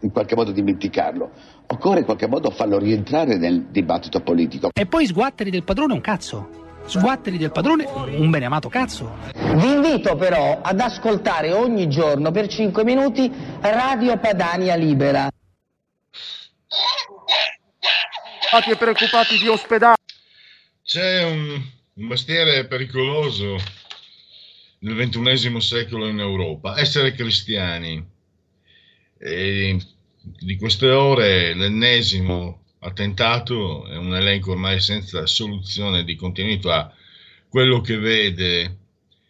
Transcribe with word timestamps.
in 0.00 0.10
qualche 0.10 0.34
modo 0.34 0.52
dimenticarlo. 0.52 1.30
Occorre 1.66 2.00
in 2.00 2.04
qualche 2.04 2.26
modo 2.26 2.50
farlo 2.50 2.78
rientrare 2.78 3.36
nel 3.36 3.66
dibattito 3.70 4.20
politico. 4.20 4.70
E 4.72 4.86
poi 4.86 5.06
sguatteri 5.06 5.50
del 5.50 5.64
padrone 5.64 5.94
un 5.94 6.00
cazzo. 6.00 6.62
Sguatteri 6.86 7.38
del 7.38 7.50
padrone 7.50 7.86
un 7.86 8.30
beneamato 8.30 8.68
cazzo. 8.68 9.16
Vi 9.32 9.72
invito 9.72 10.16
però 10.16 10.60
ad 10.60 10.78
ascoltare 10.80 11.52
ogni 11.52 11.88
giorno 11.88 12.30
per 12.30 12.46
5 12.46 12.84
minuti 12.84 13.32
Radio 13.60 14.18
Padania 14.18 14.74
Libera. 14.74 15.28
E 18.66 18.76
preoccupati 18.76 19.38
di 19.38 19.48
ospedale. 19.48 19.96
C'è 20.84 21.24
un, 21.24 21.60
un 21.94 22.06
mestiere 22.06 22.66
pericoloso 22.66 23.56
nel 24.80 24.94
ventunesimo 24.94 25.58
secolo 25.60 26.06
in 26.06 26.20
Europa, 26.20 26.78
essere 26.78 27.14
cristiani. 27.14 28.06
E 29.18 29.78
di 30.24 30.56
queste 30.56 30.88
ore 30.88 31.52
l'ennesimo 31.52 32.62
attentato 32.78 33.86
è 33.86 33.96
un 33.96 34.14
elenco 34.14 34.52
ormai 34.52 34.80
senza 34.80 35.26
soluzione 35.26 36.02
di 36.04 36.16
continuità, 36.16 36.94
quello 37.48 37.80
che 37.80 37.98
vede 37.98 38.78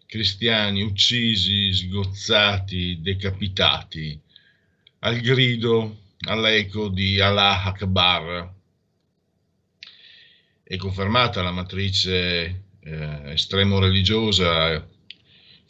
cristiani 0.06 0.82
uccisi, 0.82 1.72
sgozzati, 1.72 3.00
decapitati, 3.00 4.18
al 5.00 5.18
grido, 5.18 6.02
all'eco 6.20 6.88
di 6.88 7.20
Allah 7.20 7.64
Akbar. 7.64 8.52
È 10.62 10.76
confermata 10.76 11.42
la 11.42 11.50
matrice 11.50 12.62
eh, 12.80 13.32
estremo 13.32 13.80
religiosa 13.80 14.86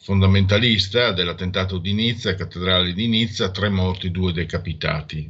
fondamentalista 0.05 1.13
dell'attentato 1.13 1.79
di 1.79 1.91
Nizza, 1.91 2.35
cattedrale 2.35 2.93
di 2.93 3.07
Nizza, 3.07 3.49
tre 3.49 3.69
morti, 3.69 4.11
due 4.11 4.33
decapitati. 4.33 5.27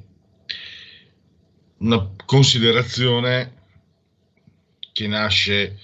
Una 1.78 2.12
considerazione 2.26 3.54
che 4.92 5.08
nasce 5.08 5.80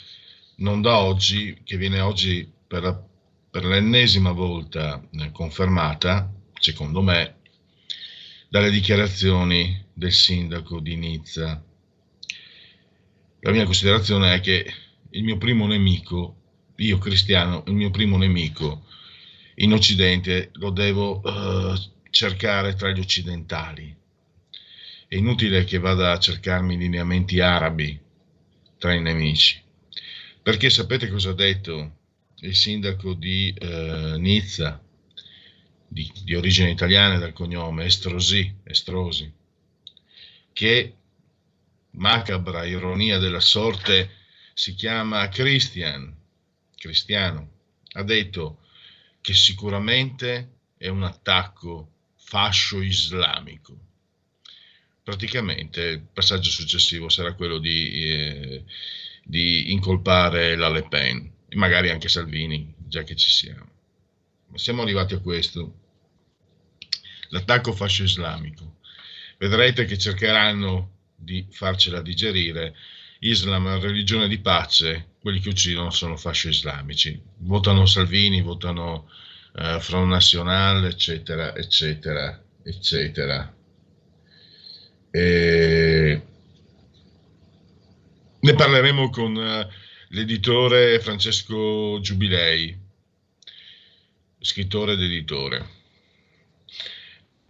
non 0.58 0.82
da 0.82 0.98
oggi, 0.98 1.62
che 1.64 1.78
viene 1.78 2.02
oggi 2.02 2.46
per, 2.68 3.02
per 3.50 3.64
l'ennesima 3.64 4.34
volta 4.34 5.02
eh, 5.10 5.32
confermata, 5.32 6.30
secondo 6.60 7.02
me, 7.02 7.38
dalle 8.50 8.72
dichiarazioni 8.72 9.86
del 9.94 10.12
sindaco 10.12 10.82
di 10.82 10.98
Nizza. 10.98 11.64
La 13.40 13.52
mia 13.52 13.64
considerazione 13.64 14.34
è 14.34 14.42
che 14.42 14.70
il 15.12 15.24
mio 15.24 15.38
primo 15.38 15.66
nemico 15.66 16.36
io 16.76 16.98
cristiano, 16.98 17.64
il 17.68 17.74
mio 17.74 17.90
primo 17.90 18.18
nemico 18.18 18.86
in 19.56 19.74
Occidente 19.74 20.50
lo 20.54 20.70
devo 20.70 21.20
uh, 21.20 21.76
cercare 22.10 22.76
tra 22.76 22.92
gli 22.92 23.00
occidentali. 23.00 23.96
È 25.08 25.16
inutile 25.16 25.64
che 25.66 25.78
vada 25.78 26.12
a 26.12 26.20
cercarmi 26.20 26.78
lineamenti 26.78 27.40
arabi 27.40 28.00
tra 28.78 28.94
i 28.94 29.02
nemici. 29.02 29.62
Perché 30.42 30.70
sapete 30.70 31.10
cosa 31.10 31.32
ha 31.32 31.34
detto 31.34 31.98
il 32.40 32.56
sindaco 32.56 33.14
di 33.14 33.54
uh, 33.60 34.18
Nizza, 34.18 34.82
di, 35.88 36.10
di, 36.24 36.36
origine 36.36 36.72
italiana 36.72 37.18
dal 37.18 37.34
cognome 37.34 37.86
Estrosi, 37.86 38.56
Estrosi, 38.64 39.32
che 40.54 40.96
macabra 41.92 42.66
ironia 42.66 43.18
della 43.18 43.42
sorte 43.42 44.10
si 44.54 44.74
chiama 44.74 45.28
Christian, 45.28 46.16
cristiano, 46.76 47.50
ha 47.94 48.04
detto 48.04 48.61
che 49.22 49.34
sicuramente 49.34 50.58
è 50.78 50.88
un 50.88 51.04
attacco 51.04 51.92
fascio 52.16 52.82
islamico. 52.82 53.78
Praticamente 55.04 55.82
il 55.82 56.02
passaggio 56.02 56.50
successivo 56.50 57.09
sarà 57.09 57.34
quello 57.34 57.58
di, 57.58 57.92
eh, 58.04 58.64
di 59.24 59.72
incolpare 59.72 60.56
la 60.56 60.70
Le 60.70 60.88
Pen 60.88 61.32
magari 61.56 61.90
anche 61.90 62.08
Salvini, 62.08 62.74
già 62.78 63.04
che 63.04 63.16
ci 63.16 63.30
siamo. 63.30 63.70
Ma 64.48 64.58
siamo 64.58 64.82
arrivati 64.82 65.14
a 65.14 65.20
questo, 65.20 65.80
l'attacco 67.30 67.74
fascio 67.74 68.03
islamico. 68.03 68.78
Vedrete 69.38 69.86
che 69.86 69.98
cercheranno 69.98 71.00
di 71.16 71.46
farcela 71.50 72.02
digerire 72.02 72.76
Islam 73.20 73.68
è 73.68 73.74
una 73.76 73.80
religione 73.80 74.28
di 74.28 74.40
pace, 74.40 75.09
quelli 75.22 75.40
che 75.40 75.50
uccidono 75.50 75.92
sono 75.92 76.18
fasci 76.18 76.50
islamici. 76.50 77.22
Votano 77.38 77.86
Salvini, 77.86 78.42
votano 78.42 79.08
eh, 79.56 79.80
Front 79.80 80.09
National, 80.09 80.84
eccetera, 80.86 81.56
eccetera, 81.56 82.44
eccetera. 82.64 83.56
E... 85.12 86.22
Ne 88.40 88.56
parleremo 88.56 89.09
con 89.12 89.36
uh, 89.36 89.68
l'editore 90.09 91.00
Francesco 91.00 92.00
Giubilei, 92.02 92.76
scrittore 94.40 94.94
ed 94.94 95.02
editore. 95.03 95.81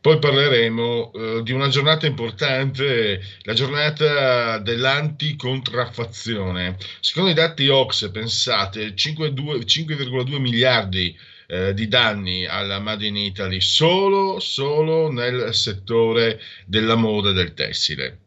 Poi 0.01 0.17
parleremo 0.17 1.11
eh, 1.13 1.43
di 1.43 1.51
una 1.51 1.67
giornata 1.67 2.07
importante, 2.07 3.21
la 3.43 3.53
giornata 3.53 4.57
dell'anticontraffazione. 4.57 6.75
Secondo 6.99 7.29
i 7.29 7.35
dati 7.35 7.67
Ox, 7.67 8.09
pensate, 8.09 8.95
5,2 8.95 10.39
miliardi 10.39 11.15
eh, 11.45 11.75
di 11.75 11.87
danni 11.87 12.47
alla 12.47 12.79
Made 12.79 13.05
in 13.05 13.15
Italy 13.15 13.61
solo, 13.61 14.39
solo 14.39 15.11
nel 15.11 15.53
settore 15.53 16.41
della 16.65 16.95
moda 16.95 17.29
e 17.29 17.33
del 17.33 17.53
tessile. 17.53 18.17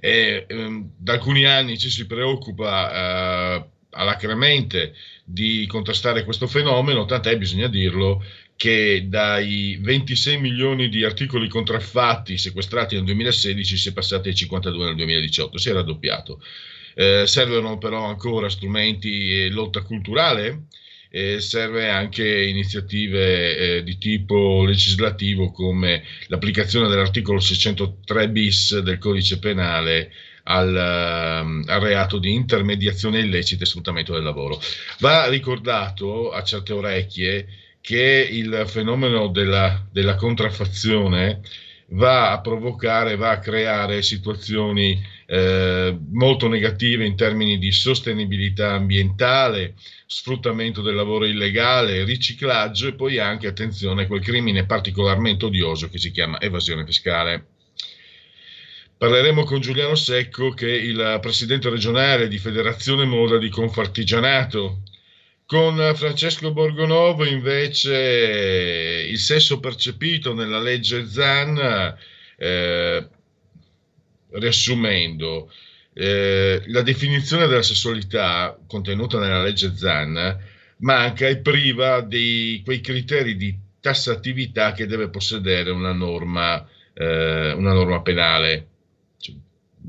E, 0.00 0.44
ehm, 0.48 0.90
da 0.96 1.12
alcuni 1.12 1.44
anni 1.44 1.78
ci 1.78 1.88
si 1.88 2.04
preoccupa 2.06 3.54
eh, 3.54 3.64
alacremente 3.90 4.92
di 5.24 5.66
contrastare 5.68 6.24
questo 6.24 6.48
fenomeno, 6.48 7.04
tant'è, 7.04 7.38
bisogna 7.38 7.68
dirlo, 7.68 8.24
che 8.58 9.04
dai 9.06 9.78
26 9.80 10.40
milioni 10.40 10.88
di 10.88 11.04
articoli 11.04 11.48
contraffatti 11.48 12.36
sequestrati 12.36 12.96
nel 12.96 13.04
2016 13.04 13.76
si 13.76 13.88
è 13.90 13.92
passati 13.92 14.30
ai 14.30 14.34
52 14.34 14.84
nel 14.84 14.96
2018, 14.96 15.58
si 15.58 15.68
è 15.68 15.72
raddoppiato. 15.72 16.42
Eh, 16.94 17.22
servono 17.28 17.78
però 17.78 18.06
ancora 18.06 18.48
strumenti 18.48 19.32
e 19.32 19.50
lotta 19.50 19.82
culturale, 19.82 20.64
eh, 21.08 21.38
serve 21.38 21.88
anche 21.88 22.46
iniziative 22.46 23.76
eh, 23.76 23.82
di 23.84 23.96
tipo 23.96 24.64
legislativo 24.64 25.52
come 25.52 26.02
l'applicazione 26.26 26.88
dell'articolo 26.88 27.38
603 27.38 28.28
bis 28.28 28.76
del 28.80 28.98
codice 28.98 29.38
penale 29.38 30.12
al, 30.42 30.72
uh, 30.74 31.70
al, 31.70 31.80
reato 31.80 32.18
di 32.18 32.32
intermediazione 32.32 33.20
illecita 33.20 33.62
e 33.62 33.66
sfruttamento 33.66 34.14
del 34.14 34.24
lavoro. 34.24 34.60
Va 34.98 35.28
ricordato 35.28 36.32
a 36.32 36.42
certe 36.42 36.72
orecchie 36.72 37.46
che 37.80 38.28
il 38.30 38.64
fenomeno 38.66 39.28
della, 39.28 39.86
della 39.90 40.14
contraffazione 40.16 41.40
va 41.90 42.32
a 42.32 42.40
provocare, 42.40 43.16
va 43.16 43.30
a 43.30 43.38
creare 43.38 44.02
situazioni 44.02 45.00
eh, 45.26 45.96
molto 46.10 46.48
negative 46.48 47.06
in 47.06 47.16
termini 47.16 47.58
di 47.58 47.72
sostenibilità 47.72 48.72
ambientale, 48.72 49.74
sfruttamento 50.06 50.82
del 50.82 50.94
lavoro 50.94 51.24
illegale, 51.24 52.04
riciclaggio 52.04 52.88
e 52.88 52.94
poi 52.94 53.18
anche, 53.18 53.46
attenzione, 53.46 54.06
quel 54.06 54.20
crimine 54.20 54.66
particolarmente 54.66 55.46
odioso 55.46 55.88
che 55.88 55.98
si 55.98 56.10
chiama 56.10 56.40
evasione 56.40 56.84
fiscale. 56.84 57.46
Parleremo 58.98 59.44
con 59.44 59.60
Giuliano 59.60 59.94
Secco, 59.94 60.50
che 60.50 60.66
è 60.66 60.76
il 60.76 61.18
presidente 61.22 61.70
regionale 61.70 62.26
di 62.26 62.36
Federazione 62.38 63.04
Moda 63.04 63.38
di 63.38 63.48
Confartigianato. 63.48 64.82
Con 65.48 65.92
Francesco 65.94 66.52
Borgonovo 66.52 67.24
invece 67.24 69.06
il 69.08 69.18
sesso 69.18 69.60
percepito 69.60 70.34
nella 70.34 70.60
legge 70.60 71.06
ZAN 71.06 71.96
eh, 72.36 73.08
riassumendo, 74.32 75.50
eh, 75.94 76.62
la 76.66 76.82
definizione 76.82 77.46
della 77.46 77.62
sessualità 77.62 78.58
contenuta 78.66 79.18
nella 79.18 79.42
legge 79.42 79.74
ZAN 79.74 80.38
manca 80.80 81.26
e 81.26 81.38
priva 81.38 82.02
di 82.02 82.60
quei 82.62 82.82
criteri 82.82 83.34
di 83.34 83.58
tassatività 83.80 84.72
che 84.72 84.86
deve 84.86 85.08
possedere 85.08 85.70
una 85.70 85.94
norma, 85.94 86.62
eh, 86.92 87.52
una 87.52 87.72
norma 87.72 88.02
penale. 88.02 88.66
Cioè, 89.16 89.34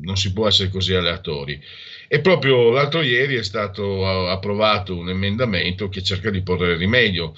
non 0.04 0.16
si 0.16 0.32
può 0.32 0.48
essere 0.48 0.70
così 0.70 0.94
aleatori. 0.94 1.62
E 2.12 2.22
proprio 2.22 2.72
l'altro 2.72 3.04
ieri 3.04 3.36
è 3.36 3.44
stato 3.44 4.28
approvato 4.30 4.98
un 4.98 5.10
emendamento 5.10 5.90
che 5.90 6.02
cerca 6.02 6.32
di 6.32 6.42
porre 6.42 6.76
rimedio. 6.76 7.36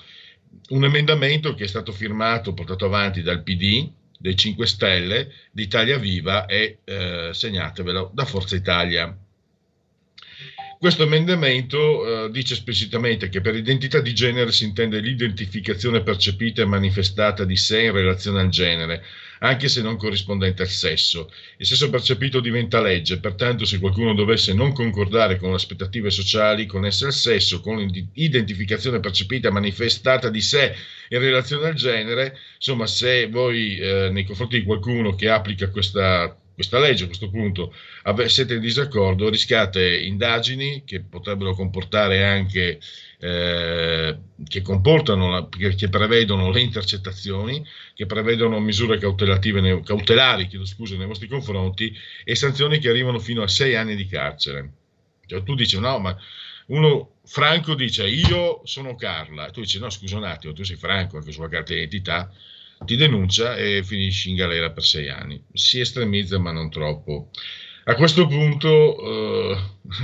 Un 0.70 0.86
emendamento 0.86 1.54
che 1.56 1.66
è 1.66 1.68
stato 1.68 1.92
firmato, 1.92 2.54
portato 2.54 2.86
avanti 2.86 3.22
dal 3.22 3.44
PD, 3.44 3.92
dei 4.18 4.34
5 4.34 4.66
Stelle, 4.66 5.34
di 5.52 5.64
Italia 5.64 5.98
Viva 5.98 6.46
e, 6.46 6.78
eh, 6.86 7.32
segnatevelo, 7.34 8.12
da 8.14 8.24
Forza 8.24 8.56
Italia. 8.56 9.14
Questo 10.80 11.04
emendamento 11.04 12.28
eh, 12.28 12.32
dice 12.32 12.54
esplicitamente 12.54 13.28
che 13.28 13.42
per 13.42 13.56
identità 13.56 14.00
di 14.00 14.14
genere 14.14 14.54
si 14.54 14.64
intende 14.64 15.02
l'identificazione 15.02 16.02
percepita 16.02 16.62
e 16.62 16.66
manifestata 16.66 17.44
di 17.44 17.58
sé 17.58 17.84
in 17.84 17.92
relazione 17.92 18.40
al 18.40 18.50
genere, 18.50 19.04
anche 19.44 19.70
se 19.70 19.82
non 19.82 19.98
corrispondente 19.98 20.62
al 20.62 20.70
sesso. 20.70 21.32
Il 21.58 21.66
sesso 21.66 21.90
percepito 21.90 22.40
diventa 22.40 22.82
legge, 22.82 23.20
pertanto 23.20 23.66
se 23.66 23.80
qualcuno 23.80 24.14
dovesse 24.14 24.54
non 24.54 24.74
concordare 24.74 25.38
con 25.38 25.50
le 25.50 25.56
aspettative 25.56 26.10
sociali 26.10 26.66
connesse 26.66 27.06
al 27.06 27.14
sesso, 27.14 27.60
con 27.60 27.78
l'identificazione 28.14 29.00
percepita 29.00 29.52
manifestata 29.52 30.30
di 30.30 30.42
sé 30.42 30.76
in 31.10 31.20
relazione 31.20 31.68
al 31.68 31.74
genere, 31.74 32.38
insomma 32.56 32.86
se 32.86 33.28
voi 33.28 33.78
eh, 33.78 34.10
nei 34.12 34.26
confronti 34.26 34.60
di 34.60 34.66
qualcuno 34.66 35.16
che 35.16 35.30
applica 35.30 35.70
questa 35.70 36.36
questa 36.54 36.80
legge 36.80 37.04
a 37.04 37.08
questo 37.08 37.30
punto 37.30 37.74
siete 38.28 38.56
in 38.56 38.62
disaccordo, 38.62 39.30
rischiate 39.30 39.98
indagini 39.98 40.84
che 40.86 41.02
potrebbero 41.02 41.54
comportare 41.54 42.24
anche 42.24 42.80
eh, 43.20 44.18
che 44.48 44.62
comportano, 44.62 45.50
che 45.50 45.90
prevedono 45.90 46.50
le 46.52 46.62
intercettazioni, 46.62 47.64
che 47.94 48.06
prevedono 48.06 48.60
misure 48.60 48.98
cautelative, 48.98 49.82
cautelari 49.84 50.50
scusa, 50.64 50.98
nei 50.98 51.08
vostri 51.08 51.28
confronti 51.28 51.96
e 52.24 52.36
sanzioni 52.36 52.80
che 52.80 52.90
arrivano 52.90 53.20
fino 53.20 53.44
a 53.44 53.48
sei 53.48 53.76
anni 53.76 53.96
di 53.96 54.08
carcere. 54.08 54.72
Cioè, 55.26 55.44
tu 55.44 55.56
dici 55.56 55.80
no, 55.80 56.00
ma 56.00 56.18
uno 56.68 57.20
Franco 57.26 57.76
dice 57.76 58.08
io 58.08 58.62
sono 58.66 58.96
Carla, 58.96 59.48
e 59.48 59.52
tu 59.52 59.62
dici 59.62 59.80
no, 59.80 59.90
scusa 59.90 60.18
un 60.18 60.24
attimo, 60.24 60.54
tu 60.54 60.64
sei 60.64 60.76
Franco 60.76 61.18
anche 61.18 61.32
sulla 61.32 61.48
carta 61.48 61.74
d'identità 61.74 62.32
ti 62.86 62.96
denuncia 62.96 63.56
e 63.56 63.84
finisci 63.84 64.30
in 64.30 64.36
galera 64.36 64.72
per 64.72 64.84
sei 64.84 65.10
anni. 65.10 65.42
Si 65.54 65.80
estremizza 65.80 66.40
ma 66.40 66.52
non 66.52 66.70
troppo. 66.70 67.30
A 67.86 67.96
questo 67.96 68.28
punto, 68.28 69.52
eh, 69.52 69.58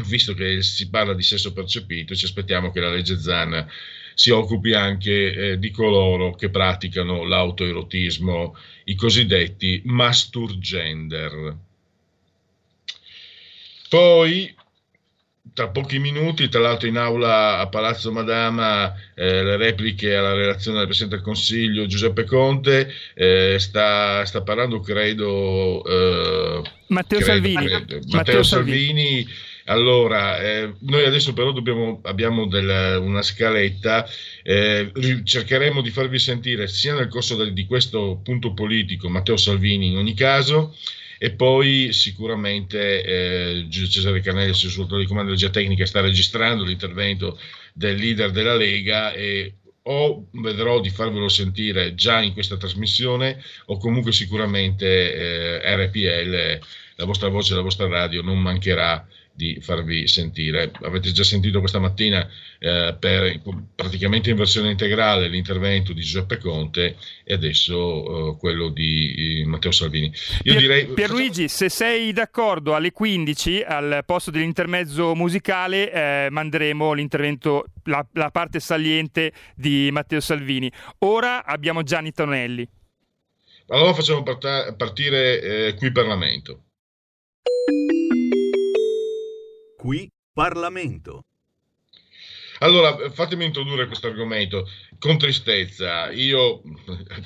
visto 0.08 0.34
che 0.34 0.62
si 0.64 0.90
parla 0.90 1.14
di 1.14 1.24
sesso 1.24 1.54
percepito, 1.54 2.16
ci 2.16 2.26
aspettiamo 2.26 2.72
che 2.72 2.80
la 2.80 2.90
legge 2.90 3.20
Zan 3.20 3.68
si 4.14 4.32
occupi 4.32 4.74
anche 4.74 5.52
eh, 5.52 5.60
di 5.60 5.70
coloro 5.70 6.34
che 6.34 6.50
praticano 6.50 7.24
l'autoerotismo, 7.24 8.56
i 8.86 8.96
cosiddetti 8.96 9.82
masturgender. 9.86 11.56
Poi 13.90 14.56
tra 15.54 15.70
pochi 15.70 16.00
minuti, 16.00 16.50
tra 16.50 16.60
l'altro 16.60 16.88
in 16.88 16.98
aula 16.98 17.60
a 17.60 17.68
Palazzo 17.68 18.12
Madama, 18.12 18.94
eh, 19.16 19.44
le 19.44 19.58
repliche 19.58 20.16
alla 20.16 20.34
relazione 20.34 20.78
del 20.78 20.88
Presidente 20.88 21.16
del 21.16 21.26
Consiglio 21.26 21.86
Giuseppe 21.86 22.24
Conte, 22.24 22.92
eh, 23.14 23.58
sta, 23.60 24.26
sta, 24.26 24.42
parlando 24.42 24.80
credo 24.80 25.84
eh, 25.86 26.62
Matteo, 26.88 27.20
credo, 27.20 27.34
Salvini. 27.34 27.66
Credo, 27.66 27.96
Matteo, 27.96 28.00
Matteo 28.12 28.44
Salvini. 28.44 28.78
Salvini. 28.88 29.28
Allora, 29.70 30.40
eh, 30.40 30.74
noi 30.80 31.04
adesso 31.06 31.34
però 31.34 31.52
dobbiamo, 31.52 32.00
abbiamo 32.04 32.48
del, 32.48 33.00
una 33.02 33.22
scaletta, 33.22 34.08
eh, 34.42 34.92
cercheremo 35.24 35.82
di 35.82 35.90
farvi 35.90 36.20
sentire 36.20 36.68
sia 36.68 36.96
nel 36.96 37.10
corso 37.10 37.36
del, 37.36 37.52
di 37.52 37.66
questo 37.66 38.22
punto 38.24 38.54
politico 38.54 39.10
Matteo 39.10 39.36
Salvini 39.36 39.88
in 39.88 39.98
ogni 39.98 40.14
caso, 40.14 40.74
e 41.18 41.32
poi 41.32 41.92
sicuramente 41.94 43.04
eh, 43.04 43.68
Cesare 43.70 44.22
Canelli, 44.22 44.54
sul 44.54 44.88
di 44.98 45.06
comando 45.06 45.34
di 45.34 45.50
tecnica, 45.50 45.86
sta 45.86 46.02
registrando 46.02 46.64
l'intervento 46.64 47.40
del 47.74 47.98
leader 47.98 48.32
della 48.32 48.56
Lega 48.56 49.14
e 49.14 49.54
o 49.90 50.28
vedrò 50.32 50.82
di 50.82 50.90
farvelo 50.90 51.30
sentire 51.30 51.96
già 51.96 52.22
in 52.22 52.34
questa 52.34 52.58
trasmissione 52.58 53.42
o 53.68 53.78
comunque 53.78 54.12
sicuramente 54.12 55.62
eh, 55.62 55.76
RPL, 55.76 56.60
la 56.96 57.06
vostra 57.06 57.30
voce, 57.30 57.56
la 57.56 57.62
vostra 57.62 57.88
radio 57.88 58.22
non 58.22 58.42
mancherà 58.42 59.08
di 59.38 59.60
farvi 59.62 60.08
sentire. 60.08 60.72
Avete 60.82 61.12
già 61.12 61.24
sentito 61.24 61.60
questa 61.60 61.78
mattina 61.78 62.28
eh, 62.58 62.96
per, 63.00 63.40
praticamente 63.76 64.32
in 64.32 64.36
versione 64.36 64.72
integrale 64.72 65.28
l'intervento 65.28 65.94
di 65.94 66.02
Giuseppe 66.02 66.40
Conte 66.40 66.98
e 67.24 67.34
adesso 67.36 68.32
eh, 68.32 68.38
quello 68.40 68.70
di 68.70 69.44
Matteo 69.46 69.70
Salvini. 69.72 70.08
Io 70.08 70.12
Pier, 70.42 70.58
direi, 70.58 70.88
Pierluigi, 70.88 71.48
se 71.50 71.70
sei 71.70 72.12
d'accordo 72.14 72.74
alle 72.74 72.92
15 72.92 73.62
al 73.62 74.02
posto 74.08 74.32
dell'intermezzo 74.32 75.14
musicale 75.14 75.92
eh, 75.92 76.28
manderemo 76.32 76.94
l'intervento, 76.94 77.66
la, 77.84 78.04
la 78.14 78.32
parte 78.32 78.60
saliente 78.60 79.32
di 79.56 79.90
Matteo 79.92 80.20
Salvini. 80.20 80.72
Ora 81.00 81.46
abbiamo 81.46 81.84
Gianni 81.84 82.12
Tonelli. 82.12 82.68
Allora 83.68 83.94
facciamo 83.94 84.24
partire 84.24 85.42
eh, 85.42 85.74
qui 85.76 85.92
Parlamento. 85.92 86.64
Qui 89.78 90.12
Parlamento. 90.34 91.26
Allora, 92.60 93.12
fatemi 93.12 93.46
introdurre 93.46 93.86
questo 93.86 94.08
argomento 94.08 94.68
con 94.98 95.20
tristezza. 95.20 96.10
Io 96.10 96.64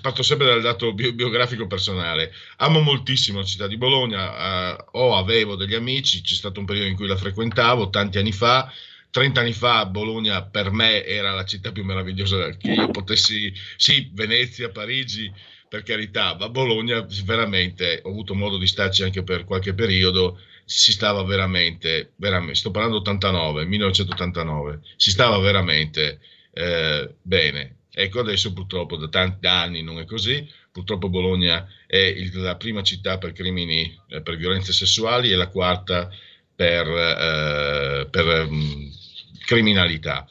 parto 0.01 0.21
sempre 0.21 0.47
dal 0.47 0.61
dato 0.61 0.93
biografico 0.93 1.67
personale. 1.67 2.33
Amo 2.57 2.81
moltissimo 2.81 3.39
la 3.39 3.45
città 3.45 3.67
di 3.67 3.77
Bologna, 3.77 4.75
eh, 4.75 4.85
o 4.91 5.15
avevo 5.15 5.55
degli 5.55 5.73
amici, 5.73 6.21
c'è 6.21 6.35
stato 6.35 6.59
un 6.59 6.65
periodo 6.65 6.89
in 6.89 6.95
cui 6.97 7.07
la 7.07 7.15
frequentavo, 7.15 7.89
tanti 7.89 8.17
anni 8.17 8.33
fa. 8.33 8.69
30 9.09 9.39
anni 9.39 9.53
fa 9.53 9.85
Bologna 9.85 10.43
per 10.43 10.71
me 10.71 11.05
era 11.05 11.33
la 11.33 11.45
città 11.45 11.71
più 11.71 11.83
meravigliosa 11.83 12.49
che 12.57 12.71
io 12.71 12.89
potessi, 12.91 13.53
sì, 13.77 14.09
Venezia, 14.13 14.69
Parigi, 14.69 15.31
per 15.69 15.83
carità, 15.83 16.35
ma 16.37 16.49
Bologna 16.49 17.05
veramente 17.23 18.01
ho 18.03 18.09
avuto 18.09 18.35
modo 18.35 18.57
di 18.57 18.67
starci 18.67 19.03
anche 19.03 19.23
per 19.23 19.45
qualche 19.45 19.73
periodo 19.73 20.37
si 20.71 20.93
stava 20.93 21.23
veramente, 21.23 22.13
veramente 22.15 22.55
sto 22.55 22.71
parlando 22.71 22.97
89, 22.97 23.65
1989, 23.65 24.79
si 24.95 25.11
stava 25.11 25.37
veramente 25.39 26.19
eh, 26.53 27.13
bene. 27.21 27.75
Ecco, 27.93 28.21
adesso 28.21 28.53
purtroppo 28.53 28.95
da 28.95 29.09
tanti 29.09 29.47
anni 29.47 29.83
non 29.83 29.99
è 29.99 30.05
così, 30.05 30.49
purtroppo 30.71 31.09
Bologna 31.09 31.67
è 31.85 31.97
il, 31.97 32.31
la 32.39 32.55
prima 32.55 32.81
città 32.83 33.17
per 33.17 33.33
crimini, 33.33 33.99
eh, 34.07 34.21
per 34.21 34.37
violenze 34.37 34.71
sessuali 34.71 35.29
e 35.29 35.35
la 35.35 35.49
quarta 35.49 36.09
per, 36.55 36.87
eh, 36.87 38.07
per 38.09 38.47
mh, 38.49 38.91
criminalità 39.45 40.25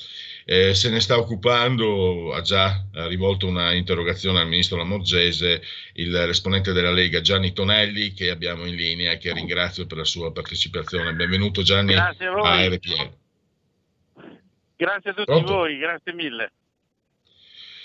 eh, 0.50 0.74
se 0.74 0.90
ne 0.90 0.98
sta 0.98 1.16
occupando, 1.16 2.34
ha 2.34 2.40
già 2.40 2.84
rivolto 3.06 3.46
una 3.46 3.72
interrogazione 3.72 4.40
al 4.40 4.48
ministro 4.48 4.78
Lamorgese, 4.78 5.62
il 5.92 6.12
esponente 6.16 6.72
della 6.72 6.90
Lega 6.90 7.20
Gianni 7.20 7.52
Tonelli, 7.52 8.12
che 8.12 8.30
abbiamo 8.30 8.66
in 8.66 8.74
linea 8.74 9.12
e 9.12 9.18
che 9.18 9.32
ringrazio 9.32 9.86
per 9.86 9.98
la 9.98 10.04
sua 10.04 10.32
partecipazione. 10.32 11.14
Benvenuto 11.14 11.62
Gianni 11.62 11.94
a, 11.94 12.12
a 12.42 12.66
RPL. 12.66 13.12
Grazie 14.74 15.10
a 15.10 15.14
tutti 15.14 15.30
Pronto? 15.30 15.52
voi, 15.52 15.78
grazie 15.78 16.12
mille. 16.14 16.52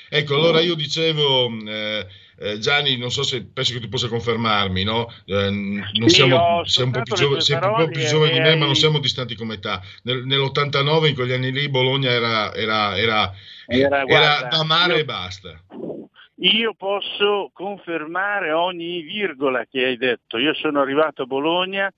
Ecco, 0.10 0.34
allora 0.34 0.60
io 0.60 0.74
dicevo, 0.74 1.52
eh, 1.68 2.08
eh, 2.38 2.60
Gianni, 2.60 2.98
non 2.98 3.12
so 3.12 3.24
se 3.24 3.46
penso 3.46 3.74
che 3.74 3.80
tu 3.80 3.90
possa 3.90 4.08
confermarmi, 4.08 4.84
no? 4.84 5.12
Eh, 5.26 5.50
non 5.50 6.10
siamo, 6.10 6.64
sei 6.66 6.86
un 6.86 6.92
po' 6.92 7.02
più, 7.04 7.16
giovane, 7.16 7.42
sei 7.42 7.56
un 7.56 7.74
po 7.76 7.88
più 7.88 8.02
giovane 8.06 8.34
di 8.34 8.40
me, 8.40 8.50
hai... 8.50 8.58
ma 8.58 8.66
non 8.66 8.76
siamo 8.76 9.00
distanti 9.00 9.36
come 9.36 9.56
età. 9.56 9.82
Nel, 10.04 10.26
nell'89, 10.26 11.08
in 11.08 11.16
quegli 11.16 11.34
anni 11.34 11.52
lì, 11.52 11.70
Bologna 11.70 12.10
era, 12.10 12.54
era, 12.54 12.98
era, 12.98 13.32
era, 13.68 14.04
guarda, 14.04 14.48
da 14.50 14.64
mare 14.64 14.94
io, 14.94 15.00
e 15.00 15.06
basta. 15.06 15.64
Io 16.40 16.74
posso 16.74 17.52
confermare 17.54 18.52
ogni 18.52 19.02
virgola 19.02 19.66
che 19.70 19.86
hai 19.86 19.98
detto. 19.98 20.38
Io 20.38 20.54
sono 20.54 20.82
arrivato 20.82 21.24
a 21.24 21.26
Bologna 21.26 21.94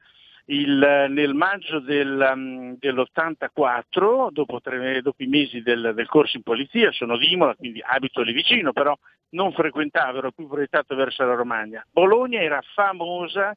il, 0.50 1.08
nel 1.10 1.34
maggio 1.34 1.80
del, 1.80 2.32
um, 2.34 2.78
dell'84, 2.78 4.30
dopo, 4.32 4.62
tre, 4.62 5.02
dopo, 5.02 5.24
i 5.24 5.28
mesi 5.28 5.62
del, 5.62 5.92
del, 5.94 6.08
corso 6.08 6.38
in 6.38 6.44
polizia, 6.44 6.92
sono 6.92 7.18
di 7.18 7.32
Imola, 7.32 7.56
quindi 7.56 7.82
abito 7.84 8.22
lì 8.22 8.32
vicino, 8.32 8.72
però 8.72 8.98
non 9.32 9.52
frequentavo, 9.52 10.20
ero 10.20 10.32
più 10.32 10.48
proiettato 10.48 10.96
verso 10.96 11.26
la 11.26 11.34
Romagna. 11.34 11.86
Bologna 11.92 12.40
era 12.40 12.62
famosa 12.74 13.54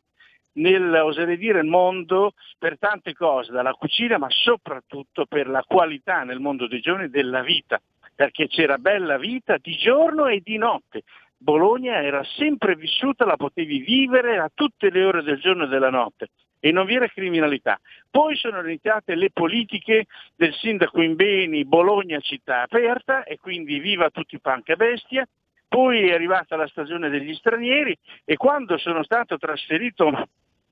nel, 0.54 0.92
oserei 0.94 1.36
dire, 1.36 1.62
mondo 1.62 2.32
per 2.58 2.76
tante 2.78 3.14
cose, 3.14 3.52
dalla 3.52 3.72
cucina, 3.74 4.18
ma 4.18 4.28
soprattutto 4.28 5.26
per 5.26 5.48
la 5.48 5.62
qualità 5.66 6.24
nel 6.24 6.40
mondo 6.40 6.66
dei 6.66 6.80
giorni 6.80 7.08
della 7.08 7.42
vita, 7.42 7.80
perché 8.16 8.48
c'era 8.48 8.78
bella 8.78 9.16
vita 9.16 9.58
di 9.58 9.76
giorno 9.76 10.26
e 10.26 10.40
di 10.42 10.56
notte. 10.56 11.02
Bologna 11.36 12.02
era 12.02 12.22
sempre 12.36 12.74
vissuta, 12.74 13.24
la 13.24 13.36
potevi 13.36 13.78
vivere 13.78 14.38
a 14.38 14.50
tutte 14.52 14.90
le 14.90 15.04
ore 15.04 15.22
del 15.22 15.40
giorno 15.40 15.64
e 15.64 15.68
della 15.68 15.88
notte 15.88 16.30
e 16.60 16.70
non 16.70 16.86
vi 16.86 16.94
era 16.94 17.08
criminalità. 17.08 17.80
Poi 18.10 18.36
sono 18.36 18.60
iniziate 18.60 19.14
le 19.14 19.30
politiche 19.32 20.06
del 20.36 20.54
sindaco 20.54 21.00
Imbeni, 21.00 21.64
Bologna 21.64 22.20
città 22.20 22.62
aperta 22.62 23.24
e 23.24 23.38
quindi 23.38 23.78
viva 23.78 24.10
tutti 24.10 24.38
panca 24.38 24.76
bestia. 24.76 25.26
Poi 25.66 26.08
è 26.08 26.12
arrivata 26.12 26.56
la 26.56 26.66
stagione 26.66 27.08
degli 27.08 27.34
stranieri 27.34 27.96
e 28.24 28.36
quando 28.36 28.76
sono 28.76 29.02
stato 29.02 29.38
trasferito 29.38 30.28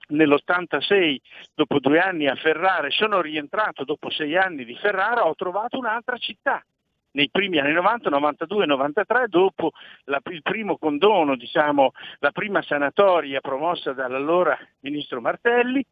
nell'86, 0.08 1.16
dopo 1.54 1.78
due 1.78 2.00
anni 2.00 2.26
a 2.26 2.34
Ferrara, 2.34 2.90
sono 2.90 3.20
rientrato 3.20 3.84
dopo 3.84 4.10
sei 4.10 4.36
anni 4.36 4.64
di 4.64 4.74
Ferrara, 4.74 5.26
ho 5.26 5.34
trovato 5.34 5.78
un'altra 5.78 6.16
città, 6.16 6.64
nei 7.18 7.30
primi 7.30 7.58
anni 7.58 7.72
90, 7.72 8.10
92, 8.10 8.66
93, 8.66 9.26
dopo 9.26 9.72
la, 10.04 10.20
il 10.30 10.42
primo 10.42 10.78
condono, 10.78 11.34
diciamo, 11.34 11.90
la 12.20 12.30
prima 12.30 12.62
sanatoria 12.62 13.40
promossa 13.40 13.92
dall'allora 13.92 14.56
ministro 14.80 15.20
Martelli, 15.20 15.84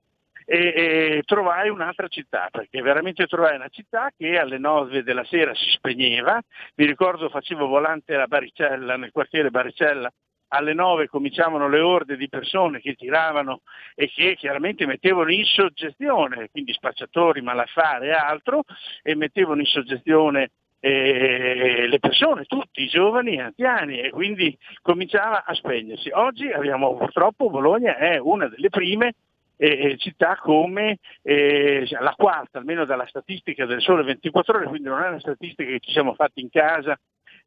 e, 0.49 0.59
e, 0.59 1.23
trovai 1.25 1.69
un'altra 1.69 2.07
città, 2.07 2.47
perché 2.53 2.81
veramente 2.81 3.27
trovai 3.27 3.57
una 3.57 3.69
città 3.69 4.13
che 4.17 4.39
alle 4.39 4.59
9 4.59 5.03
della 5.03 5.25
sera 5.25 5.53
si 5.57 5.69
spegneva, 5.71 6.41
mi 6.77 6.87
ricordo 6.87 7.29
facevo 7.29 7.67
volante 7.67 8.15
a 8.15 8.29
Baricella, 8.29 8.97
nel 8.97 9.11
quartiere 9.11 9.51
Baricella, 9.51 10.09
alle 10.49 10.75
9 10.75 11.09
cominciavano 11.09 11.69
le 11.69 11.81
orde 11.81 12.17
di 12.17 12.29
persone 12.29 12.79
che 12.79 12.95
tiravano 12.95 13.63
e 13.97 14.09
che 14.09 14.37
chiaramente 14.37 14.87
mettevano 14.87 15.33
in 15.33 15.45
soggezione, 15.45 16.51
quindi 16.53 16.73
spacciatori, 16.73 17.43
malaffare 17.43 18.07
e 18.07 18.13
altro, 18.13 18.63
e 19.03 19.17
mettevano 19.17 19.59
in 19.59 19.67
soggezione 19.67 20.51
eh, 20.87 21.89
le 21.89 21.99
persone, 21.99 22.45
tutti 22.45 22.83
i 22.83 22.87
giovani 22.87 23.35
e 23.35 23.41
anziani 23.41 23.99
e 23.99 24.11
quindi 24.11 24.57
cominciava 24.83 25.45
a 25.45 25.53
spegnersi. 25.53 26.11
Oggi 26.13 26.49
abbiamo 26.49 26.97
purtroppo 26.97 27.51
Bologna 27.51 27.97
è 27.97 28.19
una 28.19 28.47
delle 28.47 28.69
prime 28.69 29.15
eh, 29.57 29.97
città 29.99 30.37
come 30.37 30.99
eh, 31.23 31.85
la 31.99 32.15
quarta, 32.17 32.59
almeno 32.59 32.85
dalla 32.85 33.07
statistica 33.09 33.67
del 33.67 33.81
sole 33.81 34.05
24 34.05 34.59
ore, 34.59 34.67
quindi 34.67 34.89
non 34.89 35.03
è 35.03 35.09
una 35.09 35.19
statistica 35.19 35.69
che 35.69 35.81
ci 35.81 35.91
siamo 35.91 36.15
fatti 36.15 36.41
in 36.41 36.51
casa 36.51 36.97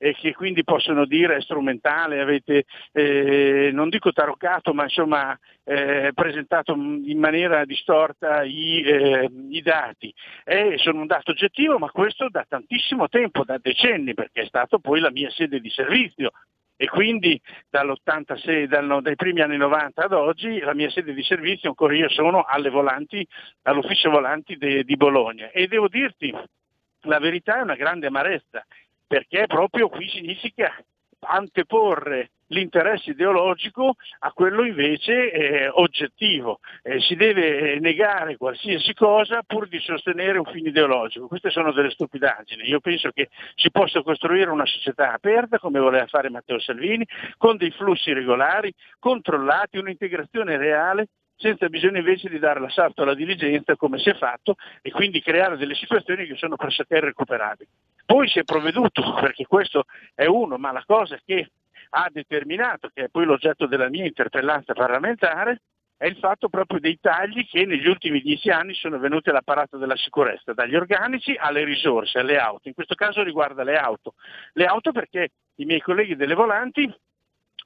e 0.01 0.15
che 0.15 0.33
quindi 0.33 0.63
possono 0.63 1.05
dire 1.05 1.35
è 1.35 1.41
strumentale, 1.41 2.21
avete 2.21 2.63
eh, 2.93 3.69
non 3.73 3.89
dico 3.89 4.13
taroccato 4.13 4.73
ma 4.73 4.83
insomma 4.83 5.37
eh, 5.65 6.11
presentato 6.15 6.73
in 6.73 7.19
maniera 7.19 7.65
distorta 7.65 8.43
i, 8.43 8.81
eh, 8.81 9.29
i 9.49 9.61
dati. 9.61 10.11
sono 10.77 11.01
un 11.01 11.05
dato 11.05 11.31
oggettivo 11.31 11.77
ma 11.77 11.91
questo 11.91 12.29
da 12.29 12.45
tantissimo 12.47 13.09
tempo, 13.09 13.43
da 13.43 13.57
decenni 13.61 14.13
perché 14.13 14.41
è 14.41 14.45
stato 14.45 14.79
poi 14.79 15.01
la 15.01 15.11
mia 15.11 15.29
sede 15.29 15.59
di 15.59 15.69
servizio. 15.69 16.31
E 16.81 16.87
quindi 16.87 17.37
dall'86, 17.69 18.63
dal, 18.63 19.01
dai 19.01 19.17
primi 19.17 19.41
anni 19.41 19.57
90 19.57 20.01
ad 20.01 20.13
oggi 20.13 20.59
la 20.59 20.73
mia 20.73 20.89
sede 20.89 21.13
di 21.13 21.23
servizio 21.23 21.67
ancora 21.67 21.93
io 21.93 22.07
sono 22.07 22.45
volanti, 22.71 23.27
all'ufficio 23.63 24.09
volanti 24.09 24.55
de, 24.55 24.85
di 24.85 24.95
Bologna. 24.95 25.49
E 25.51 25.67
devo 25.67 25.89
dirti 25.89 26.33
la 27.01 27.19
verità 27.19 27.59
è 27.59 27.63
una 27.63 27.75
grande 27.75 28.07
amarezza 28.07 28.65
perché 29.09 29.47
proprio 29.47 29.89
qui 29.89 30.07
significa 30.07 30.71
anteporre 31.21 32.29
l'interesse 32.49 33.11
ideologico 33.11 33.95
a 34.19 34.31
quello 34.31 34.63
invece 34.63 35.31
eh, 35.31 35.67
oggettivo. 35.67 36.59
Eh, 36.83 36.99
si 36.99 37.15
deve 37.15 37.73
eh, 37.73 37.79
negare 37.79 38.37
qualsiasi 38.37 38.93
cosa 38.93 39.41
pur 39.45 39.67
di 39.67 39.79
sostenere 39.79 40.37
un 40.37 40.45
fine 40.45 40.69
ideologico. 40.69 41.27
Queste 41.27 41.49
sono 41.49 41.71
delle 41.71 41.89
stupidaggini. 41.89 42.69
Io 42.69 42.79
penso 42.79 43.09
che 43.11 43.29
si 43.55 43.71
possa 43.71 44.03
costruire 44.03 44.51
una 44.51 44.65
società 44.65 45.11
aperta, 45.11 45.57
come 45.57 45.79
voleva 45.79 46.05
fare 46.05 46.29
Matteo 46.29 46.59
Salvini, 46.59 47.05
con 47.37 47.57
dei 47.57 47.71
flussi 47.71 48.13
regolari, 48.13 48.71
controllati, 48.99 49.79
un'integrazione 49.79 50.55
reale 50.55 51.07
senza 51.39 51.69
bisogno 51.69 51.99
invece 51.99 52.29
di 52.29 52.37
dare 52.37 52.59
l'assalto 52.59 53.01
alla 53.01 53.15
diligenza 53.15 53.75
come 53.77 53.97
si 53.97 54.09
è 54.09 54.13
fatto 54.13 54.55
e 54.81 54.91
quindi 54.91 55.21
creare 55.21 55.55
delle 55.57 55.73
situazioni 55.73 56.27
che 56.27 56.35
sono 56.35 56.57
pressoché 56.57 56.97
irrecuperabili. 56.97 57.69
Poi 58.05 58.27
si 58.27 58.39
è 58.39 58.43
provveduto, 58.43 59.13
perché 59.19 59.45
questo 59.45 59.85
è 60.13 60.25
uno, 60.25 60.57
ma 60.57 60.71
la 60.71 60.83
cosa 60.85 61.17
che 61.25 61.51
ha 61.91 62.09
determinato, 62.11 62.89
che 62.93 63.05
è 63.05 63.09
poi 63.09 63.25
l'oggetto 63.25 63.67
della 63.67 63.89
mia 63.89 64.05
interpellanza 64.05 64.73
parlamentare, 64.73 65.61
è 65.95 66.05
il 66.05 66.17
fatto 66.17 66.49
proprio 66.49 66.79
dei 66.79 66.97
tagli 66.99 67.45
che 67.45 67.65
negli 67.65 67.87
ultimi 67.87 68.21
dieci 68.21 68.49
anni 68.49 68.73
sono 68.73 68.99
venuti 68.99 69.29
all'apparato 69.29 69.77
della 69.77 69.97
sicurezza, 69.97 70.53
dagli 70.53 70.75
organici 70.75 71.35
alle 71.37 71.63
risorse, 71.63 72.19
alle 72.19 72.37
auto. 72.37 72.67
In 72.67 72.73
questo 72.73 72.95
caso 72.95 73.21
riguarda 73.21 73.63
le 73.63 73.75
auto. 73.75 74.13
Le 74.53 74.65
auto 74.65 74.91
perché 74.91 75.31
i 75.55 75.65
miei 75.65 75.81
colleghi 75.81 76.15
delle 76.15 76.35
volanti 76.35 76.89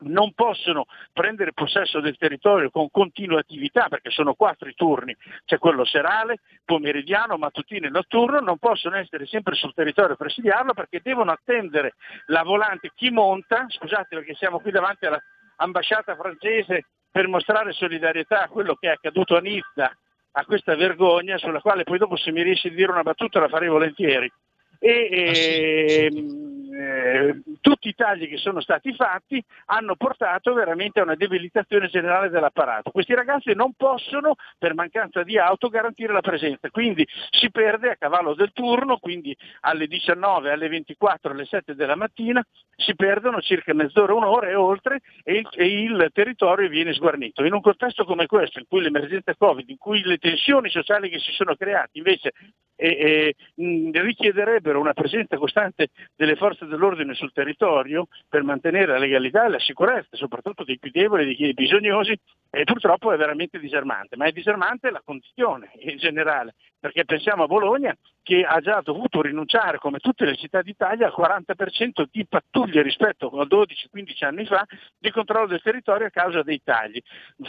non 0.06 0.34
possono 0.34 0.86
prendere 1.12 1.54
possesso 1.54 2.00
del 2.00 2.18
territorio 2.18 2.70
con 2.70 2.90
continuatività, 2.90 3.88
perché 3.88 4.10
sono 4.10 4.34
quattro 4.34 4.70
i 4.70 4.74
turni, 4.76 5.16
c'è 5.46 5.58
quello 5.58 5.86
serale, 5.86 6.40
pomeridiano, 6.66 7.38
mattutino 7.38 7.88
e 7.88 7.90
notturno, 7.90 8.40
non 8.40 8.58
possono 8.58 8.96
essere 8.98 9.26
sempre 9.26 9.56
sul 9.56 9.74
territorio 9.74 10.16
presidiarlo 10.16 10.74
perché 10.74 11.02
devono 11.04 11.32
attendere 11.32 11.94
la 12.28 12.44
volante, 12.44 12.92
chi 12.96 13.10
monta, 13.10 13.66
scusate 13.68 14.16
perché 14.16 14.34
siamo 14.36 14.60
qui 14.60 14.72
davanti 14.72 15.06
all'ambasciata 15.06 16.16
francese 16.16 16.86
per 17.12 17.28
mostrare 17.28 17.74
solidarietà 17.74 18.44
a 18.44 18.48
quello 18.48 18.76
che 18.76 18.88
è 18.88 18.92
accaduto 18.92 19.36
a 19.36 19.40
Nizza, 19.40 19.96
a 20.36 20.46
questa 20.46 20.76
vergogna 20.76 21.38
sulla 21.38 21.62
quale 21.62 21.84
poi 21.84 22.00
dopo 22.00 22.16
se 22.16 22.32
mi 22.32 22.42
riesce 22.42 22.70
a 22.70 22.72
dire 22.72 22.92
una 22.92 23.04
battuta 23.04 23.40
la 23.40 23.50
farei 23.50 23.70
volentieri. 23.70 24.32
E, 24.80 25.28
ah, 25.30 25.34
sì, 25.34 26.18
ehm, 26.18 26.53
eh, 26.74 27.42
tutti 27.62 27.90
i 27.90 27.94
tagli 27.94 28.28
che 28.28 28.38
sono 28.38 28.60
stati 28.62 28.94
fatti 28.96 29.44
hanno 29.66 29.96
portato 29.96 30.54
veramente 30.54 31.00
a 31.00 31.04
una 31.04 31.16
debilitazione 31.16 31.88
generale 31.88 32.30
dell'apparato. 32.30 32.92
Questi 32.92 33.14
ragazzi 33.14 33.54
non 33.54 33.74
possono, 33.74 34.36
per 34.58 34.74
mancanza 34.74 35.24
di 35.24 35.38
auto, 35.38 35.70
garantire 35.70 36.14
la 36.14 36.22
presenza, 36.22 36.70
quindi 36.70 37.08
si 37.30 37.52
perde 37.52 37.92
a 37.92 37.96
cavallo 37.96 38.34
del 38.34 38.52
turno, 38.54 38.98
quindi 38.98 39.36
alle 39.62 39.88
19, 39.88 40.52
alle 40.52 40.68
24, 40.68 41.32
alle 41.32 41.46
7 41.46 41.76
della 41.76 41.96
mattina, 41.96 42.44
si 42.76 42.96
perdono 42.96 43.40
circa 43.42 43.74
mezz'ora, 43.74 44.14
un'ora 44.14 44.50
e 44.50 44.56
oltre 44.56 45.02
e 45.24 45.36
il, 45.36 45.48
e 45.56 45.82
il 45.84 46.10
territorio 46.12 46.68
viene 46.70 46.94
sguarnito. 46.94 47.44
In 47.44 47.54
un 47.54 47.62
contesto 47.62 48.04
come 48.04 48.26
questo, 48.26 48.60
in 48.60 48.66
cui 48.68 48.82
l'emergenza 48.82 49.36
Covid, 49.36 49.70
in 49.70 49.78
cui 49.78 50.02
le 50.02 50.18
tensioni 50.18 50.70
sociali 50.70 51.10
che 51.10 51.20
si 51.20 51.32
sono 51.34 51.56
create 51.56 51.98
invece 51.98 52.32
eh, 52.76 53.36
eh, 53.56 53.92
richiederebbero 53.92 54.80
una 54.80 54.94
presenza 54.94 55.38
costante 55.38 55.90
delle 56.16 56.36
forze 56.36 56.63
dell'ordine 56.68 57.14
sul 57.14 57.32
territorio 57.32 58.08
per 58.28 58.44
mantenere 58.44 58.94
la 58.94 58.98
legalità 58.98 59.46
e 59.46 59.50
la 59.50 59.60
sicurezza, 59.60 60.16
soprattutto 60.16 60.64
dei 60.64 60.80
più 60.80 60.92
deboli, 60.92 61.36
dei 61.36 61.54
bisognosi, 61.54 62.18
e 62.50 62.64
purtroppo 62.64 63.12
è 63.12 63.18
veramente 63.18 63.60
disarmante, 63.60 64.16
ma 64.16 64.26
è 64.26 64.32
disarmante 64.32 64.92
la 64.92 65.02
condizione 65.04 65.72
in 65.80 65.98
generale, 65.98 66.56
perché 66.80 67.06
pensiamo 67.06 67.44
a 67.44 67.48
Bologna 67.48 67.96
che 68.22 68.44
ha 68.44 68.60
già 68.62 68.82
dovuto 68.82 69.22
rinunciare, 69.22 69.78
come 69.78 70.00
tutte 70.00 70.26
le 70.26 70.36
città 70.36 70.62
d'Italia, 70.62 71.08
al 71.08 71.14
40% 71.16 72.06
di 72.10 72.26
pattuglie 72.26 72.82
rispetto 72.82 73.28
a 73.30 73.46
12-15 73.46 74.26
anni 74.26 74.46
fa 74.46 74.66
di 74.98 75.12
controllo 75.12 75.48
del 75.48 75.62
territorio 75.62 76.08
a 76.08 76.12
causa 76.12 76.44
dei 76.44 76.62
tagli. 76.64 77.02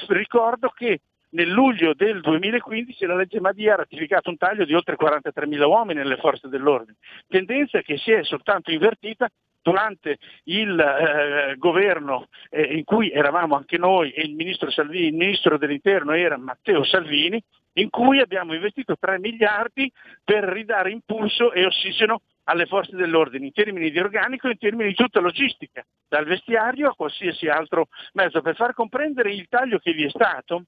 Ricordo 0.09 0.69
che 0.69 1.01
nel 1.35 1.49
luglio 1.49 1.95
del 1.95 2.21
2015 2.21 3.07
la 3.07 3.17
legge 3.17 3.41
Madia 3.41 3.75
ha 3.75 3.77
ratificato 3.77 4.31
un 4.31 4.37
taglio 4.37 4.65
di 4.65 4.75
oltre 4.75 4.97
43.000 4.97 5.65
uomini 5.65 6.01
nelle 6.01 6.17
forze 6.17 6.49
dell'ordine, 6.49 6.97
tendenza 7.29 7.81
che 7.81 7.97
si 7.99 8.13
è 8.13 8.23
soltanto 8.25 8.71
invertita 8.71 9.29
durante 9.61 10.19
il 10.45 10.79
eh, 10.79 11.57
governo 11.57 12.29
eh, 12.51 12.77
in 12.77 12.85
cui 12.85 13.11
eravamo 13.11 13.57
anche 13.57 13.79
noi 13.79 14.11
e 14.11 14.23
il 14.23 14.35
ministro, 14.35 14.71
Salvini, 14.71 15.07
il 15.07 15.15
ministro 15.15 15.57
dell'interno 15.57 16.13
era 16.13 16.37
Matteo 16.37 16.85
Salvini, 16.85 17.43
in 17.77 17.91
cui 17.91 18.21
abbiamo 18.21 18.55
investito 18.55 18.97
3 18.99 19.19
miliardi 19.19 19.91
per 20.23 20.45
ridare 20.45 20.91
impulso 20.91 21.53
e 21.53 21.65
ossigeno 21.65 22.21
alle 22.45 22.67
forze 22.67 22.95
dell'ordine 22.95 23.47
in 23.47 23.53
termini 23.53 23.91
di 23.91 23.99
organico 23.99 24.49
e 24.49 24.53
in 24.53 24.59
termini 24.59 24.91
di 24.91 24.95
tutta 24.95 25.19
logistica, 25.19 25.85
dal 26.07 26.27
vestiario 26.27 26.91
a 26.91 26.95
qualsiasi 26.95 27.49
altro 27.49 27.89
mezzo, 28.13 28.43
per 28.43 28.55
far 28.55 28.75
comprendere 28.75 29.33
il 29.33 29.47
taglio 29.49 29.79
che 29.79 29.95
vi 29.95 30.05
è 30.05 30.11
stato 30.11 30.65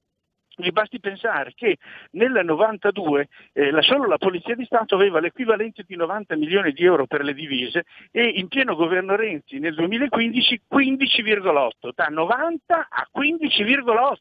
mi 0.57 0.71
basti 0.71 0.99
pensare 0.99 1.53
che 1.55 1.77
nel 2.11 2.41
92 2.43 3.27
eh, 3.53 3.71
la, 3.71 3.81
solo 3.81 4.07
la 4.07 4.17
Polizia 4.17 4.55
di 4.55 4.65
Stato 4.65 4.95
aveva 4.95 5.19
l'equivalente 5.19 5.83
di 5.85 5.95
90 5.95 6.35
milioni 6.35 6.71
di 6.71 6.83
euro 6.83 7.05
per 7.05 7.23
le 7.23 7.33
divise 7.33 7.85
e 8.11 8.23
in 8.25 8.47
pieno 8.47 8.75
governo 8.75 9.15
Renzi 9.15 9.59
nel 9.59 9.75
2015 9.75 10.61
15,8, 10.71 11.91
da 11.95 12.07
90 12.07 12.87
a 12.89 13.07
15,8, 13.13 14.17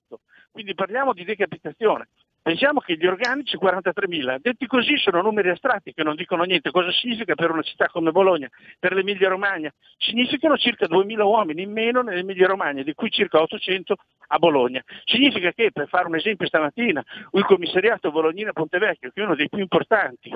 quindi 0.51 0.75
parliamo 0.75 1.13
di 1.13 1.25
decapitazione. 1.25 2.09
Pensiamo 2.47 2.79
che 2.79 2.97
gli 2.97 3.07
organici 3.07 3.57
43.000, 3.57 4.37
detti 4.41 4.69
così 4.69 4.97
sono 4.99 5.21
numeri 5.21 5.49
astratti 5.49 5.93
che 5.93 6.05
non 6.05 6.15
dicono 6.15 6.45
niente. 6.45 6.71
Cosa 6.71 6.93
significa 6.93 7.35
per 7.35 7.51
una 7.51 7.63
città 7.63 7.89
come 7.89 8.13
Bologna, 8.13 8.49
per 8.79 8.93
l'Emilia 8.95 9.29
Romagna? 9.29 9.69
Significano 9.97 10.57
circa 10.57 10.87
2.000 10.87 11.23
uomini 11.23 11.63
in 11.63 11.73
meno 11.73 12.03
nell'Emilia 12.03 12.47
Romagna, 12.47 12.85
di 12.85 12.95
cui 12.95 13.11
circa 13.11 13.41
800 13.41 13.97
a 14.29 14.39
Bologna. 14.39 14.81
Significa 15.07 15.51
che, 15.51 15.73
per 15.73 15.89
fare 15.89 16.07
un 16.07 16.15
esempio 16.15 16.47
stamattina, 16.47 17.05
il 17.33 17.45
commissariato 17.45 18.13
Bolognina 18.13 18.53
Pontevecchio, 18.53 19.11
che 19.13 19.21
è 19.21 19.25
uno 19.25 19.35
dei 19.35 19.49
più 19.49 19.59
importanti 19.59 20.31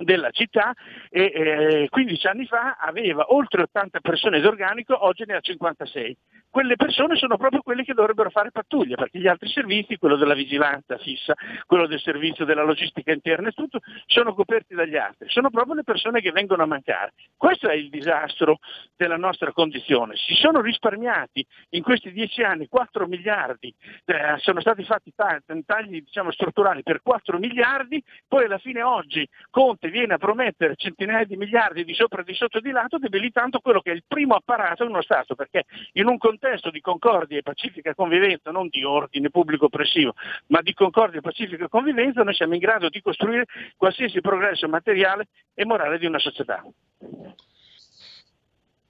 della 0.00 0.30
città 0.30 0.72
e 1.08 1.32
eh, 1.34 1.88
15 1.88 2.26
anni 2.26 2.46
fa 2.46 2.76
aveva 2.80 3.26
oltre 3.28 3.62
80 3.62 4.00
persone 4.00 4.40
d'organico, 4.40 5.04
oggi 5.04 5.24
ne 5.26 5.34
ha 5.34 5.40
56 5.40 6.16
quelle 6.50 6.74
persone 6.74 7.16
sono 7.16 7.36
proprio 7.36 7.62
quelle 7.62 7.84
che 7.84 7.94
dovrebbero 7.94 8.28
fare 8.28 8.50
pattuglia, 8.50 8.96
perché 8.96 9.20
gli 9.20 9.28
altri 9.28 9.48
servizi, 9.48 9.96
quello 9.96 10.16
della 10.16 10.34
vigilanza 10.34 10.98
fissa, 10.98 11.34
quello 11.64 11.86
del 11.86 12.00
servizio 12.00 12.44
della 12.44 12.64
logistica 12.64 13.12
interna 13.12 13.48
e 13.48 13.52
tutto, 13.52 13.78
sono 14.06 14.34
coperti 14.34 14.74
dagli 14.74 14.96
altri, 14.96 15.28
sono 15.28 15.48
proprio 15.50 15.76
le 15.76 15.84
persone 15.84 16.20
che 16.20 16.32
vengono 16.32 16.64
a 16.64 16.66
mancare. 16.66 17.12
Questo 17.36 17.68
è 17.68 17.74
il 17.74 17.88
disastro 17.88 18.58
della 18.96 19.16
nostra 19.16 19.52
condizione. 19.52 20.16
Si 20.16 20.34
sono 20.34 20.60
risparmiati 20.60 21.46
in 21.70 21.82
questi 21.82 22.10
dieci 22.10 22.42
anni 22.42 22.66
4 22.66 23.06
miliardi, 23.06 23.72
eh, 24.06 24.34
sono 24.38 24.60
stati 24.60 24.82
fatti 24.82 25.12
tagli 25.14 26.02
diciamo, 26.02 26.32
strutturali 26.32 26.82
per 26.82 27.00
4 27.00 27.38
miliardi, 27.38 28.02
poi 28.26 28.46
alla 28.46 28.58
fine 28.58 28.82
oggi 28.82 29.26
Conte 29.50 29.89
viene 29.90 30.14
a 30.14 30.18
promettere 30.18 30.76
centinaia 30.76 31.24
di 31.24 31.36
miliardi 31.36 31.84
di 31.84 31.94
sopra 31.94 32.22
e 32.22 32.24
di 32.24 32.34
sotto 32.34 32.58
e 32.58 32.60
di 32.60 32.70
lato, 32.70 32.98
debilitando 32.98 33.60
quello 33.60 33.80
che 33.80 33.90
è 33.90 33.94
il 33.94 34.04
primo 34.06 34.34
apparato 34.34 34.84
in 34.84 34.90
uno 34.90 35.02
Stato, 35.02 35.34
perché 35.34 35.64
in 35.92 36.06
un 36.06 36.16
contesto 36.16 36.38
contesto 36.40 36.70
di 36.70 36.80
concordia 36.80 37.38
e 37.38 37.42
pacifica 37.42 37.94
convivenza, 37.94 38.50
non 38.50 38.68
di 38.68 38.84
ordine 38.84 39.30
pubblico 39.30 39.66
oppressivo, 39.66 40.14
ma 40.46 40.60
di 40.62 40.72
concordia 40.74 41.18
e 41.18 41.22
pacifica 41.22 41.68
convivenza, 41.68 42.22
noi 42.22 42.34
siamo 42.34 42.54
in 42.54 42.60
grado 42.60 42.88
di 42.88 43.00
costruire 43.00 43.46
qualsiasi 43.76 44.20
progresso 44.20 44.68
materiale 44.68 45.28
e 45.54 45.64
morale 45.64 45.98
di 45.98 46.06
una 46.06 46.18
società. 46.18 46.64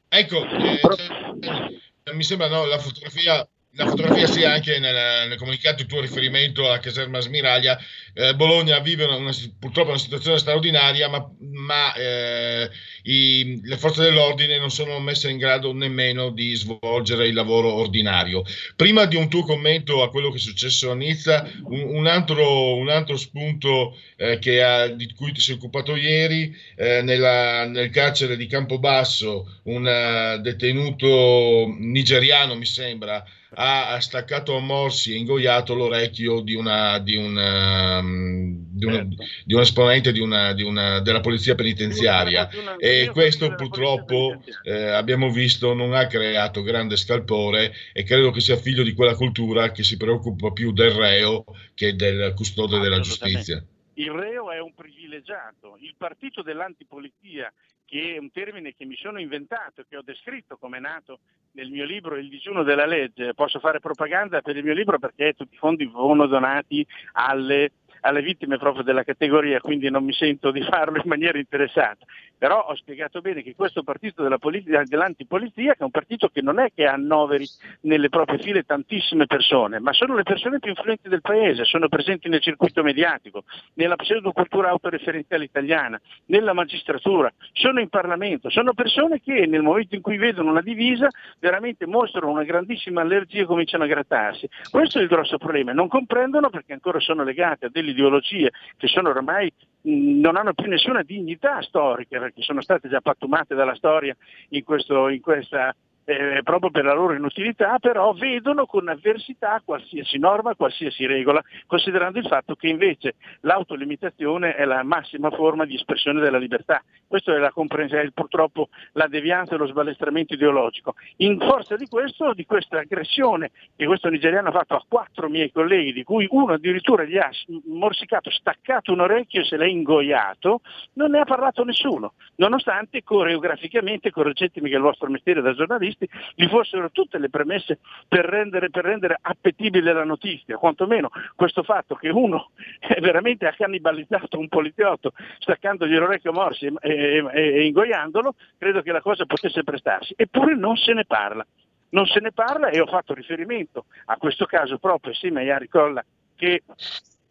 Ecco, 0.08 0.44
eh, 0.44 2.12
mi 2.12 2.22
sembra 2.22 2.48
no, 2.48 2.66
la 2.66 2.78
fotografia 2.78 3.46
la 3.74 3.86
fotografia 3.86 4.26
sia 4.26 4.52
anche 4.52 4.80
nel, 4.80 5.28
nel, 5.28 5.38
comunicato 5.38 5.82
il 5.82 5.88
tuo 5.88 6.00
riferimento 6.00 6.66
alla 6.66 6.80
caserma 6.80 7.20
Smiraglia. 7.20 7.78
Eh, 8.12 8.34
Bologna 8.34 8.80
vive 8.80 9.04
una, 9.04 9.14
una, 9.14 9.32
purtroppo 9.58 9.90
una 9.90 9.98
situazione 9.98 10.38
straordinaria, 10.38 11.08
ma, 11.08 11.30
ma 11.52 11.94
eh, 11.94 12.68
i, 13.04 13.60
le 13.62 13.76
forze 13.76 14.02
dell'ordine 14.02 14.58
non 14.58 14.70
sono 14.70 14.98
messe 14.98 15.30
in 15.30 15.38
grado 15.38 15.72
nemmeno 15.72 16.30
di 16.30 16.54
svolgere 16.56 17.28
il 17.28 17.34
lavoro 17.34 17.72
ordinario. 17.72 18.42
Prima 18.74 19.04
di 19.04 19.14
un 19.14 19.28
tuo 19.28 19.44
commento 19.44 20.02
a 20.02 20.10
quello 20.10 20.30
che 20.30 20.38
è 20.38 20.40
successo 20.40 20.90
a 20.90 20.96
Nizza, 20.96 21.48
un, 21.62 21.94
un, 21.94 22.06
altro, 22.08 22.74
un 22.74 22.88
altro, 22.88 23.16
spunto 23.16 23.96
eh, 24.16 24.60
ha, 24.60 24.88
di 24.88 25.12
cui 25.14 25.30
ti 25.32 25.40
sei 25.40 25.54
occupato 25.54 25.94
ieri, 25.94 26.54
eh, 26.76 27.02
nella, 27.02 27.66
nel 27.66 27.90
carcere 27.90 28.36
di 28.36 28.46
Campobasso, 28.46 29.60
un 29.64 29.86
uh, 29.86 30.40
detenuto 30.40 31.72
nigeriano, 31.78 32.56
mi 32.56 32.66
sembra, 32.66 33.24
ha 33.54 34.00
staccato 34.00 34.56
a 34.56 34.60
morsi 34.60 35.12
e 35.12 35.16
ingoiato 35.16 35.74
l'orecchio 35.74 36.40
di, 36.40 36.54
una, 36.54 36.98
di, 36.98 37.16
una, 37.16 37.98
um, 37.98 38.64
di, 38.68 38.84
una, 38.84 38.96
certo. 38.96 39.24
di 39.44 39.54
un 39.54 39.60
esponente 39.60 40.10
una, 40.20 41.00
della 41.00 41.20
polizia 41.20 41.54
penitenziaria 41.56 42.48
e 42.78 43.10
questo 43.12 43.54
purtroppo 43.54 44.42
eh, 44.62 44.90
abbiamo 44.90 45.30
visto 45.30 45.74
non 45.74 45.94
ha 45.94 46.06
creato 46.06 46.62
grande 46.62 46.96
scalpore 46.96 47.72
e 47.92 48.04
credo 48.04 48.30
che 48.30 48.40
sia 48.40 48.56
figlio 48.56 48.84
di 48.84 48.92
quella 48.92 49.14
cultura 49.14 49.72
che 49.72 49.82
si 49.82 49.96
preoccupa 49.96 50.52
più 50.52 50.72
del 50.72 50.92
reo 50.92 51.44
che 51.74 51.96
del 51.96 52.32
custode 52.34 52.78
della 52.78 53.00
giustizia. 53.00 53.62
Il 53.94 54.10
reo 54.12 54.50
è 54.50 54.60
un 54.60 54.72
privilegiato, 54.74 55.76
il 55.80 55.94
partito 55.98 56.42
dell'antipolizia 56.42 57.52
che 57.90 58.14
è 58.14 58.18
un 58.18 58.30
termine 58.30 58.72
che 58.76 58.84
mi 58.84 58.94
sono 58.94 59.18
inventato, 59.18 59.84
che 59.88 59.96
ho 59.96 60.02
descritto 60.02 60.56
come 60.56 60.76
è 60.76 60.80
nato 60.80 61.18
nel 61.52 61.70
mio 61.70 61.84
libro 61.84 62.16
Il 62.16 62.28
digiuno 62.28 62.62
della 62.62 62.86
legge. 62.86 63.34
Posso 63.34 63.58
fare 63.58 63.80
propaganda 63.80 64.40
per 64.42 64.56
il 64.56 64.62
mio 64.62 64.74
libro 64.74 65.00
perché 65.00 65.32
tutti 65.32 65.56
i 65.56 65.58
fondi 65.58 65.84
vengono 65.86 66.26
donati 66.26 66.86
alle 67.14 67.72
alle 68.02 68.22
vittime 68.22 68.56
proprio 68.56 68.82
della 68.82 69.04
categoria, 69.04 69.60
quindi 69.60 69.90
non 69.90 70.04
mi 70.04 70.14
sento 70.14 70.50
di 70.50 70.62
farlo 70.62 70.96
in 70.96 71.02
maniera 71.04 71.36
interessata. 71.36 72.06
Però 72.40 72.58
ho 72.68 72.74
spiegato 72.74 73.20
bene 73.20 73.42
che 73.42 73.54
questo 73.54 73.82
partito 73.82 74.22
della 74.22 74.38
politica, 74.38 74.82
dell'antipolizia, 74.82 75.74
che 75.74 75.80
è 75.80 75.84
un 75.84 75.90
partito 75.90 76.28
che 76.28 76.40
non 76.40 76.58
è 76.58 76.68
che 76.74 76.86
annoveri 76.86 77.46
nelle 77.82 78.08
proprie 78.08 78.38
file 78.38 78.62
tantissime 78.62 79.26
persone, 79.26 79.78
ma 79.78 79.92
sono 79.92 80.14
le 80.14 80.22
persone 80.22 80.58
più 80.58 80.70
influenti 80.70 81.10
del 81.10 81.20
paese, 81.20 81.64
sono 81.64 81.88
presenti 81.88 82.30
nel 82.30 82.40
circuito 82.40 82.82
mediatico, 82.82 83.44
nella 83.74 83.96
pseudocultura 83.96 84.70
autoreferenziale 84.70 85.44
italiana, 85.44 86.00
nella 86.28 86.54
magistratura, 86.54 87.30
sono 87.52 87.78
in 87.78 87.90
Parlamento, 87.90 88.48
sono 88.48 88.72
persone 88.72 89.20
che 89.20 89.44
nel 89.46 89.60
momento 89.60 89.94
in 89.94 90.00
cui 90.00 90.16
vedono 90.16 90.48
una 90.48 90.62
divisa 90.62 91.08
veramente 91.40 91.84
mostrano 91.84 92.30
una 92.30 92.44
grandissima 92.44 93.02
allergia 93.02 93.42
e 93.42 93.44
cominciano 93.44 93.84
a 93.84 93.86
grattarsi. 93.86 94.48
Questo 94.70 94.98
è 94.98 95.02
il 95.02 95.08
grosso 95.08 95.36
problema, 95.36 95.74
non 95.74 95.88
comprendono 95.88 96.48
perché 96.48 96.72
ancora 96.72 97.00
sono 97.00 97.22
legati 97.22 97.66
a 97.66 97.68
delle 97.68 97.90
ideologie 97.90 98.50
che 98.78 98.86
sono 98.88 99.10
ormai 99.10 99.52
non 99.82 100.36
hanno 100.36 100.52
più 100.52 100.68
nessuna 100.68 101.02
dignità 101.02 101.62
storica 101.62 102.18
perché 102.18 102.42
sono 102.42 102.60
state 102.60 102.88
già 102.88 103.00
pattumate 103.00 103.54
dalla 103.54 103.74
storia 103.74 104.14
in, 104.50 104.64
questo, 104.64 105.08
in 105.08 105.20
questa 105.20 105.74
eh, 106.10 106.42
proprio 106.42 106.70
per 106.70 106.84
la 106.84 106.92
loro 106.92 107.14
inutilità, 107.14 107.78
però 107.78 108.12
vedono 108.12 108.66
con 108.66 108.88
avversità 108.88 109.62
qualsiasi 109.64 110.18
norma, 110.18 110.56
qualsiasi 110.56 111.06
regola, 111.06 111.40
considerando 111.66 112.18
il 112.18 112.26
fatto 112.26 112.56
che 112.56 112.66
invece 112.66 113.14
l'autolimitazione 113.42 114.56
è 114.56 114.64
la 114.64 114.82
massima 114.82 115.30
forma 115.30 115.64
di 115.64 115.76
espressione 115.76 116.20
della 116.20 116.38
libertà. 116.38 116.82
Questa 117.06 117.34
è, 117.34 117.38
la 117.38 117.52
è 117.52 118.10
purtroppo 118.12 118.70
la 118.92 119.06
devianza 119.06 119.54
e 119.54 119.58
lo 119.58 119.66
sbalestramento 119.66 120.34
ideologico. 120.34 120.94
In 121.18 121.38
forza 121.38 121.76
di 121.76 121.86
questo, 121.86 122.34
di 122.34 122.44
questa 122.44 122.78
aggressione 122.78 123.50
che 123.76 123.86
questo 123.86 124.08
nigeriano 124.08 124.48
ha 124.48 124.52
fatto 124.52 124.74
a 124.74 124.84
quattro 124.86 125.28
miei 125.28 125.52
colleghi, 125.52 125.92
di 125.92 126.02
cui 126.02 126.26
uno 126.30 126.54
addirittura 126.54 127.04
gli 127.04 127.18
ha 127.18 127.30
morsicato, 127.66 128.30
staccato 128.30 128.92
un 128.92 129.00
orecchio 129.00 129.42
e 129.42 129.44
se 129.44 129.56
l'ha 129.56 129.66
ingoiato, 129.66 130.60
non 130.94 131.12
ne 131.12 131.20
ha 131.20 131.24
parlato 131.24 131.64
nessuno, 131.64 132.14
nonostante 132.36 133.02
coreograficamente, 133.02 134.10
correggetemi 134.10 134.68
che 134.68 134.74
è 134.74 134.78
il 134.78 134.84
vostro 134.84 135.08
mestiere 135.08 135.40
da 135.40 135.52
giornalista, 135.52 135.99
giornalisti 136.00 136.08
gli 136.34 136.46
fossero 136.46 136.90
tutte 136.90 137.18
le 137.18 137.28
premesse 137.28 137.78
per 138.08 138.24
rendere, 138.24 138.70
per 138.70 138.84
rendere 138.84 139.18
appetibile 139.20 139.92
la 139.92 140.04
notizia, 140.04 140.56
quantomeno 140.56 141.10
questo 141.34 141.62
fatto 141.62 141.94
che 141.94 142.08
uno 142.08 142.50
veramente 143.00 143.46
ha 143.46 143.52
cannibalizzato 143.52 144.38
un 144.38 144.48
poliziotto 144.48 145.12
staccandogli 145.38 145.96
l'orecchio 145.96 146.32
morsi 146.32 146.66
e, 146.66 146.72
e, 146.80 147.24
e 147.32 147.66
ingoiandolo, 147.66 148.34
credo 148.58 148.82
che 148.82 148.92
la 148.92 149.00
cosa 149.02 149.26
potesse 149.26 149.62
prestarsi. 149.64 150.14
Eppure 150.16 150.54
non 150.54 150.76
se 150.76 150.92
ne 150.92 151.04
parla. 151.04 151.46
Non 151.92 152.06
se 152.06 152.20
ne 152.20 152.30
parla 152.30 152.68
e 152.68 152.78
ho 152.78 152.86
fatto 152.86 153.14
riferimento 153.14 153.86
a 154.06 154.16
questo 154.16 154.46
caso 154.46 154.78
proprio 154.78 155.12
assieme 155.12 155.40
a 155.40 155.44
Iari 155.44 155.68
Colla 155.68 156.04
che 156.36 156.62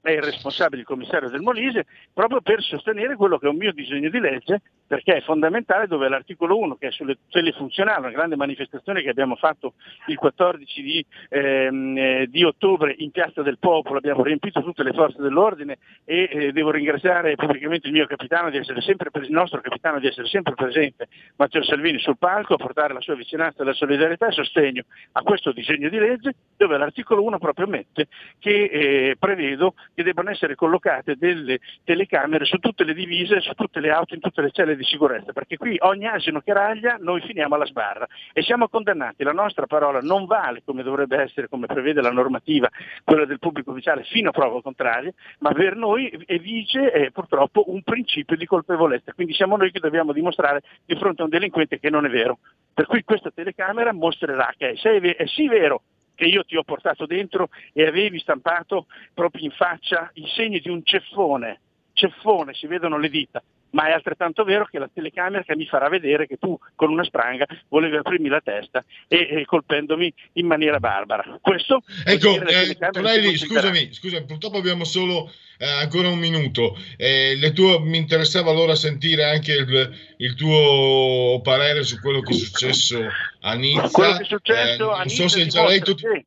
è 0.10 0.16
il 0.16 0.24
responsabile, 0.24 0.82
il 0.82 0.88
commissario 0.88 1.30
del 1.30 1.42
Molise, 1.42 1.86
proprio 2.14 2.42
per 2.42 2.62
sostenere 2.62 3.16
quello 3.16 3.38
che 3.38 3.46
è 3.46 3.50
un 3.50 3.58
mio 3.58 3.72
disegno 3.72 4.10
di 4.10 4.20
legge, 4.20 4.62
perché 4.90 5.18
è 5.18 5.22
fondamentale 5.22 5.86
dove 5.86 6.10
l'articolo 6.10 6.58
1, 6.58 6.76
che 6.76 6.88
è 6.88 6.92
sulle 6.92 7.18
tutele 7.26 7.52
funzionali, 7.52 8.00
una 8.00 8.10
grande 8.12 8.36
manifestazione 8.36 9.04
che 9.04 9.10
abbiamo 9.10 9.36
fatto 9.36 9.74
il 10.08 10.18
14 10.18 10.82
di, 10.82 11.06
ehm, 11.30 11.98
eh, 11.98 12.28
di 12.28 12.44
ottobre 12.44 12.96
in 12.98 13.12
Piazza 13.12 13.44
del 13.44 13.60
Popolo, 13.60 14.00
abbiamo 14.00 14.24
riempito 14.24 14.64
tutte 14.64 14.82
le 14.82 14.94
forze 14.94 15.22
dell'ordine 15.22 15.78
e 16.06 16.30
eh, 16.32 16.52
devo 16.52 16.72
ringraziare 16.72 17.36
pubblicamente 17.36 17.86
il 17.86 17.94
mio 17.94 18.08
capitano 18.08 18.50
di 18.50 18.58
essere 18.58 18.82
sempre 18.82 19.10
il 19.22 19.32
nostro 19.32 19.62
capitano 19.62 20.00
di 20.00 20.08
essere 20.08 20.28
sempre 20.28 20.56
presente, 20.56 21.08
Matteo 21.36 21.64
Salvini, 21.64 22.00
sul 22.00 22.18
palco, 22.18 22.56
a 22.56 22.58
portare 22.58 22.94
la 22.94 23.02
sua 23.02 23.14
vicinanza, 23.14 23.64
la 23.64 23.74
solidarietà 23.74 24.28
e 24.28 24.32
sostegno 24.32 24.84
a 25.12 25.22
questo 25.22 25.52
disegno 25.52 25.90
di 25.90 26.00
legge, 26.00 26.34
dove 26.58 26.78
l'articolo 26.78 27.24
1 27.24 27.38
proprio 27.38 27.68
mette 27.68 28.08
che 28.40 28.64
eh, 28.64 29.16
prevedo 29.20 29.76
che 30.00 30.04
debbano 30.04 30.30
essere 30.30 30.56
collocate 30.56 31.18
delle 31.18 31.60
telecamere 31.84 32.46
su 32.46 32.58
tutte 32.60 32.86
le 32.86 32.94
divise, 32.94 33.42
su 33.42 33.52
tutte 33.54 33.82
le 33.82 33.90
auto, 33.90 34.14
in 34.14 34.22
tutte 34.22 34.42
le 34.42 34.50
celle 34.52 34.78
di 34.78 34.86
sicurezza, 34.86 35.34
perché 35.34 35.58
qui 35.58 35.76
ogni 35.80 36.08
asino 36.08 36.40
che 36.40 36.54
raglia 36.54 36.96
noi 37.02 37.20
finiamo 37.20 37.56
alla 37.56 37.66
sbarra. 37.66 38.08
E 38.32 38.42
siamo 38.42 38.70
condannati, 38.70 39.26
la 39.26 39.34
nostra 39.34 39.66
parola 39.66 40.00
non 40.00 40.26
vale 40.26 40.62
come 40.64 40.84
dovrebbe 40.84 41.18
essere, 41.18 41.50
come 41.50 41.66
prevede 41.66 42.02
la 42.02 42.12
normativa, 42.12 42.70
quella 43.04 43.26
del 43.26 43.40
pubblico 43.40 43.72
ufficiale 43.72 44.04
fino 44.04 44.30
a 44.30 44.32
prova 44.32 44.62
contraria, 44.62 45.12
ma 45.40 45.52
per 45.52 45.76
noi 45.76 46.10
vige 46.40 46.94
eh, 46.94 47.12
purtroppo 47.12 47.66
un 47.68 47.84
principio 47.84 48.38
di 48.38 48.46
colpevolezza, 48.46 49.12
quindi 49.12 49.34
siamo 49.34 49.58
noi 49.58 49.70
che 49.70 49.80
dobbiamo 49.80 50.14
dimostrare 50.14 50.62
di 50.86 50.96
fronte 50.96 51.24
a 51.24 51.26
un 51.26 51.30
delinquente 51.30 51.78
che 51.78 51.90
non 51.90 52.06
è 52.06 52.10
vero. 52.10 52.40
Per 52.74 52.86
cui 52.86 53.04
questa 53.04 53.32
telecamera 53.32 53.92
mostrerà 53.92 54.54
che 54.58 54.72
è, 54.72 55.16
è 55.16 55.26
sì 55.28 55.50
vero 55.50 55.82
che 56.20 56.26
io 56.26 56.44
ti 56.44 56.58
ho 56.58 56.64
portato 56.64 57.06
dentro 57.06 57.48
e 57.72 57.88
avevi 57.88 58.20
stampato 58.20 58.88
proprio 59.14 59.46
in 59.46 59.52
faccia 59.52 60.12
i 60.16 60.28
segni 60.36 60.60
di 60.60 60.70
un 60.70 60.84
ceffone 60.84 61.62
ceffone, 62.00 62.54
si 62.54 62.66
vedono 62.66 62.98
le 62.98 63.10
dita, 63.10 63.44
ma 63.72 63.88
è 63.88 63.92
altrettanto 63.92 64.44
vero 64.44 64.66
che 64.66 64.80
la 64.80 64.90
telecamera 64.92 65.44
che 65.44 65.56
mi 65.56 65.66
farà 65.66 65.90
vedere 65.90 66.28
che 66.28 66.38
tu 66.38 66.58
con 66.76 66.90
una 66.90 67.04
spranga 67.04 67.46
volevi 67.68 67.98
aprirmi 67.98 68.30
la 68.30 68.42
testa 68.42 68.84
e, 69.08 69.28
e 69.30 69.46
colpendomi 69.46 70.12
in 70.34 70.48
maniera 70.48 70.80
barbara. 70.80 71.38
Questo 71.42 71.82
ecco, 72.06 72.42
eh, 72.42 72.78
Tonelli, 72.92 73.36
scusami, 73.36 73.94
scusami, 73.94 74.26
purtroppo 74.26 74.58
abbiamo 74.58 74.86
solo 74.86 75.30
eh, 75.58 75.68
ancora 75.68 76.08
un 76.08 76.20
minuto. 76.20 76.78
Eh, 76.96 77.52
tue, 77.54 77.80
mi 77.82 77.98
interessava 77.98 78.50
allora 78.50 78.76
sentire 78.76 79.26
anche 79.26 79.54
il, 79.54 79.96
il, 80.18 80.36
tuo 80.36 81.42
parere 81.44 81.84
su 81.84 82.00
quello 82.00 82.22
che 82.22 82.34
è 82.34 82.38
successo 82.38 83.06
a 83.42 83.54
Nizza. 83.56 83.90
Quello 83.90 84.16
che 84.16 84.24
è 84.24 84.26
successo 84.26 84.96
eh, 84.96 85.00
a 85.00 85.04
Nizza 85.04 85.28
so 85.28 85.28
se 85.28 85.48
già 85.48 85.68
lei 85.68 85.80
tutto... 85.80 86.08
Sì 86.14 86.26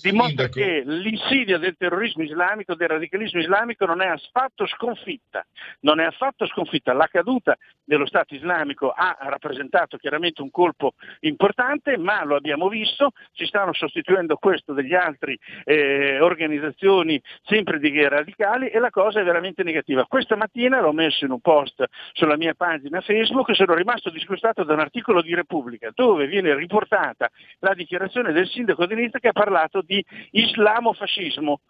dimostra 0.00 0.48
che 0.48 0.82
l'insidia 0.84 1.58
del 1.58 1.76
terrorismo 1.76 2.22
islamico, 2.22 2.74
del 2.74 2.88
radicalismo 2.88 3.40
islamico 3.40 3.84
non 3.86 4.00
è 4.00 4.06
affatto 4.06 4.66
sconfitta, 4.66 5.44
non 5.80 6.00
è 6.00 6.04
affatto 6.04 6.46
sconfitta. 6.46 6.92
La 6.92 7.08
caduta 7.10 7.56
dello 7.84 8.06
Stato 8.06 8.34
islamico 8.34 8.90
ha 8.90 9.16
rappresentato 9.20 9.96
chiaramente 9.96 10.42
un 10.42 10.50
colpo 10.50 10.94
importante, 11.20 11.96
ma 11.96 12.24
lo 12.24 12.36
abbiamo 12.36 12.68
visto, 12.68 13.12
si 13.32 13.46
stanno 13.46 13.72
sostituendo 13.72 14.36
questo 14.36 14.72
degli 14.72 14.94
altri 14.94 15.38
eh, 15.64 16.20
organizzazioni 16.20 17.20
sempre 17.42 17.78
di 17.78 18.06
radicali 18.06 18.68
e 18.68 18.78
la 18.78 18.90
cosa 18.90 19.20
è 19.20 19.24
veramente 19.24 19.62
negativa. 19.62 20.04
Questa 20.06 20.36
mattina 20.36 20.80
l'ho 20.80 20.92
messo 20.92 21.24
in 21.24 21.30
un 21.32 21.40
post 21.40 21.84
sulla 22.12 22.36
mia 22.36 22.54
pagina 22.54 23.00
Facebook 23.00 23.50
e 23.50 23.54
sono 23.54 23.74
rimasto 23.74 24.10
disgustato 24.10 24.64
da 24.64 24.74
un 24.74 24.80
articolo 24.80 25.22
di 25.22 25.34
Repubblica 25.34 25.90
dove 25.94 26.26
viene 26.26 26.54
riportata 26.54 27.28
la 27.60 27.74
dichiarazione 27.74 28.32
del 28.32 28.48
sindaco 28.48 28.86
di 28.86 28.94
Nizza 28.94 29.18
che 29.18 29.28
ha 29.28 29.32
parlato 29.32 29.82
di 29.88 30.04
islamofascismo. 30.30 31.60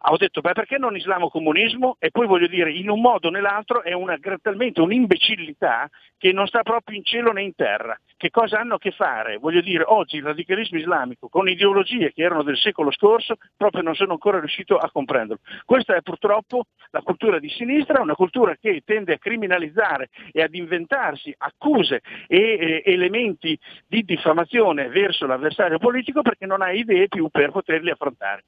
Ho 0.00 0.16
detto, 0.16 0.40
beh, 0.40 0.52
perché 0.52 0.78
non 0.78 0.94
islamo-comunismo? 0.94 1.96
E 1.98 2.12
poi 2.12 2.28
voglio 2.28 2.46
dire, 2.46 2.70
in 2.70 2.88
un 2.88 3.00
modo 3.00 3.28
o 3.28 3.30
nell'altro 3.30 3.82
è 3.82 3.92
una, 3.92 4.16
talmente 4.40 4.80
un'imbecillità 4.80 5.88
che 6.16 6.32
non 6.32 6.46
sta 6.46 6.62
proprio 6.62 6.96
in 6.96 7.04
cielo 7.04 7.32
né 7.32 7.42
in 7.42 7.54
terra. 7.56 7.98
Che 8.16 8.30
cosa 8.30 8.60
hanno 8.60 8.74
a 8.74 8.78
che 8.78 8.92
fare? 8.92 9.38
Voglio 9.38 9.60
dire, 9.60 9.82
oggi 9.84 10.16
il 10.16 10.22
radicalismo 10.22 10.78
islamico 10.78 11.28
con 11.28 11.48
ideologie 11.48 12.12
che 12.12 12.22
erano 12.22 12.44
del 12.44 12.56
secolo 12.56 12.92
scorso 12.92 13.36
proprio 13.56 13.82
non 13.82 13.96
sono 13.96 14.12
ancora 14.12 14.38
riuscito 14.38 14.76
a 14.78 14.88
comprenderlo. 14.88 15.42
Questa 15.64 15.96
è 15.96 16.02
purtroppo 16.02 16.66
la 16.90 17.02
cultura 17.02 17.40
di 17.40 17.48
sinistra, 17.48 18.00
una 18.00 18.14
cultura 18.14 18.54
che 18.54 18.82
tende 18.84 19.14
a 19.14 19.18
criminalizzare 19.18 20.10
e 20.30 20.42
ad 20.42 20.54
inventarsi 20.54 21.34
accuse 21.36 22.02
e 22.28 22.36
eh, 22.38 22.82
elementi 22.84 23.58
di 23.86 24.04
diffamazione 24.04 24.88
verso 24.88 25.26
l'avversario 25.26 25.78
politico 25.78 26.22
perché 26.22 26.46
non 26.46 26.62
ha 26.62 26.70
idee 26.70 27.08
più 27.08 27.28
per 27.30 27.50
poterli 27.50 27.90
affrontare. 27.90 28.44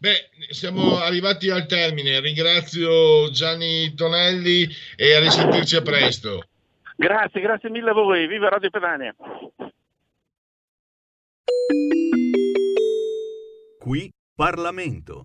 Beh, 0.00 0.30
siamo 0.48 0.96
arrivati 0.96 1.50
al 1.50 1.66
termine. 1.66 2.20
Ringrazio 2.20 3.28
Gianni 3.30 3.92
Tonelli 3.92 4.66
e 4.96 5.14
a 5.14 5.20
risentirci 5.20 5.76
a 5.76 5.82
presto. 5.82 6.44
Grazie, 6.96 7.42
grazie 7.42 7.68
mille 7.68 7.90
a 7.90 7.92
voi. 7.92 8.26
Viva 8.26 8.48
Radio 8.48 8.70
Pedania. 8.70 9.14
Qui 13.78 14.10
Parlamento. 14.34 15.24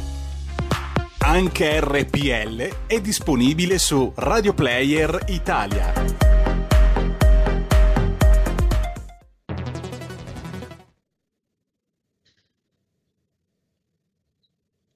Anche 1.23 1.79
RPL 1.79 2.87
è 2.87 2.99
disponibile 2.99 3.77
su 3.77 4.11
Radio 4.15 4.53
Player 4.53 5.23
Italia. 5.27 5.93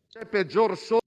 C'è 0.09 0.25
peggior 0.25 0.75
solo. 0.75 0.99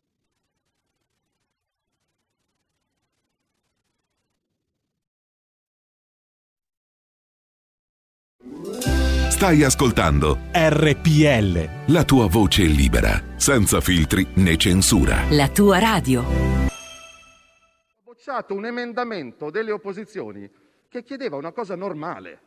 Stai 9.38 9.62
ascoltando 9.62 10.36
RPL. 10.50 11.92
La 11.92 12.02
tua 12.02 12.26
voce 12.26 12.64
libera, 12.64 13.22
senza 13.36 13.80
filtri 13.80 14.26
né 14.34 14.56
censura. 14.56 15.26
La 15.30 15.48
tua 15.48 15.78
radio. 15.78 16.22
Ho 16.22 18.02
bocciato 18.02 18.54
un 18.54 18.66
emendamento 18.66 19.50
delle 19.50 19.70
opposizioni 19.70 20.50
che 20.88 21.04
chiedeva 21.04 21.36
una 21.36 21.52
cosa 21.52 21.76
normale, 21.76 22.40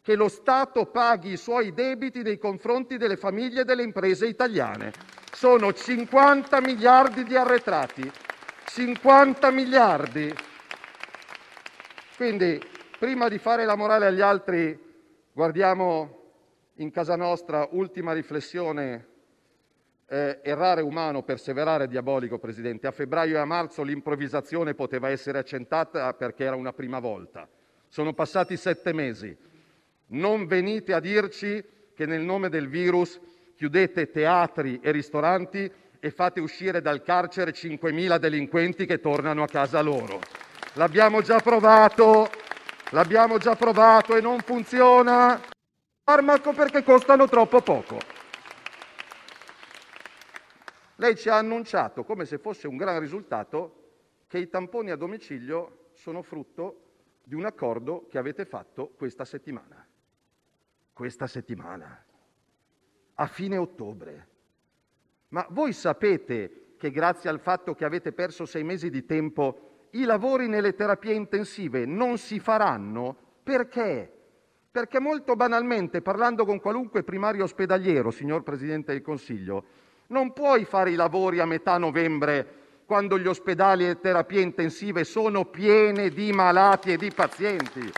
che 0.00 0.14
lo 0.14 0.28
Stato 0.28 0.86
paghi 0.86 1.32
i 1.32 1.36
suoi 1.36 1.74
debiti 1.74 2.22
nei 2.22 2.38
confronti 2.38 2.98
delle 2.98 3.16
famiglie 3.16 3.62
e 3.62 3.64
delle 3.64 3.82
imprese 3.82 4.28
italiane. 4.28 4.92
Sono 5.32 5.72
50 5.72 6.60
miliardi 6.60 7.24
di 7.24 7.34
arretrati. 7.34 8.08
50 8.64 9.50
miliardi. 9.50 10.32
Quindi, 12.14 12.62
prima 12.96 13.26
di 13.28 13.38
fare 13.38 13.64
la 13.64 13.74
morale 13.74 14.06
agli 14.06 14.20
altri, 14.20 14.85
Guardiamo 15.36 16.32
in 16.76 16.90
casa 16.90 17.14
nostra, 17.14 17.68
ultima 17.72 18.14
riflessione, 18.14 19.06
eh, 20.08 20.40
errare 20.42 20.80
umano, 20.80 21.24
perseverare 21.24 21.88
diabolico, 21.88 22.38
Presidente. 22.38 22.86
A 22.86 22.90
febbraio 22.90 23.36
e 23.36 23.40
a 23.40 23.44
marzo 23.44 23.82
l'improvvisazione 23.82 24.72
poteva 24.72 25.10
essere 25.10 25.36
accentata 25.36 26.14
perché 26.14 26.44
era 26.44 26.56
una 26.56 26.72
prima 26.72 27.00
volta. 27.00 27.46
Sono 27.86 28.14
passati 28.14 28.56
sette 28.56 28.94
mesi. 28.94 29.36
Non 30.06 30.46
venite 30.46 30.94
a 30.94 31.00
dirci 31.00 31.62
che 31.94 32.06
nel 32.06 32.22
nome 32.22 32.48
del 32.48 32.68
virus 32.68 33.20
chiudete 33.56 34.10
teatri 34.10 34.80
e 34.82 34.90
ristoranti 34.90 35.70
e 36.00 36.10
fate 36.12 36.40
uscire 36.40 36.80
dal 36.80 37.02
carcere 37.02 37.52
5.000 37.52 38.16
delinquenti 38.16 38.86
che 38.86 39.00
tornano 39.00 39.42
a 39.42 39.48
casa 39.48 39.82
loro. 39.82 40.18
L'abbiamo 40.76 41.20
già 41.20 41.40
provato, 41.40 42.30
L'abbiamo 42.90 43.38
già 43.38 43.56
provato 43.56 44.14
e 44.14 44.20
non 44.20 44.38
funziona. 44.38 45.40
Farmaco 46.04 46.52
perché 46.52 46.84
costano 46.84 47.26
troppo 47.26 47.60
poco. 47.60 47.98
Lei 50.96 51.16
ci 51.16 51.28
ha 51.28 51.36
annunciato, 51.36 52.04
come 52.04 52.24
se 52.24 52.38
fosse 52.38 52.68
un 52.68 52.76
gran 52.76 53.00
risultato, 53.00 53.86
che 54.28 54.38
i 54.38 54.48
tamponi 54.48 54.92
a 54.92 54.96
domicilio 54.96 55.88
sono 55.94 56.22
frutto 56.22 56.82
di 57.24 57.34
un 57.34 57.44
accordo 57.44 58.06
che 58.08 58.18
avete 58.18 58.44
fatto 58.44 58.92
questa 58.96 59.24
settimana. 59.24 59.84
Questa 60.92 61.26
settimana, 61.26 62.04
a 63.14 63.26
fine 63.26 63.56
ottobre. 63.56 64.28
Ma 65.28 65.44
voi 65.50 65.72
sapete 65.72 66.74
che 66.78 66.90
grazie 66.92 67.28
al 67.28 67.40
fatto 67.40 67.74
che 67.74 67.84
avete 67.84 68.12
perso 68.12 68.46
sei 68.46 68.62
mesi 68.62 68.90
di 68.90 69.04
tempo 69.04 69.65
i 69.98 70.04
lavori 70.04 70.48
nelle 70.48 70.74
terapie 70.74 71.14
intensive 71.14 71.86
non 71.86 72.18
si 72.18 72.38
faranno 72.38 73.16
perché? 73.42 74.10
Perché 74.70 75.00
molto 75.00 75.36
banalmente, 75.36 76.02
parlando 76.02 76.44
con 76.44 76.60
qualunque 76.60 77.02
primario 77.02 77.44
ospedaliero, 77.44 78.10
signor 78.10 78.42
Presidente 78.42 78.92
del 78.92 79.02
Consiglio, 79.02 79.64
non 80.08 80.32
puoi 80.32 80.64
fare 80.64 80.90
i 80.90 80.96
lavori 80.96 81.40
a 81.40 81.46
metà 81.46 81.78
novembre 81.78 82.64
quando 82.84 83.18
gli 83.18 83.26
ospedali 83.26 83.84
e 83.84 83.88
le 83.88 84.00
terapie 84.00 84.42
intensive 84.42 85.04
sono 85.04 85.44
piene 85.46 86.10
di 86.10 86.30
malati 86.32 86.92
e 86.92 86.96
di 86.96 87.10
pazienti. 87.10 87.90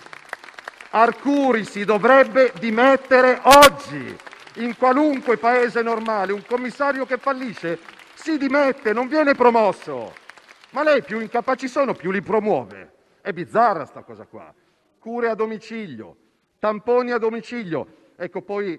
Arcuri 0.90 1.64
si 1.64 1.84
dovrebbe 1.84 2.52
dimettere 2.58 3.40
oggi. 3.42 4.16
In 4.54 4.76
qualunque 4.76 5.36
paese 5.36 5.82
normale 5.82 6.32
un 6.32 6.42
commissario 6.46 7.04
che 7.04 7.18
fallisce 7.18 7.78
si 8.14 8.38
dimette, 8.38 8.92
non 8.92 9.08
viene 9.08 9.34
promosso. 9.34 10.26
Ma 10.70 10.82
lei 10.82 11.02
più 11.02 11.20
incapaci 11.20 11.66
sono, 11.66 11.94
più 11.94 12.10
li 12.10 12.20
promuove. 12.20 12.92
È 13.20 13.32
bizzarra 13.32 13.86
sta 13.86 14.02
cosa 14.02 14.26
qua. 14.26 14.52
Cure 14.98 15.28
a 15.30 15.34
domicilio, 15.34 16.16
tamponi 16.58 17.10
a 17.10 17.18
domicilio. 17.18 17.96
Ecco, 18.16 18.42
poi 18.42 18.78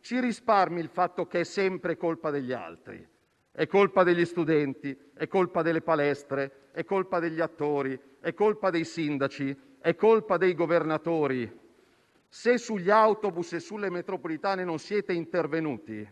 ci 0.00 0.20
risparmi 0.20 0.80
il 0.80 0.88
fatto 0.88 1.26
che 1.26 1.40
è 1.40 1.44
sempre 1.44 1.96
colpa 1.96 2.30
degli 2.30 2.52
altri. 2.52 3.06
È 3.52 3.66
colpa 3.66 4.02
degli 4.02 4.24
studenti, 4.24 4.96
è 5.14 5.26
colpa 5.28 5.62
delle 5.62 5.80
palestre, 5.80 6.68
è 6.72 6.84
colpa 6.84 7.18
degli 7.18 7.40
attori, 7.40 7.98
è 8.20 8.32
colpa 8.34 8.70
dei 8.70 8.84
sindaci, 8.84 9.58
è 9.80 9.94
colpa 9.94 10.36
dei 10.36 10.54
governatori. 10.54 11.58
Se 12.28 12.58
sugli 12.58 12.90
autobus 12.90 13.54
e 13.54 13.60
sulle 13.60 13.90
metropolitane 13.90 14.62
non 14.62 14.78
siete 14.78 15.12
intervenuti, 15.12 16.08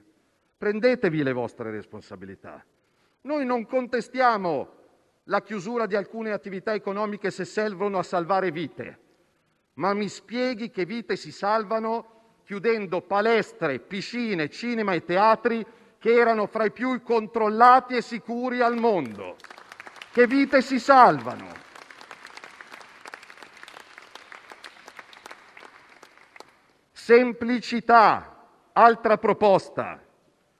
prendetevi 0.56 1.22
le 1.22 1.32
vostre 1.32 1.70
responsabilità. 1.70 2.64
Noi 3.22 3.44
non 3.44 3.66
contestiamo 3.66 4.77
la 5.28 5.42
chiusura 5.42 5.86
di 5.86 5.94
alcune 5.94 6.32
attività 6.32 6.72
economiche 6.72 7.30
se 7.30 7.44
servono 7.44 7.98
a 7.98 8.02
salvare 8.02 8.50
vite, 8.50 8.98
ma 9.74 9.92
mi 9.92 10.08
spieghi 10.08 10.70
che 10.70 10.84
vite 10.84 11.16
si 11.16 11.32
salvano 11.32 12.40
chiudendo 12.44 13.02
palestre, 13.02 13.78
piscine, 13.78 14.48
cinema 14.48 14.94
e 14.94 15.04
teatri 15.04 15.64
che 15.98 16.14
erano 16.14 16.46
fra 16.46 16.64
i 16.64 16.72
più 16.72 17.02
controllati 17.02 17.96
e 17.96 18.02
sicuri 18.02 18.60
al 18.60 18.76
mondo. 18.76 19.36
Che 20.10 20.26
vite 20.26 20.62
si 20.62 20.78
salvano? 20.78 21.52
Semplicità, 26.92 28.48
altra 28.72 29.18
proposta. 29.18 30.02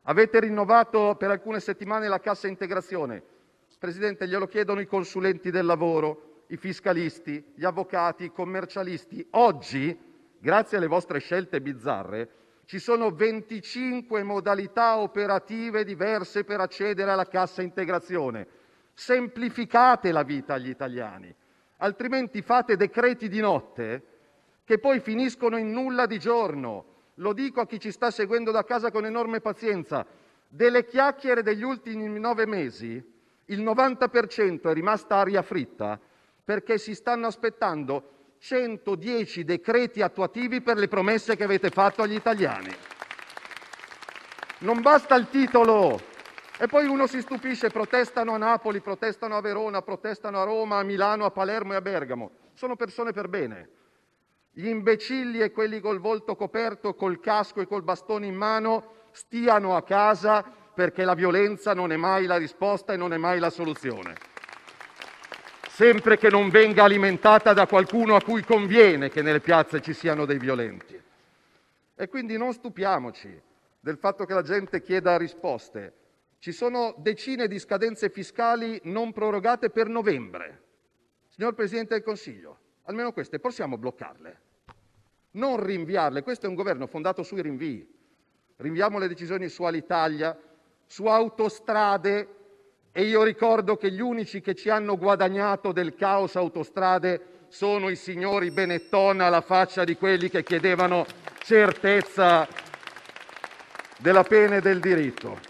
Avete 0.02 0.40
rinnovato 0.40 1.14
per 1.16 1.30
alcune 1.30 1.60
settimane 1.60 2.08
la 2.08 2.20
cassa 2.20 2.48
integrazione. 2.48 3.36
Presidente, 3.78 4.26
glielo 4.26 4.48
chiedono 4.48 4.80
i 4.80 4.86
consulenti 4.86 5.52
del 5.52 5.64
lavoro, 5.64 6.42
i 6.48 6.56
fiscalisti, 6.56 7.52
gli 7.54 7.64
avvocati, 7.64 8.24
i 8.24 8.32
commercialisti. 8.32 9.24
Oggi, 9.30 9.96
grazie 10.36 10.78
alle 10.78 10.88
vostre 10.88 11.20
scelte 11.20 11.60
bizzarre, 11.60 12.28
ci 12.64 12.80
sono 12.80 13.10
25 13.10 14.24
modalità 14.24 14.98
operative 14.98 15.84
diverse 15.84 16.42
per 16.42 16.58
accedere 16.58 17.12
alla 17.12 17.28
cassa 17.28 17.62
integrazione. 17.62 18.48
Semplificate 18.94 20.10
la 20.10 20.24
vita 20.24 20.54
agli 20.54 20.70
italiani, 20.70 21.32
altrimenti 21.76 22.42
fate 22.42 22.76
decreti 22.76 23.28
di 23.28 23.38
notte 23.38 24.02
che 24.64 24.80
poi 24.80 24.98
finiscono 24.98 25.56
in 25.56 25.70
nulla 25.70 26.06
di 26.06 26.18
giorno 26.18 26.96
lo 27.14 27.32
dico 27.32 27.60
a 27.60 27.66
chi 27.66 27.78
ci 27.78 27.92
sta 27.92 28.10
seguendo 28.10 28.50
da 28.50 28.64
casa 28.64 28.90
con 28.90 29.06
enorme 29.06 29.40
pazienza, 29.40 30.04
delle 30.48 30.84
chiacchiere 30.84 31.42
degli 31.42 31.62
ultimi 31.62 32.18
nove 32.18 32.44
mesi 32.44 33.16
il 33.50 33.62
90% 33.62 34.68
è 34.68 34.72
rimasta 34.72 35.16
aria 35.16 35.42
fritta 35.42 35.98
perché 36.44 36.78
si 36.78 36.94
stanno 36.94 37.26
aspettando 37.26 38.16
110 38.38 39.44
decreti 39.44 40.00
attuativi 40.00 40.60
per 40.60 40.76
le 40.76 40.88
promesse 40.88 41.36
che 41.36 41.44
avete 41.44 41.70
fatto 41.70 42.02
agli 42.02 42.14
italiani. 42.14 42.74
Non 44.60 44.80
basta 44.80 45.14
il 45.14 45.28
titolo. 45.28 46.00
E 46.60 46.66
poi 46.66 46.86
uno 46.86 47.06
si 47.06 47.20
stupisce, 47.20 47.70
protestano 47.70 48.34
a 48.34 48.38
Napoli, 48.38 48.80
protestano 48.80 49.36
a 49.36 49.40
Verona, 49.40 49.82
protestano 49.82 50.40
a 50.40 50.44
Roma, 50.44 50.78
a 50.78 50.82
Milano, 50.82 51.24
a 51.24 51.30
Palermo 51.30 51.74
e 51.74 51.76
a 51.76 51.80
Bergamo. 51.80 52.30
Sono 52.54 52.74
persone 52.74 53.12
per 53.12 53.28
bene. 53.28 53.68
Gli 54.50 54.66
imbecilli 54.66 55.38
e 55.38 55.52
quelli 55.52 55.78
col 55.80 56.00
volto 56.00 56.34
coperto, 56.34 56.94
col 56.94 57.20
casco 57.20 57.60
e 57.60 57.66
col 57.66 57.84
bastone 57.84 58.26
in 58.26 58.34
mano 58.34 58.96
stiano 59.12 59.76
a 59.76 59.82
casa 59.82 60.44
perché 60.78 61.04
la 61.04 61.14
violenza 61.14 61.74
non 61.74 61.90
è 61.90 61.96
mai 61.96 62.26
la 62.26 62.36
risposta 62.36 62.92
e 62.92 62.96
non 62.96 63.12
è 63.12 63.16
mai 63.16 63.40
la 63.40 63.50
soluzione. 63.50 64.14
Sempre 65.68 66.16
che 66.16 66.30
non 66.30 66.50
venga 66.50 66.84
alimentata 66.84 67.52
da 67.52 67.66
qualcuno 67.66 68.14
a 68.14 68.22
cui 68.22 68.44
conviene 68.44 69.08
che 69.08 69.20
nelle 69.20 69.40
piazze 69.40 69.80
ci 69.80 69.92
siano 69.92 70.24
dei 70.24 70.38
violenti. 70.38 70.96
E 71.96 72.06
quindi 72.06 72.36
non 72.36 72.52
stupiamoci 72.52 73.42
del 73.80 73.96
fatto 73.96 74.24
che 74.24 74.34
la 74.34 74.42
gente 74.42 74.80
chieda 74.80 75.16
risposte. 75.16 75.94
Ci 76.38 76.52
sono 76.52 76.94
decine 76.98 77.48
di 77.48 77.58
scadenze 77.58 78.08
fiscali 78.08 78.80
non 78.84 79.12
prorogate 79.12 79.70
per 79.70 79.88
novembre. 79.88 80.62
Signor 81.26 81.54
Presidente 81.54 81.94
del 81.94 82.04
Consiglio, 82.04 82.56
almeno 82.84 83.12
queste 83.12 83.40
possiamo 83.40 83.76
bloccarle 83.78 84.46
non 85.32 85.62
rinviarle. 85.62 86.22
Questo 86.22 86.46
è 86.46 86.48
un 86.48 86.54
governo 86.54 86.86
fondato 86.86 87.22
sui 87.22 87.42
rinvii. 87.42 87.96
Rinviamo 88.56 88.98
le 88.98 89.06
decisioni 89.06 89.48
su 89.48 89.62
Alitalia, 89.62 90.36
su 90.88 91.04
autostrade 91.04 92.28
e 92.90 93.02
io 93.02 93.22
ricordo 93.22 93.76
che 93.76 93.92
gli 93.92 94.00
unici 94.00 94.40
che 94.40 94.54
ci 94.54 94.70
hanno 94.70 94.96
guadagnato 94.96 95.70
del 95.70 95.94
caos 95.94 96.34
autostrade 96.34 97.44
sono 97.48 97.90
i 97.90 97.96
signori 97.96 98.50
Benetton 98.50 99.20
alla 99.20 99.42
faccia 99.42 99.84
di 99.84 99.96
quelli 99.96 100.30
che 100.30 100.42
chiedevano 100.42 101.06
certezza 101.42 102.48
della 103.98 104.24
pena 104.24 104.56
e 104.56 104.60
del 104.60 104.80
diritto. 104.80 105.47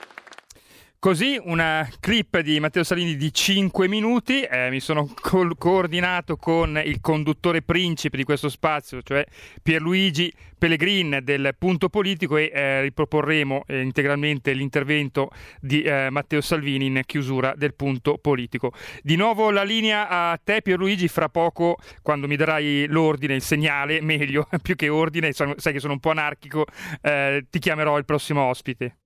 Così 1.01 1.41
una 1.41 1.89
clip 2.01 2.41
di 2.41 2.59
Matteo 2.59 2.83
Salini 2.83 3.15
di 3.15 3.33
5 3.33 3.87
minuti, 3.87 4.43
eh, 4.43 4.69
mi 4.69 4.81
sono 4.81 5.09
co- 5.15 5.55
coordinato 5.57 6.37
con 6.37 6.77
il 6.85 7.01
conduttore 7.01 7.63
principe 7.63 8.17
di 8.17 8.25
questo 8.25 8.49
spazio, 8.49 9.01
cioè 9.03 9.25
Pierluigi 9.63 10.33
Pellegrin 10.59 11.21
del 11.23 11.55
Punto 11.57 11.89
Politico 11.89 12.37
e 12.37 12.51
eh, 12.53 12.81
riproporremo 12.83 13.63
eh, 13.69 13.81
integralmente 13.81 14.53
l'intervento 14.55 15.31
di 15.61 15.83
eh, 15.83 16.11
Matteo 16.11 16.41
Salvini 16.41 16.87
in 16.87 17.03
chiusura 17.07 17.55
del 17.57 17.77
Punto 17.77 18.19
Politico. 18.19 18.73
Di 19.01 19.15
nuovo 19.15 19.53
la 19.53 19.63
linea 19.63 20.09
a 20.09 20.41
te 20.43 20.63
Pierluigi, 20.63 21.07
fra 21.07 21.29
poco 21.29 21.77
quando 22.03 22.27
mi 22.27 22.35
darai 22.35 22.87
l'ordine, 22.89 23.37
il 23.37 23.43
segnale, 23.43 24.01
meglio, 24.01 24.49
più 24.61 24.75
che 24.75 24.89
ordine, 24.89 25.33
sai 25.33 25.55
che 25.55 25.79
sono 25.79 25.93
un 25.93 26.01
po' 26.01 26.11
anarchico, 26.11 26.65
eh, 27.03 27.47
ti 27.49 27.61
chiamerò 27.61 27.99
il 27.99 28.05
prossimo 28.05 28.43
ospite. 28.43 28.97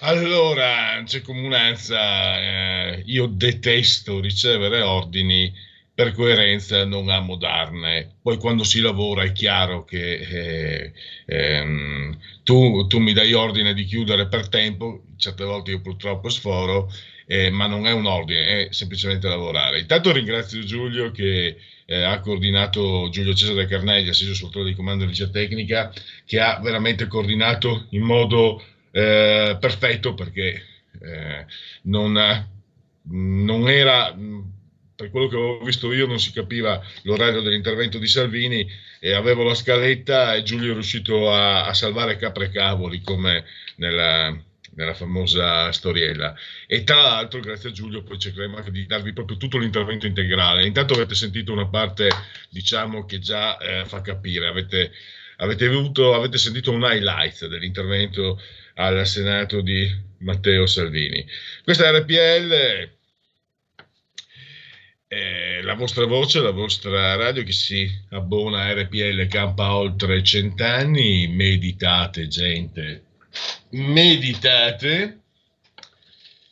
Allora, 0.00 1.02
c'è 1.04 1.22
comunanza, 1.22 2.38
eh, 2.38 3.02
io 3.06 3.26
detesto 3.26 4.20
ricevere 4.20 4.82
ordini, 4.82 5.52
per 5.94 6.12
coerenza 6.12 6.84
non 6.84 7.08
amo 7.08 7.36
darne. 7.36 8.16
Poi 8.20 8.36
quando 8.36 8.64
si 8.64 8.80
lavora 8.80 9.22
è 9.22 9.32
chiaro 9.32 9.84
che 9.84 10.14
eh, 10.14 10.92
ehm, 11.26 12.18
tu, 12.42 12.86
tu, 12.88 12.98
mi 12.98 13.12
dai 13.12 13.32
ordine 13.32 13.72
di 13.74 13.84
chiudere 13.84 14.26
per 14.26 14.48
tempo, 14.48 15.04
certe 15.16 15.44
volte 15.44 15.70
io 15.70 15.80
purtroppo 15.80 16.28
sforo, 16.28 16.90
eh, 17.26 17.50
ma 17.50 17.66
non 17.66 17.86
è 17.86 17.92
un 17.92 18.06
ordine, 18.06 18.66
è 18.66 18.72
semplicemente 18.72 19.28
lavorare. 19.28 19.78
Intanto 19.78 20.12
ringrazio 20.12 20.64
Giulio 20.64 21.12
che 21.12 21.56
eh, 21.86 22.02
ha 22.02 22.18
coordinato 22.20 23.08
Giulio 23.10 23.34
Cesare 23.34 23.66
Carneglia, 23.66 24.10
assiso 24.10 24.34
sul 24.34 24.64
di 24.64 24.74
comando 24.74 25.04
di 25.04 25.10
Ligia 25.10 25.28
Tecnica, 25.28 25.92
che 26.26 26.40
ha 26.40 26.58
veramente 26.60 27.06
coordinato 27.06 27.86
in 27.90 28.02
modo 28.02 28.62
eh, 28.96 29.56
perfetto 29.58 30.14
perché 30.14 30.62
eh, 31.00 31.46
non, 31.82 32.12
non, 33.02 33.68
era, 33.68 34.14
per 34.94 35.10
quello 35.10 35.26
che 35.26 35.34
avevo 35.34 35.58
visto 35.64 35.92
io, 35.92 36.06
non 36.06 36.20
si 36.20 36.32
capiva 36.32 36.80
l'orario 37.02 37.40
dell'intervento 37.40 37.98
di 37.98 38.06
Salvini 38.06 38.64
e 39.00 39.12
avevo 39.12 39.42
la 39.42 39.54
scaletta 39.54 40.36
e 40.36 40.44
Giulio 40.44 40.70
è 40.70 40.74
riuscito 40.74 41.32
a, 41.32 41.66
a 41.66 41.74
salvare 41.74 42.16
capre 42.16 42.50
cavoli 42.50 43.00
come 43.00 43.44
nella, 43.76 44.32
nella 44.74 44.94
famosa 44.94 45.72
storiella. 45.72 46.32
E 46.68 46.84
tra 46.84 47.02
l'altro, 47.02 47.40
grazie 47.40 47.70
a 47.70 47.72
Giulio, 47.72 48.04
poi 48.04 48.18
cercheremo 48.18 48.58
anche 48.58 48.70
di 48.70 48.86
darvi 48.86 49.12
proprio 49.12 49.36
tutto 49.36 49.58
l'intervento 49.58 50.06
integrale. 50.06 50.66
Intanto 50.66 50.94
avete 50.94 51.16
sentito 51.16 51.52
una 51.52 51.66
parte, 51.66 52.08
diciamo, 52.48 53.04
che 53.06 53.18
già 53.18 53.58
eh, 53.58 53.84
fa 53.86 54.00
capire, 54.02 54.46
avete, 54.46 54.92
avete, 55.36 55.66
avuto, 55.66 56.14
avete 56.14 56.38
sentito 56.38 56.72
un 56.72 56.82
highlight 56.82 57.46
dell'intervento 57.46 58.40
al 58.74 59.06
Senato 59.06 59.60
di 59.60 59.88
Matteo 60.18 60.66
Salvini. 60.66 61.24
Questa 61.62 61.86
è 61.86 61.92
RPL, 61.92 62.90
eh, 65.08 65.62
la 65.62 65.74
vostra 65.74 66.06
voce, 66.06 66.40
la 66.40 66.50
vostra 66.50 67.14
radio 67.16 67.44
che 67.44 67.52
si 67.52 67.86
abbona 68.10 68.62
a 68.62 68.72
RPL 68.72 69.26
campa 69.28 69.74
oltre 69.74 70.22
cent'anni, 70.22 71.28
meditate 71.28 72.26
gente, 72.26 73.04
meditate. 73.70 75.20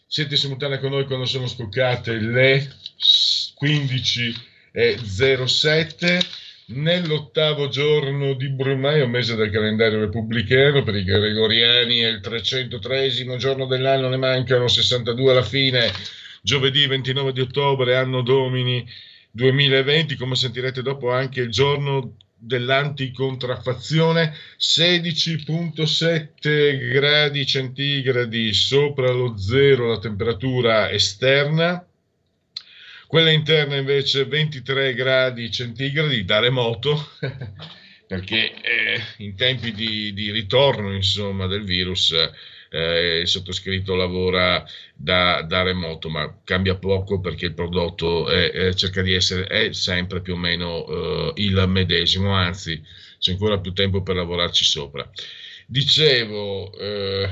Siete 0.07 0.37
simultanei 0.37 0.79
con 0.79 0.91
noi 0.91 1.07
quando 1.07 1.25
sono 1.25 1.47
scoccate 1.47 2.19
le 2.19 2.71
15.07 3.61 6.42
Nell'ottavo 6.65 7.69
giorno 7.69 8.35
di 8.35 8.49
Brumaio, 8.49 9.09
mese 9.09 9.35
del 9.35 9.51
calendario 9.51 9.99
repubblicano, 9.99 10.85
per 10.85 10.95
i 10.95 11.03
gregoriani 11.03 11.99
è 11.99 12.07
il 12.09 12.21
303 12.21 13.11
giorno 13.37 13.67
dell'anno, 13.67 14.09
ne 14.09 14.17
mancano 14.17 14.69
62 14.69 15.31
alla 15.31 15.43
fine, 15.43 15.91
giovedì 16.41 16.87
29 16.87 17.33
di 17.33 17.41
ottobre, 17.41 17.97
anno 17.97 18.23
domini 18.23 18.89
2020, 19.33 20.15
come 20.17 20.37
sentirete 20.37 20.83
dopo 20.83 21.11
anche 21.11 21.41
il 21.41 21.51
giorno 21.51 22.15
dell'anticontraffazione. 22.37 24.33
16.7 24.57 26.93
gradi 26.93 27.45
centigradi 27.45 28.55
sopra 28.55 29.11
lo 29.11 29.37
zero 29.37 29.89
la 29.89 29.99
temperatura 29.99 30.89
esterna 30.91 31.85
quella 33.13 33.31
interna 33.31 33.77
invece 33.77 34.25
23 34.25 34.95
gradi 34.95 35.51
centigradi 35.51 36.25
da 36.25 36.39
remoto, 36.39 37.11
perché 38.09 38.55
eh, 38.63 39.03
in 39.19 39.37
tempi 39.37 39.73
di, 39.73 40.15
di, 40.15 40.31
ritorno 40.31 40.95
insomma, 40.95 41.47
del 41.47 41.63
virus 41.63 42.17
eh, 42.71 43.19
il 43.19 43.29
sottoscritto 43.29 43.95
lavora 43.95 44.65
da, 44.95 45.43
da, 45.43 45.61
remoto, 45.61 46.09
ma 46.09 46.39
cambia 46.43 46.77
poco 46.77 47.21
perché 47.21 47.45
il 47.45 47.53
prodotto 47.53 48.31
è, 48.31 48.51
è, 48.51 48.73
cerca 48.73 49.03
di 49.03 49.13
essere 49.13 49.75
sempre 49.75 50.23
più 50.23 50.33
o 50.33 50.39
meno 50.39 50.87
eh, 50.87 51.33
il 51.35 51.63
medesimo, 51.69 52.33
anzi 52.33 52.83
c'è 53.19 53.33
ancora 53.33 53.59
più 53.59 53.75
tempo 53.75 54.03
per 54.03 54.17
lavorarci 54.17 54.65
sopra. 54.65 55.07
Dicevo, 55.67 56.73
eh, 56.79 57.29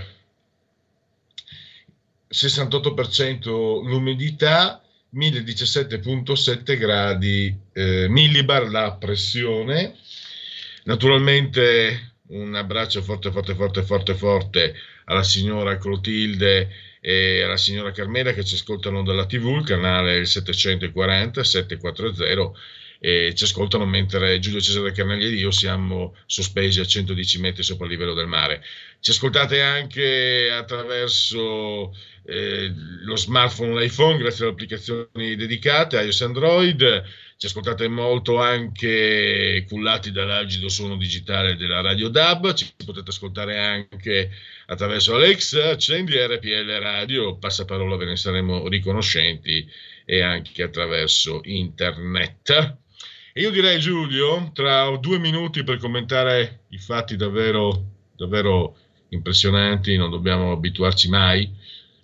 68% 2.31 3.83
l'umidità, 3.83 4.85
1017.7 5.15 6.79
gradi 6.79 7.57
eh, 7.73 8.09
millibar 8.09 8.69
la 8.71 8.93
pressione. 8.93 9.97
Naturalmente 10.85 12.15
un 12.29 12.55
abbraccio 12.55 13.03
forte, 13.03 13.31
forte, 13.33 13.55
forte, 13.55 13.83
forte, 13.83 14.15
forte 14.15 14.75
alla 15.07 15.23
signora 15.23 15.79
Clotilde 15.79 16.69
e 17.01 17.43
alla 17.43 17.57
signora 17.57 17.93
Carmela 17.93 18.33
che 18.33 18.45
ci 18.45 18.55
ascoltano 18.55 19.03
dalla 19.03 19.27
TV, 19.27 19.57
il 19.57 19.65
canale 19.65 20.25
740 20.25 21.43
740 21.43 22.25
e 23.03 23.33
ci 23.35 23.45
ascoltano 23.45 23.87
mentre 23.87 24.39
Giulio 24.39 24.61
Cesare 24.61 24.93
Carnagli 24.93 25.25
ed 25.25 25.33
io 25.33 25.51
siamo 25.51 26.15
sospesi 26.27 26.81
a 26.81 26.85
110 26.85 27.41
metri 27.41 27.63
sopra 27.63 27.87
il 27.87 27.93
livello 27.93 28.13
del 28.13 28.27
mare. 28.27 28.63
Ci 29.01 29.11
ascoltate 29.11 29.63
anche 29.63 30.51
attraverso 30.53 31.97
eh, 32.31 32.73
lo 33.03 33.17
smartphone, 33.17 33.81
l'iPhone, 33.81 34.17
grazie 34.17 34.45
alle 34.45 34.53
applicazioni 34.53 35.35
dedicate, 35.35 36.01
iOS 36.01 36.21
e 36.21 36.25
Android. 36.25 37.05
Ci 37.37 37.47
ascoltate 37.47 37.89
molto 37.89 38.39
anche 38.39 39.65
cullati 39.67 40.13
dall'agido 40.13 40.69
suono 40.69 40.97
digitale 40.97 41.57
della 41.57 41.81
Radio 41.81 42.09
DAB, 42.09 42.53
ci 42.53 42.71
potete 42.85 43.11
ascoltare 43.11 43.59
anche 43.59 44.31
attraverso 44.67 45.15
Alexa, 45.15 45.71
accendi 45.71 46.19
RPL 46.19 46.79
Radio, 46.81 47.39
passaparola 47.39 47.97
ve 47.97 48.05
ne 48.05 48.17
saremo 48.17 48.69
riconoscenti 48.69 49.67
e 50.05 50.21
anche 50.21 50.63
attraverso 50.63 51.41
internet. 51.45 52.77
E 53.33 53.41
io 53.41 53.51
direi 53.51 53.81
Giulio, 53.81 54.51
tra 54.53 54.95
due 54.99 55.19
minuti 55.19 55.65
per 55.65 55.79
commentare 55.79 56.65
i 56.69 56.79
fatti 56.79 57.17
davvero, 57.17 57.87
davvero 58.17 58.77
impressionanti, 59.09 59.97
non 59.97 60.11
dobbiamo 60.11 60.53
abituarci 60.53 61.09
mai. 61.09 61.51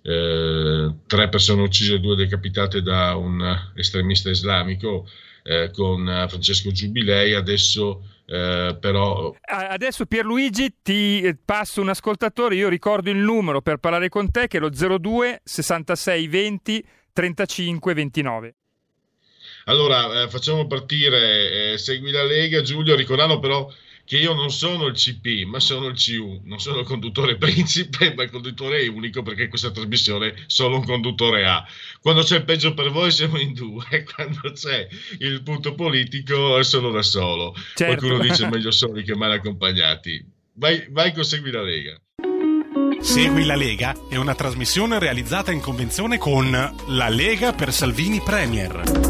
Eh, 0.09 0.93
tre 1.05 1.27
persone 1.27 1.63
uccise, 1.63 1.99
due 1.99 2.15
decapitate 2.15 2.81
da 2.81 3.17
un 3.17 3.43
estremista 3.75 4.29
islamico 4.29 5.05
eh, 5.43 5.69
con 5.73 6.25
Francesco 6.29 6.71
Giubilei, 6.71 7.33
adesso 7.33 8.03
eh, 8.25 8.77
però... 8.79 9.35
Adesso 9.41 10.05
Pierluigi 10.05 10.75
ti 10.81 11.35
passo 11.43 11.81
un 11.81 11.89
ascoltatore, 11.89 12.55
io 12.55 12.69
ricordo 12.69 13.09
il 13.09 13.17
numero 13.17 13.61
per 13.61 13.77
parlare 13.77 14.07
con 14.07 14.31
te 14.31 14.47
che 14.47 14.57
è 14.57 14.59
lo 14.61 14.69
02 14.69 15.41
66 15.43 16.27
20 16.27 16.85
35 17.11 17.93
29. 17.93 18.55
Allora, 19.65 20.21
eh, 20.21 20.29
facciamo 20.29 20.67
partire, 20.67 21.73
eh, 21.73 21.77
segui 21.77 22.11
la 22.11 22.23
Lega, 22.23 22.61
Giulio, 22.61 22.95
ricordando 22.95 23.39
però 23.39 23.69
che 24.07 24.17
io 24.17 24.33
non 24.33 24.49
sono 24.49 24.85
il 24.85 24.93
CP, 24.93 25.45
ma 25.45 25.59
sono 25.59 25.87
il 25.87 25.95
CU, 26.01 26.39
non 26.45 26.59
sono 26.59 26.79
il 26.79 26.85
conduttore 26.85 27.35
principe, 27.37 28.13
ma 28.15 28.23
il 28.23 28.31
conduttore 28.31 28.79
è 28.79 28.87
unico 28.87 29.21
perché 29.21 29.43
in 29.43 29.49
questa 29.49 29.69
trasmissione 29.69 30.33
solo 30.47 30.77
un 30.77 30.85
conduttore 30.85 31.45
ha. 31.45 31.65
Quando 31.99 32.23
c'è 32.23 32.37
il 32.37 32.45
peggio 32.45 32.73
per 32.73 32.89
voi 32.89 33.11
siamo 33.11 33.37
in 33.37 33.53
due, 33.53 34.05
quando 34.15 34.53
c'è 34.53 34.87
il 35.19 35.43
punto 35.43 35.75
politico 35.75 36.63
sono 36.63 36.89
da 36.89 37.03
solo. 37.03 37.53
Certo. 37.75 37.83
Qualcuno 37.83 38.19
dice 38.19 38.47
meglio 38.49 38.71
soli 38.71 39.03
che 39.03 39.13
male 39.13 39.35
accompagnati. 39.35 40.25
Vai, 40.53 40.87
vai 40.89 41.13
con 41.13 41.25
Segui 41.25 41.51
la 41.51 41.61
Lega. 41.61 41.99
Segui 43.01 43.43
la 43.43 43.55
Lega 43.55 43.93
è 44.09 44.15
una 44.15 44.35
trasmissione 44.35 44.99
realizzata 44.99 45.51
in 45.51 45.59
convenzione 45.59 46.17
con 46.17 46.49
La 46.87 47.09
Lega 47.09 47.51
per 47.51 47.73
Salvini 47.73 48.21
Premier. 48.21 49.06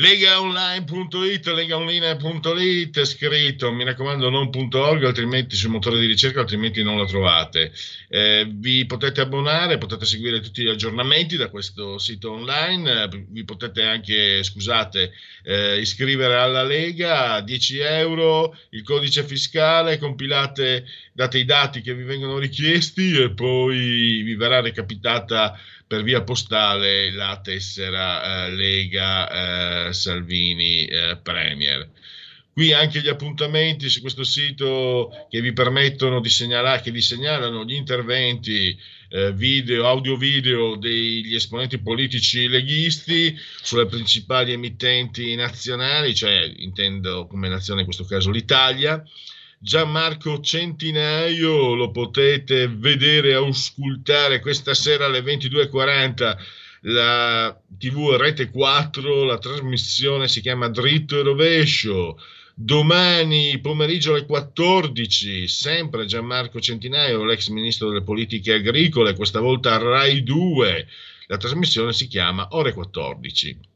legaonline.it, 0.00 1.46
legaonline.it 1.46 3.04
scritto, 3.04 3.70
mi 3.70 3.84
raccomando 3.84 4.30
non 4.30 4.48
.org, 4.50 5.04
altrimenti 5.04 5.56
sul 5.56 5.68
motore 5.70 6.00
di 6.00 6.06
ricerca, 6.06 6.40
altrimenti 6.40 6.82
non 6.82 6.96
la 6.96 7.04
trovate. 7.04 7.70
Eh, 8.08 8.48
vi 8.50 8.86
potete 8.86 9.20
abbonare, 9.20 9.76
potete 9.76 10.06
seguire 10.06 10.40
tutti 10.40 10.62
gli 10.62 10.68
aggiornamenti 10.68 11.36
da 11.36 11.50
questo 11.50 11.98
sito 11.98 12.32
online, 12.32 13.08
vi 13.28 13.44
potete 13.44 13.82
anche, 13.82 14.42
scusate, 14.42 15.12
eh, 15.42 15.78
iscrivere 15.78 16.36
alla 16.36 16.64
Lega, 16.64 17.42
10 17.42 17.78
euro, 17.80 18.56
il 18.70 18.82
codice 18.82 19.22
fiscale, 19.22 19.98
compilate, 19.98 20.86
date 21.12 21.38
i 21.38 21.44
dati 21.44 21.82
che 21.82 21.94
vi 21.94 22.04
vengono 22.04 22.38
richiesti 22.38 23.18
e 23.20 23.32
poi 23.32 24.22
vi 24.22 24.34
verrà 24.34 24.60
recapitata 24.60 25.58
per 25.90 26.04
via 26.04 26.22
postale 26.22 27.10
la 27.10 27.40
tessera 27.42 28.46
eh, 28.46 28.50
Lega 28.52 29.88
eh, 29.88 29.92
Salvini 29.92 30.84
eh, 30.84 31.18
Premier. 31.20 31.90
Qui 32.52 32.72
anche 32.72 33.00
gli 33.00 33.08
appuntamenti 33.08 33.88
su 33.88 34.00
questo 34.00 34.22
sito 34.22 35.10
che 35.28 35.40
vi 35.40 35.52
permettono 35.52 36.20
di 36.20 36.28
segnalare, 36.28 36.80
che 36.80 36.92
vi 36.92 37.00
segnalano 37.00 37.64
gli 37.64 37.74
interventi 37.74 38.78
eh, 39.08 39.32
video, 39.32 39.88
audio-video 39.88 40.76
degli 40.76 41.34
esponenti 41.34 41.78
politici 41.78 42.46
leghisti 42.46 43.36
sulle 43.60 43.86
principali 43.86 44.52
emittenti 44.52 45.34
nazionali, 45.34 46.14
cioè 46.14 46.52
intendo 46.58 47.26
come 47.26 47.48
nazione 47.48 47.80
in 47.80 47.86
questo 47.86 48.04
caso 48.04 48.30
l'Italia, 48.30 49.02
Gianmarco 49.62 50.40
Centinaio, 50.40 51.74
lo 51.74 51.90
potete 51.90 52.66
vedere 52.66 53.34
auscultare 53.34 54.40
questa 54.40 54.72
sera 54.72 55.04
alle 55.04 55.20
22.40 55.20 56.36
la 56.84 57.54
TV 57.76 58.16
Rete 58.16 58.48
4, 58.48 59.22
la 59.24 59.36
trasmissione 59.36 60.28
si 60.28 60.40
chiama 60.40 60.68
Dritto 60.68 61.18
e 61.18 61.22
Rovescio. 61.22 62.18
Domani 62.54 63.58
pomeriggio 63.60 64.12
alle 64.12 64.24
14, 64.24 65.46
sempre 65.46 66.06
Gianmarco 66.06 66.58
Centinaio, 66.58 67.22
l'ex 67.22 67.48
ministro 67.48 67.88
delle 67.88 68.02
politiche 68.02 68.54
agricole, 68.54 69.14
questa 69.14 69.40
volta 69.40 69.76
Rai 69.76 70.22
2. 70.22 70.88
La 71.26 71.36
trasmissione 71.36 71.92
si 71.92 72.06
chiama 72.06 72.48
Ore 72.52 72.72
14. 72.72 73.69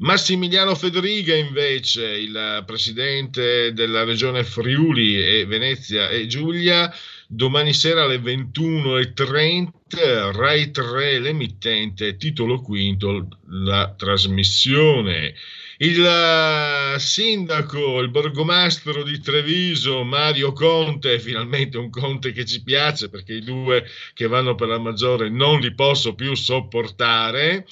Massimiliano 0.00 0.74
Federiga 0.74 1.34
invece, 1.34 2.06
il 2.06 2.62
presidente 2.64 3.74
della 3.74 4.02
regione 4.02 4.44
Friuli 4.44 5.22
e 5.22 5.44
Venezia 5.44 6.08
e 6.08 6.26
Giulia, 6.26 6.90
domani 7.26 7.74
sera 7.74 8.04
alle 8.04 8.16
21.30, 8.16 10.34
Rai 10.34 10.70
3 10.70 11.18
l'emittente, 11.18 12.16
titolo 12.16 12.62
quinto, 12.62 13.28
la 13.48 13.92
trasmissione. 13.94 15.34
Il 15.76 16.02
eh, 16.02 16.98
sindaco, 16.98 18.00
il 18.00 18.08
borgomastro 18.08 19.02
di 19.02 19.20
Treviso, 19.20 20.02
Mario 20.02 20.54
Conte, 20.54 21.20
finalmente 21.20 21.76
un 21.76 21.90
Conte 21.90 22.32
che 22.32 22.46
ci 22.46 22.62
piace 22.62 23.10
perché 23.10 23.34
i 23.34 23.44
due 23.44 23.84
che 24.14 24.26
vanno 24.26 24.54
per 24.54 24.68
la 24.68 24.78
maggiore 24.78 25.28
non 25.28 25.60
li 25.60 25.74
posso 25.74 26.14
più 26.14 26.34
sopportare 26.34 27.66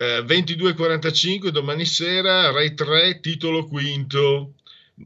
eh, 0.00 0.22
22.45 0.22 1.48
domani 1.48 1.84
sera, 1.84 2.50
Rai 2.50 2.72
3, 2.72 3.20
titolo 3.20 3.66
quinto, 3.66 4.54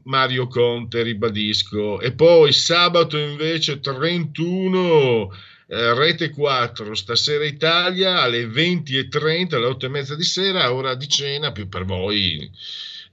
Mario 0.03 0.47
Conte, 0.47 1.01
ribadisco. 1.01 1.99
E 1.99 2.13
poi 2.13 2.53
sabato 2.53 3.17
invece 3.17 3.81
31, 3.81 5.33
eh, 5.67 5.93
Rete 5.93 6.29
4, 6.29 6.95
stasera 6.95 7.43
Italia, 7.43 8.21
alle 8.21 8.45
20.30, 8.45 9.55
alle 9.55 9.67
8.30 9.67 10.13
di 10.13 10.23
sera, 10.23 10.71
ora 10.73 10.95
di 10.95 11.09
cena, 11.09 11.51
più 11.51 11.67
per 11.67 11.83
voi. 11.83 12.49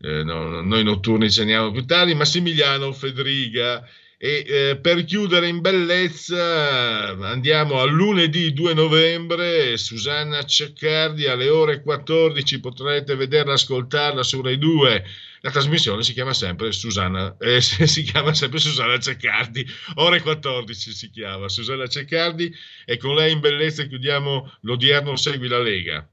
Eh, 0.01 0.23
no, 0.23 0.61
noi 0.61 0.85
notturni 0.85 1.29
ceniamo 1.33 1.73
più 1.73 1.85
tardi, 1.85 2.15
Massimiliano 2.15 2.93
Federiga 2.93 3.85
e 4.25 4.45
eh, 4.47 4.77
per 4.77 5.03
chiudere 5.03 5.49
in 5.49 5.61
bellezza 5.61 7.09
andiamo 7.27 7.81
a 7.81 7.85
lunedì 7.87 8.53
2 8.53 8.73
novembre, 8.73 9.77
Susanna 9.77 10.45
Ceccardi 10.45 11.27
alle 11.27 11.49
ore 11.49 11.83
14 11.83 12.61
potrete 12.61 13.17
vederla, 13.17 13.55
ascoltarla 13.55 14.23
su 14.23 14.41
Rai 14.41 14.59
2. 14.59 15.05
La 15.41 15.51
trasmissione 15.51 16.05
si 16.05 16.13
chiama 16.13 16.35
sempre 16.35 16.71
Susanna, 16.71 17.37
eh, 17.41 17.59
si 17.61 18.03
chiama 18.03 18.33
sempre 18.33 18.61
Susanna 18.61 18.97
Ceccardi, 18.97 19.67
ore 19.97 20.21
14 20.21 20.93
si 20.93 21.11
chiama 21.11 21.49
Susanna 21.49 21.89
Ceccardi 21.89 22.55
e 22.85 22.97
con 22.99 23.17
lei 23.17 23.33
in 23.33 23.41
bellezza 23.41 23.83
chiudiamo 23.83 24.53
l'odierno 24.61 25.17
Segui 25.17 25.49
la 25.49 25.61
Lega. 25.61 26.09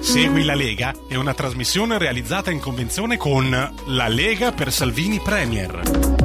Segui 0.00 0.44
la 0.44 0.54
Lega 0.54 0.92
è 1.08 1.14
una 1.14 1.32
trasmissione 1.32 1.96
realizzata 1.96 2.50
in 2.50 2.60
convenzione 2.60 3.16
con 3.16 3.48
La 3.86 4.08
Lega 4.08 4.52
per 4.52 4.70
Salvini 4.70 5.18
Premier. 5.18 6.23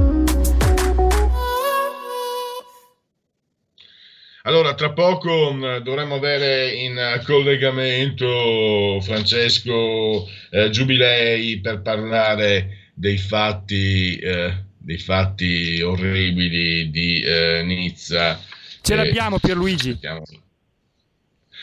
Allora, 4.44 4.74
tra 4.74 4.92
poco 4.94 5.52
mh, 5.52 5.80
dovremmo 5.80 6.16
avere 6.16 6.72
in 6.72 7.22
collegamento 7.26 9.00
Francesco 9.02 10.28
eh, 10.52 10.70
Giubilei 10.70 11.60
per 11.60 11.82
parlare 11.82 12.90
dei 12.94 13.18
fatti, 13.18 14.16
eh, 14.18 14.54
dei 14.78 14.98
fatti 14.98 15.82
orribili 15.82 16.90
di 16.90 17.22
eh, 17.22 17.64
Nizza. 17.64 18.42
Ce 18.82 18.94
Eh, 18.94 18.96
l'abbiamo 18.96 19.40
Pierluigi. 19.40 19.90
aspettiamo. 19.90 20.24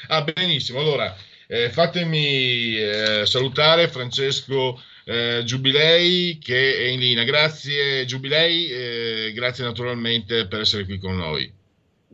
Ah, 0.09 0.23
benissimo. 0.23 0.79
Allora, 0.81 1.17
eh, 1.47 1.71
fatemi 1.71 2.77
eh, 2.77 3.23
salutare 3.25 3.89
Francesco 3.89 4.81
eh, 5.05 5.43
Giubilei 5.45 6.39
che 6.39 6.77
è 6.77 6.89
in 6.89 7.01
linea. 7.01 7.25
Grazie 7.25 8.05
Giubilei, 8.05 8.69
eh, 8.69 9.33
grazie 9.35 9.65
naturalmente 9.65 10.47
per 10.47 10.61
essere 10.61 10.85
qui 10.85 10.99
con 10.99 11.17
noi. 11.17 11.51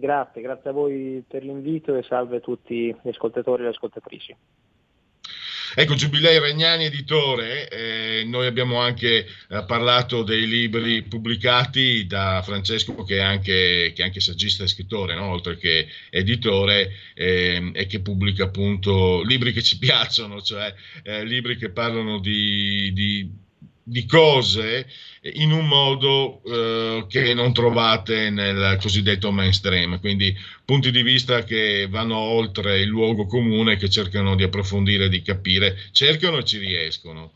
Grazie, 0.03 0.42
grazie 0.42 0.70
a 0.70 0.72
voi 0.72 1.22
per 1.28 1.44
l'invito 1.44 1.94
e 1.94 2.03
salve 2.03 2.38
a 2.38 2.40
tutti 2.40 2.86
gli 2.86 3.09
ascoltatori 3.09 3.62
e 3.62 3.66
le 3.66 3.70
ascoltatrici. 3.70 4.36
Ecco, 5.76 5.94
Giubilei 5.94 6.40
Regnani, 6.40 6.86
editore, 6.86 7.68
eh, 7.68 8.24
noi 8.26 8.46
abbiamo 8.46 8.80
anche 8.80 9.24
eh, 9.48 9.64
parlato 9.64 10.24
dei 10.24 10.48
libri 10.48 11.05
pubblicati 11.05 12.05
da 12.09 12.42
Francesco 12.42 13.05
che 13.05 13.18
è 13.18 13.20
anche, 13.20 13.92
che 13.94 14.03
è 14.03 14.07
anche 14.07 14.18
saggista 14.18 14.64
e 14.64 14.66
scrittore, 14.66 15.14
no? 15.14 15.30
oltre 15.30 15.57
che 15.57 15.86
editore, 16.11 16.90
eh, 17.14 17.70
e 17.72 17.86
che 17.86 18.00
pubblica 18.00 18.46
appunto 18.46 19.22
libri 19.22 19.53
che 19.53 19.62
ci 19.62 19.78
piacciono, 19.78 20.42
cioè 20.42 20.74
eh, 21.05 21.24
libri 21.24 21.57
che 21.57 21.70
parlano 21.70 22.18
di, 22.18 22.92
di, 22.92 23.30
di 23.83 24.07
cose 24.07 24.87
in 25.35 25.53
un 25.53 25.66
modo 25.66 26.43
eh, 26.45 27.07
che 27.09 27.35
non 27.35 27.53
trovate 27.53 28.30
nel 28.30 28.78
cosiddetto 28.80 29.30
mainstream, 29.30 30.01
quindi 30.01 30.35
punti 30.64 30.91
di 30.91 31.03
vista 31.03 31.45
che 31.45 31.87
vanno 31.89 32.16
oltre 32.16 32.80
il 32.80 32.89
luogo 32.89 33.26
comune, 33.26 33.76
che 33.76 33.89
cercano 33.89 34.35
di 34.35 34.43
approfondire, 34.43 35.09
di 35.09 35.22
capire, 35.22 35.76
cercano 35.93 36.39
e 36.39 36.45
ci 36.45 36.59
riescono. 36.59 37.33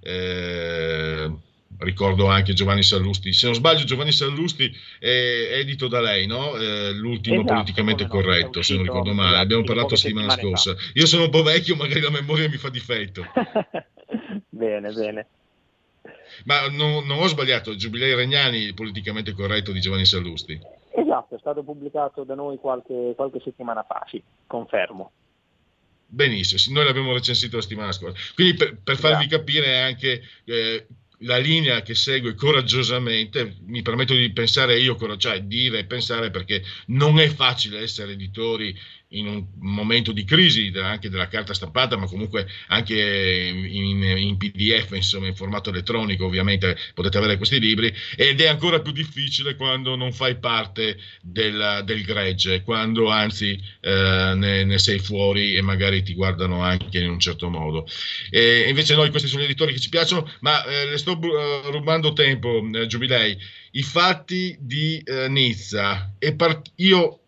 Eh, 0.00 1.30
ricordo 1.78 2.26
anche 2.26 2.54
Giovanni 2.54 2.82
Sallusti, 2.82 3.32
se 3.32 3.46
non 3.46 3.54
sbaglio 3.54 3.84
Giovanni 3.84 4.12
Sallusti 4.12 4.74
è 4.98 5.48
edito 5.52 5.88
da 5.88 6.00
lei, 6.00 6.26
no? 6.26 6.56
Eh, 6.56 6.92
l'ultimo 6.92 7.40
Esatto, 7.40 7.52
politicamente 7.52 8.06
corretto, 8.06 8.62
se 8.62 8.74
non 8.74 8.84
ricordo 8.84 9.12
male, 9.12 9.36
abbiamo 9.36 9.64
parlato 9.64 9.88
poche 9.88 10.00
settimana 10.00 10.30
scorsa. 10.30 10.74
Io 10.94 11.06
sono 11.06 11.24
un 11.24 11.30
po' 11.30 11.42
vecchio, 11.42 11.76
magari 11.76 12.00
la 12.00 12.10
memoria 12.10 12.48
mi 12.48 12.56
fa 12.56 12.70
difetto. 12.70 13.26
bene, 14.48 14.92
bene. 14.92 15.26
Ma 16.44 16.68
non, 16.68 17.06
non 17.06 17.18
ho 17.18 17.26
sbagliato, 17.26 17.74
Giubilei 17.74 18.14
Regnani, 18.14 18.72
politicamente 18.72 19.32
corretto 19.32 19.72
di 19.72 19.80
Giovanni 19.80 20.04
Sallusti. 20.04 20.58
Esatto, 20.90 21.34
è 21.34 21.38
stato 21.38 21.62
pubblicato 21.62 22.24
da 22.24 22.34
noi 22.34 22.56
qualche, 22.58 23.12
qualche 23.16 23.40
settimana 23.40 23.82
fa, 23.82 24.04
sì, 24.08 24.22
confermo. 24.46 25.12
Benissimo, 26.08 26.74
noi 26.74 26.84
l'abbiamo 26.86 27.12
recensito 27.12 27.56
la 27.56 27.62
settimana 27.62 27.92
scorsa. 27.92 28.16
Quindi 28.34 28.54
per, 28.54 28.78
per 28.82 28.96
farvi 28.96 29.26
capire 29.26 29.80
anche 29.80 30.22
eh, 30.44 30.86
la 31.20 31.38
linea 31.38 31.82
che 31.82 31.94
segue 31.94 32.34
coraggiosamente, 32.34 33.56
mi 33.66 33.82
permetto 33.82 34.14
di 34.14 34.30
pensare 34.32 34.78
io, 34.78 34.96
cioè 35.16 35.42
dire 35.42 35.80
e 35.80 35.84
pensare 35.84 36.30
perché 36.30 36.62
non 36.86 37.18
è 37.18 37.28
facile 37.28 37.80
essere 37.80 38.12
editori 38.12 38.76
in 39.10 39.26
un 39.26 39.46
momento 39.60 40.10
di 40.10 40.24
crisi 40.24 40.72
anche 40.76 41.08
della 41.08 41.28
carta 41.28 41.54
stampata, 41.54 41.96
ma 41.96 42.06
comunque 42.06 42.46
anche 42.68 42.94
in, 42.94 44.02
in, 44.02 44.36
PDF, 44.36 44.92
insomma, 44.94 45.28
in 45.28 45.36
formato 45.36 45.70
elettronico, 45.70 46.24
ovviamente 46.24 46.76
potete 46.94 47.18
avere 47.18 47.36
questi 47.36 47.60
libri, 47.60 47.92
ed 48.16 48.40
è 48.40 48.48
ancora 48.48 48.80
più 48.80 48.92
difficile 48.92 49.54
quando 49.54 49.94
non 49.94 50.12
fai 50.12 50.36
parte 50.38 50.98
del, 51.22 51.82
del 51.84 52.02
gregge, 52.02 52.62
quando 52.62 53.08
anzi 53.08 53.60
eh, 53.80 54.32
ne, 54.34 54.64
ne, 54.64 54.78
sei 54.78 54.98
fuori 54.98 55.54
e 55.54 55.62
magari 55.62 56.02
ti 56.02 56.14
guardano 56.14 56.62
anche 56.62 56.98
in 56.98 57.10
un 57.10 57.20
certo 57.20 57.48
modo. 57.48 57.86
E 58.30 58.66
invece 58.68 58.96
noi, 58.96 59.10
questi 59.10 59.28
sono 59.28 59.42
gli 59.42 59.46
editori 59.46 59.72
che 59.72 59.80
ci 59.80 59.88
piacciono, 59.88 60.28
ma 60.40 60.64
eh, 60.64 60.86
le 60.86 60.98
sto 60.98 61.12
uh, 61.12 61.70
rubando 61.70 62.12
tempo, 62.12 62.66
eh, 62.72 62.86
Giubilei. 62.86 63.36
I 63.72 63.82
fatti 63.82 64.56
di 64.58 65.00
eh, 65.04 65.28
Nizza, 65.28 66.14
e 66.18 66.34
part- 66.34 66.72
io 66.76 67.20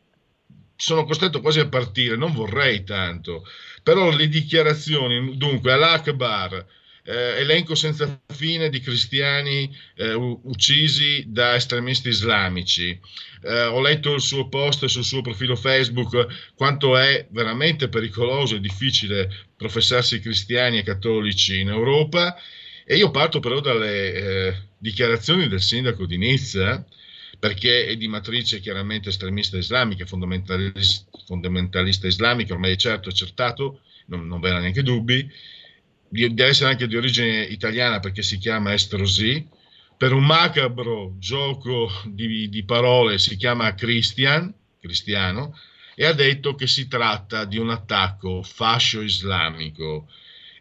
sono 0.80 1.04
costretto 1.04 1.40
quasi 1.40 1.58
a 1.58 1.68
partire, 1.68 2.14
non 2.14 2.32
vorrei 2.32 2.84
tanto, 2.84 3.44
però 3.82 4.10
le 4.10 4.28
dichiarazioni, 4.28 5.36
dunque 5.36 5.72
all'Akbar, 5.72 6.64
eh, 7.02 7.40
elenco 7.40 7.74
senza 7.74 8.20
fine 8.32 8.68
di 8.68 8.78
cristiani 8.78 9.74
eh, 9.96 10.12
uccisi 10.12 11.24
da 11.26 11.56
estremisti 11.56 12.10
islamici, 12.10 12.98
eh, 13.42 13.62
ho 13.64 13.80
letto 13.80 14.14
il 14.14 14.20
suo 14.20 14.48
post 14.48 14.84
sul 14.84 15.02
suo 15.02 15.20
profilo 15.20 15.56
Facebook, 15.56 16.52
quanto 16.54 16.96
è 16.96 17.26
veramente 17.30 17.88
pericoloso 17.88 18.54
e 18.54 18.60
difficile 18.60 19.48
professarsi 19.56 20.20
cristiani 20.20 20.78
e 20.78 20.84
cattolici 20.84 21.58
in 21.58 21.70
Europa, 21.70 22.36
e 22.84 22.96
io 22.96 23.10
parto 23.10 23.40
però 23.40 23.58
dalle 23.58 24.12
eh, 24.12 24.54
dichiarazioni 24.78 25.48
del 25.48 25.60
sindaco 25.60 26.06
di 26.06 26.18
Nizza, 26.18 26.86
perché 27.38 27.86
è 27.86 27.96
di 27.96 28.08
matrice 28.08 28.60
chiaramente 28.60 29.10
estremista 29.10 29.56
islamica, 29.56 30.04
fondamentalista, 30.06 31.10
fondamentalista 31.24 32.06
islamica, 32.06 32.54
ormai 32.54 32.72
è 32.72 32.76
certo, 32.76 33.08
accertato, 33.08 33.80
non, 34.06 34.26
non 34.26 34.40
ve 34.40 34.50
neanche 34.50 34.82
dubbi, 34.82 35.30
deve 36.08 36.46
essere 36.46 36.70
anche 36.70 36.88
di 36.88 36.96
origine 36.96 37.42
italiana 37.42 38.00
perché 38.00 38.22
si 38.22 38.38
chiama 38.38 38.72
Estrosi, 38.72 39.46
per 39.96 40.12
un 40.12 40.24
macabro 40.24 41.14
gioco 41.18 41.90
di, 42.06 42.48
di 42.48 42.64
parole 42.64 43.18
si 43.18 43.36
chiama 43.36 43.74
Christian, 43.74 44.52
cristiano, 44.80 45.56
e 45.94 46.06
ha 46.06 46.12
detto 46.12 46.54
che 46.54 46.68
si 46.68 46.86
tratta 46.86 47.44
di 47.44 47.58
un 47.58 47.70
attacco 47.70 48.42
fascio 48.44 49.00
islamico. 49.00 50.08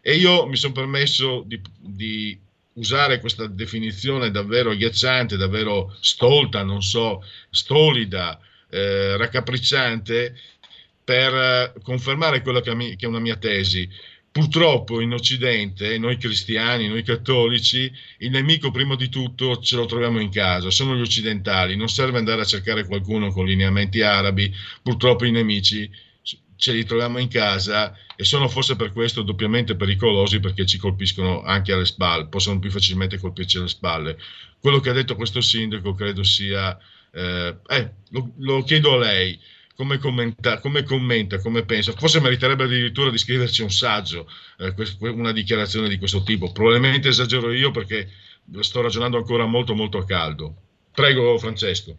E 0.02 0.16
io 0.16 0.46
mi 0.46 0.56
sono 0.56 0.72
permesso 0.72 1.44
di, 1.46 1.60
di 1.78 2.36
usare 2.78 3.20
questa 3.20 3.46
definizione 3.46 4.30
davvero 4.30 4.70
agghiacciante, 4.70 5.36
davvero 5.36 5.96
stolta, 6.00 6.62
non 6.62 6.82
so, 6.82 7.22
stolida, 7.50 8.40
eh, 8.70 9.16
raccapricciante, 9.16 10.34
per 11.04 11.72
confermare 11.82 12.42
quella 12.42 12.60
che 12.60 12.70
è 12.70 13.06
una 13.06 13.18
mia 13.18 13.36
tesi. 13.36 13.88
Purtroppo 14.30 15.00
in 15.00 15.12
Occidente, 15.14 15.96
noi 15.98 16.18
cristiani, 16.18 16.86
noi 16.86 17.02
cattolici, 17.02 17.90
il 18.18 18.30
nemico 18.30 18.70
prima 18.70 18.94
di 18.94 19.08
tutto 19.08 19.58
ce 19.58 19.76
lo 19.76 19.86
troviamo 19.86 20.20
in 20.20 20.30
casa, 20.30 20.70
sono 20.70 20.94
gli 20.94 21.00
occidentali, 21.00 21.76
non 21.76 21.88
serve 21.88 22.18
andare 22.18 22.42
a 22.42 22.44
cercare 22.44 22.86
qualcuno 22.86 23.32
con 23.32 23.46
lineamenti 23.46 24.02
arabi, 24.02 24.54
purtroppo 24.82 25.24
i 25.24 25.30
nemici 25.30 25.90
ce 26.58 26.72
li 26.72 26.84
troviamo 26.84 27.18
in 27.18 27.28
casa 27.28 27.96
e 28.16 28.24
sono 28.24 28.48
forse 28.48 28.74
per 28.74 28.92
questo 28.92 29.22
doppiamente 29.22 29.76
pericolosi 29.76 30.40
perché 30.40 30.66
ci 30.66 30.76
colpiscono 30.76 31.42
anche 31.42 31.72
alle 31.72 31.86
spalle, 31.86 32.26
possono 32.26 32.58
più 32.58 32.70
facilmente 32.70 33.16
colpirci 33.16 33.58
alle 33.58 33.68
spalle. 33.68 34.18
Quello 34.60 34.80
che 34.80 34.90
ha 34.90 34.92
detto 34.92 35.14
questo 35.14 35.40
sindaco 35.40 35.94
credo 35.94 36.24
sia, 36.24 36.76
eh, 37.12 37.56
eh, 37.68 37.92
lo, 38.10 38.32
lo, 38.38 38.62
chiedo 38.64 38.94
a 38.94 38.98
lei, 38.98 39.38
come 39.76 39.98
commenta, 39.98 40.58
come 40.58 40.82
commenta, 40.82 41.38
come 41.38 41.64
pensa, 41.64 41.92
forse 41.92 42.20
meriterebbe 42.20 42.64
addirittura 42.64 43.10
di 43.10 43.18
scriverci 43.18 43.62
un 43.62 43.70
saggio, 43.70 44.28
eh, 44.58 44.74
una 45.10 45.30
dichiarazione 45.30 45.88
di 45.88 45.96
questo 45.96 46.24
tipo, 46.24 46.50
probabilmente 46.50 47.08
esagero 47.08 47.52
io 47.52 47.70
perché 47.70 48.10
sto 48.60 48.80
ragionando 48.80 49.16
ancora 49.16 49.46
molto 49.46 49.76
molto 49.76 49.98
a 49.98 50.04
caldo. 50.04 50.56
Prego 50.92 51.38
Francesco. 51.38 51.98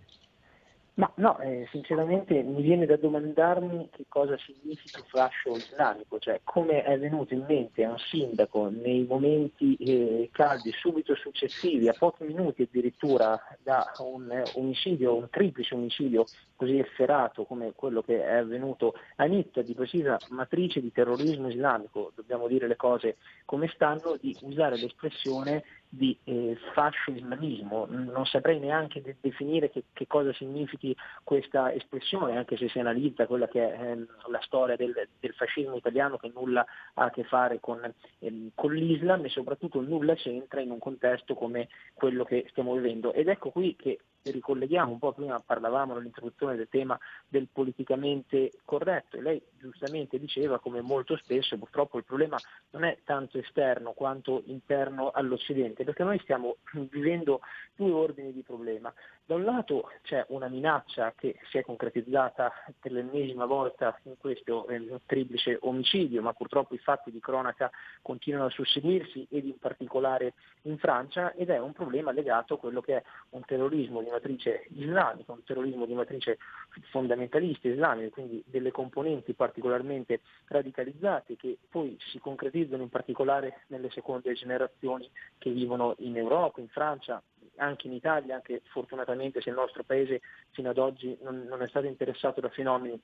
Ma 1.00 1.10
no, 1.16 1.40
eh, 1.40 1.66
sinceramente 1.72 2.44
mi 2.44 2.62
viene 2.62 2.86
da 2.86 2.98
domandarmi 2.98 3.88
che 3.90 4.04
cosa 4.10 4.38
significa 4.38 5.02
fascio 5.08 5.56
islamico, 5.56 6.20
cioè 6.20 6.42
come 6.44 6.84
è 6.84 7.00
venuto 7.00 7.34
in 7.34 7.46
mente 7.48 7.86
a 7.86 7.92
un 7.92 7.98
sindaco 7.98 8.68
nei 8.68 9.06
momenti 9.06 9.78
eh, 9.78 10.30
caldi 10.34 10.74
subito 10.74 11.16
successivi, 11.16 11.88
a 11.88 11.96
pochi 11.98 12.26
minuti 12.26 12.64
addirittura 12.64 13.42
da 13.64 13.90
un 14.00 14.44
omicidio, 14.56 15.16
un 15.16 15.30
triplice 15.30 15.74
omicidio 15.74 16.26
così 16.60 16.78
efferato 16.78 17.46
come 17.46 17.72
quello 17.74 18.02
che 18.02 18.22
è 18.22 18.36
avvenuto 18.36 18.94
a 19.16 19.24
Nizza, 19.24 19.62
di 19.62 19.74
precisa 19.74 20.18
matrice 20.32 20.82
di 20.82 20.92
terrorismo 20.92 21.48
islamico, 21.48 22.12
dobbiamo 22.16 22.50
dire 22.50 22.68
le 22.68 22.76
cose 22.76 23.16
come 23.46 23.70
stanno, 23.70 24.18
di 24.20 24.36
usare 24.42 24.76
l'espressione 24.76 25.64
di 25.88 26.18
eh, 26.26 26.58
fascio 26.74 27.12
islamismo. 27.12 27.86
Non 27.88 28.26
saprei 28.26 28.60
neanche 28.60 29.02
de- 29.02 29.16
definire 29.22 29.70
che, 29.70 29.86
che, 29.94 30.06
cosa 30.06 30.34
significhi 30.34 30.94
questa 31.24 31.74
espressione, 31.74 32.36
anche 32.36 32.58
se 32.58 32.68
si 32.68 32.78
analizza 32.78 33.26
quella 33.26 33.48
che 33.48 33.74
è 33.74 33.92
eh, 33.92 34.06
la 34.30 34.42
storia 34.42 34.76
del, 34.76 34.94
del, 35.18 35.34
fascismo 35.34 35.78
italiano 35.78 36.18
che 36.18 36.30
nulla 36.34 36.66
ha 36.96 37.06
a 37.06 37.10
che 37.10 37.24
fare 37.24 37.62
con, 37.62 37.82
eh, 38.20 38.50
con, 38.54 38.74
l'Islam 38.74 39.24
e 39.24 39.30
soprattutto 39.30 39.80
nulla 39.80 40.14
c'entra 40.16 40.60
in 40.60 40.72
un 40.72 40.80
contesto 40.80 41.36
come 41.36 41.70
quello 41.94 42.26
che 42.26 42.48
stiamo 42.50 42.74
vivendo. 42.74 43.14
Ed 43.14 43.30
ecco 43.30 43.50
qui 43.50 43.78
che 43.78 44.00
ricolleghiamo 44.32 44.92
un 44.92 45.00
po', 45.00 45.14
prima 45.14 45.40
parlavamo 45.40 45.94
nell'introduzione 45.94 46.56
del 46.56 46.68
tema 46.70 46.98
del 47.28 47.48
politicamente 47.52 48.52
corretto 48.66 49.18
e 49.18 49.22
lei 49.22 49.42
giustamente 49.58 50.20
diceva 50.20 50.60
come 50.60 50.82
molto 50.82 51.18
spesso 51.18 51.58
purtroppo 51.58 51.98
il 51.98 52.04
problema 52.04 52.38
non 52.72 52.84
è 52.84 53.00
tanto 53.04 53.38
esterno 53.38 53.92
quanto 53.92 54.44
interno 54.46 55.12
all'Occidente, 55.12 55.84
perché 55.84 56.04
noi 56.04 56.20
stiamo 56.20 56.58
vivendo 56.90 57.42
due 57.76 57.92
ordini 57.92 58.34
di 58.34 58.42
problema. 58.42 58.94
Da 59.30 59.36
un 59.36 59.44
lato 59.44 59.92
c'è 60.02 60.26
una 60.30 60.48
minaccia 60.48 61.14
che 61.16 61.38
si 61.52 61.60
è 61.60 61.62
concretizzata 61.62 62.52
per 62.80 62.92
l'ennesima 62.92 63.46
volta 63.46 63.96
in 64.06 64.18
questo 64.18 64.68
eh, 64.68 65.02
triplice 65.06 65.60
omicidio, 65.62 66.24
ma 66.24 66.34
purtroppo 66.34 66.74
i 66.74 66.80
fatti 66.80 67.12
di 67.12 67.20
cronaca 67.20 67.70
continuano 68.02 68.48
a 68.48 68.50
susseguirsi 68.50 69.28
ed 69.30 69.46
in 69.46 69.60
particolare 69.60 70.34
in 70.64 70.80
Francia 70.80 71.32
ed 71.34 71.52
è 71.52 71.60
un 71.60 71.74
problema 71.74 72.12
legato 72.12 72.56
a 72.56 72.58
quello 72.58 72.82
che 72.82 72.96
è 72.96 73.04
un 73.30 73.46
terrorismo 73.46 74.02
di 74.02 74.10
matrice 74.10 74.66
islamica, 74.70 75.32
un 75.32 75.44
terrorismo 75.44 75.86
di 75.86 75.94
matrice 75.94 76.40
fondamentalista 76.90 77.68
islamica, 77.68 78.10
quindi 78.10 78.44
delle 78.48 78.72
componenti 78.72 79.36
particolarmente 79.36 80.22
radicalizzate 80.48 81.36
che 81.36 81.60
poi 81.70 81.96
si 82.00 82.18
concretizzano 82.18 82.82
in 82.82 82.90
particolare 82.90 83.66
nelle 83.68 83.92
seconde 83.92 84.34
generazioni 84.34 85.08
che 85.38 85.52
vivono 85.52 85.94
in 86.00 86.18
Europa, 86.18 86.62
in 86.62 86.70
Francia, 86.70 87.22
anche 87.60 87.88
in 87.88 87.94
Italia, 87.94 88.36
anche 88.36 88.62
fortunatamente 88.72 89.42
se 89.42 89.50
il 89.50 89.56
nostro 89.56 89.84
paese 89.84 90.22
fino 90.52 90.70
ad 90.70 90.78
oggi 90.78 91.18
non, 91.22 91.46
non 91.48 91.62
è 91.62 91.68
stato 91.68 91.86
interessato 91.86 92.42
da 92.42 92.50
fenomeni 92.50 93.00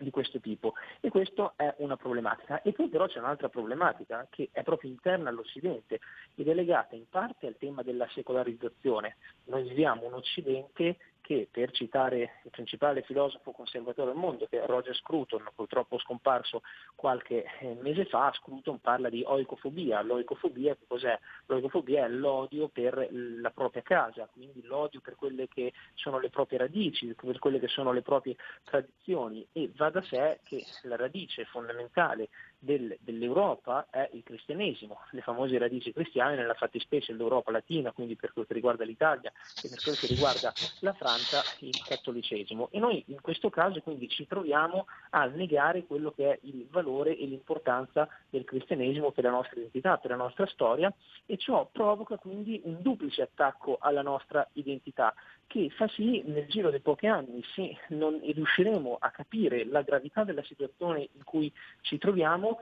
di 0.00 0.10
questo 0.10 0.40
tipo 0.40 0.74
e 1.00 1.10
questa 1.10 1.52
è 1.56 1.74
una 1.78 1.96
problematica. 1.96 2.62
E 2.62 2.72
poi 2.72 2.88
però 2.88 3.06
c'è 3.06 3.18
un'altra 3.18 3.48
problematica 3.48 4.26
che 4.30 4.48
è 4.52 4.62
proprio 4.62 4.90
interna 4.90 5.28
all'Occidente 5.28 6.00
ed 6.34 6.48
è 6.48 6.54
legata 6.54 6.96
in 6.96 7.08
parte 7.08 7.46
al 7.46 7.56
tema 7.58 7.82
della 7.82 8.08
secolarizzazione. 8.10 9.16
Noi 9.44 9.62
viviamo 9.62 10.06
un 10.06 10.14
Occidente 10.14 10.96
che, 11.30 11.46
per 11.48 11.70
citare 11.70 12.40
il 12.42 12.50
principale 12.50 13.02
filosofo 13.02 13.52
conservatore 13.52 14.10
al 14.10 14.16
mondo, 14.16 14.48
che 14.50 14.60
è 14.60 14.66
Roger 14.66 14.96
Scruton, 14.96 15.48
purtroppo 15.54 15.96
scomparso 16.00 16.62
qualche 16.96 17.44
eh, 17.60 17.78
mese 17.80 18.04
fa, 18.06 18.32
Scruton 18.34 18.80
parla 18.80 19.08
di 19.08 19.22
oicofobia. 19.24 20.02
L'oicofobia 20.02 20.76
cos'è? 20.88 21.16
L'oicofobia 21.46 22.04
è 22.04 22.08
l'odio 22.08 22.66
per 22.66 23.06
la 23.12 23.50
propria 23.50 23.82
casa, 23.82 24.28
quindi 24.32 24.60
l'odio 24.64 25.00
per 25.00 25.14
quelle 25.14 25.46
che 25.46 25.72
sono 25.94 26.18
le 26.18 26.30
proprie 26.30 26.58
radici, 26.58 27.14
per 27.14 27.38
quelle 27.38 27.60
che 27.60 27.68
sono 27.68 27.92
le 27.92 28.02
proprie 28.02 28.34
tradizioni 28.64 29.46
e 29.52 29.70
va 29.76 29.88
da 29.88 30.02
sé 30.02 30.40
che 30.42 30.64
la 30.82 30.96
radice 30.96 31.44
fondamentale 31.44 32.28
del, 32.60 32.96
dell'Europa 33.00 33.86
è 33.90 34.08
il 34.12 34.22
cristianesimo, 34.22 35.00
le 35.10 35.22
famose 35.22 35.58
radici 35.58 35.92
cristiane 35.92 36.36
nella 36.36 36.54
fattispecie 36.54 37.12
dell'Europa 37.12 37.50
latina, 37.50 37.90
quindi 37.90 38.16
per 38.16 38.32
quel 38.32 38.46
che 38.46 38.54
riguarda 38.54 38.84
l'Italia 38.84 39.32
e 39.62 39.68
per 39.68 39.82
quel 39.82 39.98
che 39.98 40.06
riguarda 40.06 40.52
la 40.80 40.92
Francia 40.92 41.42
il 41.60 41.82
cattolicesimo. 41.82 42.68
E 42.70 42.78
noi 42.78 43.02
in 43.08 43.20
questo 43.22 43.48
caso 43.48 43.80
quindi 43.80 44.08
ci 44.08 44.26
troviamo 44.26 44.86
a 45.10 45.24
negare 45.24 45.84
quello 45.86 46.12
che 46.12 46.32
è 46.32 46.38
il 46.42 46.66
valore 46.70 47.16
e 47.16 47.26
l'importanza 47.26 48.06
del 48.28 48.44
cristianesimo 48.44 49.10
per 49.10 49.24
la 49.24 49.30
nostra 49.30 49.58
identità, 49.58 49.96
per 49.96 50.10
la 50.10 50.16
nostra 50.16 50.46
storia 50.46 50.92
e 51.24 51.38
ciò 51.38 51.66
provoca 51.72 52.18
quindi 52.18 52.60
un 52.64 52.82
duplice 52.82 53.22
attacco 53.22 53.78
alla 53.80 54.02
nostra 54.02 54.46
identità 54.52 55.14
che 55.50 55.68
fa 55.70 55.88
sì 55.88 56.22
nel 56.26 56.46
giro 56.46 56.70
di 56.70 56.78
pochi 56.78 57.08
anni, 57.08 57.42
se 57.56 57.76
non 57.88 58.20
riusciremo 58.22 58.98
a 59.00 59.10
capire 59.10 59.64
la 59.64 59.82
gravità 59.82 60.22
della 60.22 60.44
situazione 60.44 61.08
in 61.12 61.24
cui 61.24 61.52
ci 61.80 61.98
troviamo, 61.98 62.60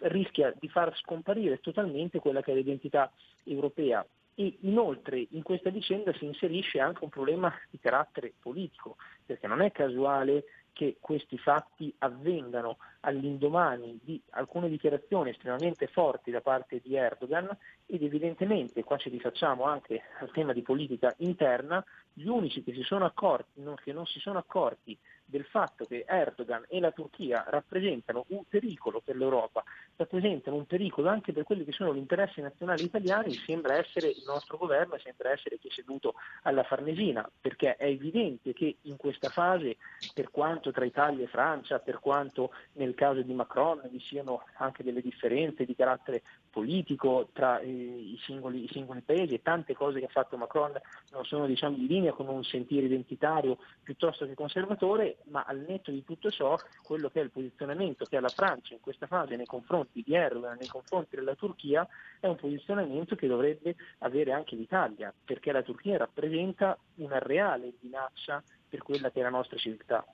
rischia 0.00 0.54
di 0.60 0.68
far 0.68 0.94
scomparire 0.98 1.58
totalmente 1.60 2.18
quella 2.18 2.42
che 2.42 2.52
è 2.52 2.54
l'identità 2.54 3.10
europea. 3.44 4.06
E 4.34 4.58
inoltre 4.60 5.26
in 5.30 5.42
questa 5.42 5.70
vicenda 5.70 6.12
si 6.12 6.26
inserisce 6.26 6.80
anche 6.80 7.02
un 7.02 7.08
problema 7.08 7.50
di 7.70 7.78
carattere 7.78 8.34
politico, 8.38 8.96
perché 9.24 9.46
non 9.46 9.62
è 9.62 9.72
casuale 9.72 10.44
che 10.78 10.98
questi 11.00 11.36
fatti 11.38 11.92
avvengano 11.98 12.76
all'indomani 13.00 13.98
di 14.00 14.22
alcune 14.30 14.68
dichiarazioni 14.68 15.30
estremamente 15.30 15.88
forti 15.88 16.30
da 16.30 16.40
parte 16.40 16.80
di 16.80 16.94
Erdogan 16.94 17.48
ed 17.84 18.04
evidentemente, 18.04 18.84
qua 18.84 18.96
ci 18.96 19.08
rifacciamo 19.08 19.64
anche 19.64 20.02
al 20.20 20.30
tema 20.30 20.52
di 20.52 20.62
politica 20.62 21.12
interna, 21.16 21.84
gli 22.12 22.28
unici 22.28 22.62
che 22.62 22.72
si 22.74 22.84
accorti, 23.06 23.60
non, 23.60 23.74
che 23.82 23.92
non 23.92 24.06
si 24.06 24.20
sono 24.20 24.38
accorti 24.38 24.96
del 25.28 25.44
fatto 25.44 25.84
che 25.84 26.04
Erdogan 26.06 26.64
e 26.68 26.80
la 26.80 26.90
Turchia 26.90 27.44
rappresentano 27.48 28.24
un 28.28 28.44
pericolo 28.48 29.00
per 29.04 29.16
l'Europa, 29.16 29.62
rappresentano 29.96 30.56
un 30.56 30.66
pericolo 30.66 31.08
anche 31.08 31.32
per 31.32 31.44
quelli 31.44 31.64
che 31.64 31.72
sono 31.72 31.94
gli 31.94 31.98
interessi 31.98 32.40
nazionali 32.40 32.84
italiani, 32.84 33.34
sembra 33.34 33.76
essere 33.76 34.08
il 34.08 34.22
nostro 34.26 34.56
governo 34.56 34.96
sembra 34.98 35.30
essere 35.30 35.58
chi 35.58 35.68
è 35.68 35.70
seduto 35.70 36.14
alla 36.42 36.62
Farnesina, 36.62 37.28
perché 37.40 37.76
è 37.76 37.86
evidente 37.86 38.52
che 38.52 38.78
in 38.82 38.96
questa 38.96 39.28
fase, 39.28 39.76
per 40.14 40.30
quanto 40.30 40.72
tra 40.72 40.84
Italia 40.84 41.24
e 41.24 41.28
Francia, 41.28 41.78
per 41.78 42.00
quanto 42.00 42.52
nel 42.72 42.94
caso 42.94 43.22
di 43.22 43.34
Macron 43.34 43.82
vi 43.90 44.00
siano 44.00 44.44
anche 44.56 44.82
delle 44.82 45.02
differenze 45.02 45.64
di 45.64 45.74
carattere 45.74 46.22
politico 46.50 47.28
tra 47.32 47.60
eh, 47.60 47.68
i, 47.68 48.18
singoli, 48.22 48.64
i, 48.64 48.68
singoli, 48.68 49.00
paesi 49.00 49.34
e 49.34 49.42
tante 49.42 49.74
cose 49.74 50.00
che 50.00 50.06
ha 50.06 50.10
fatto 50.10 50.36
Macron 50.36 50.72
non 51.12 51.24
sono 51.24 51.46
diciamo, 51.46 51.76
in 51.76 51.86
linea 51.86 52.12
con 52.12 52.28
un 52.28 52.42
sentire 52.42 52.86
identitario 52.86 53.58
piuttosto 53.82 54.26
che 54.26 54.34
conservatore, 54.34 55.17
ma 55.30 55.44
al 55.46 55.64
netto 55.66 55.90
di 55.90 56.04
tutto 56.04 56.30
ciò 56.30 56.58
quello 56.82 57.10
che 57.10 57.20
è 57.20 57.22
il 57.22 57.30
posizionamento 57.30 58.04
che 58.04 58.16
ha 58.16 58.20
la 58.20 58.28
Francia 58.28 58.74
in 58.74 58.80
questa 58.80 59.06
fase 59.06 59.36
nei 59.36 59.46
confronti 59.46 60.02
di 60.04 60.14
Erdogan, 60.14 60.56
nei 60.58 60.68
confronti 60.68 61.16
della 61.16 61.34
Turchia, 61.34 61.86
è 62.20 62.26
un 62.26 62.36
posizionamento 62.36 63.14
che 63.14 63.26
dovrebbe 63.26 63.76
avere 63.98 64.32
anche 64.32 64.56
l'Italia, 64.56 65.12
perché 65.24 65.52
la 65.52 65.62
Turchia 65.62 65.98
rappresenta 65.98 66.78
una 66.96 67.18
reale 67.18 67.72
minaccia 67.80 68.42
per 68.68 68.82
quella 68.82 69.10
che 69.10 69.20
è 69.20 69.22
la 69.22 69.30
nostra 69.30 69.56
civiltà. 69.56 70.04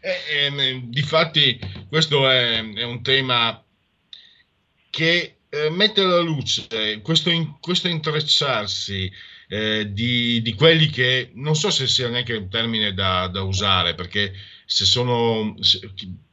Eh, 0.00 0.46
eh, 0.46 0.82
difatti 0.84 1.58
questo 1.88 2.28
è, 2.30 2.62
è, 2.72 2.84
un 2.84 3.02
tema 3.02 3.60
che 4.90 5.38
eh, 5.48 5.70
mette 5.70 6.02
alla 6.02 6.20
luce 6.20 7.00
questo, 7.02 7.30
in, 7.30 7.58
questo 7.58 7.88
intrecciarsi 7.88 9.10
eh, 9.48 9.92
di, 9.92 10.42
di, 10.42 10.54
quelli 10.54 10.88
che 10.88 11.30
non 11.34 11.56
so 11.56 11.70
se 11.70 11.86
sia 11.86 12.08
neanche 12.08 12.34
un 12.34 12.48
termine 12.48 12.92
da, 12.92 13.26
da 13.28 13.42
usare, 13.42 13.94
perché 13.94 14.32
se 14.64 14.84
sono 14.84 15.56
se, 15.60 15.80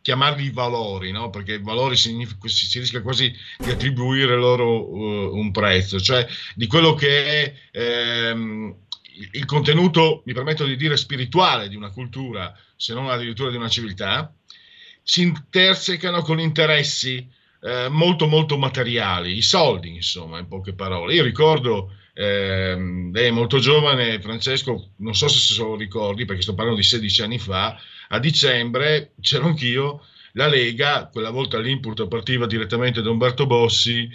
chiamarli 0.02 0.52
valori, 0.52 1.12
no? 1.12 1.30
perché 1.30 1.60
valori 1.60 1.96
significa, 1.96 2.48
si 2.48 2.80
rischia 2.80 3.02
quasi 3.02 3.34
di 3.58 3.70
attribuire 3.72 4.36
loro 4.36 4.88
uh, 4.88 5.36
un 5.36 5.52
prezzo, 5.52 6.00
cioè 6.00 6.28
di 6.54 6.68
quello 6.68 6.94
che 6.94 7.26
è 7.44 7.54
ehm, 7.72 8.76
il 9.32 9.46
contenuto, 9.46 10.22
mi 10.26 10.34
permetto 10.34 10.66
di 10.66 10.76
dire, 10.76 10.98
spirituale 10.98 11.70
di 11.70 11.76
una 11.76 11.90
cultura, 11.90 12.54
se 12.76 12.94
non 12.94 13.10
addirittura 13.10 13.50
di 13.50 13.56
una 13.56 13.70
civiltà, 13.70 14.34
si 15.02 15.22
intersecano 15.22 16.22
con 16.22 16.40
interessi 16.40 17.28
eh, 17.62 17.88
molto 17.90 18.28
molto 18.28 18.58
materiali, 18.58 19.38
i 19.38 19.42
soldi, 19.42 19.90
insomma, 19.96 20.40
in 20.40 20.48
poche 20.48 20.74
parole. 20.74 21.14
Io 21.14 21.24
ricordo 21.24 21.94
eh, 22.18 22.76
lei 23.12 23.28
è 23.28 23.32
molto 23.32 23.60
giovane, 23.60 24.22
Francesco, 24.22 24.92
non 24.98 25.14
so 25.14 25.28
se 25.28 25.54
se 25.54 25.62
lo 25.62 25.76
ricordi 25.76 26.24
perché 26.24 26.42
sto 26.42 26.54
parlando 26.54 26.80
di 26.80 26.86
16 26.88 27.22
anni 27.24 27.40
fa, 27.40 27.78
a 28.08 28.20
dicembre 28.20 29.12
c'ero 29.20 29.48
anch'io, 29.48 30.06
la 30.34 30.48
Lega, 30.48 31.10
quella 31.12 31.30
volta 31.30 31.60
l'input 31.60 32.08
partiva 32.08 32.46
direttamente 32.46 33.02
da 33.02 33.10
Umberto 33.10 33.46
Bossi, 33.46 34.10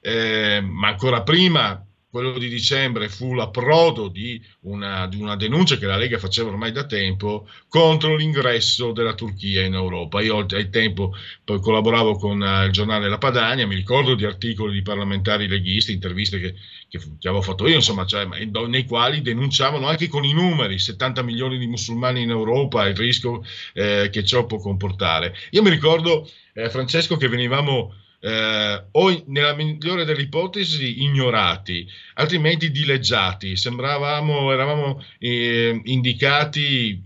eh, 0.00 0.60
ma 0.62 0.88
ancora 0.88 1.22
prima 1.22 1.84
quello 2.10 2.36
di 2.38 2.48
dicembre 2.48 3.08
fu 3.08 3.34
l'approdo 3.34 4.08
di 4.08 4.42
una, 4.62 5.06
di 5.06 5.20
una, 5.20 5.36
denuncia 5.36 5.76
che 5.76 5.86
la 5.86 5.96
Lega 5.96 6.18
faceva 6.18 6.48
ormai 6.48 6.72
da 6.72 6.84
tempo 6.84 7.48
contro 7.68 8.16
l'ingresso 8.16 8.90
della 8.90 9.14
Turchia 9.14 9.64
in 9.64 9.74
Europa. 9.74 10.20
Io 10.20 10.38
al 10.38 10.68
tempo 10.70 11.14
collaboravo 11.44 12.16
con 12.16 12.40
uh, 12.40 12.64
il 12.64 12.72
giornale 12.72 13.08
La 13.08 13.18
Padania, 13.18 13.66
mi 13.66 13.76
ricordo 13.76 14.16
di 14.16 14.24
articoli 14.24 14.72
di 14.72 14.82
parlamentari 14.82 15.46
leghisti, 15.46 15.92
interviste 15.92 16.40
che, 16.40 16.54
che, 16.88 16.98
che 16.98 17.28
avevo 17.28 17.42
fatto 17.42 17.68
io, 17.68 17.76
insomma, 17.76 18.04
cioè, 18.04 18.26
nei 18.26 18.84
quali 18.86 19.22
denunciavano 19.22 19.86
anche 19.86 20.08
con 20.08 20.24
i 20.24 20.32
numeri 20.32 20.80
70 20.80 21.22
milioni 21.22 21.58
di 21.58 21.68
musulmani 21.68 22.22
in 22.22 22.30
Europa 22.30 22.86
e 22.86 22.90
il 22.90 22.96
rischio 22.96 23.44
eh, 23.72 24.08
che 24.10 24.24
ciò 24.24 24.46
può 24.46 24.58
comportare. 24.58 25.32
Io 25.50 25.62
mi 25.62 25.70
ricordo, 25.70 26.28
eh, 26.54 26.68
Francesco, 26.70 27.16
che 27.16 27.28
venivamo 27.28 27.94
eh, 28.20 28.84
o 28.90 29.22
nella 29.26 29.54
migliore 29.54 30.04
delle 30.04 30.22
ipotesi 30.22 31.02
ignorati, 31.02 31.86
altrimenti 32.14 32.70
dileggiati. 32.70 33.56
Sembravamo, 33.56 34.52
eravamo 34.52 35.02
eh, 35.18 35.80
indicati, 35.84 37.02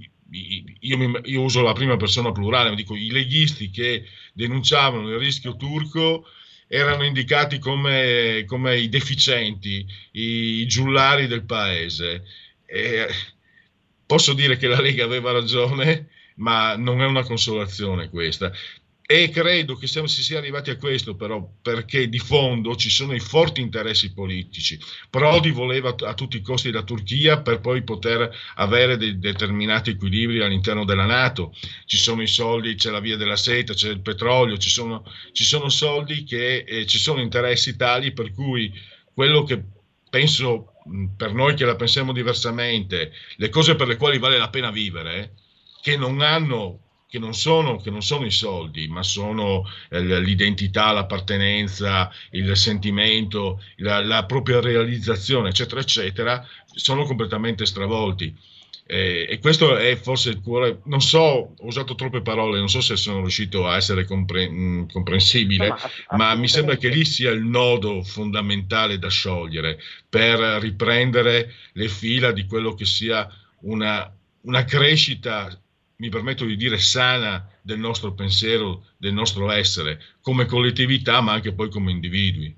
io, 0.81 0.99
mi, 0.99 1.21
io, 1.25 1.43
uso 1.43 1.63
la 1.63 1.73
prima 1.73 1.97
persona 1.97 2.33
plurale, 2.33 2.71
ma 2.71 2.77
dico 2.77 2.97
i 2.97 3.11
leghisti 3.11 3.71
che 3.71 4.05
denunciavano 4.33 5.09
il 5.09 5.19
rischio 5.19 5.57
turco 5.57 6.27
erano 6.67 7.05
indicati 7.05 7.59
come, 7.59 8.45
come 8.47 8.79
i 8.79 8.89
deficienti, 8.89 9.87
i, 10.13 10.67
giullari 10.67 11.27
del 11.27 11.45
paese. 11.45 12.25
E 12.67 13.07
posso 14.07 14.33
dire 14.33 14.57
che 14.57 14.67
la 14.67 14.81
Lega 14.81 15.05
aveva 15.05 15.31
ragione, 15.31 16.09
ma 16.37 16.75
non 16.77 17.01
è 17.01 17.07
una 17.07 17.23
consolazione 17.23 18.09
questa. 18.09 18.53
E 19.07 19.29
credo 19.29 19.77
che 19.77 19.87
siamo, 19.87 20.07
si 20.07 20.23
sia 20.23 20.39
arrivati 20.39 20.71
a 20.71 20.79
questo 20.79 21.15
però 21.15 21.47
perché 21.61 22.09
di 22.09 22.19
fondo 22.19 22.75
ci 22.75 22.89
sono 22.89 23.13
i 23.15 23.21
forti 23.21 23.61
interessi 23.61 24.15
politici. 24.15 24.79
Prodi 25.11 25.51
voleva 25.51 25.95
a 25.95 26.15
tutti 26.15 26.39
i 26.39 26.41
costi 26.41 26.71
la 26.71 26.85
Turchia 26.85 27.43
per 27.43 27.61
poi 27.61 27.83
poter 27.83 28.35
avere 28.55 28.97
dei 28.97 29.19
determinati 29.19 29.91
equilibri 29.91 30.43
all'interno 30.43 30.87
della 30.87 31.05
Nato. 31.05 31.55
Ci 31.85 31.99
sono 31.99 32.23
i 32.23 32.27
soldi, 32.27 32.77
c'è 32.77 32.91
la 32.91 33.01
via 33.01 33.19
della 33.19 33.37
seta, 33.37 33.75
c'è 33.75 33.91
il 33.91 34.01
petrolio, 34.01 34.57
ci 34.57 34.71
sono, 34.71 35.05
ci 35.33 35.45
sono 35.45 35.69
soldi 35.69 36.25
che 36.25 36.65
eh, 36.67 36.87
ci 36.87 36.97
sono 36.97 37.21
interessi 37.21 37.77
tali 37.77 38.13
per 38.13 38.33
cui 38.33 38.73
quello 39.13 39.43
che 39.43 39.63
penso 40.09 40.73
per 41.15 41.35
noi 41.35 41.55
che 41.55 41.67
la 41.67 41.77
pensiamo 41.77 42.13
diversamente, 42.13 43.13
le 43.37 43.49
cose 43.51 43.75
per 43.75 43.87
le 43.87 43.97
quali 43.97 44.19
vale 44.19 44.39
la 44.39 44.49
pena 44.49 44.71
vivere, 44.71 45.35
che 45.83 45.99
non 45.99 46.23
hanno 46.23 46.84
che 47.15 47.21
non, 47.21 47.33
sono, 47.33 47.77
che 47.77 47.91
non 47.91 48.03
sono, 48.03 48.27
i 48.27 48.33
soldi, 48.33 48.89
ma 48.89 49.05
sono 49.05 49.71
eh, 49.89 50.03
l'identità, 50.21 50.91
l'appartenenza, 50.91 52.11
il 52.31 52.57
sentimento, 52.57 53.63
la, 53.77 54.03
la, 54.03 54.25
propria 54.25 54.61
realizzazione, 54.61 55.51
eccetera, 55.51 55.81
eccetera, 55.81 56.45
sono 56.75 57.05
completamente 57.05 57.67
stravolti. 57.67 58.37
Eh, 58.85 59.29
e 59.31 59.39
questo 59.39 59.77
è 59.77 59.95
forse 59.95 60.31
il 60.31 60.41
cuore, 60.41 60.81
non 60.87 61.01
so, 61.01 61.21
ho 61.21 61.55
usato 61.61 61.95
troppe 61.95 62.21
parole, 62.21 62.59
non 62.59 62.69
so 62.69 62.81
se 62.81 62.97
sono 62.97 63.21
riuscito 63.21 63.69
a 63.69 63.77
essere 63.77 64.05
compre- 64.07 64.49
mh, 64.49 64.91
comprensibile, 64.91 65.69
no, 65.69 65.77
ma, 66.11 66.17
ma 66.17 66.35
mi 66.35 66.49
sembra 66.49 66.77
che 66.77 66.89
lì 66.89 67.05
sia 67.05 67.31
il 67.31 67.45
nodo 67.45 68.03
fondamentale 68.03 68.99
da 68.99 69.09
sciogliere 69.09 69.79
per 70.09 70.41
riprendere 70.61 71.55
le 71.75 71.89
fila 71.89 72.33
di 72.33 72.45
quello 72.45 72.75
che 72.75 72.85
sia 72.85 73.25
una, 73.61 74.13
una 74.41 74.65
crescita 74.65 75.57
mi 76.05 76.11
permetto 76.11 76.45
di 76.45 76.57
dire 76.57 76.77
sana 76.77 77.49
del 77.63 77.79
nostro 77.79 78.13
pensiero, 78.13 78.85
del 78.99 79.15
nostro 79.15 79.51
essere, 79.51 79.99
come 80.21 80.45
collettività, 80.45 81.23
ma 81.23 81.33
anche 81.33 81.55
poi 81.55 81.71
come 81.71 81.93
individui. 81.93 82.55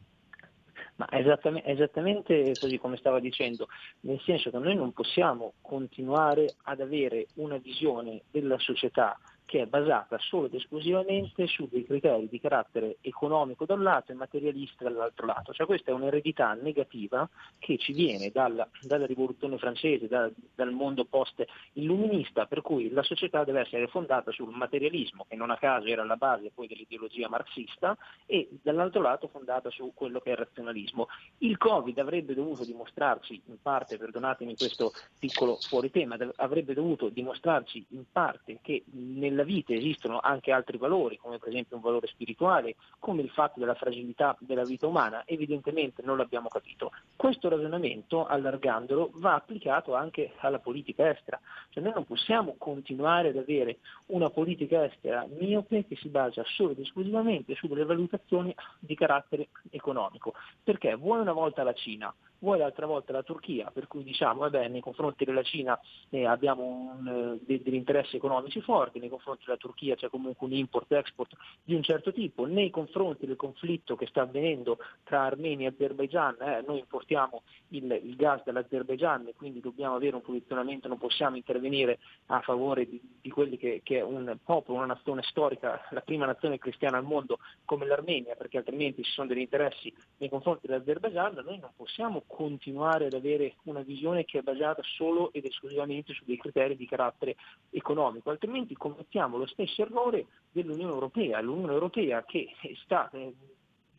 Ma 0.96 1.06
esattamente, 1.12 1.70
esattamente 1.70 2.52
così 2.58 2.78
come 2.78 2.96
stava 2.96 3.20
dicendo, 3.20 3.68
nel 4.00 4.20
senso 4.24 4.50
che 4.50 4.58
noi 4.58 4.74
non 4.74 4.92
possiamo 4.92 5.52
continuare 5.60 6.56
ad 6.64 6.80
avere 6.80 7.28
una 7.34 7.58
visione 7.58 8.22
della 8.32 8.58
società 8.58 9.16
che 9.46 9.62
è 9.62 9.66
basata 9.66 10.18
solo 10.18 10.46
ed 10.46 10.54
esclusivamente 10.54 11.46
su 11.46 11.68
dei 11.70 11.84
criteri 11.84 12.28
di 12.28 12.40
carattere 12.40 12.96
economico 13.00 13.64
da 13.64 13.74
un 13.74 13.84
lato 13.84 14.10
e 14.10 14.16
materialista 14.16 14.84
dall'altro 14.84 15.24
lato. 15.24 15.52
Cioè 15.52 15.66
questa 15.66 15.92
è 15.92 15.94
un'eredità 15.94 16.52
negativa 16.54 17.28
che 17.58 17.78
ci 17.78 17.92
viene 17.92 18.30
dalla, 18.30 18.68
dalla 18.82 19.06
rivoluzione 19.06 19.56
francese, 19.56 20.08
da, 20.08 20.28
dal 20.54 20.72
mondo 20.72 21.04
post-illuminista, 21.04 22.46
per 22.46 22.60
cui 22.60 22.90
la 22.90 23.04
società 23.04 23.44
deve 23.44 23.60
essere 23.60 23.86
fondata 23.86 24.32
sul 24.32 24.52
materialismo, 24.52 25.24
che 25.28 25.36
non 25.36 25.50
a 25.50 25.56
caso 25.56 25.86
era 25.86 26.04
la 26.04 26.16
base 26.16 26.50
poi 26.52 26.66
dell'ideologia 26.66 27.28
marxista, 27.28 27.96
e 28.26 28.48
dall'altro 28.62 29.00
lato 29.00 29.28
fondata 29.28 29.70
su 29.70 29.92
quello 29.94 30.18
che 30.18 30.30
è 30.30 30.32
il 30.32 30.38
razionalismo. 30.38 31.06
Il 31.38 31.56
Covid 31.56 31.96
avrebbe 32.00 32.34
dovuto 32.34 32.64
dimostrarci, 32.64 33.40
in 33.46 33.62
parte, 33.62 33.96
perdonatemi 33.96 34.56
questo 34.56 34.90
piccolo 35.20 35.56
fuori 35.60 35.92
tema, 35.92 36.16
avrebbe 36.36 36.74
dovuto 36.74 37.08
dimostrarci 37.08 37.86
in 37.90 38.04
parte 38.10 38.58
che 38.60 38.82
nel 38.90 39.35
nella 39.36 39.44
vita 39.44 39.74
esistono 39.74 40.18
anche 40.18 40.50
altri 40.50 40.78
valori, 40.78 41.18
come 41.18 41.38
per 41.38 41.50
esempio 41.50 41.76
un 41.76 41.82
valore 41.82 42.06
spirituale, 42.06 42.76
come 42.98 43.20
il 43.20 43.28
fatto 43.28 43.60
della 43.60 43.74
fragilità 43.74 44.34
della 44.40 44.64
vita 44.64 44.86
umana, 44.86 45.24
evidentemente 45.26 46.00
non 46.02 46.16
l'abbiamo 46.16 46.48
capito. 46.48 46.90
Questo 47.14 47.50
ragionamento, 47.50 48.26
allargandolo, 48.26 49.10
va 49.16 49.34
applicato 49.34 49.94
anche 49.94 50.32
alla 50.38 50.58
politica 50.58 51.10
estera. 51.10 51.38
Cioè 51.68 51.82
noi 51.82 51.92
non 51.92 52.06
possiamo 52.06 52.54
continuare 52.56 53.28
ad 53.28 53.36
avere 53.36 53.78
una 54.06 54.30
politica 54.30 54.84
estera 54.84 55.26
miope 55.38 55.86
che 55.86 55.96
si 55.96 56.08
basa 56.08 56.42
solo 56.46 56.70
ed 56.70 56.80
esclusivamente 56.80 57.54
su 57.54 57.66
delle 57.66 57.84
valutazioni 57.84 58.54
di 58.78 58.94
carattere 58.94 59.48
economico. 59.70 60.32
Perché 60.64 60.94
vuoi 60.94 61.20
una 61.20 61.32
volta 61.32 61.62
la 61.62 61.74
Cina, 61.74 62.12
vuoi 62.38 62.58
l'altra 62.58 62.86
volta 62.86 63.12
la 63.12 63.22
Turchia, 63.22 63.70
per 63.72 63.86
cui 63.86 64.02
diciamo 64.02 64.40
vabbè, 64.40 64.68
nei 64.68 64.80
confronti 64.80 65.24
della 65.24 65.42
Cina 65.42 65.78
eh, 66.10 66.26
abbiamo 66.26 66.64
un, 66.64 67.08
eh, 67.08 67.44
de- 67.44 67.62
degli 67.62 67.74
interessi 67.74 68.16
economici 68.16 68.60
forti, 68.60 68.98
nei 68.98 69.08
confronti 69.08 69.44
della 69.44 69.56
Turchia 69.56 69.94
c'è 69.94 70.08
comunque 70.08 70.46
un 70.46 70.52
import-export 70.52 71.34
di 71.62 71.74
un 71.74 71.82
certo 71.82 72.12
tipo, 72.12 72.46
nei 72.46 72.70
confronti 72.70 73.26
del 73.26 73.36
conflitto 73.36 73.96
che 73.96 74.06
sta 74.06 74.22
avvenendo 74.22 74.78
tra 75.04 75.22
Armenia 75.22 75.68
e 75.68 75.72
Azerbaijan, 75.72 76.36
eh, 76.40 76.64
noi 76.66 76.80
importiamo 76.80 77.42
il, 77.68 78.00
il 78.04 78.16
gas 78.16 78.42
dall'Azerbaijan 78.44 79.28
e 79.28 79.34
quindi 79.34 79.60
dobbiamo 79.60 79.94
avere 79.94 80.16
un 80.16 80.22
posizionamento, 80.22 80.88
non 80.88 80.98
possiamo 80.98 81.36
intervenire 81.36 81.98
a 82.26 82.40
favore 82.40 82.88
di, 82.88 83.00
di 83.20 83.30
quelli 83.30 83.56
che, 83.56 83.80
che, 83.82 83.98
è 83.98 84.02
un 84.02 84.36
popolo, 84.44 84.78
una 84.78 84.86
nazione 84.86 85.22
storica, 85.22 85.80
la 85.90 86.00
prima 86.00 86.26
nazione 86.26 86.58
cristiana 86.58 86.98
al 86.98 87.04
mondo 87.04 87.38
come 87.64 87.86
l'Armenia, 87.86 88.34
perché 88.34 88.58
altrimenti 88.58 89.02
ci 89.02 89.12
sono 89.12 89.28
degli 89.28 89.40
interessi 89.40 89.92
nei 90.18 90.28
confronti 90.28 90.66
dell'Azerbaijan, 90.66 91.42
noi 91.44 91.58
non 91.58 91.70
possiamo 91.76 92.22
continuare 92.26 93.06
ad 93.06 93.14
avere 93.14 93.56
una 93.64 93.82
visione 93.82 94.24
che 94.24 94.38
è 94.38 94.42
basata 94.42 94.82
solo 94.82 95.32
ed 95.32 95.44
esclusivamente 95.44 96.12
su 96.12 96.24
dei 96.24 96.36
criteri 96.36 96.76
di 96.76 96.86
carattere 96.86 97.36
economico, 97.70 98.30
altrimenti 98.30 98.74
commettiamo 98.74 99.36
lo 99.36 99.46
stesso 99.46 99.82
errore 99.82 100.26
dell'Unione 100.50 100.92
Europea, 100.92 101.40
l'Unione 101.40 101.72
Europea 101.72 102.24
che 102.24 102.48
sta 102.82 103.08
eh, 103.10 103.32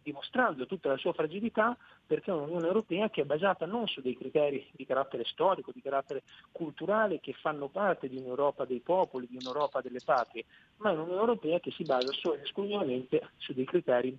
dimostrando 0.08 0.66
tutta 0.66 0.88
la 0.88 0.98
sua 0.98 1.12
fragilità 1.12 1.76
perché 2.06 2.32
è 2.32 2.34
un'Unione 2.34 2.68
Europea 2.68 3.10
che 3.10 3.22
è 3.22 3.26
basata 3.26 3.66
non 3.66 3.88
su 3.88 4.00
dei 4.00 4.16
criteri 4.16 4.66
di 4.72 4.86
carattere 4.86 5.26
storico, 5.26 5.72
di 5.74 5.82
carattere 5.82 6.24
culturale 6.54 7.20
che 7.20 7.34
fanno 7.34 7.68
parte 7.68 8.08
di 8.08 8.18
un'Europa 8.18 8.64
dei 8.64 8.80
popoli, 8.80 9.28
di 9.30 9.36
un'Europa 9.36 9.82
delle 9.82 10.00
patrie, 10.04 10.46
ma 10.78 10.92
è 10.92 10.94
un'Unione 10.94 11.20
Europea 11.20 11.60
che 11.60 11.72
si 11.72 11.84
basa 11.84 12.12
solo 12.14 12.36
ed 12.36 12.44
esclusivamente 12.44 13.32
su 13.36 13.54
dei 13.54 13.66
criteri 13.66 14.18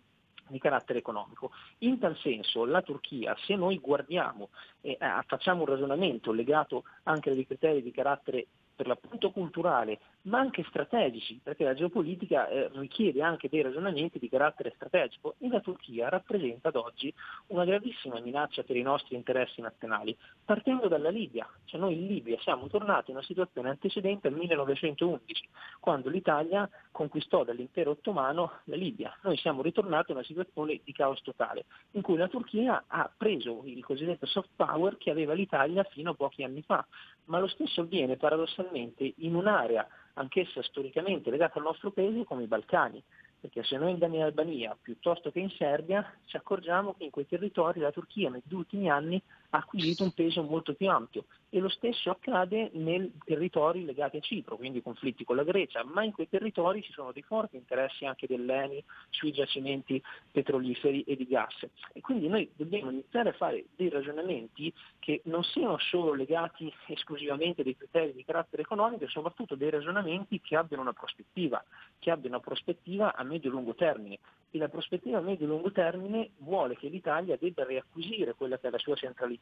di 0.48 0.58
carattere 0.58 0.98
economico. 0.98 1.50
In 1.78 1.98
tal 1.98 2.16
senso 2.18 2.64
la 2.64 2.82
Turchia, 2.82 3.36
se 3.44 3.54
noi 3.54 3.78
guardiamo 3.78 4.48
e 4.80 4.92
eh, 4.92 4.98
facciamo 5.26 5.60
un 5.60 5.66
ragionamento 5.66 6.32
legato 6.32 6.84
anche 7.04 7.30
a 7.30 7.34
dei 7.34 7.46
criteri 7.46 7.82
di 7.82 7.90
carattere 7.90 8.46
per 8.78 8.86
l'appunto 8.86 9.32
culturale, 9.32 9.98
ma 10.28 10.38
anche 10.38 10.64
strategici, 10.68 11.40
perché 11.42 11.64
la 11.64 11.74
geopolitica 11.74 12.48
eh, 12.48 12.68
richiede 12.74 13.22
anche 13.22 13.48
dei 13.48 13.62
ragionamenti 13.62 14.18
di 14.18 14.28
carattere 14.28 14.72
strategico 14.74 15.34
e 15.38 15.48
la 15.48 15.60
Turchia 15.60 16.08
rappresenta 16.08 16.68
ad 16.68 16.76
oggi 16.76 17.12
una 17.48 17.64
gravissima 17.64 18.20
minaccia 18.20 18.62
per 18.62 18.76
i 18.76 18.82
nostri 18.82 19.16
interessi 19.16 19.60
nazionali, 19.60 20.16
partendo 20.44 20.88
dalla 20.88 21.08
Libia. 21.08 21.48
Cioè 21.64 21.80
noi 21.80 21.94
in 21.94 22.06
Libia 22.06 22.38
siamo 22.40 22.68
tornati 22.68 23.10
in 23.10 23.16
una 23.16 23.24
situazione 23.24 23.70
antecedente 23.70 24.28
al 24.28 24.34
1911, 24.34 25.48
quando 25.80 26.10
l'Italia 26.10 26.68
conquistò 26.92 27.44
dall'impero 27.44 27.92
ottomano 27.92 28.60
la 28.64 28.76
Libia. 28.76 29.16
Noi 29.22 29.36
siamo 29.38 29.62
ritornati 29.62 30.10
in 30.10 30.18
una 30.18 30.26
situazione 30.26 30.80
di 30.84 30.92
caos 30.92 31.22
totale, 31.22 31.64
in 31.92 32.02
cui 32.02 32.16
la 32.16 32.28
Turchia 32.28 32.84
ha 32.86 33.10
preso 33.14 33.62
il 33.64 33.82
cosiddetto 33.84 34.26
soft 34.26 34.50
power 34.56 34.98
che 34.98 35.10
aveva 35.10 35.32
l'Italia 35.32 35.84
fino 35.84 36.10
a 36.10 36.14
pochi 36.14 36.44
anni 36.44 36.62
fa, 36.62 36.86
ma 37.24 37.38
lo 37.38 37.46
stesso 37.46 37.80
avviene 37.80 38.16
paradossalmente 38.16 39.14
in 39.16 39.34
un'area 39.34 39.86
anch'essa 40.18 40.62
storicamente 40.62 41.30
legata 41.30 41.58
al 41.58 41.64
nostro 41.64 41.90
paese 41.90 42.24
come 42.24 42.44
i 42.44 42.46
Balcani 42.46 43.02
perché 43.40 43.62
se 43.62 43.76
noi 43.76 43.92
andiamo 43.92 44.16
in 44.16 44.22
Albania 44.22 44.76
piuttosto 44.80 45.30
che 45.30 45.38
in 45.38 45.50
Serbia 45.50 46.04
ci 46.26 46.36
accorgiamo 46.36 46.94
che 46.94 47.04
in 47.04 47.10
quei 47.10 47.26
territori 47.26 47.80
la 47.80 47.92
Turchia 47.92 48.30
negli 48.30 48.52
ultimi 48.52 48.90
anni 48.90 49.22
ha 49.50 49.58
acquisito 49.58 50.02
un 50.04 50.12
peso 50.12 50.42
molto 50.42 50.74
più 50.74 50.90
ampio 50.90 51.24
e 51.50 51.60
lo 51.60 51.68
stesso 51.70 52.10
accade 52.10 52.70
nei 52.74 53.10
territori 53.24 53.84
legati 53.84 54.18
a 54.18 54.20
Cipro, 54.20 54.56
quindi 54.56 54.82
conflitti 54.82 55.24
con 55.24 55.36
la 55.36 55.44
Grecia, 55.44 55.82
ma 55.84 56.04
in 56.04 56.12
quei 56.12 56.28
territori 56.28 56.82
ci 56.82 56.92
sono 56.92 57.10
dei 57.12 57.22
forti 57.22 57.56
interessi 57.56 58.04
anche 58.04 58.26
dell'ENI 58.26 58.84
sui 59.08 59.32
giacimenti 59.32 60.02
petroliferi 60.30 61.02
e 61.04 61.16
di 61.16 61.26
gas. 61.26 61.66
E 61.94 62.02
quindi 62.02 62.28
noi 62.28 62.50
dobbiamo 62.54 62.90
iniziare 62.90 63.30
a 63.30 63.32
fare 63.32 63.64
dei 63.76 63.88
ragionamenti 63.88 64.70
che 64.98 65.22
non 65.24 65.42
siano 65.42 65.78
solo 65.78 66.12
legati 66.12 66.70
esclusivamente 66.88 67.62
dei 67.62 67.76
criteri 67.76 68.12
di 68.12 68.24
carattere 68.24 68.62
economico, 68.62 69.04
e 69.04 69.08
soprattutto 69.08 69.54
dei 69.54 69.70
ragionamenti 69.70 70.40
che 70.42 70.56
abbiano 70.56 70.82
una 70.82 70.92
prospettiva, 70.92 71.64
che 71.98 72.10
abbiano 72.10 72.36
una 72.36 72.44
prospettiva 72.44 73.14
a 73.14 73.22
medio-lungo 73.22 73.74
termine. 73.74 74.18
E 74.50 74.58
la 74.58 74.68
prospettiva 74.68 75.18
a 75.18 75.22
medio-lungo 75.22 75.70
termine 75.72 76.30
vuole 76.38 76.76
che 76.76 76.88
l'Italia 76.88 77.36
debba 77.38 77.64
riacquisire 77.64 78.34
quella 78.34 78.58
che 78.58 78.68
è 78.68 78.70
la 78.70 78.78
sua 78.78 78.94
centralità 78.94 79.37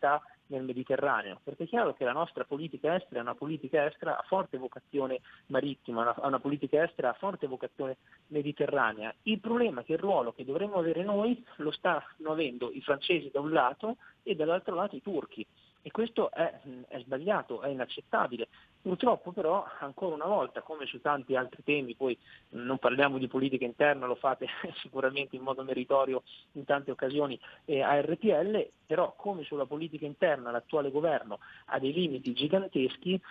nel 0.48 0.62
Mediterraneo, 0.62 1.40
perché 1.42 1.64
è 1.64 1.66
chiaro 1.66 1.94
che 1.94 2.04
la 2.04 2.12
nostra 2.12 2.44
politica 2.44 2.94
estera 2.94 3.18
è 3.18 3.22
una 3.22 3.34
politica 3.34 3.84
estera 3.86 4.16
a 4.16 4.22
forte 4.22 4.58
vocazione 4.58 5.20
marittima, 5.46 6.14
è 6.14 6.26
una 6.26 6.38
politica 6.38 6.82
estera 6.82 7.10
a 7.10 7.14
forte 7.14 7.46
vocazione 7.46 7.96
mediterranea. 8.28 9.12
Il 9.22 9.40
problema 9.40 9.80
è 9.80 9.84
che 9.84 9.94
il 9.94 9.98
ruolo 9.98 10.32
che 10.32 10.44
dovremmo 10.44 10.76
avere 10.76 11.02
noi 11.02 11.44
lo 11.56 11.70
stanno 11.70 12.30
avendo 12.30 12.70
i 12.72 12.80
francesi 12.80 13.30
da 13.32 13.40
un 13.40 13.50
lato 13.50 13.96
e 14.22 14.34
dall'altro 14.34 14.74
lato 14.74 14.96
i 14.96 15.02
turchi. 15.02 15.46
E 15.86 15.92
questo 15.92 16.32
è, 16.32 16.52
è, 16.88 16.98
sbagliato, 16.98 17.62
è 17.62 17.68
inaccettabile. 17.68 18.48
Purtroppo 18.82 19.30
però, 19.30 19.64
ancora 19.78 20.16
una 20.16 20.26
volta, 20.26 20.60
come 20.60 20.84
su 20.84 21.00
tanti 21.00 21.36
altri 21.36 21.62
temi, 21.62 21.94
poi 21.94 22.18
non 22.50 22.78
parliamo 22.78 23.18
di 23.18 23.28
politica 23.28 23.64
interna, 23.64 24.06
lo 24.06 24.16
fate 24.16 24.48
sicuramente 24.82 25.36
in 25.36 25.42
modo 25.42 25.62
meritorio 25.62 26.24
in 26.54 26.64
tante 26.64 26.90
occasioni 26.90 27.38
eh, 27.66 27.82
a 27.82 28.00
RTL, 28.00 28.68
però 28.84 29.14
come 29.16 29.44
sulla 29.44 29.64
politica 29.64 30.06
interna 30.06 30.50
l'attuale 30.50 30.90
governo 30.90 31.38
ha 31.66 31.78
dei 31.78 31.92
limiti 31.92 32.32
giganteschi 32.32 33.22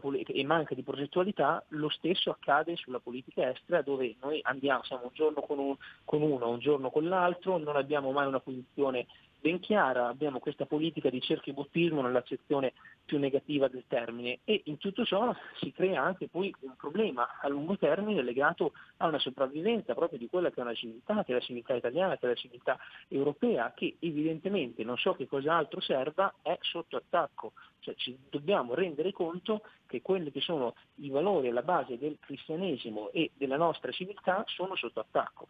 poli- 0.00 0.22
e 0.22 0.44
manca 0.44 0.74
di 0.74 0.82
progettualità, 0.82 1.64
lo 1.68 1.88
stesso 1.88 2.30
accade 2.30 2.74
sulla 2.74 2.98
politica 2.98 3.48
estera 3.48 3.80
dove 3.80 4.16
noi 4.20 4.40
andiamo, 4.42 4.82
siamo 4.82 5.04
un 5.04 5.10
giorno 5.12 5.40
con, 5.42 5.60
un, 5.60 5.76
con 6.04 6.20
uno, 6.20 6.48
un 6.48 6.58
giorno 6.58 6.90
con 6.90 7.06
l'altro, 7.06 7.58
non 7.58 7.76
abbiamo 7.76 8.10
mai 8.10 8.26
una 8.26 8.40
posizione 8.40 9.06
ben 9.42 9.58
chiara, 9.58 10.06
abbiamo 10.06 10.38
questa 10.38 10.66
politica 10.66 11.10
di 11.10 11.20
cerchibottismo 11.20 12.00
nell'accezione 12.00 12.74
più 13.04 13.18
negativa 13.18 13.66
del 13.66 13.82
termine 13.88 14.38
e 14.44 14.62
in 14.66 14.78
tutto 14.78 15.04
ciò 15.04 15.34
si 15.56 15.72
crea 15.72 16.00
anche 16.00 16.28
poi 16.28 16.54
un 16.60 16.76
problema 16.76 17.40
a 17.40 17.48
lungo 17.48 17.76
termine 17.76 18.22
legato 18.22 18.72
a 18.98 19.08
una 19.08 19.18
sopravvivenza 19.18 19.94
proprio 19.94 20.20
di 20.20 20.28
quella 20.28 20.50
che 20.50 20.60
è 20.60 20.62
una 20.62 20.74
civiltà, 20.74 21.24
che 21.24 21.32
è 21.32 21.34
la 21.34 21.40
civiltà 21.40 21.74
italiana, 21.74 22.16
che 22.16 22.26
è 22.26 22.28
la 22.28 22.36
civiltà 22.36 22.78
europea, 23.08 23.72
che 23.74 23.96
evidentemente 23.98 24.84
non 24.84 24.96
so 24.96 25.14
che 25.14 25.26
cos'altro 25.26 25.80
serva, 25.80 26.32
è 26.40 26.56
sotto 26.60 26.96
attacco. 26.96 27.52
Cioè 27.80 27.96
ci 27.96 28.16
dobbiamo 28.30 28.74
rendere 28.74 29.10
conto 29.10 29.62
che 29.86 30.02
quelli 30.02 30.30
che 30.30 30.40
sono 30.40 30.76
i 30.96 31.10
valori 31.10 31.48
alla 31.48 31.62
base 31.62 31.98
del 31.98 32.16
cristianesimo 32.20 33.10
e 33.10 33.32
della 33.34 33.56
nostra 33.56 33.90
civiltà 33.90 34.44
sono 34.46 34.76
sotto 34.76 35.00
attacco. 35.00 35.48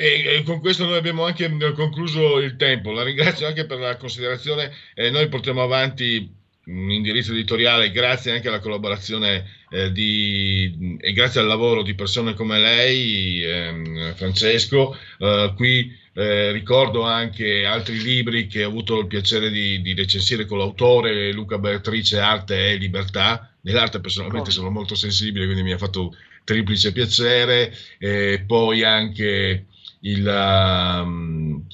E, 0.00 0.22
e, 0.36 0.42
con 0.44 0.60
questo 0.60 0.84
noi 0.84 0.96
abbiamo 0.96 1.24
anche 1.24 1.46
eh, 1.46 1.72
concluso 1.72 2.38
il 2.38 2.54
tempo. 2.54 2.92
La 2.92 3.02
ringrazio 3.02 3.48
anche 3.48 3.66
per 3.66 3.80
la 3.80 3.96
considerazione. 3.96 4.70
Eh, 4.94 5.10
noi 5.10 5.26
portiamo 5.26 5.60
avanti 5.60 6.36
un 6.66 6.88
indirizzo 6.92 7.32
editoriale 7.32 7.90
grazie 7.90 8.30
anche 8.30 8.46
alla 8.46 8.60
collaborazione 8.60 9.44
eh, 9.70 9.90
di, 9.90 10.96
e 11.00 11.12
grazie 11.12 11.40
al 11.40 11.48
lavoro 11.48 11.82
di 11.82 11.96
persone 11.96 12.34
come 12.34 12.60
lei, 12.60 13.42
ehm, 13.42 14.14
Francesco. 14.14 14.96
Eh, 15.18 15.52
qui 15.56 15.92
eh, 16.12 16.52
ricordo 16.52 17.02
anche 17.02 17.64
altri 17.64 18.00
libri 18.00 18.46
che 18.46 18.62
ho 18.62 18.68
avuto 18.68 19.00
il 19.00 19.08
piacere 19.08 19.50
di, 19.50 19.82
di 19.82 19.94
recensire 19.94 20.44
con 20.44 20.58
l'autore 20.58 21.32
Luca 21.32 21.58
Beatrice, 21.58 22.20
Arte 22.20 22.70
e 22.70 22.76
Libertà. 22.76 23.52
Nell'arte 23.62 23.98
personalmente 23.98 24.52
sono 24.52 24.70
molto 24.70 24.94
sensibile, 24.94 25.46
quindi 25.46 25.64
mi 25.64 25.72
ha 25.72 25.78
fatto 25.78 26.14
triplice 26.44 26.92
piacere. 26.92 27.76
poi 28.46 28.84
anche 28.84 29.66
il 30.00 30.26
um, 30.26 31.64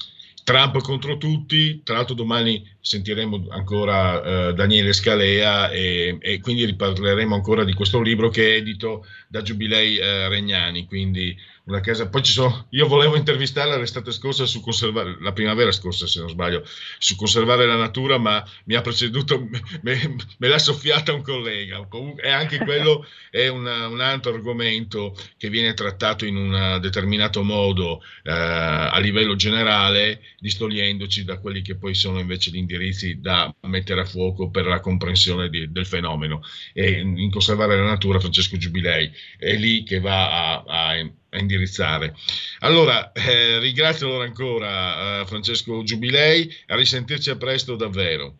Trump 0.43 0.79
contro 0.81 1.17
tutti, 1.17 1.81
tra 1.83 1.95
l'altro 1.95 2.13
domani 2.13 2.63
sentiremo 2.79 3.47
ancora 3.49 4.49
uh, 4.49 4.53
Daniele 4.53 4.93
Scalea 4.93 5.71
e, 5.71 6.17
e, 6.19 6.39
quindi 6.39 6.65
riparleremo 6.65 7.33
ancora 7.33 7.63
di 7.63 7.73
questo 7.73 7.99
libro 8.01 8.29
che 8.29 8.53
è 8.53 8.57
edito 8.57 9.05
da 9.27 9.41
Giubilei 9.41 9.97
uh, 9.97 10.29
Regnani, 10.29 10.85
quindi 10.85 11.35
una 11.65 11.79
casa. 11.79 12.07
Poi 12.09 12.23
ci 12.23 12.31
sono, 12.31 12.67
io 12.69 12.87
volevo 12.87 13.15
intervistarla 13.15 13.77
l'estate 13.77 14.11
scorsa 14.11 14.45
su 14.45 14.61
conservare, 14.61 15.17
la 15.19 15.33
primavera 15.33 15.71
scorsa 15.71 16.07
se 16.07 16.19
non 16.19 16.29
sbaglio, 16.29 16.63
su 16.97 17.15
conservare 17.15 17.65
la 17.65 17.75
natura, 17.75 18.17
ma 18.17 18.43
mi 18.65 18.75
ha 18.75 18.81
preceduto, 18.81 19.47
me, 19.81 20.15
me 20.37 20.47
l'ha 20.47 20.59
soffiata 20.59 21.13
un 21.13 21.21
collega. 21.21 21.85
Comunque, 21.87 22.31
anche 22.31 22.57
quello 22.59 23.05
è 23.29 23.47
una, 23.47 23.87
un 23.87 24.01
altro 24.01 24.33
argomento 24.33 25.15
che 25.37 25.49
viene 25.49 25.73
trattato 25.73 26.25
in 26.25 26.35
un 26.35 26.79
determinato 26.81 27.43
modo 27.43 28.01
eh, 28.23 28.31
a 28.31 28.97
livello 28.99 29.35
generale, 29.35 30.21
distogliendoci 30.39 31.23
da 31.23 31.39
quelli 31.39 31.61
che 31.61 31.75
poi 31.75 31.95
sono 31.95 32.19
invece 32.19 32.51
gli 32.51 32.57
indirizzi 32.57 33.19
da 33.19 33.53
mettere 33.61 34.01
a 34.01 34.05
fuoco 34.05 34.49
per 34.49 34.65
la 34.65 34.79
comprensione 34.79 35.49
di, 35.49 35.71
del 35.71 35.85
fenomeno. 35.85 36.41
E 36.73 36.99
in 36.99 37.31
conservare 37.31 37.75
la 37.75 37.85
natura, 37.85 38.19
Francesco 38.19 38.57
Giubilei 38.57 39.11
è 39.37 39.55
lì 39.55 39.83
che 39.83 39.99
va 39.99 40.63
a, 40.63 40.63
a 40.67 40.95
a 41.35 41.39
indirizzare. 41.39 42.15
Allora, 42.59 43.11
eh, 43.11 43.59
ringrazio 43.59 44.07
allora 44.07 44.25
ancora 44.25 45.21
eh, 45.21 45.25
Francesco 45.25 45.83
Giubilei, 45.83 46.49
a 46.67 46.75
risentirci 46.75 47.29
a 47.29 47.35
presto 47.35 47.75
davvero. 47.75 48.35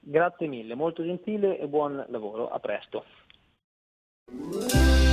Grazie 0.00 0.48
mille, 0.48 0.74
molto 0.74 1.04
gentile 1.04 1.58
e 1.58 1.66
buon 1.66 2.04
lavoro, 2.08 2.48
a 2.48 2.58
presto. 2.58 3.04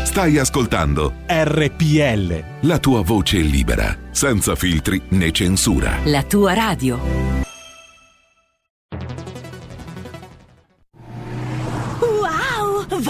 Stai 0.04 0.38
ascoltando 0.38 1.14
RPL, 1.28 2.68
la 2.68 2.80
tua 2.80 3.02
voce 3.02 3.38
libera, 3.40 3.96
senza 4.12 4.56
filtri 4.56 5.02
né 5.10 5.32
censura. 5.32 6.00
La 6.06 6.24
tua 6.24 6.54
radio. 6.54 6.98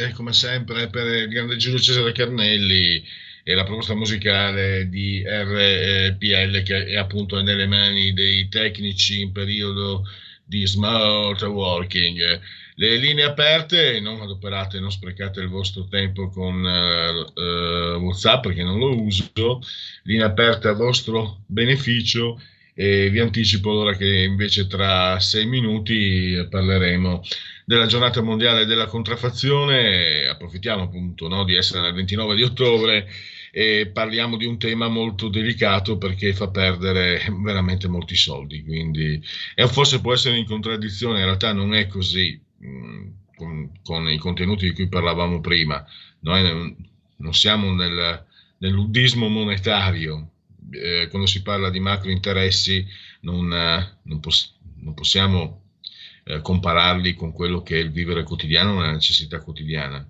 Naturalmente 0.00 0.12
come 0.14 0.32
sempre 0.32 0.88
per 0.88 1.06
il 1.06 1.28
grande 1.28 1.56
Giulio 1.56 1.78
Cesare 1.78 2.12
Carnelli 2.12 3.02
e 3.42 3.54
la 3.54 3.64
proposta 3.64 3.94
musicale 3.94 4.88
di 4.88 5.22
RPL 5.26 6.62
che 6.62 6.86
è 6.86 6.96
appunto 6.96 7.40
nelle 7.42 7.66
mani 7.66 8.12
dei 8.12 8.48
tecnici 8.48 9.20
in 9.20 9.32
periodo 9.32 10.04
di 10.44 10.66
smart 10.66 11.42
working. 11.42 12.40
Le 12.74 12.96
linee 12.96 13.24
aperte, 13.24 14.00
non 14.00 14.20
adoperate, 14.20 14.80
non 14.80 14.90
sprecate 14.90 15.40
il 15.40 15.48
vostro 15.48 15.86
tempo 15.86 16.28
con 16.28 16.64
uh, 16.64 18.00
WhatsApp 18.02 18.44
perché 18.44 18.62
non 18.62 18.78
lo 18.78 18.98
uso, 18.98 19.60
linee 20.04 20.24
aperte 20.24 20.68
a 20.68 20.72
vostro 20.72 21.40
beneficio 21.46 22.40
e 22.80 23.10
vi 23.10 23.18
anticipo 23.18 23.72
allora 23.72 23.94
che 23.94 24.22
invece 24.22 24.66
tra 24.66 25.20
sei 25.20 25.44
minuti 25.44 26.46
parleremo 26.48 27.22
della 27.66 27.84
giornata 27.84 28.22
mondiale 28.22 28.64
della 28.64 28.86
contraffazione, 28.86 30.26
approfittiamo 30.26 30.84
appunto 30.84 31.28
no, 31.28 31.44
di 31.44 31.56
essere 31.56 31.82
nel 31.82 31.92
29 31.92 32.34
di 32.34 32.42
ottobre 32.42 33.06
e 33.52 33.90
parliamo 33.92 34.38
di 34.38 34.46
un 34.46 34.56
tema 34.56 34.88
molto 34.88 35.28
delicato 35.28 35.98
perché 35.98 36.32
fa 36.32 36.48
perdere 36.48 37.20
veramente 37.44 37.86
molti 37.86 38.16
soldi, 38.16 38.64
quindi 38.64 39.22
e 39.54 39.68
forse 39.68 40.00
può 40.00 40.14
essere 40.14 40.38
in 40.38 40.46
contraddizione, 40.46 41.18
in 41.18 41.26
realtà 41.26 41.52
non 41.52 41.74
è 41.74 41.86
così 41.86 42.40
mm, 42.64 43.08
con, 43.36 43.72
con, 43.82 44.08
i 44.08 44.16
contenuti 44.16 44.64
di 44.64 44.72
cui 44.72 44.88
parlavamo 44.88 45.42
prima, 45.42 45.84
noi 46.20 46.74
non 47.16 47.34
siamo 47.34 47.74
nel, 47.74 48.24
nell'uddismo 48.56 49.28
monetario, 49.28 50.30
eh, 50.70 51.08
quando 51.08 51.26
si 51.26 51.42
parla 51.42 51.70
di 51.70 51.80
macro 51.80 52.10
interessi 52.10 52.86
non, 53.20 53.52
eh, 53.52 53.98
non, 54.02 54.20
pos- 54.20 54.56
non 54.76 54.94
possiamo 54.94 55.62
eh, 56.24 56.40
compararli 56.40 57.14
con 57.14 57.32
quello 57.32 57.62
che 57.62 57.76
è 57.76 57.80
il 57.80 57.90
vivere 57.90 58.22
quotidiano, 58.22 58.76
una 58.76 58.92
necessità 58.92 59.40
quotidiana. 59.40 60.06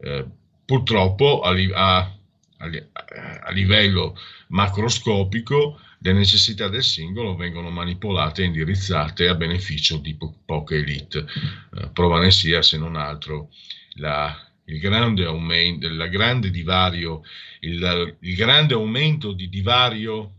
Eh, 0.00 0.26
purtroppo 0.64 1.40
a, 1.40 1.50
a, 1.74 2.12
a, 2.58 3.50
livello 3.50 4.16
macroscopico 4.48 5.80
le 6.00 6.12
necessità 6.12 6.68
del 6.68 6.84
singolo 6.84 7.34
vengono 7.34 7.70
manipolate 7.70 8.42
e 8.42 8.46
indirizzate 8.46 9.28
a 9.28 9.34
beneficio 9.34 9.96
di 9.96 10.14
po- 10.14 10.34
poche 10.44 10.76
elite. 10.76 11.26
Eh, 11.74 11.88
prova 11.88 12.20
ne 12.20 12.30
sia, 12.30 12.62
se 12.62 12.78
non 12.78 12.96
altro, 12.96 13.50
la, 13.94 14.47
il 14.68 14.78
grande 14.80 15.24
aumento, 15.24 15.86
il 15.86 16.08
grande 16.10 16.50
divario, 16.50 17.22
il, 17.60 18.16
il 18.20 18.34
grande 18.34 18.74
aumento 18.74 19.32
di 19.32 19.48
divario 19.48 20.32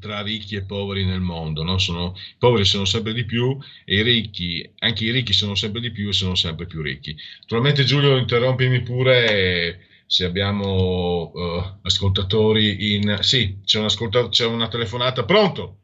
tra 0.00 0.20
ricchi 0.20 0.54
e 0.54 0.64
poveri 0.64 1.06
nel 1.06 1.20
mondo. 1.20 1.62
No? 1.62 1.78
Sono, 1.78 2.14
I 2.14 2.36
poveri 2.38 2.64
sono 2.64 2.84
sempre 2.84 3.14
di 3.14 3.24
più 3.24 3.56
e 3.84 3.96
i 3.96 4.02
ricchi, 4.02 4.70
anche 4.78 5.04
i 5.04 5.10
ricchi 5.10 5.32
sono 5.32 5.54
sempre 5.54 5.80
di 5.80 5.90
più 5.90 6.08
e 6.08 6.12
sono 6.12 6.34
sempre 6.34 6.66
più 6.66 6.82
ricchi. 6.82 7.16
Naturalmente 7.40 7.84
Giulio, 7.84 8.16
interrompimi 8.16 8.82
pure 8.82 9.86
se 10.06 10.24
abbiamo 10.24 11.30
uh, 11.34 11.62
ascoltatori 11.82 12.94
in... 12.94 13.18
Sì, 13.20 13.58
c'è, 13.64 13.78
un 13.78 14.28
c'è 14.28 14.46
una 14.46 14.68
telefonata. 14.68 15.24
Pronto? 15.24 15.76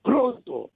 Pronto. 0.00 0.70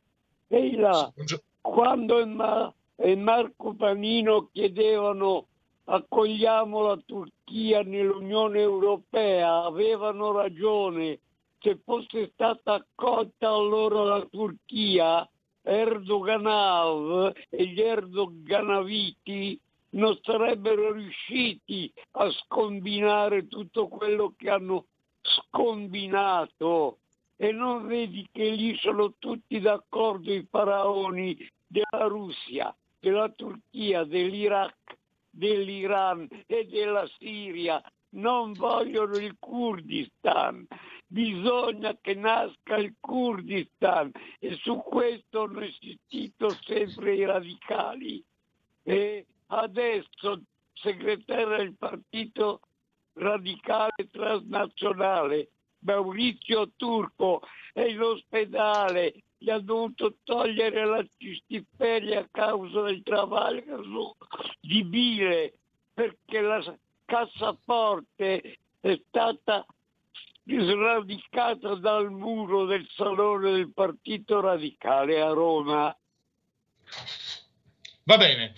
Ehi 0.49 0.77
là, 0.77 1.13
quando 1.61 2.19
il, 2.19 2.29
Ma- 2.29 2.73
il 3.05 3.19
Marco 3.19 3.75
Panino 3.75 4.49
chiedevano 4.53 5.47
accogliamo 5.91 6.83
la 6.83 6.99
Turchia 7.05 7.83
nell'Unione 7.83 8.61
Europea, 8.61 9.65
avevano 9.65 10.33
ragione 10.33 11.21
se 11.61 11.79
fosse 11.85 12.31
stata 12.35 12.75
accolta 12.75 13.49
allora 13.49 14.05
la 14.05 14.27
Turchia, 14.31 15.29
Erdogan 15.63 17.33
e 17.49 17.67
gli 17.67 17.81
Erdoganaviti 17.81 19.59
non 19.91 20.17
sarebbero 20.23 20.93
riusciti 20.93 21.93
a 22.13 22.31
scombinare 22.31 23.49
tutto 23.49 23.89
quello 23.89 24.35
che 24.37 24.51
hanno 24.51 24.87
scombinato. 25.21 26.99
E 27.37 27.53
non 27.53 27.87
vedi 27.87 28.29
che 28.33 28.51
lì 28.51 28.77
sono 28.79 29.15
tutti 29.19 29.61
d'accordo 29.61 30.33
i 30.33 30.47
faraoni 30.51 31.37
della 31.67 32.07
Russia, 32.07 32.75
della 32.99 33.29
Turchia, 33.29 34.05
dell'Iraq, 34.05 34.98
dell'Iran 35.39 36.29
e 36.47 36.67
della 36.67 37.09
Siria. 37.19 37.83
Non 38.11 38.53
vogliono 38.53 39.17
il 39.17 39.37
Kurdistan 39.39 40.67
bisogna 41.09 41.97
che 42.01 42.15
nasca 42.15 42.77
il 42.77 42.95
Kurdistan 43.01 44.13
e 44.39 44.55
su 44.57 44.77
questo 44.77 45.43
hanno 45.43 45.65
insistito 45.65 46.51
sempre 46.65 47.15
i 47.15 47.25
radicali. 47.25 48.23
E 48.83 49.27
adesso 49.47 50.43
segretario 50.75 51.57
del 51.57 51.75
partito 51.77 52.61
radicale 53.15 54.09
transnazionale 54.11 55.49
Maurizio 55.81 56.71
Turco 56.77 57.41
è 57.73 57.83
in 57.83 58.01
ospedale, 58.01 59.23
gli 59.39 59.51
ha 59.51 59.59
dovuto 59.61 60.17
togliere 60.25 60.85
la 60.85 61.05
cistiferia 61.17 62.21
a 62.21 62.29
causa 62.31 62.83
del 62.83 63.03
travaglio 63.03 64.17
di 64.61 64.85
bile 64.85 65.55
perché 65.95 66.41
la 66.41 66.63
cassaforte 67.05 68.59
è 68.81 69.01
stata 69.09 69.65
sradicata 70.45 71.75
dal 71.75 72.11
muro 72.11 72.65
del 72.67 72.87
salone 72.95 73.53
del 73.53 73.73
Partito 73.73 74.41
Radicale 74.41 75.21
a 75.21 75.29
Roma. 75.29 75.97
Va 78.05 78.17
bene. 78.17 78.55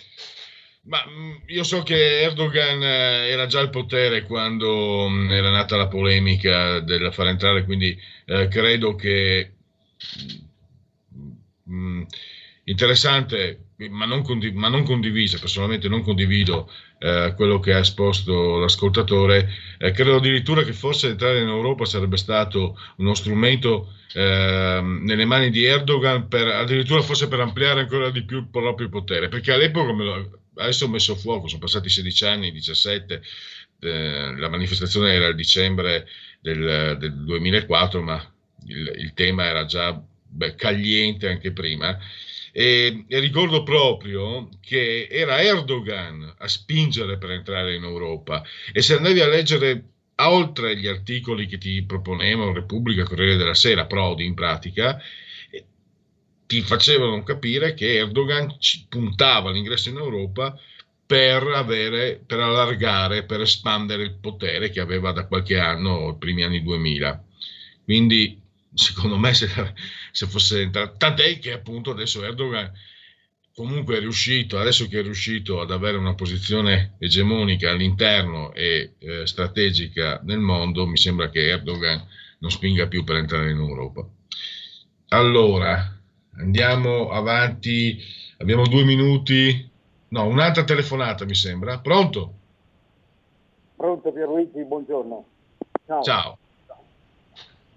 Ma 0.82 1.04
mm, 1.06 1.36
io 1.48 1.62
so 1.62 1.82
che 1.82 2.22
Erdogan 2.22 2.82
eh, 2.82 3.28
era 3.28 3.46
già 3.46 3.60
al 3.60 3.70
potere 3.70 4.22
quando 4.22 5.08
mm, 5.08 5.30
era 5.30 5.50
nata 5.50 5.76
la 5.76 5.88
polemica 5.88 6.80
del 6.80 7.12
far 7.12 7.26
entrare, 7.26 7.64
quindi 7.64 7.98
eh, 8.26 8.48
credo 8.48 8.94
che 8.94 9.52
mh, 11.70 11.76
mm, 11.76 12.02
interessante, 12.64 13.70
ma 13.88 14.04
non, 14.04 14.22
condiv- 14.22 14.54
ma 14.54 14.68
non 14.68 14.84
condivisa, 14.84 15.38
personalmente 15.38 15.88
non 15.88 16.02
condivido 16.02 16.70
eh, 16.98 17.32
quello 17.36 17.58
che 17.58 17.72
ha 17.72 17.78
esposto 17.78 18.58
l'ascoltatore, 18.58 19.48
eh, 19.78 19.90
credo 19.92 20.16
addirittura 20.16 20.62
che 20.62 20.72
forse 20.72 21.08
entrare 21.08 21.40
in 21.40 21.48
Europa 21.48 21.84
sarebbe 21.84 22.16
stato 22.16 22.78
uno 22.96 23.14
strumento 23.14 23.94
eh, 24.12 24.80
nelle 24.82 25.24
mani 25.24 25.50
di 25.50 25.64
Erdogan 25.64 26.28
per 26.28 26.48
addirittura 26.48 27.00
forse 27.02 27.28
per 27.28 27.40
ampliare 27.40 27.80
ancora 27.80 28.10
di 28.10 28.24
più 28.24 28.38
il 28.38 28.48
proprio 28.48 28.88
potere, 28.88 29.28
perché 29.28 29.52
all'epoca, 29.52 29.92
lo, 29.92 30.40
adesso 30.56 30.84
ho 30.84 30.88
messo 30.88 31.12
a 31.12 31.16
fuoco, 31.16 31.48
sono 31.48 31.60
passati 31.60 31.88
16 31.88 32.24
anni, 32.26 32.52
17, 32.52 33.22
eh, 33.80 34.34
la 34.36 34.48
manifestazione 34.48 35.12
era 35.12 35.26
il 35.26 35.34
dicembre 35.34 36.06
del, 36.40 36.96
del 36.98 37.24
2004, 37.24 38.02
ma 38.02 38.22
il, 38.66 38.92
il 38.98 39.12
tema 39.14 39.44
era 39.46 39.64
già 39.64 40.00
beh, 40.30 40.54
cagliente 40.54 41.28
anche 41.28 41.52
prima. 41.52 41.98
E, 42.52 43.04
e, 43.06 43.18
ricordo 43.20 43.62
proprio 43.62 44.48
che 44.60 45.06
era 45.10 45.40
Erdogan 45.40 46.34
a 46.38 46.48
spingere 46.48 47.16
per 47.16 47.30
entrare 47.30 47.76
in 47.76 47.84
Europa 47.84 48.42
e 48.72 48.82
se 48.82 48.96
andavi 48.96 49.20
a 49.20 49.28
leggere 49.28 49.84
oltre 50.16 50.76
gli 50.76 50.88
articoli 50.88 51.46
che 51.46 51.58
ti 51.58 51.82
proponevano 51.84 52.52
Repubblica, 52.52 53.04
Corriere 53.04 53.36
della 53.36 53.54
Sera, 53.54 53.86
Prodi 53.86 54.24
in 54.24 54.34
pratica, 54.34 55.00
ti 56.46 56.62
facevano 56.62 57.22
capire 57.22 57.74
che 57.74 57.94
Erdogan 57.94 58.56
puntava 58.88 59.50
all'ingresso 59.50 59.88
in 59.88 59.96
Europa 59.96 60.58
per, 61.06 61.42
avere, 61.44 62.22
per 62.26 62.40
allargare, 62.40 63.24
per 63.24 63.40
espandere 63.40 64.02
il 64.02 64.14
potere 64.14 64.70
che 64.70 64.80
aveva 64.80 65.12
da 65.12 65.26
qualche 65.26 65.58
anno, 65.58 66.10
i 66.10 66.18
primi 66.18 66.42
anni 66.42 66.62
2000. 66.62 67.24
Quindi 67.84 68.40
secondo 68.74 69.16
me 69.16 69.34
se, 69.34 69.48
se 70.12 70.26
fosse 70.26 70.60
entrato, 70.60 70.96
tant'è 70.96 71.38
che 71.38 71.52
appunto 71.52 71.90
adesso 71.90 72.24
Erdogan 72.24 72.72
comunque 73.54 73.96
è 73.96 74.00
riuscito, 74.00 74.58
adesso 74.58 74.86
che 74.88 75.00
è 75.00 75.02
riuscito 75.02 75.60
ad 75.60 75.70
avere 75.70 75.96
una 75.96 76.14
posizione 76.14 76.94
egemonica 76.98 77.70
all'interno 77.70 78.52
e 78.54 78.94
eh, 78.98 79.26
strategica 79.26 80.20
nel 80.24 80.38
mondo, 80.38 80.86
mi 80.86 80.96
sembra 80.96 81.28
che 81.28 81.48
Erdogan 81.48 82.06
non 82.38 82.50
spinga 82.50 82.86
più 82.86 83.04
per 83.04 83.16
entrare 83.16 83.50
in 83.50 83.58
Europa. 83.58 84.06
Allora, 85.08 85.98
andiamo 86.38 87.10
avanti, 87.10 87.98
abbiamo 88.38 88.66
due 88.66 88.84
minuti, 88.84 89.68
no, 90.08 90.26
un'altra 90.26 90.64
telefonata 90.64 91.24
mi 91.24 91.34
sembra, 91.34 91.78
pronto? 91.80 92.34
Pronto 93.76 94.12
Pierluigi, 94.12 94.64
buongiorno. 94.64 95.24
Ciao. 95.86 96.02
Ciao. 96.02 96.38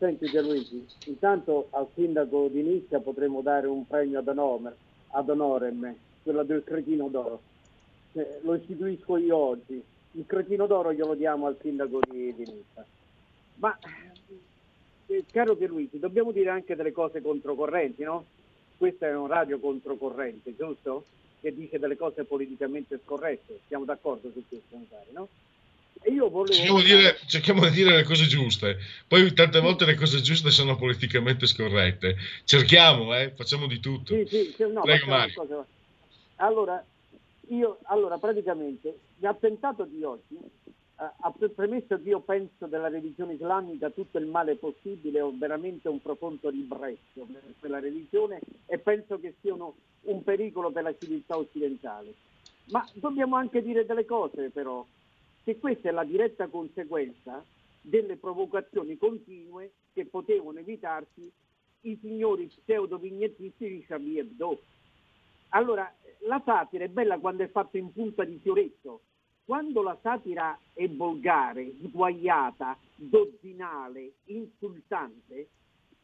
Senti 0.03 0.25
Gianluigi, 0.25 0.85
intanto 1.05 1.67
al 1.69 1.87
sindaco 1.95 2.49
di 2.49 2.61
Nizza 2.61 2.99
potremmo 2.99 3.39
dare 3.39 3.67
un 3.67 3.87
premio 3.87 4.19
ad, 4.19 4.27
onore, 4.27 4.75
ad 5.11 5.29
onorem, 5.29 5.95
quello 6.21 6.43
del 6.43 6.61
cretino 6.65 7.07
d'oro. 7.07 7.39
Eh, 8.11 8.39
lo 8.41 8.55
istituisco 8.55 9.15
io 9.15 9.37
oggi. 9.37 9.81
Il 10.11 10.25
cretino 10.25 10.67
d'oro 10.67 10.91
glielo 10.91 11.13
diamo 11.13 11.47
al 11.47 11.55
sindaco 11.61 12.01
di, 12.11 12.35
di 12.35 12.43
Nizza. 12.43 12.85
Ma 13.59 13.79
eh, 15.05 15.23
caro 15.31 15.55
Pierluigi, 15.55 15.99
dobbiamo 15.99 16.33
dire 16.33 16.49
anche 16.49 16.75
delle 16.75 16.91
cose 16.91 17.21
controcorrenti, 17.21 18.03
no? 18.03 18.25
Questa 18.77 19.07
è 19.07 19.15
un 19.15 19.27
radio 19.27 19.57
controcorrente, 19.57 20.53
giusto? 20.53 21.05
Che 21.39 21.55
dice 21.55 21.79
delle 21.79 21.95
cose 21.95 22.25
politicamente 22.25 22.99
scorrette. 23.05 23.61
Siamo 23.67 23.85
d'accordo 23.85 24.29
su 24.33 24.43
questo, 24.49 24.75
mi 24.75 24.85
no? 25.11 25.29
Io 26.05 26.29
volevo... 26.29 26.53
Cerchiamo 26.53 26.79
di, 26.79 26.85
dire, 26.85 27.17
cerchiamo 27.27 27.63
di 27.63 27.69
dire 27.71 27.95
le 27.95 28.03
cose 28.03 28.25
giuste, 28.25 28.77
poi 29.07 29.33
tante 29.33 29.59
volte 29.59 29.85
le 29.85 29.95
cose 29.95 30.21
giuste 30.21 30.51
sono 30.51 30.75
politicamente 30.75 31.45
scorrette. 31.45 32.17
Cerchiamo, 32.43 33.15
eh? 33.15 33.31
facciamo 33.35 33.67
di 33.67 33.79
tutto. 33.79 34.13
Sì, 34.13 34.25
sì, 34.27 34.53
sì, 34.55 34.63
no, 34.71 34.81
Prego 34.81 35.05
Mario. 35.07 35.65
Allora, 36.37 36.83
io, 37.49 37.79
allora, 37.83 38.17
praticamente, 38.17 38.99
l'attentato 39.19 39.85
di 39.85 40.03
oggi 40.03 40.35
eh, 40.35 41.11
ha 41.19 41.31
pre- 41.31 41.49
premesso 41.49 42.01
che 42.01 42.09
io 42.09 42.19
penso 42.19 42.67
della 42.67 42.87
religione 42.87 43.33
islamica 43.33 43.89
tutto 43.89 44.17
il 44.17 44.25
male 44.25 44.55
possibile, 44.55 45.21
ho 45.21 45.33
veramente 45.35 45.89
un 45.89 46.01
profondo 46.01 46.49
ribrezzo 46.49 47.25
per 47.31 47.41
quella 47.59 47.79
religione 47.79 48.39
e 48.65 48.77
penso 48.77 49.19
che 49.19 49.35
siano 49.41 49.75
un 50.01 50.23
pericolo 50.23 50.71
per 50.71 50.83
la 50.83 50.95
civiltà 50.97 51.37
occidentale. 51.37 52.13
Ma 52.65 52.87
dobbiamo 52.93 53.35
anche 53.35 53.61
dire 53.61 53.85
delle 53.85 54.05
cose 54.05 54.49
però, 54.49 54.85
che 55.43 55.57
questa 55.59 55.89
è 55.89 55.91
la 55.91 56.03
diretta 56.03 56.47
conseguenza 56.47 57.43
delle 57.81 58.15
provocazioni 58.15 58.97
continue 58.97 59.71
che 59.93 60.05
potevano 60.05 60.59
evitarsi 60.59 61.29
i 61.81 61.97
signori 62.01 62.45
pseudo-vignettisti 62.47 63.67
di 63.67 63.85
Charlie 63.85 64.21
Hebdo. 64.21 64.61
Allora, 65.49 65.93
la 66.21 66.41
satira 66.43 66.85
è 66.85 66.89
bella 66.89 67.19
quando 67.19 67.43
è 67.43 67.49
fatta 67.49 67.77
in 67.77 67.91
punta 67.91 68.23
di 68.23 68.39
fioretto. 68.41 69.01
Quando 69.45 69.81
la 69.81 69.97
satira 70.01 70.57
è 70.71 70.87
volgare, 70.87 71.73
sguaiata, 71.83 72.77
dozzinale, 72.95 74.13
insultante, 74.25 75.49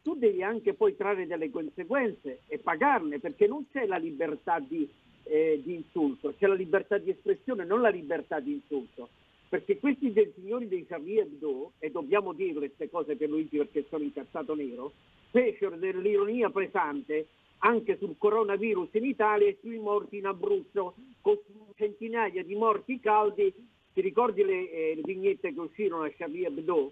tu 0.01 0.15
devi 0.15 0.43
anche 0.43 0.73
poi 0.73 0.95
trarre 0.97 1.25
delle 1.25 1.49
conseguenze 1.49 2.41
e 2.47 2.59
pagarne, 2.59 3.19
perché 3.19 3.47
non 3.47 3.65
c'è 3.71 3.85
la 3.85 3.97
libertà 3.97 4.59
di, 4.59 4.87
eh, 5.23 5.61
di 5.63 5.75
insulto, 5.75 6.33
c'è 6.37 6.47
la 6.47 6.53
libertà 6.53 6.97
di 6.97 7.11
espressione, 7.11 7.63
non 7.63 7.79
la 7.79 7.89
libertà 7.89 8.41
di 8.41 8.51
insulto. 8.51 9.09
Perché 9.49 9.79
questi 9.79 10.13
dei 10.13 10.31
signori 10.35 10.67
dei 10.67 10.85
Charlie 10.85 11.21
Hebdo, 11.21 11.73
e 11.79 11.89
dobbiamo 11.89 12.33
dirle 12.33 12.67
queste 12.67 12.89
cose 12.89 13.15
per 13.15 13.29
Luigi 13.29 13.57
perché 13.57 13.85
sono 13.89 14.03
incazzato 14.03 14.53
nero, 14.53 14.93
fecero 15.31 15.75
dell'ironia 15.75 16.51
pesante 16.51 17.27
anche 17.59 17.97
sul 17.97 18.15
coronavirus 18.17 18.89
in 18.93 19.05
Italia 19.05 19.47
e 19.47 19.57
sui 19.59 19.79
morti 19.79 20.17
in 20.17 20.27
Abruzzo, 20.27 20.93
con 21.21 21.37
centinaia 21.75 22.43
di 22.43 22.55
morti 22.55 22.99
caldi. 22.99 23.51
Ti 23.91 24.01
ricordi 24.01 24.43
le, 24.43 24.71
eh, 24.71 24.95
le 24.95 25.01
vignette 25.03 25.51
che 25.51 25.59
uscirono 25.59 26.03
a 26.03 26.11
Charlie 26.15 26.45
Hebdo? 26.45 26.91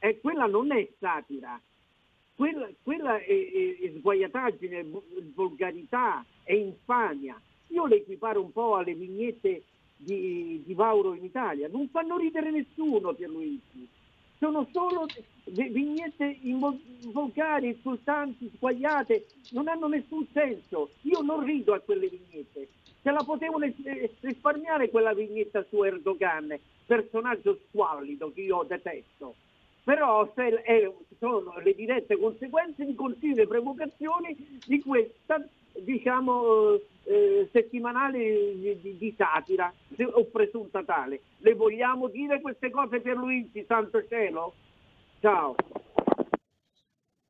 E 0.00 0.18
quella 0.20 0.46
non 0.46 0.72
è 0.72 0.86
satira, 0.98 1.60
quella, 2.34 2.68
quella 2.82 3.18
è, 3.18 3.24
è, 3.24 3.78
è 3.78 3.92
sguaiataggine, 3.96 4.80
è 4.80 4.84
vo- 4.84 5.04
volgarità, 5.34 6.24
è 6.42 6.54
infamia. 6.54 7.40
Io 7.68 7.86
le 7.86 7.96
equiparo 7.96 8.42
un 8.42 8.50
po' 8.50 8.74
alle 8.74 8.94
vignette 8.94 9.62
di, 10.04 10.62
di 10.64 10.74
Mauro 10.74 11.14
in 11.14 11.24
Italia. 11.24 11.68
Non 11.70 11.88
fanno 11.88 12.16
ridere 12.16 12.50
nessuno, 12.50 13.12
Pierluigi. 13.12 13.88
Sono 14.38 14.66
solo 14.72 15.06
vi- 15.44 15.68
vignette 15.68 16.36
volgari, 17.12 17.68
insultanti, 17.68 18.50
sguaiate, 18.56 19.26
non 19.50 19.68
hanno 19.68 19.86
nessun 19.88 20.26
senso. 20.32 20.90
Io 21.02 21.20
non 21.20 21.44
rido 21.44 21.74
a 21.74 21.80
quelle 21.80 22.08
vignette. 22.08 22.68
Se 23.02 23.10
la 23.10 23.22
potevano 23.24 23.64
eh, 23.64 24.10
risparmiare 24.20 24.90
quella 24.90 25.14
vignetta 25.14 25.64
su 25.68 25.82
Erdogan, 25.82 26.56
personaggio 26.86 27.58
squallido 27.68 28.32
che 28.32 28.42
io 28.42 28.64
detesto. 28.66 29.34
Però 29.84 30.30
se 30.34 30.62
è- 30.62 30.92
sono 31.18 31.58
le 31.62 31.74
dirette 31.74 32.16
conseguenze 32.16 32.84
di 32.84 32.94
continue 32.94 33.46
provocazioni 33.46 34.36
di 34.66 34.80
questa 34.80 35.44
diciamo 35.80 36.74
eh, 36.74 36.84
eh, 37.04 37.48
settimanale 37.52 38.18
di, 38.54 38.78
di- 38.80 38.96
di 38.98 39.14
satira 39.16 39.72
se- 39.96 40.04
o 40.04 40.24
presunta 40.26 40.82
tale. 40.84 41.20
Le 41.38 41.54
vogliamo 41.54 42.08
dire 42.08 42.40
queste 42.40 42.70
cose 42.70 43.00
per 43.00 43.16
Luigi, 43.16 43.64
santo 43.66 44.04
cielo? 44.08 44.54
Ciao. 45.20 45.54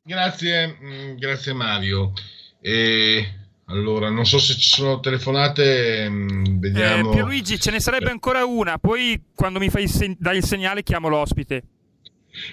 Grazie, 0.05 0.77
mm, 0.81 1.15
grazie 1.17 1.53
Mario. 1.53 2.13
E, 2.61 3.25
allora, 3.67 4.11
non 4.11 4.25
so 4.25 4.39
se 4.39 4.55
ci 4.55 4.69
sono 4.69 5.01
telefonate, 5.01 6.09
mm, 6.09 6.59
vediamo. 6.59 7.11
Eh, 7.11 7.15
Pierluigi, 7.15 7.59
ce 7.59 7.71
ne 7.71 7.81
sarebbe 7.81 8.11
ancora 8.11 8.45
una, 8.45 8.79
poi 8.79 9.31
quando 9.35 9.59
mi 9.59 9.69
fai 9.71 9.85
il 9.85 9.89
sen- 9.89 10.17
dai 10.19 10.39
il 10.39 10.45
segnale 10.45 10.83
chiamo 10.83 11.09
l'ospite. 11.09 11.63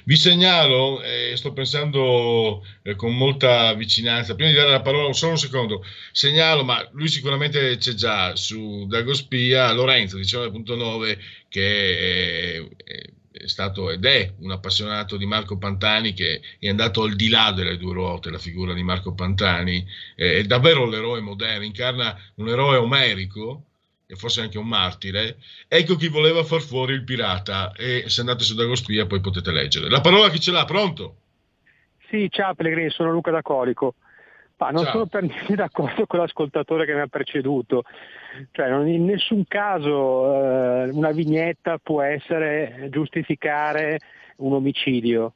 Vi 0.04 0.16
segnalo, 0.18 1.02
eh, 1.02 1.34
sto 1.36 1.54
pensando 1.54 2.66
eh, 2.82 2.96
con 2.96 3.16
molta 3.16 3.74
vicinanza, 3.74 4.36
prima 4.36 4.52
di 4.52 4.58
dare 4.58 4.72
la 4.72 4.82
parola, 4.82 5.14
solo 5.14 5.32
un 5.32 5.38
secondo, 5.38 5.84
segnalo, 6.12 6.64
ma 6.64 6.88
lui 6.92 7.08
sicuramente 7.08 7.78
c'è 7.78 7.94
già 7.94 8.36
su 8.36 8.86
Dagospia, 8.88 9.72
Lorenzo 9.72 10.18
19.9, 10.18 11.18
che 11.48 12.58
è, 12.58 12.68
è- 12.84 13.10
stato 13.46 13.90
ed 13.90 14.04
è 14.06 14.34
un 14.40 14.52
appassionato 14.52 15.16
di 15.16 15.26
Marco 15.26 15.58
Pantani, 15.58 16.14
che 16.14 16.42
è 16.60 16.68
andato 16.68 17.04
al 17.04 17.16
di 17.16 17.30
là 17.30 17.52
delle 17.52 17.78
due 17.78 17.94
ruote, 17.94 18.30
la 18.30 18.38
figura 18.38 18.74
di 18.74 18.84
Marco 18.84 19.14
Pantani, 19.14 19.86
eh, 20.16 20.40
è 20.40 20.44
davvero 20.44 20.86
l'eroe 20.86 21.22
moderno, 21.22 21.64
incarna 21.64 22.20
un 22.36 22.50
eroe 22.50 22.78
omerico, 22.78 23.69
e 24.12 24.16
forse 24.16 24.42
anche 24.42 24.58
un 24.58 24.66
martire, 24.68 25.38
ecco 25.68 25.96
chi 25.96 26.08
voleva 26.08 26.44
far 26.44 26.62
fuori 26.62 26.94
il 26.94 27.04
pirata 27.04 27.72
e 27.74 28.06
se 28.08 28.22
andate 28.22 28.44
su 28.44 28.56
Dagospia 28.56 29.06
poi 29.06 29.20
potete 29.20 29.52
leggere. 29.52 29.88
La 29.88 30.02
parola 30.02 30.32
chi 30.32 30.40
ce 30.40 30.52
l'ha, 30.52 30.66
pronto? 30.66 31.16
Sì, 32.10 32.28
ciao 32.32 32.56
Pellegrini, 32.56 32.90
sono 32.90 33.12
Luca 33.12 33.30
da 33.30 33.44
Colico. 33.44 33.94
Ma 34.58 34.72
non 34.72 34.84
Ciao. 34.84 34.92
sono 34.94 35.06
per 35.06 35.24
niente 35.24 35.54
d'accordo 35.56 36.08
con 36.08 36.20
l'ascoltatore 36.20 36.86
che 36.88 36.94
mi 36.96 37.02
ha 37.02 37.08
preceduto. 37.08 37.84
Cioè, 38.52 38.68
non- 38.68 38.88
in 38.88 39.06
nessun 39.06 39.46
caso 39.48 40.26
eh, 40.34 40.90
una 40.90 41.12
vignetta 41.12 41.78
può 41.78 42.02
essere 42.02 42.88
giustificare 42.90 44.00
un 44.38 44.54
omicidio. 44.54 45.36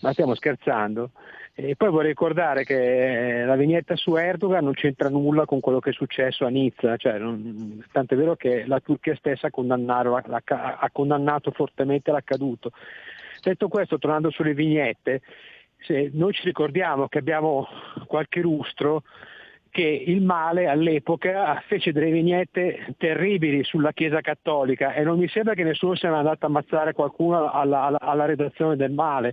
Ma 0.00 0.12
stiamo 0.12 0.34
scherzando. 0.34 1.10
E 1.52 1.74
poi 1.76 1.90
vorrei 1.90 2.08
ricordare 2.10 2.64
che 2.64 3.40
eh, 3.40 3.44
la 3.44 3.56
vignetta 3.56 3.94
su 3.96 4.14
Erdogan 4.16 4.64
non 4.64 4.72
c'entra 4.72 5.08
nulla 5.08 5.44
con 5.44 5.60
quello 5.60 5.78
che 5.80 5.90
è 5.90 5.92
successo 5.92 6.46
a 6.46 6.48
Nizza, 6.48 6.96
cioè, 6.96 7.18
non- 7.18 7.84
tant'è 7.92 8.16
vero 8.16 8.36
che 8.36 8.64
la 8.66 8.80
Turchia 8.80 9.14
stessa 9.16 9.48
ha 9.48 9.50
condannato, 9.50 10.14
ha 10.14 10.88
condannato 10.92 11.50
fortemente 11.50 12.10
l'accaduto. 12.10 12.70
Detto 13.42 13.68
questo, 13.68 13.98
tornando 13.98 14.30
sulle 14.30 14.54
vignette, 14.54 15.20
noi 16.12 16.32
ci 16.32 16.44
ricordiamo 16.44 17.08
che 17.08 17.18
abbiamo 17.18 17.66
qualche 18.06 18.40
lustro 18.40 19.02
che 19.70 19.82
il 20.06 20.20
male 20.20 20.66
all'epoca 20.66 21.62
fece 21.66 21.92
delle 21.92 22.10
vignette 22.10 22.94
terribili 22.98 23.62
sulla 23.64 23.92
Chiesa 23.92 24.20
Cattolica 24.20 24.92
e 24.94 25.04
non 25.04 25.18
mi 25.18 25.28
sembra 25.28 25.54
che 25.54 25.62
nessuno 25.62 25.94
sia 25.94 26.14
andato 26.14 26.44
a 26.44 26.48
ammazzare 26.48 26.92
qualcuno 26.92 27.50
alla, 27.50 27.82
alla- 27.82 28.00
alla 28.00 28.24
redazione 28.24 28.76
del 28.76 28.90
male, 28.90 29.32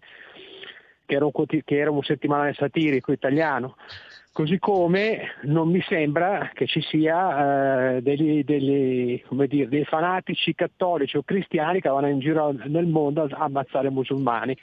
che 1.08 1.16
era, 1.16 1.26
un, 1.26 1.32
che 1.32 1.78
era 1.78 1.90
un 1.90 2.04
settimanale 2.04 2.54
satirico 2.54 3.12
italiano. 3.12 3.78
Così 4.32 4.60
come 4.60 5.32
non 5.44 5.72
mi 5.72 5.84
sembra 5.88 6.52
che 6.54 6.68
ci 6.68 6.80
sia 6.82 7.96
eh, 7.96 8.02
degli, 8.04 8.44
degli, 8.44 9.20
come 9.26 9.48
dire, 9.48 9.68
dei 9.68 9.84
fanatici 9.84 10.54
cattolici 10.54 11.18
o 11.18 11.24
cristiani 11.24 11.82
che 11.82 11.90
vanno 11.90 12.10
in 12.10 12.20
giro 12.20 12.52
nel 12.52 12.86
mondo 12.86 13.24
a 13.24 13.44
ammazzare 13.46 13.90
musulmani. 13.90 14.56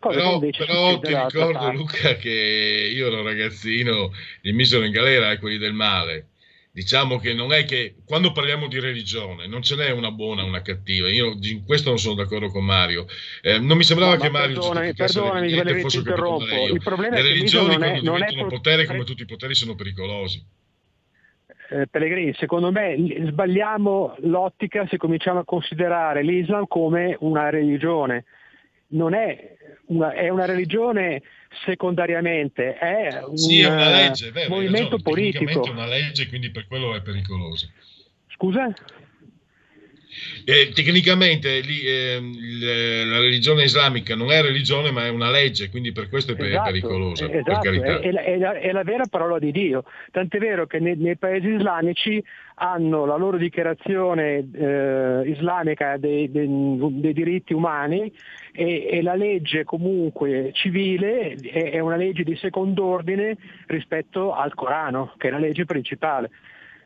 Cosa 0.00 0.18
Però, 0.18 0.98
però 0.98 0.98
ti 0.98 1.14
ricordo. 1.14 1.72
Luca 1.72 2.16
che 2.16 2.90
io 2.92 3.06
ero 3.06 3.22
ragazzino, 3.22 4.10
li 4.40 4.52
misero 4.52 4.82
in 4.82 4.90
galera 4.90 5.30
eh, 5.30 5.38
quelli 5.38 5.58
del 5.58 5.74
male. 5.74 6.30
Diciamo 6.72 7.18
che 7.18 7.34
non 7.34 7.52
è 7.52 7.64
che 7.64 7.96
quando 8.04 8.30
parliamo 8.30 8.68
di 8.68 8.78
religione 8.78 9.48
non 9.48 9.60
ce 9.60 9.74
n'è 9.74 9.90
una 9.90 10.12
buona 10.12 10.44
una 10.44 10.62
cattiva. 10.62 11.08
Io 11.10 11.36
in 11.42 11.64
questo 11.64 11.88
non 11.88 11.98
sono 11.98 12.14
d'accordo 12.14 12.48
con 12.48 12.64
Mario. 12.64 13.06
Eh, 13.42 13.58
non 13.58 13.76
mi 13.76 13.82
sembrava 13.82 14.14
No, 14.14 14.20
che 14.20 14.30
ma 14.30 14.38
Mario 14.38 14.54
perdonami, 14.60 14.86
le 14.86 14.94
perdonami, 14.94 15.52
ho 15.58 15.62
capito 15.64 15.96
interrompo. 15.98 16.66
Il 16.72 16.80
problema 16.80 17.14
Le 17.16 17.20
è 17.20 17.24
che 17.24 17.28
religioni 17.28 17.72
non 17.74 17.82
è- 17.82 18.00
non 18.00 18.22
è 18.22 18.32
pro- 18.32 18.46
potere, 18.46 18.86
come 18.86 19.02
tutti 19.02 19.22
i 19.22 19.26
poteri, 19.26 19.54
sono 19.54 19.74
pericolosi. 19.74 20.44
Eh, 21.72 21.86
Pellegrini, 21.88 22.34
secondo 22.34 22.70
me 22.70 22.96
sbagliamo 23.28 24.16
l'ottica 24.20 24.86
se 24.88 24.96
cominciamo 24.96 25.40
a 25.40 25.44
considerare 25.44 26.22
l'Islam 26.22 26.66
come 26.68 27.16
una 27.20 27.50
religione. 27.50 28.24
Non 28.88 29.14
è 29.14 29.56
una, 29.86 30.12
è 30.12 30.28
una 30.28 30.46
religione 30.46 31.22
secondariamente, 31.64 32.74
è 32.74 33.22
un 33.24 33.36
Sì, 33.36 33.60
è 33.60 33.66
eh, 33.66 33.90
legge, 33.90 34.30
vero, 34.30 34.50
movimento 34.50 34.96
ragione, 34.96 35.02
politico. 35.02 35.64
è 35.66 35.70
una 35.70 35.86
legge, 35.86 36.28
quindi 36.28 36.50
per 36.50 36.66
quello 36.66 36.94
è 36.94 37.02
pericoloso. 37.02 37.70
Scusa? 38.28 38.72
Eh, 40.44 40.70
tecnicamente 40.74 41.60
lì, 41.60 41.80
eh, 41.82 43.04
la 43.04 43.20
religione 43.20 43.62
islamica 43.62 44.16
non 44.16 44.32
è 44.32 44.42
religione 44.42 44.90
ma 44.90 45.04
è 45.06 45.08
una 45.08 45.30
legge, 45.30 45.70
quindi 45.70 45.92
per 45.92 46.08
questo 46.08 46.32
è 46.34 46.42
Esatto, 46.42 46.64
pericolosa. 46.70 47.26
eh, 47.26 47.28
per 47.30 47.40
esatto, 47.40 47.60
carità. 47.60 48.00
è, 48.00 48.00
è 48.00 48.10
la, 48.10 48.22
è 48.22 48.36
la- 48.38 48.58
è 48.58 48.72
la 48.72 48.82
vera 48.82 49.06
parola 49.06 49.38
di 49.38 49.52
Dio. 49.52 49.84
Tant'è 50.10 50.38
vero 50.38 50.66
che 50.66 50.80
nei, 50.80 50.96
nei 50.96 51.16
paesi 51.16 51.48
islamici 51.48 52.22
hanno 52.62 53.06
la 53.06 53.16
loro 53.16 53.38
dichiarazione 53.38 54.46
eh, 54.52 55.22
islamica 55.30 55.96
dei, 55.96 56.30
dei- 56.30 56.78
dei 57.00 57.12
diritti 57.14 57.54
umani 57.54 58.12
e, 58.52 58.86
e 58.90 59.02
la 59.02 59.14
legge 59.14 59.64
comunque 59.64 60.50
civile 60.52 61.36
è, 61.40 61.70
è 61.70 61.78
una 61.78 61.96
legge 61.96 62.22
di 62.22 62.36
secondo 62.36 62.84
ordine 62.84 63.36
rispetto 63.66 64.34
al 64.34 64.52
Corano, 64.54 65.14
che 65.16 65.28
è 65.28 65.30
la 65.30 65.38
legge 65.38 65.64
principale. 65.64 66.30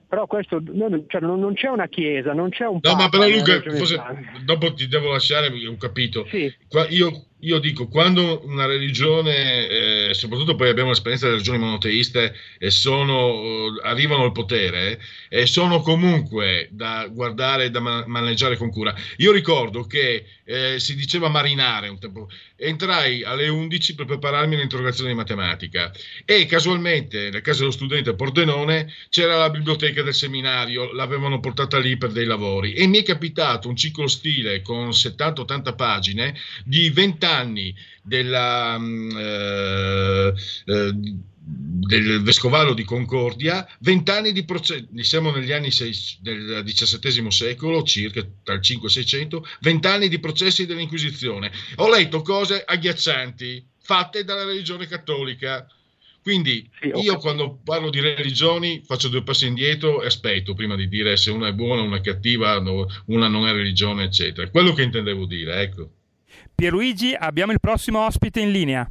Però 0.07 0.27
questo 0.29 0.63
non, 0.65 1.07
cioè, 1.09 1.21
non- 1.23 1.55
c'è 1.55 1.69
una 1.69 1.89
chiesa, 1.89 2.33
non 2.33 2.51
c'è 2.51 2.67
un 2.67 2.79
No, 2.81 2.91
ma 2.93 2.97
papa 2.97 3.09
però 3.19 3.25
nella 3.25 3.37
Luca, 3.39 3.71
forse- 3.77 4.03
dopo 4.45 4.73
ti 4.75 4.87
devo 4.87 5.11
lasciare, 5.11 5.51
perché 5.51 5.67
ho 5.67 5.77
capito. 5.77 6.25
Qua- 6.69 6.87
io, 6.89 7.11
io 7.45 7.59
dico, 7.59 7.89
quando 7.89 8.43
una 8.45 8.67
religione, 8.67 9.69
eh, 10.09 10.15
soprattutto 10.15 10.55
poi 10.55 10.71
abbiamo 10.71 10.89
l'esperienza 10.89 11.27
delle 11.27 11.39
religioni 11.39 11.63
monoteiste, 11.63 12.35
e 12.59 12.71
sono, 12.71 13.77
eh, 13.77 13.81
arrivano 13.83 14.25
al 14.25 14.33
potere, 14.33 15.01
e 15.29 15.47
sono 15.47 15.81
comunque 15.81 16.69
da 16.71 17.07
guardare 17.11 17.65
e 17.65 17.71
da 17.71 17.81
ma- 17.81 18.05
maneggiare 18.07 18.57
con 18.57 18.71
cura. 18.71 18.95
Io 19.19 19.33
ricordo 19.33 19.85
che 19.85 20.25
eh, 20.45 20.79
si 20.79 20.95
diceva 20.95 21.29
marinare 21.29 21.89
un 21.89 21.99
tempo. 21.99 22.29
Entrai 22.57 23.23
alle 23.25 23.49
11 23.49 23.95
per 23.95 24.07
prepararmi 24.07 24.55
un'interrogazione 24.55 25.11
di 25.11 25.17
matematica 25.17 25.93
e 26.25 26.47
casualmente 26.47 27.31
nel 27.31 27.43
caso 27.43 27.61
dello 27.61 27.71
studente 27.73 28.11
a 28.11 28.15
Pordenone 28.15 28.93
c'era 29.09 29.37
la 29.37 29.51
biblioteca 29.51 30.03
del 30.03 30.15
seminario, 30.15 30.93
l'avevano 30.93 31.41
portata 31.41 31.79
lì 31.79 31.97
per 31.97 32.13
dei 32.13 32.27
lavori 32.27 32.75
e 32.75 32.87
mi 32.87 32.99
è 32.99 33.03
capitato 33.03 33.69
un 33.69 33.77
ciclo 33.77 34.07
stile 34.07 34.63
con 34.63 34.91
70-80 34.91 35.75
pagine 35.75 36.35
di 36.65 36.91
20 36.91 37.25
anni 37.25 37.34
della, 38.03 38.79
mm, 38.79 39.11
eh, 39.17 40.35
eh, 40.67 40.93
del 41.47 42.23
vescovado 42.23 42.73
di 42.73 42.85
Concordia, 42.85 43.67
20 43.81 44.11
anni 44.11 44.33
di 44.33 44.45
processo, 44.45 44.87
siamo 45.01 45.31
negli 45.31 45.53
anni 45.53 45.71
sei- 45.71 45.95
del 46.21 46.63
XVII 46.65 47.31
secolo, 47.31 47.83
circa 47.83 48.27
tra 48.43 48.55
il 48.55 48.63
5 48.63 48.89
e 48.89 48.91
il 48.91 48.97
600, 48.97 49.47
20 49.61 49.87
anni 49.87 50.09
di 50.09 50.19
processi 50.19 50.65
dell'Inquisizione. 50.65 51.53
Ho 51.77 51.91
letto 51.91 52.23
cose 52.23 52.63
agghiaccianti 52.65 53.67
fatte 53.79 54.25
dalla 54.25 54.45
religione 54.45 54.87
cattolica. 54.87 55.67
Quindi 56.23 56.67
io 57.03 57.19
quando 57.19 57.61
parlo 57.63 57.91
di 57.91 58.01
religioni 58.01 58.83
faccio 58.83 59.09
due 59.09 59.23
passi 59.23 59.47
indietro 59.47 60.01
e 60.01 60.07
aspetto 60.07 60.55
prima 60.55 60.75
di 60.75 60.89
dire 60.89 61.19
se 61.19 61.31
una 61.31 61.49
è 61.49 61.53
buona, 61.53 61.83
una 61.83 61.99
è 61.99 62.01
cattiva, 62.01 62.57
una 62.57 63.29
non 63.29 63.47
è 63.47 63.53
religione, 63.53 64.05
eccetera. 64.05 64.49
Quello 64.49 64.73
che 64.73 64.85
intendevo 64.85 65.27
dire, 65.27 65.61
ecco. 65.61 65.91
Pierluigi, 66.55 67.15
abbiamo 67.15 67.53
il 67.53 67.61
prossimo 67.61 68.05
ospite 68.05 68.41
in 68.41 68.51
linea. 68.51 68.91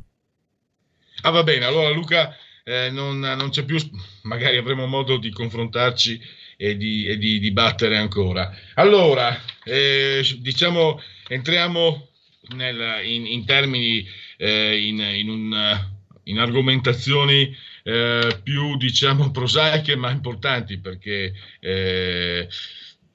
Ah, 1.21 1.29
va 1.29 1.43
bene, 1.43 1.65
allora 1.65 1.89
Luca 1.89 2.35
eh, 2.63 2.89
non, 2.89 3.19
non 3.19 3.49
c'è 3.49 3.63
più, 3.63 3.77
magari 4.23 4.57
avremo 4.57 4.85
modo 4.87 5.17
di 5.17 5.31
confrontarci 5.31 6.19
e 6.57 6.77
di, 6.77 7.05
e 7.05 7.17
di 7.17 7.39
dibattere 7.39 7.97
ancora. 7.97 8.53
Allora, 8.75 9.37
eh, 9.63 10.23
diciamo, 10.39 11.01
entriamo 11.27 12.09
nel- 12.55 13.05
in, 13.05 13.25
in 13.25 13.45
termini, 13.45 14.05
eh, 14.37 14.85
in, 14.85 14.99
in 14.99 15.29
un, 15.29 15.87
in 16.23 16.39
argomentazioni 16.39 17.55
eh, 17.83 18.39
più, 18.41 18.77
diciamo, 18.77 19.31
prosaiche 19.31 19.95
ma 19.95 20.09
importanti 20.09 20.77
perché 20.77 21.33
eh, 21.59 22.47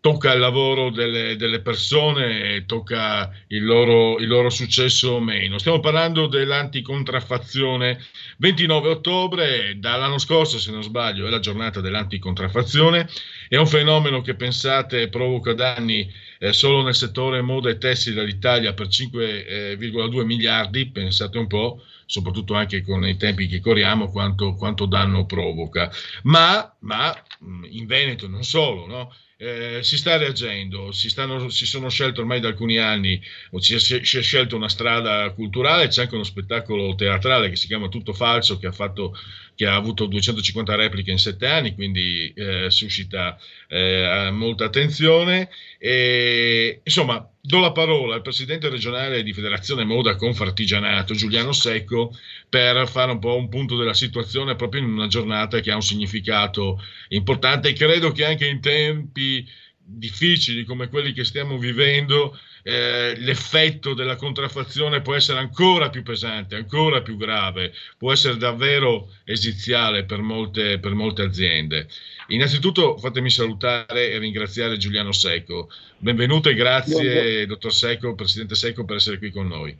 tocca 0.00 0.32
il 0.32 0.38
lavoro 0.38 0.90
delle, 0.90 1.36
delle 1.36 1.60
persone 1.60 2.64
tocca 2.66 3.30
il 3.48 3.64
loro, 3.64 4.18
il 4.18 4.28
loro 4.28 4.48
successo 4.48 5.12
o 5.12 5.20
meno. 5.20 5.58
Stiamo 5.58 5.80
parlando 5.80 6.26
dell'anticontraffazione. 6.26 7.98
29 8.38 8.88
ottobre, 8.88 9.76
dall'anno 9.78 10.18
scorso, 10.18 10.58
se 10.58 10.70
non 10.70 10.82
sbaglio, 10.82 11.26
è 11.26 11.30
la 11.30 11.40
giornata 11.40 11.80
dell'anticontraffazione. 11.80 13.08
È 13.48 13.56
un 13.56 13.66
fenomeno 13.66 14.20
che 14.20 14.34
pensate 14.34 15.08
provoca 15.08 15.52
danni 15.52 16.10
eh, 16.38 16.52
solo 16.52 16.82
nel 16.82 16.94
settore 16.94 17.40
moda 17.40 17.68
e 17.68 17.78
tessile 17.78 18.20
all'Italia 18.20 18.74
per 18.74 18.86
5,2 18.86 20.24
miliardi, 20.24 20.90
pensate 20.90 21.38
un 21.38 21.48
po', 21.48 21.82
soprattutto 22.06 22.54
anche 22.54 22.82
con 22.82 23.04
i 23.06 23.16
tempi 23.16 23.48
che 23.48 23.60
corriamo, 23.60 24.10
quanto, 24.10 24.54
quanto 24.54 24.86
danno 24.86 25.26
provoca. 25.26 25.90
Ma, 26.22 26.72
ma 26.80 27.12
mh, 27.40 27.64
in 27.70 27.86
Veneto 27.86 28.28
non 28.28 28.44
solo, 28.44 28.86
no? 28.86 29.12
Eh, 29.40 29.84
si 29.84 29.96
sta 29.96 30.16
reagendo, 30.16 30.90
si, 30.90 31.08
stanno- 31.08 31.48
si 31.48 31.64
sono 31.64 31.88
scelte 31.88 32.18
ormai 32.18 32.40
da 32.40 32.48
alcuni 32.48 32.78
anni, 32.78 33.20
o 33.52 33.60
si 33.60 33.74
è, 33.74 33.78
si 33.78 33.94
è 33.94 34.22
scelta 34.22 34.56
una 34.56 34.68
strada 34.68 35.30
culturale, 35.30 35.86
c'è 35.86 36.02
anche 36.02 36.16
uno 36.16 36.24
spettacolo 36.24 36.96
teatrale 36.96 37.48
che 37.48 37.54
si 37.54 37.68
chiama 37.68 37.88
Tutto 37.88 38.12
Falso, 38.12 38.58
che 38.58 38.66
ha, 38.66 38.72
fatto, 38.72 39.14
che 39.54 39.64
ha 39.64 39.76
avuto 39.76 40.06
250 40.06 40.74
repliche 40.74 41.12
in 41.12 41.18
sette 41.18 41.46
anni, 41.46 41.74
quindi 41.74 42.32
eh, 42.34 42.68
suscita 42.70 43.38
eh, 43.68 44.30
molta 44.32 44.64
attenzione. 44.64 45.50
E, 45.78 46.80
insomma, 46.82 47.24
do 47.48 47.60
la 47.60 47.72
parola 47.72 48.14
al 48.14 48.20
presidente 48.20 48.68
regionale 48.68 49.22
di 49.22 49.32
Federazione 49.32 49.82
Moda 49.82 50.16
Confartigianato, 50.16 51.14
Giuliano 51.14 51.52
Secco, 51.52 52.14
per 52.46 52.86
fare 52.86 53.10
un 53.10 53.18
po' 53.18 53.36
un 53.36 53.48
punto 53.48 53.74
della 53.74 53.94
situazione 53.94 54.54
proprio 54.54 54.82
in 54.82 54.90
una 54.90 55.06
giornata 55.06 55.58
che 55.60 55.70
ha 55.70 55.74
un 55.74 55.80
significato 55.80 56.78
importante. 57.08 57.70
E 57.70 57.72
credo 57.72 58.12
che 58.12 58.26
anche 58.26 58.46
in 58.46 58.60
tempi 58.60 59.48
difficili 59.82 60.64
come 60.64 60.88
quelli 60.88 61.14
che 61.14 61.24
stiamo 61.24 61.56
vivendo 61.56 62.38
eh, 62.68 63.14
l'effetto 63.16 63.94
della 63.94 64.16
contraffazione 64.16 65.00
può 65.00 65.14
essere 65.14 65.38
ancora 65.38 65.88
più 65.88 66.02
pesante, 66.02 66.54
ancora 66.54 67.00
più 67.00 67.16
grave, 67.16 67.72
può 67.96 68.12
essere 68.12 68.36
davvero 68.36 69.08
esiziale 69.24 70.04
per 70.04 70.20
molte, 70.20 70.78
per 70.78 70.92
molte 70.92 71.22
aziende. 71.22 71.86
Innanzitutto 72.26 72.98
fatemi 72.98 73.30
salutare 73.30 74.10
e 74.10 74.18
ringraziare 74.18 74.76
Giuliano 74.76 75.12
Secco. 75.12 75.70
Benvenuto 75.96 76.50
e 76.50 76.54
grazie, 76.54 77.46
dottor 77.46 77.72
Secco, 77.72 78.14
presidente 78.14 78.54
Secco, 78.54 78.84
per 78.84 78.96
essere 78.96 79.16
qui 79.16 79.30
con 79.30 79.46
noi. 79.46 79.74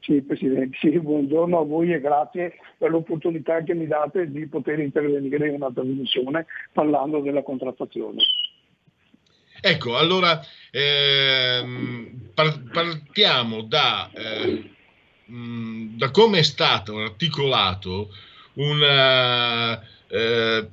Sì, 0.00 0.20
Presidente, 0.22 0.76
sì, 0.80 0.98
buongiorno 0.98 1.60
a 1.60 1.64
voi 1.64 1.92
e 1.92 2.00
grazie 2.00 2.54
per 2.78 2.90
l'opportunità 2.90 3.62
che 3.62 3.74
mi 3.74 3.86
date 3.86 4.28
di 4.28 4.46
poter 4.48 4.80
intervenire 4.80 5.48
in 5.48 5.54
una 5.54 5.70
trasmissione 5.70 6.46
parlando 6.72 7.20
della 7.20 7.42
contraffazione. 7.42 8.16
Ecco, 9.60 9.96
allora 9.96 10.40
ehm, 10.70 12.30
par- 12.34 12.70
partiamo 12.70 13.62
da, 13.62 14.10
eh, 14.14 14.54
mh, 15.24 15.96
da 15.96 16.10
come 16.10 16.38
è 16.38 16.42
stato 16.42 16.98
articolato 16.98 18.10
un, 18.54 18.82
eh, 18.82 19.80
eh, 20.08 20.70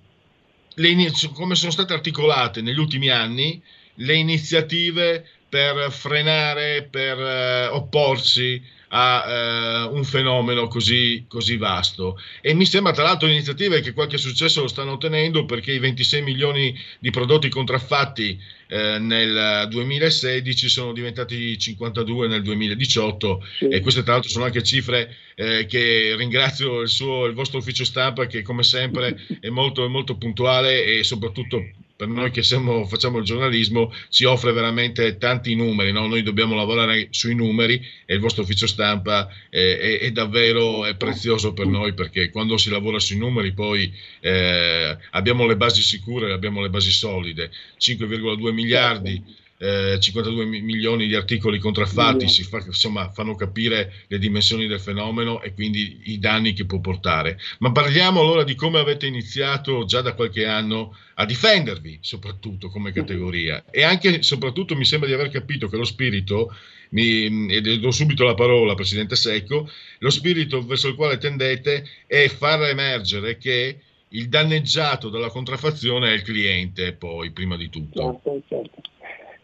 le 0.78 0.88
iniz- 0.90 1.32
come 1.32 1.56
sono 1.56 1.72
state 1.72 1.94
articolate 1.94 2.62
negli 2.62 2.80
ultimi 2.80 3.10
anni 3.10 3.62
le 3.96 4.16
iniziative 4.16 5.26
per 5.48 5.92
frenare, 5.92 6.84
per 6.90 7.18
eh, 7.20 7.68
opporsi 7.68 8.62
a 8.90 9.26
eh, 9.28 9.84
un 9.92 10.04
fenomeno 10.04 10.68
così, 10.68 11.26
così 11.28 11.58
vasto. 11.58 12.20
E 12.42 12.54
mi 12.54 12.66
sembra 12.66 12.94
tra 12.94 13.04
l'altro 13.04 13.28
iniziative 13.28 13.82
che 13.82 13.94
qualche 13.94 14.18
successo 14.18 14.62
lo 14.62 14.68
stanno 14.68 14.94
ottenendo 14.94 15.46
perché 15.46 15.74
i 15.74 15.80
26 15.80 16.22
milioni 16.22 16.78
di 17.00 17.10
prodotti 17.10 17.50
contraffatti 17.50 18.40
eh, 18.68 18.98
nel 19.00 19.68
2016 19.70 20.70
sono 20.70 20.92
diventati 20.92 21.58
52 21.58 22.28
nel 22.28 22.42
2018 22.42 23.44
e 23.70 23.80
queste 23.82 24.04
tra 24.04 24.14
l'altro 24.14 24.32
sono 24.32 24.46
anche 24.46 24.64
cifre 24.64 25.16
eh, 25.36 25.66
che 25.68 26.16
ringrazio 26.16 26.82
il, 26.82 26.90
suo, 26.90 27.26
il 27.26 27.34
vostro 27.34 27.60
ufficio 27.60 27.86
stampa 27.86 28.26
che 28.26 28.42
come 28.42 28.64
sempre 28.64 29.20
è 29.40 29.50
molto, 29.50 29.86
è 29.86 29.88
molto 29.88 30.18
puntuale 30.18 30.84
e 30.84 31.04
soprattutto 31.04 31.64
per 31.96 32.08
noi 32.08 32.30
che 32.32 32.44
siamo- 32.44 32.86
facciamo 32.86 33.20
il 33.20 33.24
giornalismo 33.24 33.94
ci 34.10 34.26
offre 34.26 34.52
veramente 34.52 35.18
tanti 35.18 35.56
numeri, 35.56 35.92
no? 35.92 36.08
noi 36.08 36.24
dobbiamo 36.24 36.56
lavorare 36.56 37.08
sui 37.12 37.36
numeri 37.36 37.82
e 38.06 38.16
il 38.16 38.20
vostro 38.20 38.44
ufficio 38.44 38.68
stampa 38.68 39.30
eh, 39.50 39.80
è, 39.80 40.00
è 40.00 40.12
davvero 40.12 40.86
è 40.86 40.96
prezioso 40.96 41.54
per 41.54 41.68
noi 41.68 41.94
perché 41.94 42.30
quando 42.30 42.58
si 42.58 42.70
lavora 42.70 43.00
sui 43.00 43.18
numeri 43.18 43.54
poi 43.54 43.92
eh, 44.20 44.98
abbiamo 45.12 45.46
le 45.46 45.56
basi 45.56 45.82
sicure, 45.82 46.34
abbiamo 46.34 46.62
le 46.62 46.70
basi 46.70 46.92
solide, 46.92 47.50
5,2 47.80 48.52
miliardi. 48.52 49.44
Eh, 49.66 50.00
52 50.00 50.46
mi- 50.46 50.62
milioni 50.62 51.08
di 51.08 51.16
articoli 51.16 51.58
contraffatti 51.58 52.28
si 52.28 52.44
fa- 52.44 52.64
insomma, 52.66 53.10
fanno 53.12 53.34
capire 53.36 53.94
le 54.08 54.20
dimensioni 54.20 54.68
del 54.68 54.80
fenomeno 54.80 55.42
e 55.42 55.54
quindi 55.54 56.02
i 56.06 56.20
danni 56.20 56.54
che 56.54 56.66
può 56.66 56.80
portare. 56.80 57.40
Ma 57.60 57.72
parliamo 57.72 58.20
allora 58.22 58.44
di 58.44 58.54
come 58.54 58.80
avete 58.80 59.08
iniziato 59.08 59.86
già 59.86 60.02
da 60.02 60.14
qualche 60.14 60.46
anno 60.46 60.96
a 61.16 61.26
difendervi, 61.26 61.98
soprattutto 62.02 62.70
come 62.70 62.92
categoria. 62.92 63.64
E 63.72 63.84
anche, 63.84 64.22
soprattutto, 64.22 64.76
mi 64.76 64.86
sembra 64.86 65.08
di 65.08 65.16
aver 65.16 65.30
capito 65.30 65.68
che 65.68 65.78
lo 65.78 65.86
spirito, 65.86 66.54
mi, 66.90 67.48
e 67.48 67.62
do 67.80 67.92
subito 67.92 68.24
la 68.24 68.36
parola 68.36 68.72
al 68.72 68.76
Presidente 68.76 69.16
Secco, 69.16 69.70
lo 70.00 70.10
spirito 70.12 70.64
verso 70.64 70.88
il 70.90 70.96
quale 70.96 71.18
tendete 71.18 71.88
è 72.06 72.28
far 72.28 72.62
emergere 72.64 73.38
che 73.38 73.80
il 74.10 74.30
danneggiato 74.30 75.10
dalla 75.10 75.30
contraffazione 75.30 76.10
è 76.10 76.14
il 76.14 76.22
cliente, 76.22 76.94
poi, 76.94 77.32
prima 77.32 77.58
di 77.58 77.70
tutto. 77.70 78.22
Certo, 78.24 78.42
certo. 78.48 78.82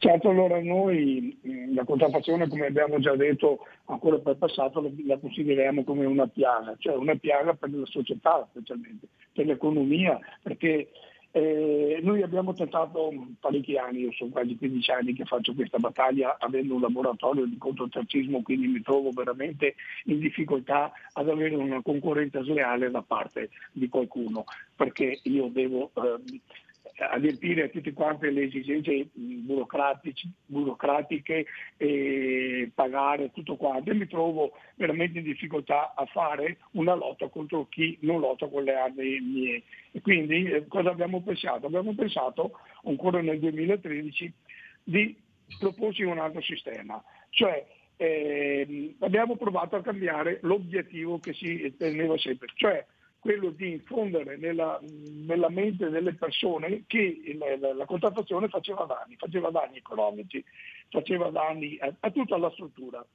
Certo, 0.02 0.30
allora 0.30 0.60
noi 0.60 1.38
la 1.76 1.84
contraffazione, 1.84 2.48
come 2.48 2.66
abbiamo 2.66 2.98
già 2.98 3.16
detto 3.16 3.68
ancora 3.86 4.18
per 4.18 4.36
passato, 4.36 4.92
la 5.06 5.20
consideriamo 5.20 5.84
come 5.84 6.06
una 6.06 6.26
piaga, 6.26 6.74
cioè 6.80 6.96
una 6.96 7.14
piaga 7.14 7.54
per 7.54 7.72
la 7.72 7.86
società 7.86 8.48
specialmente, 8.50 9.06
per 9.32 9.46
l'economia, 9.46 10.20
perché 10.42 10.90
eh, 11.30 12.00
noi 12.02 12.24
abbiamo 12.24 12.52
tentato 12.54 13.14
parecchi 13.40 13.78
anni, 13.78 14.00
io 14.00 14.12
sono 14.14 14.32
quasi 14.32 14.58
15 14.58 14.90
anni 14.90 15.14
che 15.14 15.24
faccio 15.26 15.54
questa 15.54 15.78
battaglia 15.78 16.36
avendo 16.40 16.74
un 16.74 16.82
laboratorio 16.82 17.46
di 17.46 17.60
controterrorismo, 17.60 18.42
quindi 18.42 18.70
mi 18.70 18.82
trovo 18.82 19.12
veramente 19.12 19.76
in 20.06 20.18
difficoltà 20.18 20.92
ad 21.14 21.30
avere 21.30 21.54
una 21.54 21.84
concorrenza 21.84 22.42
sleale 22.42 22.90
da 22.90 23.04
parte 23.04 23.52
di 23.72 23.88
qualcuno, 23.88 24.46
perché 24.76 25.20
io 25.22 25.48
devo 25.50 25.92
eh, 25.94 26.42
adempiere 27.10 27.64
a 27.64 27.70
tutte 27.70 27.94
quante 27.94 28.30
le 28.30 28.44
esigenze 28.44 29.10
burocratiche 30.46 31.46
e 31.78 32.72
pagare 32.74 33.32
tutto 33.32 33.56
quanto 33.56 33.90
e 33.90 33.96
mi 33.96 34.08
trovo 34.08 34.52
veramente 34.76 35.20
in 35.20 35.26
difficoltà 35.26 35.94
a 35.96 36.06
fare 36.06 36.58
una 36.72 36.94
lotta 36.94 37.28
contro 37.30 37.68
chi 37.70 37.98
non 38.02 38.20
lotta 38.20 38.48
con 38.48 38.64
le 38.64 38.76
armi 38.76 39.20
mie. 39.20 39.64
E 39.92 40.02
quindi 40.02 40.44
eh, 40.46 40.68
cosa 40.68 40.92
abbiamo 40.92 41.22
pensato? 41.22 41.66
Abbiamo 41.66 41.94
pensato 41.96 42.52
ancora 42.84 43.22
nel 43.22 43.40
2013 43.40 44.34
di 44.84 45.16
proporci 45.60 46.04
un 46.04 46.20
altro 46.20 46.42
sistema, 46.42 47.04
cioè 47.30 47.66
eh, 47.98 48.96
abbiamo 49.00 49.36
provato 49.36 49.76
a 49.76 49.82
cambiare 49.82 50.40
l'obiettivo 50.42 51.20
che 51.20 51.34
si 51.34 51.76
teneva 51.78 52.18
sempre, 52.18 52.48
cioè 52.56 52.84
quello 53.22 53.52
di 53.52 53.70
infondere 53.74 54.36
nella, 54.36 54.80
nella 54.82 55.50
mente 55.50 55.90
delle 55.90 56.16
persone 56.16 56.86
che 56.88 57.38
la, 57.60 57.72
la, 57.72 57.86
contrattazione 57.86 58.48
faceva 58.48 58.86
danni, 58.86 59.16
faceva 59.16 59.52
danni 59.52 59.78
economici, 59.78 60.44
faceva 60.90 61.30
danni 61.30 61.78
a, 61.80 61.94
a, 62.00 62.10
tutta 62.10 62.36
la 62.38 62.50
struttura. 62.50 63.06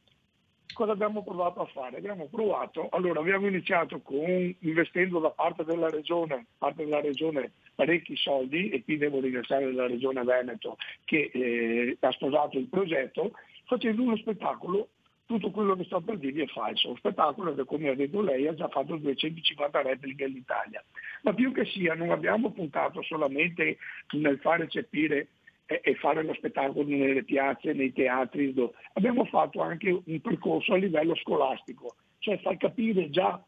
Cosa 0.73 0.93
abbiamo 0.93 1.25
provato 1.25 1.61
a 1.61 1.67
fare? 1.67 1.97
Abbiamo 1.97 2.27
provato, 2.27 2.89
allora 2.91 3.19
abbiamo 3.19 3.49
iniziato 3.49 4.01
con, 4.01 4.55
investendo 4.61 5.19
da 5.19 5.31
parte 5.31 5.65
della 5.65 5.91
regione, 5.91 6.47
parte 6.57 6.85
della 6.85 7.01
regione 7.01 7.51
parecchi 7.75 8.15
soldi 8.15 8.69
e 8.69 8.85
qui 8.85 8.99
devo 8.99 9.19
ringraziare 9.19 9.73
la 9.73 9.89
regione 9.89 10.23
Veneto 10.23 10.77
che 11.05 11.31
eh, 11.33 11.97
ha 11.99 12.13
sposato 12.13 12.59
il 12.59 12.69
progetto, 12.69 13.33
facendo 13.65 14.03
uno 14.03 14.17
spettacolo 14.17 14.91
tutto 15.27 15.51
quello 15.51 15.75
che 15.75 15.85
sto 15.85 16.01
per 16.01 16.19
dirvi 16.19 16.43
è 16.43 16.47
falso. 16.47 16.89
Lo 16.89 16.97
spettacolo 16.97 17.53
come 17.65 17.89
ha 17.89 17.95
detto 17.95 18.21
lei 18.21 18.47
ha 18.47 18.55
già 18.55 18.69
fatto 18.69 18.97
250 18.97 19.83
repliche 19.83 20.25
all'Italia. 20.25 20.83
Ma 21.23 21.35
più 21.35 21.53
che 21.53 21.65
sia 21.67 21.95
non 21.95 22.11
abbiamo 22.11 22.53
puntato 22.53 23.03
solamente 23.03 23.77
nel 24.13 24.39
fare 24.39 24.69
cepire 24.69 25.29
e 25.67 25.97
fare 25.97 26.23
lo 26.23 26.33
spettacolo 26.35 26.87
nelle 26.87 27.25
piazze, 27.25 27.73
nei 27.73 27.93
teatri, 27.93 28.55
abbiamo 28.93 29.25
fatto 29.25 29.61
anche 29.61 29.91
un 30.05 30.21
percorso 30.21 30.75
a 30.75 30.77
livello 30.77 31.17
scolastico, 31.17 31.97
cioè 32.19 32.39
far 32.39 32.57
capire 32.57 33.11
già 33.11 33.43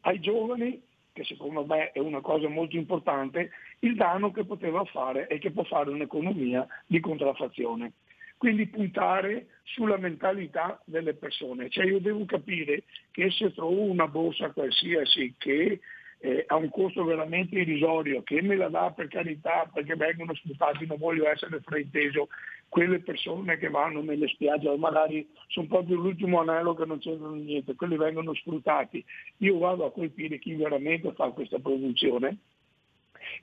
ai 0.00 0.18
giovani, 0.18 0.82
che 1.12 1.22
secondo 1.22 1.64
me 1.64 1.92
è 1.92 2.00
una 2.00 2.20
cosa 2.20 2.48
molto 2.48 2.76
importante, 2.76 3.50
il 3.80 3.94
danno 3.94 4.32
che 4.32 4.44
poteva 4.44 4.84
fare 4.86 5.28
e 5.28 5.38
che 5.38 5.52
può 5.52 5.62
fare 5.62 5.90
un'economia 5.90 6.66
di 6.86 6.98
contraffazione. 6.98 7.92
Quindi 8.38 8.66
puntare 8.68 9.48
sulla 9.64 9.98
mentalità 9.98 10.80
delle 10.86 11.14
persone. 11.14 11.68
Cioè 11.68 11.84
io 11.84 12.00
devo 12.00 12.24
capire 12.24 12.84
che 13.10 13.30
se 13.30 13.52
trovo 13.52 13.82
una 13.82 14.08
borsa 14.08 14.52
qualsiasi 14.52 15.34
che 15.36 15.80
eh, 16.20 16.44
ha 16.46 16.56
un 16.56 16.68
costo 16.70 17.04
veramente 17.04 17.58
irrisorio, 17.58 18.22
che 18.22 18.42
me 18.42 18.56
la 18.56 18.68
dà 18.68 18.90
per 18.92 19.08
carità 19.08 19.68
perché 19.72 19.94
vengono 19.94 20.34
sfruttati, 20.34 20.86
non 20.86 20.98
voglio 20.98 21.28
essere 21.28 21.60
frainteso, 21.60 22.28
quelle 22.68 23.00
persone 23.00 23.56
che 23.56 23.68
vanno 23.68 24.02
nelle 24.02 24.28
spiagge, 24.28 24.76
magari 24.76 25.26
sono 25.46 25.66
proprio 25.66 25.96
l'ultimo 25.96 26.40
anello 26.40 26.74
che 26.74 26.84
non 26.84 26.98
c'entrano 26.98 27.34
niente, 27.34 27.74
quelli 27.74 27.96
vengono 27.96 28.34
sfruttati. 28.34 29.04
Io 29.38 29.58
vado 29.58 29.86
a 29.86 29.92
colpire 29.92 30.38
chi 30.38 30.54
veramente 30.54 31.12
fa 31.12 31.30
questa 31.30 31.58
produzione 31.58 32.38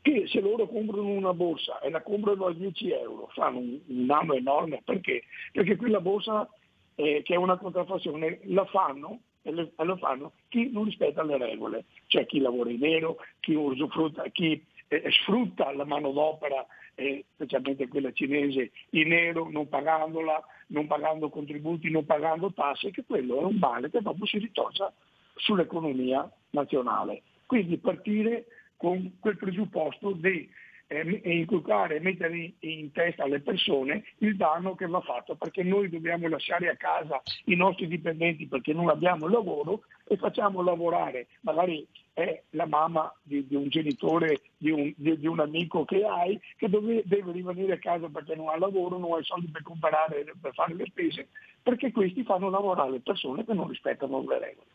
che 0.02 0.28
se 0.28 0.40
loro 0.42 0.68
comprano 0.68 1.08
una 1.08 1.34
borsa 1.34 1.80
e 1.80 1.90
la 1.90 2.02
comprano 2.02 2.46
a 2.46 2.54
10 2.54 2.92
euro 2.92 3.30
fanno 3.34 3.60
un, 3.60 3.80
un 3.86 4.06
danno 4.06 4.34
enorme 4.34 4.82
perché? 4.84 5.24
Perché 5.52 5.76
quella 5.76 6.00
borsa 6.00 6.50
eh, 6.96 7.22
che 7.24 7.34
è 7.34 7.38
una 7.38 7.58
contraffazione 7.58 8.40
la 8.44 8.66
fanno 8.66 9.20
e 9.42 9.52
lo 9.52 9.98
fanno 9.98 10.32
chi 10.50 10.72
non 10.72 10.86
rispetta 10.86 11.24
le 11.24 11.38
regole, 11.38 11.86
cioè 12.08 12.26
chi 12.26 12.40
lavora 12.40 12.72
in 12.72 12.80
nero, 12.80 13.18
chi 13.40 13.54
usufrutta, 13.54 14.24
chi 14.30 14.64
eh, 14.88 15.04
sfrutta 15.12 15.72
la 15.72 15.86
manodopera, 15.86 16.66
eh, 16.96 17.26
specialmente 17.34 17.88
quella 17.88 18.12
cinese, 18.12 18.72
in 18.92 19.10
nero, 19.10 19.48
non 19.52 19.70
pagandola, 19.70 20.44
non 20.68 20.88
pagando 20.88 21.30
contributi, 21.30 21.92
non 21.92 22.06
pagando 22.06 22.54
tasse, 22.54 22.90
che 22.90 23.04
quello 23.06 23.42
è 23.42 23.44
un 23.44 23.58
male 23.58 23.92
che 23.92 24.02
proprio 24.02 24.26
si 24.26 24.40
ritorcia 24.40 24.92
sull'economia 25.36 26.28
nazionale. 26.52 27.22
Quindi 27.46 27.78
partire 27.78 28.46
con 28.86 29.18
quel 29.20 29.36
presupposto 29.36 30.12
di 30.12 30.48
eh, 30.86 31.22
inculcare 31.24 31.96
e 31.96 32.00
mettere 32.02 32.54
in, 32.60 32.92
testa 32.92 33.24
alle 33.24 33.40
persone 33.40 34.04
il 34.20 34.36
danno 34.36 34.76
che 34.76 34.86
va 34.86 35.02
fatto, 35.02 35.34
perché 35.34 35.64
noi 35.64 35.90
dobbiamo 35.90 36.28
lasciare 36.28 36.70
a 36.70 36.76
casa 36.76 37.20
i 37.46 37.56
nostri 37.56 37.88
dipendenti 37.88 38.46
perché 38.46 38.74
non 38.74 38.90
abbiamo 38.90 39.28
lavoro 39.28 39.86
e 40.08 40.18
facciamo 40.18 40.62
lavorare, 40.62 41.26
magari 41.42 41.84
è 42.14 42.44
la 42.52 42.68
mamma 42.68 43.12
di, 43.24 43.48
di 43.48 43.56
un 43.56 43.70
genitore, 43.70 44.42
di 44.56 44.70
un, 44.70 44.94
di, 44.96 45.18
di 45.18 45.26
un, 45.26 45.40
amico 45.40 45.84
che 45.84 46.06
hai, 46.06 46.40
che 46.56 46.70
dove, 46.70 47.02
deve 47.06 47.32
rimanere 47.32 47.74
a 47.74 47.80
casa 47.80 48.08
perché 48.08 48.36
non 48.36 48.50
ha 48.50 48.58
lavoro, 48.60 49.00
non 49.00 49.14
ha 49.14 49.18
i 49.20 49.24
soldi 49.24 49.48
per 49.48 49.64
comprare, 49.64 50.32
per 50.40 50.54
fare 50.54 50.76
le 50.76 50.86
spese, 50.86 51.30
perché 51.64 51.92
questi 51.92 52.24
fanno 52.24 52.52
lavorare 52.52 52.92
le 52.92 53.00
persone 53.00 53.44
che 53.44 53.54
non 53.56 53.68
rispettano 53.68 54.22
le 54.22 54.38
regole. 54.38 54.68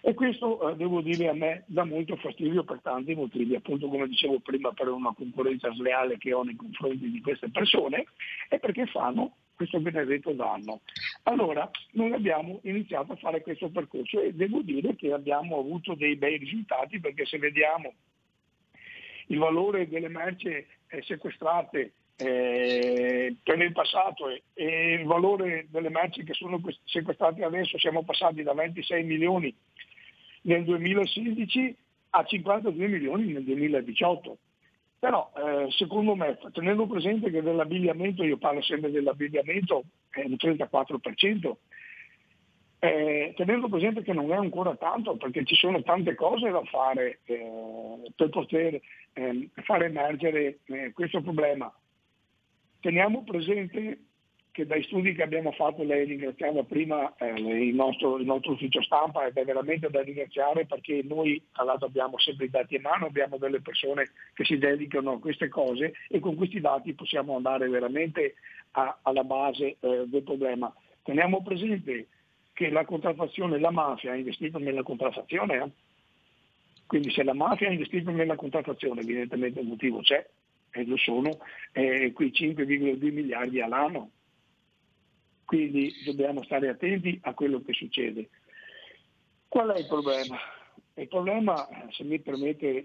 E 0.00 0.14
questo, 0.14 0.70
eh, 0.70 0.76
devo 0.76 1.00
dire, 1.00 1.28
a 1.28 1.34
me 1.34 1.64
dà 1.66 1.84
molto 1.84 2.16
fastidio 2.16 2.62
per 2.62 2.80
tanti 2.82 3.14
motivi, 3.14 3.56
appunto 3.56 3.88
come 3.88 4.06
dicevo 4.06 4.38
prima 4.38 4.72
per 4.72 4.88
una 4.88 5.12
concorrenza 5.12 5.72
sleale 5.74 6.18
che 6.18 6.32
ho 6.32 6.42
nei 6.42 6.56
confronti 6.56 7.10
di 7.10 7.20
queste 7.20 7.50
persone 7.50 8.06
e 8.48 8.58
perché 8.58 8.86
fanno 8.86 9.36
questo 9.58 9.80
benedetto 9.80 10.32
danno. 10.32 10.82
Allora, 11.24 11.68
noi 11.92 12.12
abbiamo 12.12 12.60
iniziato 12.62 13.12
a 13.12 13.16
fare 13.16 13.42
questo 13.42 13.68
percorso 13.70 14.20
e 14.20 14.32
devo 14.32 14.62
dire 14.62 14.94
che 14.94 15.12
abbiamo 15.12 15.58
avuto 15.58 15.94
dei 15.94 16.14
bei 16.14 16.36
risultati 16.36 17.00
perché 17.00 17.26
se 17.26 17.38
vediamo 17.38 17.92
il 19.26 19.38
valore 19.38 19.88
delle 19.88 20.08
merci 20.08 20.48
eh, 20.48 21.02
sequestrate 21.02 21.92
eh, 22.18 23.36
per 23.42 23.60
il 23.60 23.72
passato 23.72 24.28
e, 24.28 24.42
e, 24.54 24.94
il 24.94 25.04
valore 25.04 25.66
delle 25.70 25.90
merci 25.90 26.24
che 26.24 26.34
sono 26.34 26.60
sequestrate 26.84 27.44
adesso 27.44 27.78
siamo 27.78 28.04
passati 28.04 28.42
da 28.42 28.54
26 28.54 29.04
milioni 29.04 29.54
nel 30.42 30.64
2016 30.64 31.76
a 32.10 32.24
52 32.24 32.86
milioni 32.88 33.32
nel 33.32 33.44
2018. 33.44 34.38
Però 34.98 35.30
eh, 35.36 35.70
secondo 35.70 36.16
me, 36.16 36.38
tenendo 36.52 36.86
presente 36.86 37.30
che 37.30 37.42
dell'abbigliamento, 37.42 38.24
io 38.24 38.36
parlo 38.36 38.60
sempre 38.62 38.90
dell'abbigliamento, 38.90 39.84
è 40.10 40.24
un 40.24 40.32
34%, 40.32 41.52
eh, 42.80 43.32
tenendo 43.36 43.68
presente 43.68 44.02
che 44.02 44.12
non 44.12 44.32
è 44.32 44.36
ancora 44.36 44.74
tanto 44.76 45.16
perché 45.16 45.44
ci 45.44 45.56
sono 45.56 45.82
tante 45.82 46.14
cose 46.14 46.50
da 46.50 46.62
fare 46.64 47.20
eh, 47.24 48.12
per 48.14 48.28
poter 48.28 48.80
ehm, 49.14 49.48
far 49.64 49.82
emergere 49.82 50.58
eh, 50.64 50.92
questo 50.92 51.20
problema. 51.20 51.72
Teniamo 52.80 53.24
presente 53.24 53.98
che 54.58 54.66
dai 54.66 54.82
studi 54.82 55.14
che 55.14 55.22
abbiamo 55.22 55.52
fatto, 55.52 55.84
lei 55.84 56.04
ringraziava 56.04 56.64
prima 56.64 57.14
eh, 57.18 57.28
il, 57.28 57.76
nostro, 57.76 58.18
il, 58.18 58.26
nostro, 58.26 58.54
ufficio 58.54 58.82
stampa 58.82 59.24
ed 59.24 59.36
è 59.36 59.44
veramente 59.44 59.88
da 59.88 60.02
ringraziare 60.02 60.66
perché 60.66 61.00
noi 61.04 61.40
tra 61.52 61.62
l'altro 61.62 61.86
abbiamo 61.86 62.18
sempre 62.18 62.46
i 62.46 62.50
dati 62.50 62.74
in 62.74 62.82
mano, 62.82 63.06
abbiamo 63.06 63.36
delle 63.36 63.60
persone 63.60 64.10
che 64.34 64.44
si 64.44 64.58
dedicano 64.58 65.12
a 65.12 65.20
queste 65.20 65.46
cose 65.48 65.92
e 66.08 66.18
con 66.18 66.34
questi 66.34 66.58
dati 66.58 66.92
possiamo 66.94 67.36
andare 67.36 67.68
veramente 67.68 68.34
a, 68.72 68.98
alla 69.02 69.22
base 69.22 69.76
eh, 69.78 70.06
del 70.06 70.24
problema. 70.24 70.74
Teniamo 71.04 71.40
presente 71.40 72.08
che 72.52 72.68
la 72.68 72.84
contraffazione, 72.84 73.60
la 73.60 73.70
mafia 73.70 74.10
ha 74.10 74.16
investito 74.16 74.58
nella 74.58 74.82
contraffazione, 74.82 75.54
eh? 75.54 75.70
quindi 76.84 77.12
se 77.12 77.22
la 77.22 77.34
mafia 77.34 77.68
ha 77.68 77.72
investito 77.72 78.10
nella 78.10 78.34
contraffazione 78.34 79.02
evidentemente 79.02 79.60
il 79.60 79.68
motivo 79.68 80.00
c'è, 80.00 80.26
e 80.72 80.84
lo 80.84 80.96
sono 80.96 81.38
eh, 81.70 82.10
quei 82.12 82.30
5,2 82.30 83.12
miliardi 83.12 83.60
all'anno 83.60 84.10
quindi 85.48 85.90
dobbiamo 86.04 86.42
stare 86.42 86.68
attenti 86.68 87.18
a 87.22 87.32
quello 87.32 87.62
che 87.62 87.72
succede. 87.72 88.28
Qual 89.48 89.70
è 89.70 89.78
il 89.78 89.86
problema? 89.86 90.36
Il 90.92 91.08
problema, 91.08 91.66
se 91.88 92.04
mi 92.04 92.20
permette, 92.20 92.84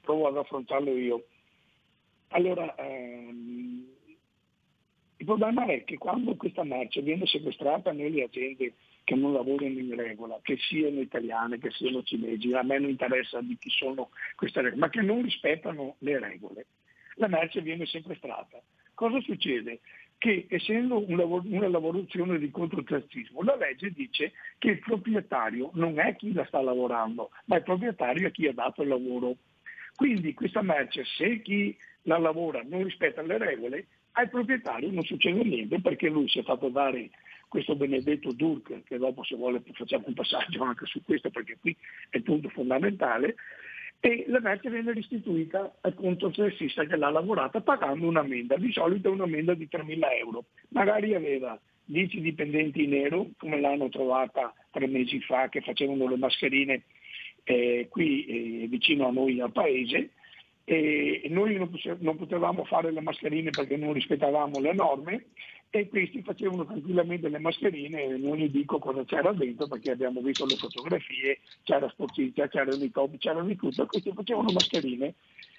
provo 0.00 0.26
ad 0.26 0.36
affrontarlo 0.36 0.96
io. 0.96 1.26
Allora, 2.30 2.74
ehm, 2.74 3.86
il 5.16 5.24
problema 5.24 5.64
è 5.66 5.84
che 5.84 5.96
quando 5.96 6.34
questa 6.34 6.64
merce 6.64 7.02
viene 7.02 7.24
sequestrata 7.26 7.92
nelle 7.92 8.24
aziende 8.24 8.72
che 9.04 9.14
non 9.14 9.32
lavorano 9.32 9.78
in 9.78 9.94
regola, 9.94 10.40
che 10.42 10.56
siano 10.56 10.98
italiane, 10.98 11.58
che 11.58 11.70
siano 11.70 12.02
cinesi, 12.02 12.52
a 12.52 12.64
me 12.64 12.80
non 12.80 12.90
interessa 12.90 13.40
di 13.40 13.56
chi 13.58 13.70
sono 13.70 14.10
queste 14.34 14.60
regole, 14.60 14.80
ma 14.80 14.90
che 14.90 15.02
non 15.02 15.22
rispettano 15.22 15.94
le 15.98 16.18
regole, 16.18 16.66
la 17.14 17.28
merce 17.28 17.60
viene 17.60 17.86
sequestrata. 17.86 18.60
Cosa 18.92 19.20
succede? 19.20 19.78
Che 20.22 20.46
essendo 20.48 21.04
una, 21.10 21.66
lavorazione 21.66 22.38
di 22.38 22.48
controterzismo, 22.52 23.42
la 23.42 23.56
legge 23.56 23.90
dice 23.90 24.30
che 24.58 24.68
il 24.70 24.78
proprietario 24.78 25.70
non 25.74 25.98
è 25.98 26.14
chi 26.14 26.32
la 26.32 26.44
sta 26.46 26.62
lavorando, 26.62 27.30
ma 27.46 27.56
il 27.56 27.64
proprietario 27.64 28.28
è 28.28 28.30
chi 28.30 28.46
ha 28.46 28.52
dato 28.52 28.82
il 28.82 28.88
lavoro. 28.88 29.34
Quindi 29.96 30.32
questa 30.32 30.62
merce, 30.62 31.02
se 31.16 31.42
chi 31.42 31.76
la 32.02 32.18
lavora 32.18 32.62
non 32.64 32.84
rispetta 32.84 33.20
le 33.22 33.36
regole, 33.36 33.86
al 34.12 34.30
proprietario 34.30 34.92
non 34.92 35.02
succede 35.02 35.42
niente 35.42 35.80
perché 35.80 36.08
lui 36.08 36.28
si 36.28 36.38
è 36.38 36.44
fatto 36.44 36.68
dare 36.68 37.10
questo 37.48 37.74
benedetto 37.74 38.30
DURC, 38.30 38.84
che 38.84 38.98
dopo 38.98 39.24
se 39.24 39.34
vuole 39.34 39.60
facciamo 39.72 40.04
un 40.06 40.14
passaggio 40.14 40.62
anche 40.62 40.86
su 40.86 41.02
questo 41.02 41.30
perché 41.30 41.56
qui 41.60 41.76
è 42.10 42.18
il 42.18 42.22
punto 42.22 42.48
fondamentale, 42.50 43.34
e 44.04 44.24
la 44.26 44.40
merce 44.40 44.68
viene 44.68 44.92
restituita 44.92 45.76
al 45.80 45.94
conto 45.94 46.32
tassista 46.32 46.84
che 46.84 46.96
l'ha 46.96 47.08
lavorata 47.08 47.60
pagando 47.60 48.08
un'ammenda, 48.08 48.56
di 48.56 48.72
solito 48.72 49.08
è 49.08 49.12
un'ammenda 49.12 49.54
di 49.54 49.68
3.000 49.70 49.98
euro. 50.18 50.46
Magari 50.70 51.14
aveva 51.14 51.56
10 51.84 52.20
dipendenti 52.20 52.82
in 52.82 52.90
nero, 52.90 53.28
come 53.36 53.60
l'hanno 53.60 53.88
trovata 53.90 54.52
tre 54.72 54.88
mesi 54.88 55.20
fa, 55.20 55.48
che 55.48 55.60
facevano 55.60 56.08
le 56.08 56.16
mascherine 56.16 56.82
eh, 57.44 57.86
qui 57.88 58.24
eh, 58.24 58.66
vicino 58.66 59.06
a 59.06 59.12
noi 59.12 59.40
al 59.40 59.52
paese, 59.52 60.10
e 60.64 61.22
noi 61.28 61.54
non 61.54 62.16
potevamo 62.16 62.64
fare 62.64 62.90
le 62.90 63.00
mascherine 63.02 63.50
perché 63.50 63.76
non 63.76 63.92
rispettavamo 63.92 64.58
le 64.58 64.72
norme 64.72 65.26
e 65.74 65.88
questi 65.88 66.20
facevano 66.20 66.66
tranquillamente 66.66 67.30
le 67.30 67.38
mascherine 67.38 68.18
non 68.18 68.36
gli 68.36 68.50
dico 68.50 68.78
cosa 68.78 69.06
c'era 69.06 69.32
dentro 69.32 69.66
perché 69.66 69.92
abbiamo 69.92 70.20
visto 70.20 70.44
le 70.44 70.56
fotografie, 70.56 71.38
c'era 71.62 71.88
sporcizia, 71.88 72.46
c'era 72.48 72.76
di 72.76 72.90
top, 72.90 73.16
c'era 73.16 73.40
di 73.40 73.56
tutto, 73.56 73.86
questi 73.86 74.12
facevano 74.12 74.52
mascherine 74.52 75.14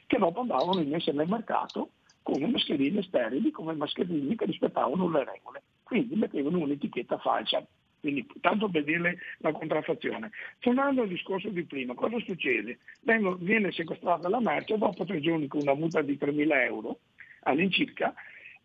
che 0.05 0.19
dopo 0.19 0.41
andavano 0.41 0.81
immesse 0.81 1.11
nel 1.13 1.27
mercato 1.27 1.93
come 2.21 2.45
mascherine 2.45 3.01
sterili, 3.01 3.49
come 3.49 3.73
mascherine 3.73 4.35
che 4.35 4.45
rispettavano 4.45 5.09
le 5.09 5.25
regole, 5.25 5.63
quindi 5.81 6.13
mettevano 6.13 6.59
un'etichetta 6.59 7.17
falsa. 7.17 7.65
Quindi, 7.99 8.27
tanto 8.39 8.69
per 8.69 8.83
dirle 8.83 9.17
la 9.37 9.53
contraffazione. 9.53 10.29
Tornando 10.59 11.03
al 11.03 11.07
discorso 11.07 11.47
di 11.47 11.63
prima, 11.63 11.93
cosa 11.95 12.19
succede? 12.19 12.79
Vengo, 12.99 13.35
viene 13.35 13.71
sequestrata 13.71 14.27
la 14.27 14.41
merce, 14.41 14.77
dopo 14.77 15.05
tre 15.05 15.21
giorni 15.21 15.47
con 15.47 15.61
una 15.61 15.73
multa 15.73 16.01
di 16.01 16.17
3.000 16.19 16.65
euro 16.65 16.99
all'incirca, 17.43 18.13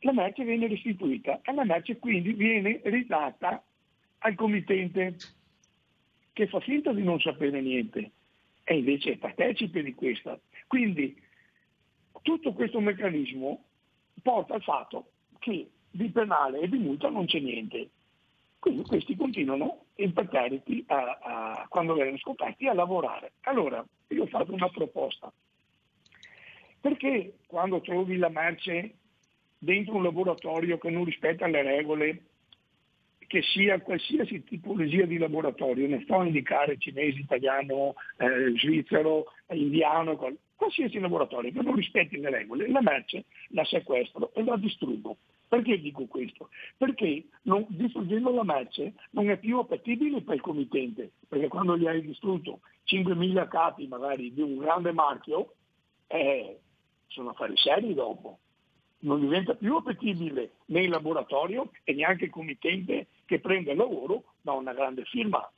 la 0.00 0.12
merce 0.12 0.44
viene 0.44 0.68
restituita 0.68 1.40
e 1.42 1.52
la 1.52 1.64
merce 1.64 1.98
quindi 1.98 2.32
viene 2.32 2.80
ridata 2.84 3.62
al 4.18 4.34
committente 4.34 5.16
che 6.32 6.46
fa 6.46 6.60
finta 6.60 6.92
di 6.92 7.02
non 7.02 7.18
sapere 7.20 7.60
niente 7.60 8.10
e 8.64 8.76
invece 8.76 9.12
è 9.12 9.16
partecipe 9.16 9.82
di 9.82 9.94
questa. 9.94 10.38
Quindi 10.66 11.20
tutto 12.22 12.52
questo 12.52 12.80
meccanismo 12.80 13.64
porta 14.22 14.54
al 14.54 14.62
fatto 14.62 15.10
che 15.38 15.70
di 15.90 16.08
penale 16.10 16.60
e 16.60 16.68
di 16.68 16.78
multa 16.78 17.08
non 17.08 17.26
c'è 17.26 17.40
niente. 17.40 17.88
Quindi 18.58 18.82
questi 18.82 19.16
continuano 19.16 19.86
imperterriti 19.94 20.84
a, 20.88 21.18
a, 21.22 21.66
quando 21.68 21.94
vengono 21.94 22.18
scoperti 22.18 22.66
a 22.66 22.74
lavorare. 22.74 23.32
Allora, 23.42 23.84
io 24.08 24.22
ho 24.22 24.26
fatto 24.26 24.52
una 24.52 24.68
proposta. 24.68 25.32
Perché 26.80 27.38
quando 27.46 27.80
trovi 27.80 28.16
la 28.16 28.28
merce 28.28 28.94
dentro 29.58 29.96
un 29.96 30.04
laboratorio 30.04 30.78
che 30.78 30.90
non 30.90 31.04
rispetta 31.04 31.46
le 31.46 31.62
regole, 31.62 32.22
che 33.26 33.42
sia 33.42 33.80
qualsiasi 33.80 34.42
tipologia 34.44 35.04
di 35.04 35.18
laboratorio, 35.18 35.86
ne 35.86 36.00
sto 36.02 36.18
a 36.18 36.24
indicare 36.24 36.78
cinese, 36.78 37.18
italiano, 37.18 37.94
eh, 38.16 38.54
svizzero, 38.58 39.26
indiano, 39.50 40.16
qualsiasi 40.56 40.98
laboratorio 40.98 41.52
che 41.52 41.62
non 41.62 41.74
rispetti 41.74 42.18
le 42.18 42.30
regole, 42.30 42.70
la 42.70 42.80
merce 42.80 43.26
la 43.48 43.64
sequestro 43.64 44.32
e 44.34 44.42
la 44.42 44.56
distruggo. 44.56 45.18
Perché 45.46 45.80
dico 45.80 46.06
questo? 46.06 46.50
Perché 46.76 47.24
non, 47.42 47.64
distruggendo 47.68 48.34
la 48.34 48.44
merce 48.44 48.94
non 49.10 49.30
è 49.30 49.38
più 49.38 49.58
appetibile 49.58 50.22
per 50.22 50.36
il 50.36 50.40
committente, 50.40 51.12
perché 51.26 51.48
quando 51.48 51.76
gli 51.76 51.86
hai 51.86 52.02
distrutto 52.02 52.60
5.000 52.86 53.48
capi 53.48 53.86
magari 53.86 54.32
di 54.32 54.42
un 54.42 54.58
grande 54.58 54.92
marchio, 54.92 55.54
eh, 56.06 56.58
sono 57.06 57.30
affari 57.30 57.56
seri 57.56 57.94
dopo 57.94 58.38
non 59.00 59.20
diventa 59.20 59.54
più 59.54 59.76
appetibile 59.76 60.52
né 60.66 60.82
il 60.82 60.90
laboratorio 60.90 61.70
e 61.84 61.92
neanche 61.94 62.24
il 62.24 62.30
committente 62.30 63.08
che 63.26 63.40
prende 63.40 63.72
il 63.72 63.76
lavoro 63.76 64.34
da 64.40 64.52
una 64.52 64.72
grande 64.72 65.04
firma. 65.04 65.48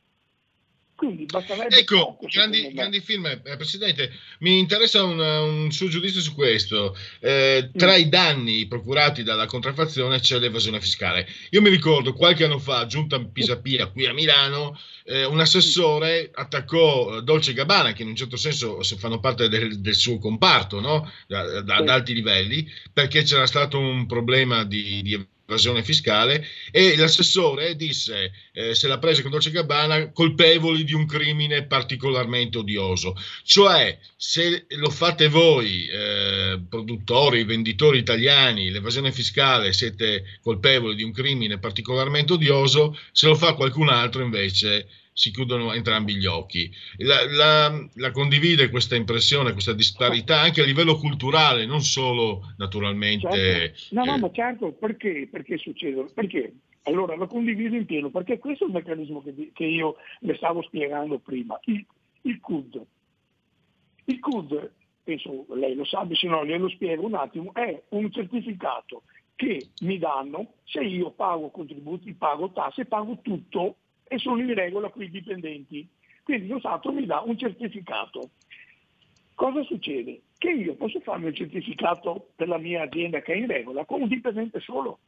Quindi 1.00 1.24
basterebbe 1.24 1.78
ecco, 1.78 1.96
poco, 1.96 2.26
grandi, 2.30 2.74
grandi 2.74 3.00
film, 3.00 3.24
eh, 3.24 3.56
Presidente, 3.56 4.12
mi 4.40 4.58
interessa 4.58 5.02
un, 5.02 5.18
un, 5.18 5.72
suo 5.72 5.88
giudizio 5.88 6.20
su 6.20 6.34
questo. 6.34 6.94
Eh, 7.20 7.70
tra 7.74 7.96
mm. 7.96 8.00
i 8.00 8.08
danni 8.10 8.66
procurati 8.66 9.22
dalla 9.22 9.46
contraffazione 9.46 10.20
c'è 10.20 10.38
l'evasione 10.38 10.78
fiscale. 10.78 11.26
Io 11.52 11.62
mi 11.62 11.70
ricordo 11.70 12.12
qualche 12.12 12.44
anno 12.44 12.58
fa, 12.58 12.84
giunta 12.84 13.18
Pisapia 13.18 13.86
qui 13.86 14.04
a 14.04 14.12
Milano, 14.12 14.78
eh, 15.04 15.24
un 15.24 15.40
assessore 15.40 16.30
attaccò 16.34 17.22
Dolce 17.22 17.54
Gabbana, 17.54 17.94
che 17.94 18.02
in 18.02 18.08
un 18.08 18.16
certo 18.16 18.36
senso 18.36 18.82
fanno 18.82 19.20
parte 19.20 19.48
del, 19.48 19.80
del 19.80 19.94
suo 19.94 20.18
comparto, 20.18 20.80
no? 20.80 21.10
da, 21.26 21.62
da, 21.62 21.76
ad 21.76 21.88
alti 21.88 22.12
livelli, 22.12 22.70
perché 22.92 23.22
c'era 23.22 23.46
stato 23.46 23.78
un 23.78 24.04
problema 24.04 24.64
di, 24.64 25.00
di 25.00 25.26
evasione 25.50 25.82
fiscale 25.82 26.46
e 26.70 26.96
l'assessore 26.96 27.74
disse 27.74 28.32
eh, 28.52 28.74
se 28.74 28.86
la 28.86 28.98
prese 28.98 29.22
con 29.22 29.32
Dolce 29.32 29.50
Gabbana 29.50 30.12
colpevoli 30.12 30.84
di 30.84 30.94
un 30.94 31.06
crimine 31.06 31.64
particolarmente 31.64 32.58
odioso. 32.58 33.16
Cioè 33.42 33.98
se 34.16 34.66
lo 34.68 34.90
fate 34.90 35.28
voi 35.28 35.86
eh, 35.88 36.60
produttori, 36.68 37.44
venditori 37.44 37.98
italiani 37.98 38.70
l'evasione 38.70 39.12
fiscale 39.12 39.72
siete 39.72 40.38
colpevoli 40.40 40.94
di 40.94 41.02
un 41.02 41.12
crimine 41.12 41.58
particolarmente 41.58 42.34
odioso 42.34 42.96
se 43.12 43.26
lo 43.26 43.34
fa 43.34 43.54
qualcun 43.54 43.88
altro 43.88 44.22
invece 44.22 44.86
si 45.12 45.30
chiudono 45.30 45.72
entrambi 45.72 46.16
gli 46.16 46.26
occhi. 46.26 46.70
La, 46.98 47.24
la, 47.30 47.88
la, 47.94 48.10
condivide 48.10 48.70
questa 48.70 48.96
impressione, 48.96 49.52
questa 49.52 49.72
disparità 49.72 50.40
anche 50.40 50.62
a 50.62 50.64
livello 50.64 50.96
culturale, 50.96 51.66
non 51.66 51.80
solo 51.80 52.52
naturalmente. 52.56 53.28
Certo. 53.30 53.94
No, 53.94 54.04
no, 54.04 54.14
eh, 54.16 54.18
ma 54.18 54.30
certo, 54.32 54.72
perché, 54.72 55.28
perché 55.30 55.58
succede? 55.58 56.06
Perché? 56.14 56.52
Allora 56.84 57.16
la 57.16 57.26
condivido 57.26 57.76
in 57.76 57.84
pieno, 57.84 58.10
perché 58.10 58.38
questo 58.38 58.64
è 58.64 58.66
il 58.68 58.72
meccanismo 58.72 59.22
che, 59.22 59.50
che 59.52 59.64
io 59.64 59.96
le 60.20 60.34
stavo 60.36 60.62
spiegando 60.62 61.18
prima. 61.18 61.58
Il, 61.64 61.84
il 62.22 62.40
CUD. 62.40 62.80
Il 64.06 64.18
CUD, 64.18 64.70
penso 65.04 65.46
lei 65.54 65.74
lo 65.74 65.84
sa, 65.84 66.06
se 66.10 66.26
no 66.26 66.44
glielo 66.44 66.68
spiego 66.70 67.04
un 67.04 67.14
attimo, 67.14 67.52
è 67.52 67.82
un 67.90 68.10
certificato 68.10 69.02
che 69.36 69.68
mi 69.80 69.98
danno 69.98 70.54
se 70.64 70.80
io 70.80 71.10
pago 71.10 71.50
contributi, 71.50 72.12
pago 72.14 72.50
tasse, 72.52 72.86
pago 72.86 73.18
tutto 73.22 73.76
e 74.12 74.18
sono 74.18 74.40
in 74.40 74.52
regola 74.54 74.88
con 74.88 75.04
i 75.04 75.08
dipendenti. 75.08 75.88
Quindi 76.24 76.48
lo 76.48 76.58
Stato 76.58 76.90
mi 76.90 77.06
dà 77.06 77.20
un 77.20 77.38
certificato. 77.38 78.30
Cosa 79.36 79.62
succede? 79.62 80.22
Che 80.36 80.50
io 80.50 80.74
posso 80.74 80.98
farmi 80.98 81.28
il 81.28 81.36
certificato 81.36 82.30
per 82.34 82.48
la 82.48 82.58
mia 82.58 82.82
azienda 82.82 83.20
che 83.20 83.34
è 83.34 83.36
in 83.36 83.46
regola 83.46 83.84
con 83.84 84.02
un 84.02 84.08
dipendente 84.08 84.58
solo. 84.58 84.98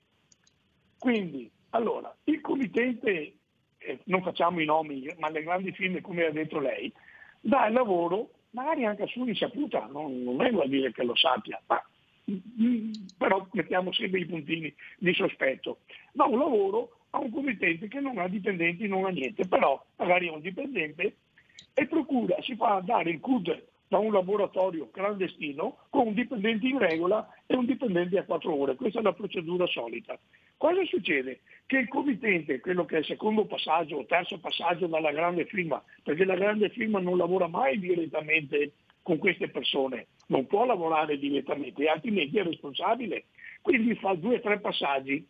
Quindi, 1.01 1.51
allora, 1.71 2.15
il 2.25 2.41
committente, 2.41 3.35
eh, 3.79 3.99
non 4.05 4.23
facciamo 4.23 4.61
i 4.61 4.65
nomi, 4.65 5.05
ma 5.19 5.31
le 5.31 5.43
grandi 5.43 5.73
firme 5.73 6.01
come 6.01 6.25
ha 6.25 6.31
detto 6.31 6.61
lei, 6.61 6.93
dà 7.41 7.67
il 7.67 7.73
lavoro, 7.73 8.31
magari 8.51 8.85
anche 8.85 9.03
a 9.03 9.09
sua 9.09 9.27
insaputa, 9.27 9.89
non, 9.91 10.23
non 10.23 10.37
vengo 10.37 10.63
a 10.63 10.69
dire 10.69 10.93
che 10.93 11.03
lo 11.03 11.17
sappia, 11.17 11.61
ma 11.67 11.85
mm, 12.31 12.93
però 13.19 13.49
mettiamo 13.51 13.93
sempre 13.93 14.21
i 14.21 14.27
puntini 14.27 14.73
di 14.99 15.13
sospetto, 15.13 15.79
dà 16.13 16.25
un 16.25 16.39
lavoro 16.39 16.99
a 17.15 17.19
un 17.19 17.31
committente 17.31 17.89
che 17.89 18.01
non 18.01 18.19
ha 18.19 18.29
dipendenti, 18.29 18.89
non 18.89 19.05
ha 19.05 19.11
niente, 19.11 19.47
però 19.47 19.83
magari 19.97 20.29
è 20.29 20.31
un 20.31 20.41
dipendente 20.41 21.17
e 21.75 21.87
procura, 21.87 22.37
si 22.41 22.55
fa 22.57 22.83
dare 22.85 23.11
il 23.11 23.21
CUD 23.21 23.71
da 23.89 23.99
un 23.99 24.13
laboratorio 24.13 24.91
clandestino 24.91 25.77
con 25.91 26.07
un 26.07 26.15
dipendente 26.15 26.67
in 26.67 26.79
regola 26.79 27.29
e 27.47 27.55
un 27.55 27.67
dipendente 27.67 28.19
a 28.19 28.25
quattro 28.25 28.55
ore. 28.55 28.75
Questa 28.75 29.01
è 29.01 29.03
la 29.03 29.13
procedura 29.13 29.67
solita. 29.67 30.19
Cosa 30.57 30.83
succede? 30.87 31.41
Che 31.67 31.77
il 31.77 31.89
committente, 31.89 32.61
quello 32.61 32.87
che 32.87 32.97
è 32.97 32.99
il 33.01 33.05
secondo 33.05 33.45
passaggio 33.45 33.97
o 33.97 34.07
terzo 34.07 34.39
passaggio 34.39 34.87
dalla 34.87 35.13
grande 35.13 35.45
firma, 35.45 35.83
perché 36.03 36.25
la 36.25 36.37
grande 36.37 36.71
firma 36.71 37.01
non 37.01 37.19
lavora 37.19 37.49
mai 37.49 37.79
direttamente 37.79 38.73
con 39.03 39.19
queste 39.19 39.49
persone, 39.49 40.07
non 40.29 40.47
può 40.47 40.65
lavorare 40.65 41.19
direttamente, 41.19 41.87
altrimenti 41.87 42.39
è 42.39 42.45
responsabile. 42.45 43.25
Quindi 43.61 43.95
fa 43.97 44.15
due 44.15 44.37
o 44.37 44.41
tre 44.41 44.59
passaggi 44.61 45.27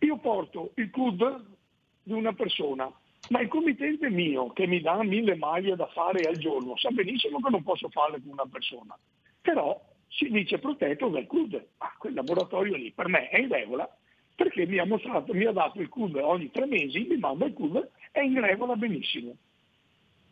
io 0.00 0.18
porto 0.18 0.72
il 0.76 0.90
CUD 0.90 1.44
di 2.02 2.12
una 2.12 2.32
persona, 2.32 2.90
ma 3.30 3.40
il 3.40 3.48
committente 3.48 4.08
mio 4.08 4.52
che 4.52 4.66
mi 4.66 4.80
dà 4.80 5.02
mille 5.02 5.34
maglie 5.34 5.76
da 5.76 5.86
fare 5.88 6.22
al 6.22 6.36
giorno 6.36 6.76
sa 6.76 6.90
benissimo 6.90 7.40
che 7.40 7.50
non 7.50 7.62
posso 7.62 7.88
farle 7.88 8.20
con 8.22 8.32
una 8.32 8.46
persona, 8.50 8.96
però 9.40 9.80
si 10.08 10.30
dice 10.30 10.58
protetto 10.58 11.08
dal 11.08 11.26
CUD. 11.26 11.66
Ah, 11.78 11.94
quel 11.98 12.14
laboratorio 12.14 12.76
lì 12.76 12.90
per 12.92 13.08
me 13.08 13.28
è 13.28 13.40
in 13.40 13.48
regola 13.48 13.88
perché 14.34 14.66
mi 14.66 14.78
ha, 14.78 14.86
mostrato, 14.86 15.34
mi 15.34 15.44
ha 15.44 15.52
dato 15.52 15.80
il 15.80 15.88
CUD 15.88 16.16
ogni 16.16 16.50
tre 16.50 16.66
mesi, 16.66 17.06
mi 17.08 17.16
manda 17.16 17.44
il 17.44 17.52
CUD, 17.52 17.90
è 18.12 18.20
in 18.20 18.40
regola 18.40 18.76
benissimo. 18.76 19.36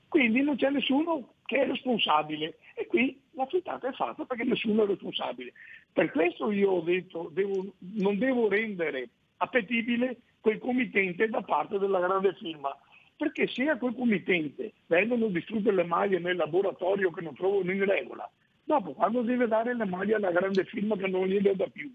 Quindi 0.09 0.43
non 0.43 0.57
c'è 0.57 0.71
nessuno 0.71 1.35
che 1.45 1.63
è 1.63 1.67
responsabile 1.67 2.59
e 2.75 2.87
qui 2.87 3.21
la 3.33 3.47
frittata 3.47 3.89
è 3.89 3.93
fatta 3.93 4.25
perché 4.25 4.45
nessuno 4.45 4.85
è 4.85 4.87
responsabile. 4.87 5.53
Per 5.93 6.11
questo 6.13 6.51
io 6.53 6.71
ho 6.71 6.81
detto 6.81 7.31
devo, 7.33 7.75
non 7.79 8.17
devo 8.19 8.49
rendere 8.49 9.09
appetibile 9.39 10.19
quel 10.41 10.59
committente 10.59 11.29
da 11.29 11.43
parte 11.43 11.79
della 11.79 12.01
grande 12.01 12.35
firma, 12.35 12.77
perché 13.17 13.47
se 13.49 13.69
a 13.69 13.79
quel 13.79 13.95
committente 13.95 14.73
vengono 14.87 15.27
distrutte 15.27 15.73
le 15.73 15.85
maglie 15.85 16.19
nel 16.19 16.37
laboratorio 16.37 17.11
che 17.11 17.23
non 17.23 17.35
trovano 17.35 17.73
in 17.73 17.85
regola, 17.85 18.31
dopo 18.65 18.93
quando 18.93 19.23
deve 19.23 19.49
dare 19.49 19.75
le 19.75 19.85
maglie 19.87 20.15
alla 20.15 20.31
grande 20.31 20.65
firma 20.65 20.97
che 20.97 21.09
non 21.09 21.27
gliele 21.27 21.57
dà 21.57 21.67
più, 21.67 21.93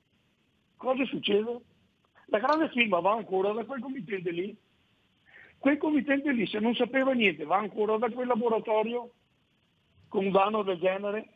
cosa 0.76 1.06
succede? 1.06 1.60
La 2.26 2.40
grande 2.40 2.70
firma 2.70 3.00
va 3.00 3.14
ancora 3.14 3.52
da 3.52 3.66
quel 3.66 3.82
committente 3.82 4.32
lì 4.32 4.58
Quel 5.62 5.78
committente 5.78 6.32
lì, 6.32 6.48
se 6.48 6.58
non 6.58 6.74
sapeva 6.74 7.14
niente, 7.14 7.46
va 7.46 7.58
ancora 7.58 7.96
da 7.98 8.10
quel 8.10 8.26
laboratorio 8.26 9.12
con 10.08 10.26
un 10.26 10.32
danno 10.32 10.64
del 10.64 10.80
genere? 10.80 11.30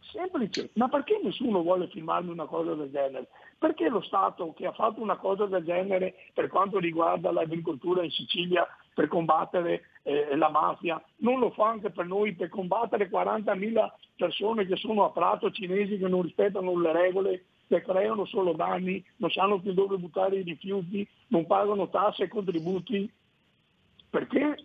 Semplice, 0.00 0.68
ma 0.74 0.90
perché 0.90 1.18
nessuno 1.22 1.62
vuole 1.62 1.88
firmarmi 1.88 2.30
una 2.30 2.44
cosa 2.44 2.74
del 2.74 2.90
genere? 2.90 3.28
Perché 3.64 3.88
lo 3.88 4.02
Stato 4.02 4.52
che 4.52 4.66
ha 4.66 4.72
fatto 4.72 5.00
una 5.00 5.16
cosa 5.16 5.46
del 5.46 5.64
genere 5.64 6.16
per 6.34 6.48
quanto 6.48 6.78
riguarda 6.78 7.32
l'agricoltura 7.32 8.04
in 8.04 8.10
Sicilia 8.10 8.68
per 8.92 9.08
combattere 9.08 9.84
eh, 10.02 10.36
la 10.36 10.50
mafia, 10.50 11.02
non 11.20 11.38
lo 11.38 11.50
fa 11.50 11.70
anche 11.70 11.88
per 11.88 12.04
noi 12.04 12.34
per 12.34 12.50
combattere 12.50 13.08
40.000 13.08 13.90
persone 14.16 14.66
che 14.66 14.76
sono 14.76 15.06
a 15.06 15.12
Prato 15.12 15.50
cinesi 15.50 15.96
che 15.96 16.08
non 16.08 16.20
rispettano 16.20 16.78
le 16.78 16.92
regole 16.92 17.44
che 17.66 17.80
creano 17.80 18.26
solo 18.26 18.52
danni, 18.52 19.02
non 19.16 19.30
sanno 19.30 19.58
più 19.58 19.72
dove 19.72 19.96
buttare 19.96 20.36
i 20.36 20.42
rifiuti, 20.42 21.08
non 21.28 21.46
pagano 21.46 21.88
tasse 21.88 22.24
e 22.24 22.28
contributi. 22.28 23.10
Perché? 24.10 24.56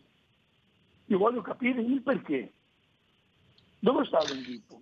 Io 1.05 1.17
voglio 1.17 1.41
capire 1.41 1.79
il 1.79 2.01
perché. 2.01 2.51
Dove 3.79 4.03
sta 4.03 4.19
l'inghippo? 4.25 4.81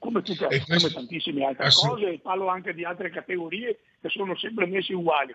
Come, 0.00 0.22
tutte, 0.22 0.46
questo, 0.46 0.74
come 0.74 0.90
tantissime 0.92 1.44
altre 1.44 1.66
assolut- 1.66 2.02
cose, 2.02 2.18
parlo 2.18 2.48
anche 2.48 2.74
di 2.74 2.84
altre 2.84 3.10
categorie 3.10 3.78
che 4.00 4.08
sono 4.08 4.36
sempre 4.36 4.66
messe 4.66 4.94
uguali. 4.94 5.32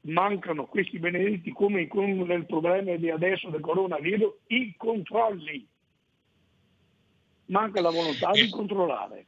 Mancano 0.00 0.66
questi 0.66 0.98
benedetti 0.98 1.52
come 1.52 1.86
nel 2.26 2.46
problema 2.46 2.96
di 2.96 3.10
adesso 3.10 3.50
del 3.50 3.60
coronavirus, 3.60 4.32
i 4.48 4.74
controlli. 4.76 5.66
Manca 7.46 7.80
la 7.80 7.90
volontà 7.90 8.32
di 8.32 8.48
controllare 8.48 9.26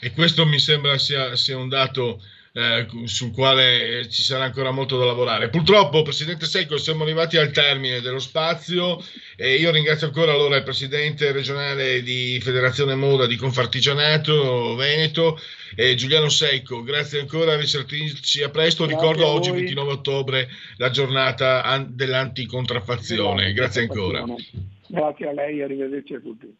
e 0.00 0.12
questo 0.12 0.46
mi 0.46 0.58
sembra 0.58 0.96
sia, 0.98 1.36
sia 1.36 1.58
un 1.58 1.68
dato 1.68 2.22
eh, 2.52 2.86
sul 3.04 3.32
quale 3.32 4.08
ci 4.08 4.22
sarà 4.22 4.44
ancora 4.44 4.70
molto 4.70 4.98
da 4.98 5.04
lavorare. 5.04 5.48
Purtroppo, 5.50 6.02
Presidente 6.02 6.46
Secco, 6.46 6.78
siamo 6.78 7.04
arrivati 7.04 7.36
al 7.36 7.52
termine 7.52 8.00
dello 8.00 8.18
spazio 8.18 9.02
e 9.36 9.54
io 9.54 9.70
ringrazio 9.70 10.08
ancora 10.08 10.32
allora 10.32 10.56
il 10.56 10.64
Presidente 10.64 11.30
regionale 11.32 12.02
di 12.02 12.40
Federazione 12.42 12.94
Moda 12.94 13.26
di 13.26 13.36
Confartigianato 13.36 14.74
Veneto 14.74 15.38
e 15.76 15.94
Giuliano 15.94 16.28
Secco. 16.28 16.82
Grazie 16.82 17.20
ancora, 17.20 17.56
risentirci 17.56 18.42
a 18.42 18.50
presto. 18.50 18.84
Grazie 18.86 19.00
Ricordo 19.00 19.26
a 19.26 19.32
oggi, 19.32 19.50
29 19.52 19.92
ottobre, 19.92 20.48
la 20.76 20.90
giornata 20.90 21.62
an- 21.62 21.88
dell'anticontraffazione. 21.90 23.52
Grazie 23.52 23.82
ancora. 23.82 24.24
Grazie 24.88 25.28
a 25.28 25.32
lei, 25.32 25.62
arrivederci 25.62 26.14
a 26.14 26.20
tutti. 26.20 26.59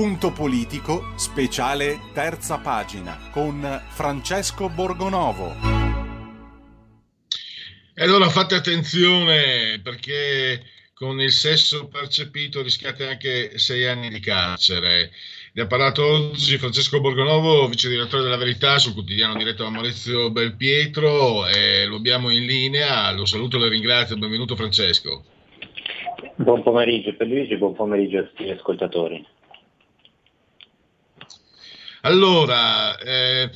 Punto 0.00 0.32
politico, 0.32 1.12
speciale 1.16 1.98
terza 2.14 2.56
pagina 2.56 3.28
con 3.30 3.60
Francesco 3.88 4.70
Borgonovo. 4.70 5.52
E 7.94 8.02
allora 8.02 8.30
fate 8.30 8.54
attenzione 8.54 9.78
perché 9.84 10.62
con 10.94 11.20
il 11.20 11.30
sesso 11.30 11.88
percepito 11.88 12.62
rischiate 12.62 13.08
anche 13.08 13.58
sei 13.58 13.86
anni 13.86 14.08
di 14.08 14.20
carcere. 14.20 15.10
Ne 15.52 15.62
ha 15.64 15.66
parlato 15.66 16.02
oggi 16.02 16.56
Francesco 16.56 17.02
Borgonovo, 17.02 17.68
vice 17.68 17.90
direttore 17.90 18.22
della 18.22 18.38
Verità 18.38 18.78
sul 18.78 18.94
quotidiano 18.94 19.36
diretto 19.36 19.64
da 19.64 19.68
Maurizio 19.68 20.30
Belpietro 20.30 21.46
e 21.46 21.84
lo 21.84 21.96
abbiamo 21.96 22.30
in 22.30 22.46
linea. 22.46 23.12
Lo 23.12 23.26
saluto 23.26 23.58
e 23.58 23.60
lo 23.60 23.68
ringrazio. 23.68 24.16
Benvenuto 24.16 24.56
Francesco. 24.56 25.24
Buon 26.36 26.62
pomeriggio 26.62 27.14
per 27.16 27.26
Luigi, 27.26 27.58
buon 27.58 27.74
pomeriggio 27.74 28.20
a 28.20 28.22
tutti 28.22 28.44
gli 28.44 28.50
ascoltatori. 28.50 29.38
Allora, 32.02 32.96
eh, 32.98 33.50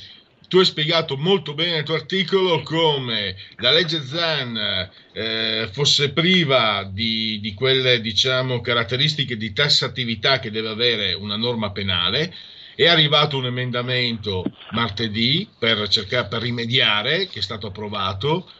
tu 0.49 0.59
hai 0.59 0.67
spiegato 0.67 1.17
molto 1.17 1.55
bene 1.55 1.73
nel 1.73 1.83
tuo 1.83 1.95
articolo 1.95 2.61
come 2.63 3.37
la 3.57 3.71
legge 3.71 4.03
Zan 4.03 4.89
eh, 5.13 5.69
fosse 5.73 6.13
priva 6.13 6.89
di, 6.89 7.41
di, 7.41 7.55
quelle 7.55 8.01
diciamo, 8.01 8.61
caratteristiche 8.61 9.37
di 9.37 9.53
tassatività 9.53 10.41
che 10.41 10.51
deve 10.51 10.69
avere 10.69 11.15
una 11.15 11.37
norma 11.37 11.71
penale. 11.71 12.35
È 12.77 12.87
arrivato 12.87 13.39
un 13.39 13.47
emendamento 13.47 14.45
martedì 14.73 15.49
per, 15.59 15.89
cercare, 15.89 16.29
per 16.29 16.43
rimediare, 16.43 17.29
che 17.29 17.39
è 17.39 17.43
stato 17.43 17.69
approvato. 17.69 18.51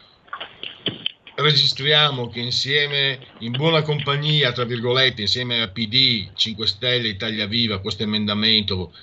Registriamo 1.35 2.29
che 2.29 2.39
insieme, 2.39 3.19
in 3.39 3.51
buona 3.51 3.81
compagnia, 3.81 4.53
tra 4.53 4.63
virgolette, 4.63 5.21
insieme 5.21 5.61
a 5.61 5.67
PD, 5.67 6.29
5 6.33 6.65
Stelle, 6.65 7.09
Italia 7.09 7.45
Viva, 7.45 7.79
questo 7.79 8.03
emendamento 8.03 8.93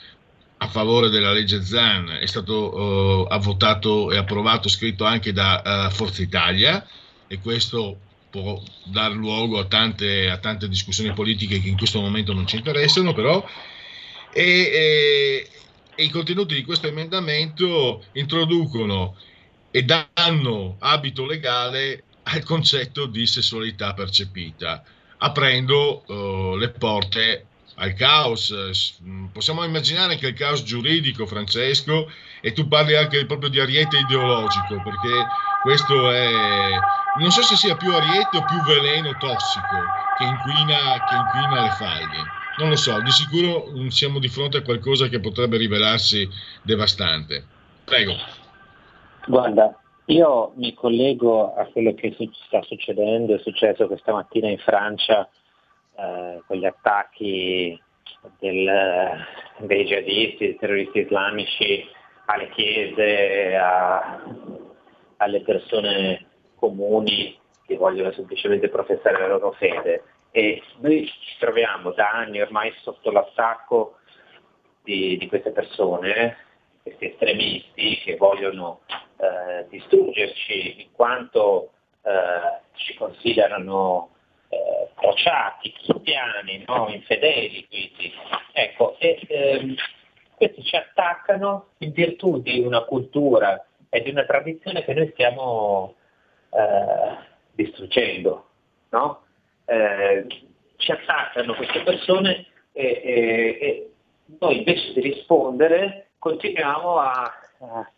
a 0.62 0.68
favore 0.68 1.08
della 1.08 1.32
legge 1.32 1.64
Zan 1.64 2.08
è 2.20 2.26
stato 2.26 3.26
uh, 3.28 3.38
votato 3.40 4.12
e 4.12 4.16
approvato, 4.16 4.68
scritto 4.68 5.04
anche 5.04 5.32
da 5.32 5.88
uh, 5.88 5.92
Forza 5.92 6.22
Italia 6.22 6.86
e 7.26 7.40
questo 7.40 7.98
può 8.30 8.62
dar 8.84 9.10
luogo 9.10 9.58
a 9.58 9.64
tante, 9.64 10.30
a 10.30 10.38
tante, 10.38 10.68
discussioni 10.68 11.12
politiche 11.12 11.60
che 11.60 11.68
in 11.68 11.76
questo 11.76 12.00
momento 12.00 12.32
non 12.32 12.46
ci 12.46 12.56
interessano, 12.56 13.12
però. 13.12 13.44
E, 14.32 14.42
e, 14.42 15.50
e 15.96 16.04
i 16.04 16.08
contenuti 16.10 16.54
di 16.54 16.62
questo 16.62 16.86
emendamento 16.86 18.04
introducono 18.12 19.16
e 19.72 19.84
danno 19.84 20.76
abito 20.78 21.26
legale 21.26 22.04
al 22.22 22.44
concetto 22.44 23.06
di 23.06 23.26
sessualità 23.26 23.94
percepita, 23.94 24.84
aprendo 25.18 26.04
uh, 26.06 26.56
le 26.56 26.68
porte 26.68 27.46
al 27.76 27.94
caos. 27.94 28.98
Mm, 29.02 29.26
possiamo 29.26 29.64
immaginare 29.64 30.16
che 30.16 30.28
il 30.28 30.34
caos 30.34 30.62
giuridico, 30.62 31.26
Francesco, 31.26 32.10
e 32.40 32.52
tu 32.52 32.68
parli 32.68 32.96
anche 32.96 33.24
proprio 33.26 33.48
di 33.48 33.60
ariete 33.60 33.98
ideologico, 33.98 34.80
perché 34.82 35.26
questo 35.62 36.10
è, 36.10 36.28
non 37.20 37.30
so 37.30 37.42
se 37.42 37.56
sia 37.56 37.76
più 37.76 37.92
ariete 37.94 38.36
o 38.36 38.44
più 38.44 38.60
veleno 38.62 39.16
tossico 39.18 39.76
che 40.18 40.24
inquina, 40.24 41.04
che 41.08 41.14
inquina 41.14 41.62
le 41.62 41.70
falde. 41.70 42.40
Non 42.58 42.68
lo 42.68 42.76
so, 42.76 43.00
di 43.00 43.10
sicuro 43.10 43.70
mm, 43.70 43.88
siamo 43.88 44.18
di 44.18 44.28
fronte 44.28 44.58
a 44.58 44.62
qualcosa 44.62 45.08
che 45.08 45.20
potrebbe 45.20 45.56
rivelarsi 45.56 46.28
devastante. 46.62 47.44
Prego. 47.84 48.14
Guarda, 49.26 49.74
io 50.06 50.52
mi 50.56 50.74
collego 50.74 51.54
a 51.54 51.64
quello 51.66 51.94
che 51.94 52.14
sta 52.46 52.60
succedendo, 52.62 53.34
è 53.34 53.38
successo 53.38 53.86
questa 53.86 54.12
mattina 54.12 54.48
in 54.48 54.58
Francia 54.58 55.28
eh, 55.96 56.42
con 56.46 56.56
gli 56.56 56.64
attacchi 56.64 57.80
del, 58.38 59.26
dei 59.58 59.84
jihadisti, 59.84 60.36
dei 60.38 60.56
terroristi 60.56 61.00
islamici 61.00 61.88
alle 62.26 62.48
chiese, 62.50 63.56
a, 63.56 64.22
alle 65.16 65.40
persone 65.42 66.26
comuni 66.56 67.38
che 67.66 67.76
vogliono 67.76 68.12
semplicemente 68.12 68.68
professare 68.68 69.18
la 69.18 69.28
loro 69.28 69.52
fede. 69.52 70.04
E 70.30 70.62
noi 70.78 71.06
ci 71.06 71.36
troviamo 71.38 71.90
da 71.90 72.10
anni 72.10 72.40
ormai 72.40 72.72
sotto 72.80 73.10
l'attacco 73.10 73.96
di, 74.82 75.16
di 75.18 75.26
queste 75.28 75.50
persone, 75.50 76.36
questi 76.82 77.06
estremisti 77.06 77.98
che 77.98 78.16
vogliono 78.16 78.80
eh, 79.16 79.66
distruggerci 79.68 80.82
in 80.82 80.92
quanto 80.92 81.72
eh, 82.02 82.60
ci 82.74 82.94
considerano 82.94 84.10
eh, 84.52 84.88
crociati, 84.94 85.72
cristiani, 85.72 86.62
no? 86.66 86.88
infedeli 86.88 87.66
quindi. 87.66 88.12
Ecco, 88.52 88.96
e, 88.98 89.18
ehm, 89.26 89.74
questi 90.36 90.62
ci 90.62 90.76
attaccano 90.76 91.68
in 91.78 91.92
virtù 91.92 92.40
di 92.42 92.60
una 92.60 92.82
cultura 92.82 93.64
e 93.88 94.02
di 94.02 94.10
una 94.10 94.24
tradizione 94.24 94.84
che 94.84 94.92
noi 94.92 95.08
stiamo 95.12 95.94
eh, 96.50 97.16
distruggendo. 97.52 98.48
No? 98.90 99.22
Eh, 99.64 100.26
ci 100.76 100.92
attaccano 100.92 101.54
queste 101.54 101.80
persone 101.80 102.46
e, 102.72 102.84
e, 102.84 103.58
e, 103.60 103.90
noi 104.38 104.58
invece 104.58 104.92
di 104.92 105.00
rispondere 105.00 106.08
continuiamo 106.18 106.98
a, 106.98 107.32
a 107.60 107.90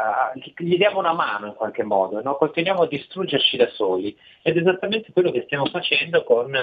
Uh, 0.00 0.38
gli 0.56 0.76
diamo 0.76 0.98
una 0.98 1.12
mano 1.12 1.46
in 1.46 1.54
qualche 1.54 1.82
modo, 1.82 2.22
no? 2.22 2.36
continuiamo 2.36 2.82
a 2.82 2.88
distruggerci 2.88 3.56
da 3.56 3.68
soli 3.68 4.16
ed 4.42 4.56
è 4.56 4.60
esattamente 4.60 5.12
quello 5.12 5.30
che 5.30 5.42
stiamo 5.42 5.66
facendo 5.66 6.24
con 6.24 6.54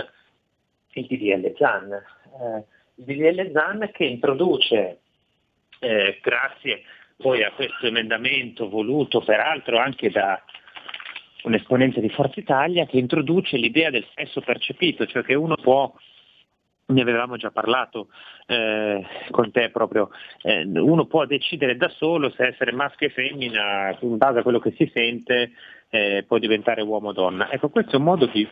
il 0.94 1.06
DDL 1.06 1.54
ZAN. 1.56 2.04
Uh, 2.32 2.66
il 2.96 3.06
DDL 3.06 3.52
ZAN 3.52 3.90
che 3.94 4.06
introduce, 4.06 5.00
eh, 5.80 6.20
grazie 6.22 6.82
poi 7.18 7.44
a 7.44 7.52
questo 7.52 7.88
emendamento 7.88 8.70
voluto 8.70 9.22
peraltro 9.22 9.78
anche 9.78 10.10
da 10.10 10.42
un 11.44 11.54
esponente 11.54 12.02
di 12.02 12.10
Forza 12.10 12.40
Italia, 12.40 12.86
che 12.86 12.98
introduce 12.98 13.58
l'idea 13.58 13.90
del 13.90 14.06
sesso 14.14 14.42
percepito, 14.42 15.06
cioè 15.06 15.24
che 15.24 15.34
uno 15.34 15.56
può 15.56 15.92
ne 16.88 17.02
avevamo 17.02 17.36
già 17.36 17.52
parlato 17.52 18.08
eh, 18.46 19.06
con 19.32 19.52
te 19.52 19.70
proprio, 19.72 20.10
eh, 20.42 20.64
uno 20.64 21.06
può 21.06 21.26
decidere 21.26 21.76
da 21.76 21.90
solo 21.90 22.30
se 22.32 22.48
essere 22.48 22.72
maschio 22.72 23.08
e 23.08 23.12
femmina, 23.12 23.98
in 24.02 24.18
base 24.18 24.40
a 24.40 24.44
quello 24.44 24.60
che 24.60 24.74
si 24.78 24.90
sente, 24.94 25.52
eh, 25.90 26.24
può 26.28 26.38
diventare 26.38 26.82
uomo 26.82 27.10
o 27.10 27.14
donna. 27.14 27.52
Ecco, 27.52 27.70
questo 27.70 27.96
è 27.96 27.98
un 27.98 28.04
modo 28.04 28.26
di 28.28 28.48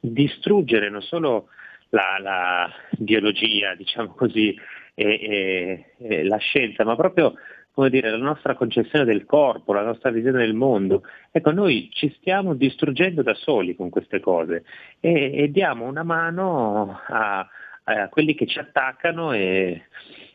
distruggere 0.00 0.90
non 0.90 1.02
solo 1.02 1.48
la, 1.90 2.18
la 2.20 2.70
biologia, 2.92 3.74
diciamo 3.74 4.14
così, 4.14 4.54
e, 4.94 5.04
e, 5.04 5.84
e 5.98 6.24
la 6.24 6.38
scienza, 6.38 6.84
ma 6.84 6.96
proprio 6.96 7.34
come 7.76 7.90
dire, 7.90 8.08
la 8.08 8.16
nostra 8.16 8.54
concezione 8.54 9.04
del 9.04 9.26
corpo, 9.26 9.74
la 9.74 9.82
nostra 9.82 10.10
visione 10.10 10.38
del 10.38 10.54
mondo. 10.54 11.02
Ecco, 11.30 11.50
noi 11.50 11.90
ci 11.92 12.10
stiamo 12.18 12.54
distruggendo 12.54 13.20
da 13.20 13.34
soli 13.34 13.76
con 13.76 13.90
queste 13.90 14.18
cose 14.18 14.64
e, 14.98 15.30
e 15.34 15.50
diamo 15.50 15.84
una 15.84 16.02
mano 16.02 16.98
a, 17.06 17.46
a, 17.84 18.08
quelli 18.08 18.34
che 18.34 18.46
ci 18.46 18.58
attaccano 18.58 19.32
e, 19.32 19.88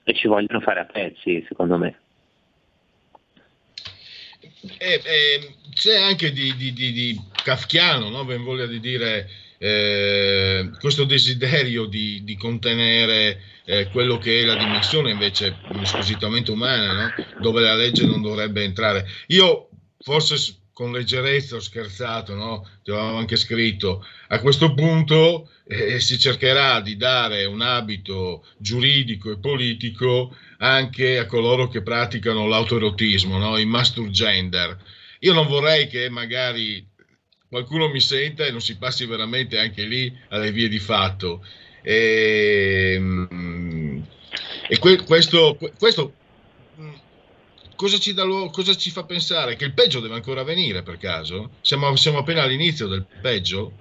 e, 0.04 0.14
ci 0.14 0.28
vogliono 0.28 0.60
fare 0.60 0.82
a 0.82 0.86
pezzi, 0.86 1.44
secondo 1.48 1.80
me. 1.80 1.96
Eh, 4.78 5.02
eh, 5.04 5.56
c'è 5.74 5.98
anche 5.98 6.32
di, 6.32 6.56
di, 6.56 6.72
di, 6.74 6.92
di 6.92 7.20
kafkiano, 7.44 8.10
no? 8.10 8.24
ben 8.24 8.44
voglia 8.44 8.68
di 8.68 8.80
dire, 8.80 9.28
eh, 9.64 10.72
questo 10.80 11.04
desiderio 11.04 11.86
di, 11.86 12.36
contenere 12.40 13.40
eh, 13.64 13.90
quello 13.90 14.18
che 14.18 14.42
è 14.42 14.44
la 14.44 14.56
dimensione 14.56 15.12
invece 15.12 15.56
squisitamente 15.84 16.50
umana, 16.50 16.94
no? 16.94 17.26
dove 17.40 17.62
la 17.62 17.76
legge 17.76 18.08
non 18.08 18.24
dovrebbe 18.24 18.64
entrare. 18.64 19.08
Io 19.28 19.70
forse 20.00 20.56
con 20.74 20.92
leggerezza 20.92 21.58
ho 21.58 21.60
scherzato, 21.60 22.34
no? 22.34 22.68
ti 22.84 22.90
avevo 22.90 23.18
anche 23.18 23.36
scritto, 23.36 24.04
a 24.30 24.40
questo 24.40 24.74
punto 24.74 25.52
eh, 25.68 26.00
si 26.00 26.18
cercherà 26.18 26.82
di 26.82 26.98
dare 26.98 27.46
un 27.46 27.62
abito 27.62 28.44
giuridico 28.58 29.30
e 29.30 29.38
politico 29.38 30.36
anche 30.58 31.20
a 31.20 31.28
coloro 31.28 31.68
che 31.68 31.84
praticano 31.84 32.48
l'autoerotismo, 32.48 33.38
no? 33.38 33.60
i 33.60 33.66
masturgender. 33.66 34.76
Io 35.20 35.34
non 35.34 35.46
vorrei 35.46 35.88
che 35.88 36.10
magari 36.10 36.84
qualcuno 37.52 37.90
mi 37.90 38.00
senta 38.00 38.46
e 38.46 38.52
non 38.52 38.62
si 38.62 38.78
passi 38.78 39.06
veramente 39.06 39.60
anche 39.60 39.84
lì 39.84 40.18
alle 40.30 40.54
vie 40.54 40.70
di 40.70 40.80
fatto. 40.80 41.46
E, 41.82 42.94
ehm, 42.96 44.06
e 44.70 44.80
que, 44.80 45.04
questo, 45.04 45.58
questo 45.78 46.14
mm, 46.80 46.94
cosa, 47.76 47.98
ci 47.98 48.14
dà, 48.14 48.24
cosa, 48.52 48.74
ci 48.74 48.90
fa 48.90 49.04
pensare? 49.04 49.58
Che 49.58 49.66
il 49.66 49.74
peggio 49.74 50.00
deve 50.00 50.14
ancora 50.14 50.44
venire 50.44 50.82
per 50.82 50.98
caso? 50.98 51.50
Siamo, 51.60 51.94
siamo 51.98 52.20
appena 52.20 52.44
all'inizio 52.44 52.88
del 52.88 53.06
peggio? 53.20 53.74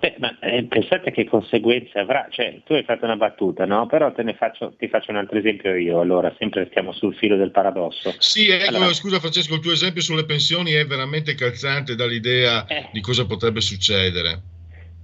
Beh, 0.00 0.14
ma 0.18 0.38
eh, 0.38 0.62
pensate 0.64 1.10
che 1.10 1.24
conseguenze 1.24 1.98
avrà, 1.98 2.28
cioè 2.30 2.60
tu 2.64 2.74
hai 2.74 2.84
fatto 2.84 3.04
una 3.04 3.16
battuta, 3.16 3.66
no? 3.66 3.86
Però 3.86 4.12
te 4.12 4.22
ne 4.22 4.34
faccio, 4.34 4.72
ti 4.78 4.86
faccio 4.86 5.10
un 5.10 5.16
altro 5.16 5.38
esempio 5.38 5.74
io, 5.74 6.00
allora 6.00 6.32
sempre 6.38 6.66
stiamo 6.70 6.92
sul 6.92 7.16
filo 7.16 7.36
del 7.36 7.50
paradosso. 7.50 8.14
Sì, 8.18 8.48
ecco, 8.48 8.76
allora... 8.76 8.92
scusa 8.92 9.18
Francesco, 9.18 9.54
il 9.54 9.60
tuo 9.60 9.72
esempio 9.72 10.00
sulle 10.00 10.24
pensioni 10.24 10.72
è 10.72 10.86
veramente 10.86 11.34
calzante 11.34 11.96
dall'idea 11.96 12.64
eh. 12.66 12.88
di 12.92 13.00
cosa 13.00 13.26
potrebbe 13.26 13.60
succedere. 13.60 14.40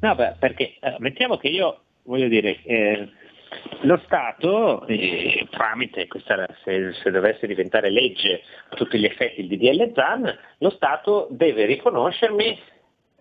No, 0.00 0.14
beh, 0.14 0.34
perché 0.38 0.76
eh, 0.80 0.94
mettiamo 0.98 1.38
che 1.38 1.48
io 1.48 1.80
voglio 2.04 2.28
dire, 2.28 2.60
eh, 2.62 3.08
Lo 3.80 4.00
Stato, 4.04 4.86
eh, 4.86 5.46
tramite 5.50 6.06
questa, 6.06 6.46
se, 6.62 6.92
se, 7.02 7.10
dovesse 7.10 7.48
diventare 7.48 7.90
legge 7.90 8.42
a 8.68 8.76
tutti 8.76 8.98
gli 8.98 9.06
effetti 9.06 9.40
il 9.40 9.48
DDL 9.48 9.92
ZAN, 9.92 10.38
lo 10.58 10.70
Stato 10.70 11.26
deve 11.30 11.64
riconoscermi 11.64 12.72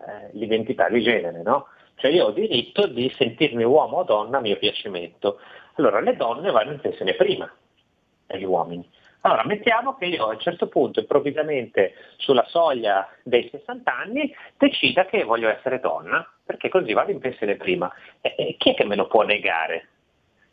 eh, 0.07 0.29
l'identità 0.33 0.89
di 0.89 1.01
genere, 1.01 1.41
no? 1.41 1.67
Cioè 1.95 2.11
io 2.11 2.25
ho 2.25 2.31
diritto 2.31 2.87
di 2.87 3.09
sentirmi 3.15 3.63
uomo 3.63 3.97
o 3.97 4.03
donna 4.03 4.37
a 4.37 4.41
mio 4.41 4.57
piacimento. 4.57 5.39
Allora 5.75 5.99
le 5.99 6.15
donne 6.15 6.51
vanno 6.51 6.71
in 6.71 6.79
pensione 6.79 7.13
prima 7.13 7.51
degli 8.25 8.43
uomini. 8.43 8.87
Allora, 9.25 9.45
mettiamo 9.45 9.95
che 9.95 10.05
io 10.05 10.25
a 10.25 10.33
un 10.33 10.39
certo 10.39 10.67
punto, 10.67 10.99
improvvisamente, 10.99 11.93
sulla 12.17 12.43
soglia 12.47 13.07
dei 13.23 13.47
60 13.49 13.95
anni, 13.95 14.35
decida 14.57 15.05
che 15.05 15.23
voglio 15.23 15.47
essere 15.47 15.79
donna, 15.79 16.29
perché 16.43 16.67
così 16.67 16.91
vado 16.91 17.11
in 17.11 17.19
pensione 17.19 17.55
prima. 17.55 17.89
E, 18.19 18.35
e 18.37 18.55
chi 18.57 18.71
è 18.71 18.73
che 18.73 18.83
me 18.83 18.97
lo 18.97 19.07
può 19.07 19.21
negare? 19.23 19.87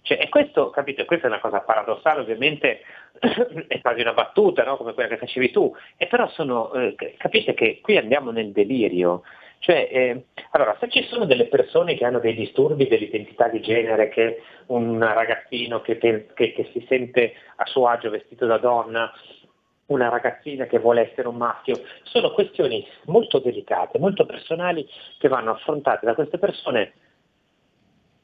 Cioè, 0.03 0.19
e 0.21 0.29
questo, 0.29 0.71
capite, 0.71 1.05
questa 1.05 1.27
è 1.27 1.31
una 1.31 1.41
cosa 1.41 1.61
paradossale, 1.61 2.21
ovviamente 2.21 2.81
è 3.69 3.81
quasi 3.81 4.01
una 4.01 4.15
battuta, 4.15 4.65
no? 4.65 4.77
come 4.77 4.95
quella 4.95 5.09
che 5.09 5.19
facevi 5.19 5.51
tu, 5.51 5.75
e 5.97 6.07
però 6.07 6.29
sono, 6.29 6.73
eh, 6.73 6.95
capite 7.19 7.55
che 7.55 7.81
qui 7.83 7.97
andiamo 7.97 8.31
nel 8.31 8.53
delirio. 8.53 9.23
Cioè, 9.59 9.89
eh, 9.93 10.25
allora, 10.53 10.75
se 10.81 10.89
ci 10.89 11.03
sono 11.05 11.27
delle 11.27 11.47
persone 11.47 11.95
che 11.95 12.07
hanno 12.07 12.19
dei 12.19 12.35
disturbi 12.35 12.89
dell'identità 12.89 13.49
di 13.49 13.61
genere, 13.61 14.09
che 14.09 14.43
un 14.67 14.99
ragazzino 14.99 15.83
che, 15.83 15.99
che, 15.99 16.27
che 16.35 16.71
si 16.73 16.85
sente 16.89 17.35
a 17.57 17.67
suo 17.67 17.87
agio 17.87 18.09
vestito 18.09 18.47
da 18.47 18.57
donna, 18.57 19.13
una 19.87 20.09
ragazzina 20.09 20.67
che 20.67 20.79
vuole 20.79 21.11
essere 21.11 21.29
un 21.29 21.37
maschio, 21.37 21.81
sono 22.05 22.31
questioni 22.31 22.87
molto 23.05 23.39
delicate, 23.39 23.99
molto 23.99 24.25
personali 24.25 24.89
che 25.19 25.29
vanno 25.29 25.51
affrontate 25.51 26.07
da 26.07 26.15
queste 26.15 26.39
persone 26.39 26.93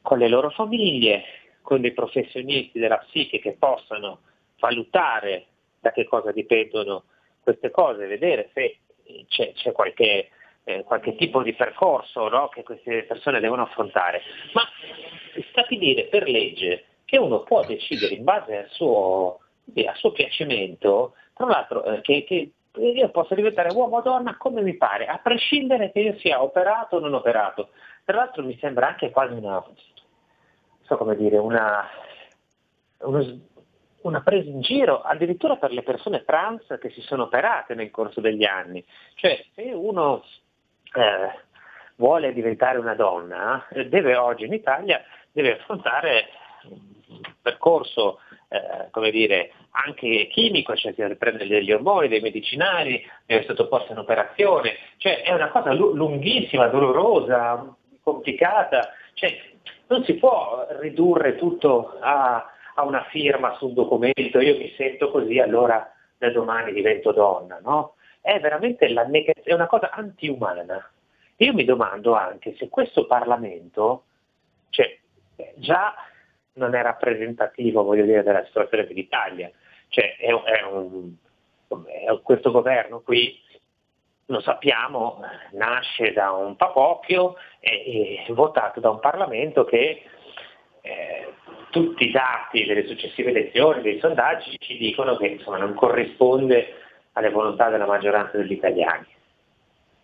con 0.01 0.19
le 0.19 0.29
loro 0.29 0.51
famiglie, 0.51 1.25
con 1.67 1.81
dei 1.81 1.93
professionisti 1.93 2.79
della 2.79 2.99
psiche 2.99 3.41
che 3.41 3.57
possano 3.59 4.21
valutare 4.61 5.47
da 5.81 5.91
che 5.91 6.05
cosa 6.05 6.31
dipendono 6.31 7.07
queste 7.43 7.73
cose, 7.73 8.07
vedere 8.07 8.51
se 8.55 8.79
c'è, 9.27 9.53
c'è 9.53 9.73
qualche, 9.73 10.29
eh, 10.63 10.85
qualche, 10.85 11.17
tipo 11.17 11.43
di 11.43 11.55
percorso 11.55 12.29
no, 12.29 12.49
che 12.51 12.63
queste 12.63 13.03
persone 13.03 13.41
devono 13.41 13.63
affrontare, 13.63 14.23
ma 14.53 14.63
stabilire 15.51 16.05
per 16.05 16.29
legge 16.29 16.85
che 17.05 17.19
uno 17.19 17.43
può 17.43 17.65
decidere 17.65 18.15
in 18.15 18.23
base 18.23 18.57
al 18.59 18.69
suo, 18.71 19.41
al 19.75 19.97
suo 19.97 20.13
piacimento, 20.13 21.15
tra 21.35 21.47
l'altro 21.47 21.83
eh, 21.83 22.01
che, 22.01 22.23
che 22.23 22.53
io 22.79 23.09
posso 23.11 23.35
diventare 23.35 23.75
uomo 23.75 23.97
o 23.97 24.03
donna 24.03 24.37
come 24.37 24.63
mi 24.63 24.77
pare, 24.77 25.07
a 25.07 25.19
prescindere 25.19 25.91
che 25.91 25.99
io 25.99 26.17
sia 26.19 26.41
operato 26.41 26.97
o 26.97 27.01
non 27.01 27.15
operato. 27.15 27.71
Tra 28.05 28.19
l'altro 28.19 28.45
mi 28.45 28.57
sembra 28.61 28.87
anche 28.87 29.11
quasi 29.11 29.35
una, 29.35 29.65
so 30.87 30.97
come 30.97 31.17
dire, 31.17 31.37
una, 31.37 31.87
uno, 32.99 33.41
una 34.03 34.23
presa 34.23 34.49
in 34.49 34.61
giro 34.61 35.03
addirittura 35.03 35.57
per 35.57 35.73
le 35.73 35.83
persone 35.83 36.25
trans 36.25 36.65
che 36.81 36.91
si 36.91 37.01
sono 37.03 37.25
operate 37.25 37.75
nel 37.75 37.91
corso 37.91 38.21
degli 38.21 38.45
anni. 38.45 38.85
Cioè 39.15 39.45
se 39.55 39.63
uno 39.73 40.23
eh, 40.95 41.45
vuole 41.97 42.33
diventare 42.33 42.79
una 42.79 42.95
donna, 42.95 43.67
eh, 43.69 43.89
deve 43.89 44.17
oggi 44.17 44.45
in 44.45 44.53
Italia 44.53 45.03
deve 45.33 45.59
affrontare 45.59 46.29
un 46.69 47.21
percorso 47.43 48.21
eh, 48.49 48.91
come 48.91 49.11
dire, 49.11 49.53
anche 49.71 50.29
chimico, 50.29 50.77
cioè 50.77 50.95
deve 50.95 51.17
prendere 51.17 51.49
degli 51.49 51.73
ormoni, 51.73 52.09
dei 52.09 52.21
medicinali, 52.21 53.05
deve 53.27 53.45
sottoporsi 53.45 53.91
a 53.91 53.95
un'operazione, 53.95 54.77
cioè 54.99 55.23
è 55.23 55.33
una 55.33 55.49
cosa 55.49 55.73
lunghissima, 55.73 56.69
dolorosa, 56.69 57.75
complicata, 58.03 58.93
cioè 59.15 59.37
non 59.89 60.05
si 60.05 60.15
può 60.15 60.67
ridurre 60.81 61.37
tutto 61.37 61.97
a, 62.01 62.45
a, 62.75 62.85
una 62.85 63.05
firma 63.11 63.55
su 63.57 63.69
un 63.69 63.75
documento, 63.75 64.41
io 64.41 64.57
mi 64.57 64.73
sento 64.77 65.11
così, 65.11 65.39
allora 65.39 65.91
da 66.19 66.31
domani 66.31 66.73
divento 66.73 67.13
donna, 67.13 67.59
no? 67.63 67.95
È 68.21 68.41
veramente 68.41 68.89
neg- 68.89 69.43
è 69.43 69.55
una 69.55 69.67
cosa 69.67 69.91
antiumana. 69.91 70.91
Io 71.37 71.53
mi 71.53 71.65
domando 71.65 72.15
anche 72.15 72.57
se 72.57 72.69
questo 72.69 73.07
Parlamento, 73.07 74.05
cioè, 74.71 74.99
già 75.57 75.95
non 76.55 76.75
è 76.75 76.83
rappresentativo, 76.83 77.83
voglio 77.83 78.05
dire, 78.05 78.23
della 78.23 78.45
situazione 78.47 78.87
dell'Italia, 78.87 79.51
cioè, 79.89 80.17
è, 80.17 80.33
è 80.33 80.63
un, 80.65 81.15
questo 82.23 82.51
governo 82.51 83.01
qui 83.01 83.39
lo 84.27 84.41
sappiamo, 84.41 85.21
nasce 85.53 86.13
da 86.13 86.33
un 86.33 86.57
papocchio 86.57 87.37
e, 87.61 88.25
e 88.27 88.33
votato 88.33 88.81
da 88.81 88.91
un 88.91 88.99
Parlamento 88.99 89.65
che 89.65 90.03
eh, 90.81 91.33
tutti 91.71 92.09
i 92.09 92.11
dati 92.11 92.65
delle 92.65 92.87
successive 92.87 93.31
elezioni, 93.31 93.83
dei 93.83 93.99
sondaggi 93.99 94.57
ci 94.59 94.77
dicono 94.77 95.17
che 95.17 95.27
insomma, 95.27 95.59
non 95.59 95.75
corrisponde 95.75 96.75
alle 97.13 97.31
volontà 97.31 97.69
della 97.71 97.87
maggioranza 97.87 98.37
degli 98.37 98.53
italiani. 98.53 99.07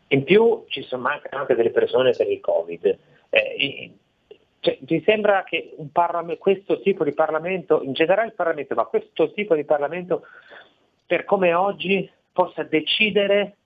In 0.09 0.25
più 0.25 0.65
ci 0.69 0.83
sono 0.83 1.03
mancano 1.03 1.43
anche 1.43 1.55
delle 1.55 1.71
persone 1.71 2.13
per 2.13 2.31
il 2.31 2.41
Covid. 2.41 2.99
Eh, 3.31 3.93
cioè, 4.61 4.79
mi 4.87 5.03
sembra 5.05 5.43
che 5.43 5.75
questo 6.39 6.81
tipo 6.81 7.03
di 7.03 7.15
Parlamento, 7.15 7.83
in 7.83 7.95
generale 7.95 8.29
il 8.29 8.35
Parlamento, 8.35 8.75
ma 8.75 8.85
questo 8.85 9.33
tipo 9.33 9.55
di 9.55 9.65
Parlamento, 9.65 10.27
per 11.07 11.25
come 11.25 11.55
oggi, 11.55 12.09
possa 12.33 12.63
decidere 12.63 13.57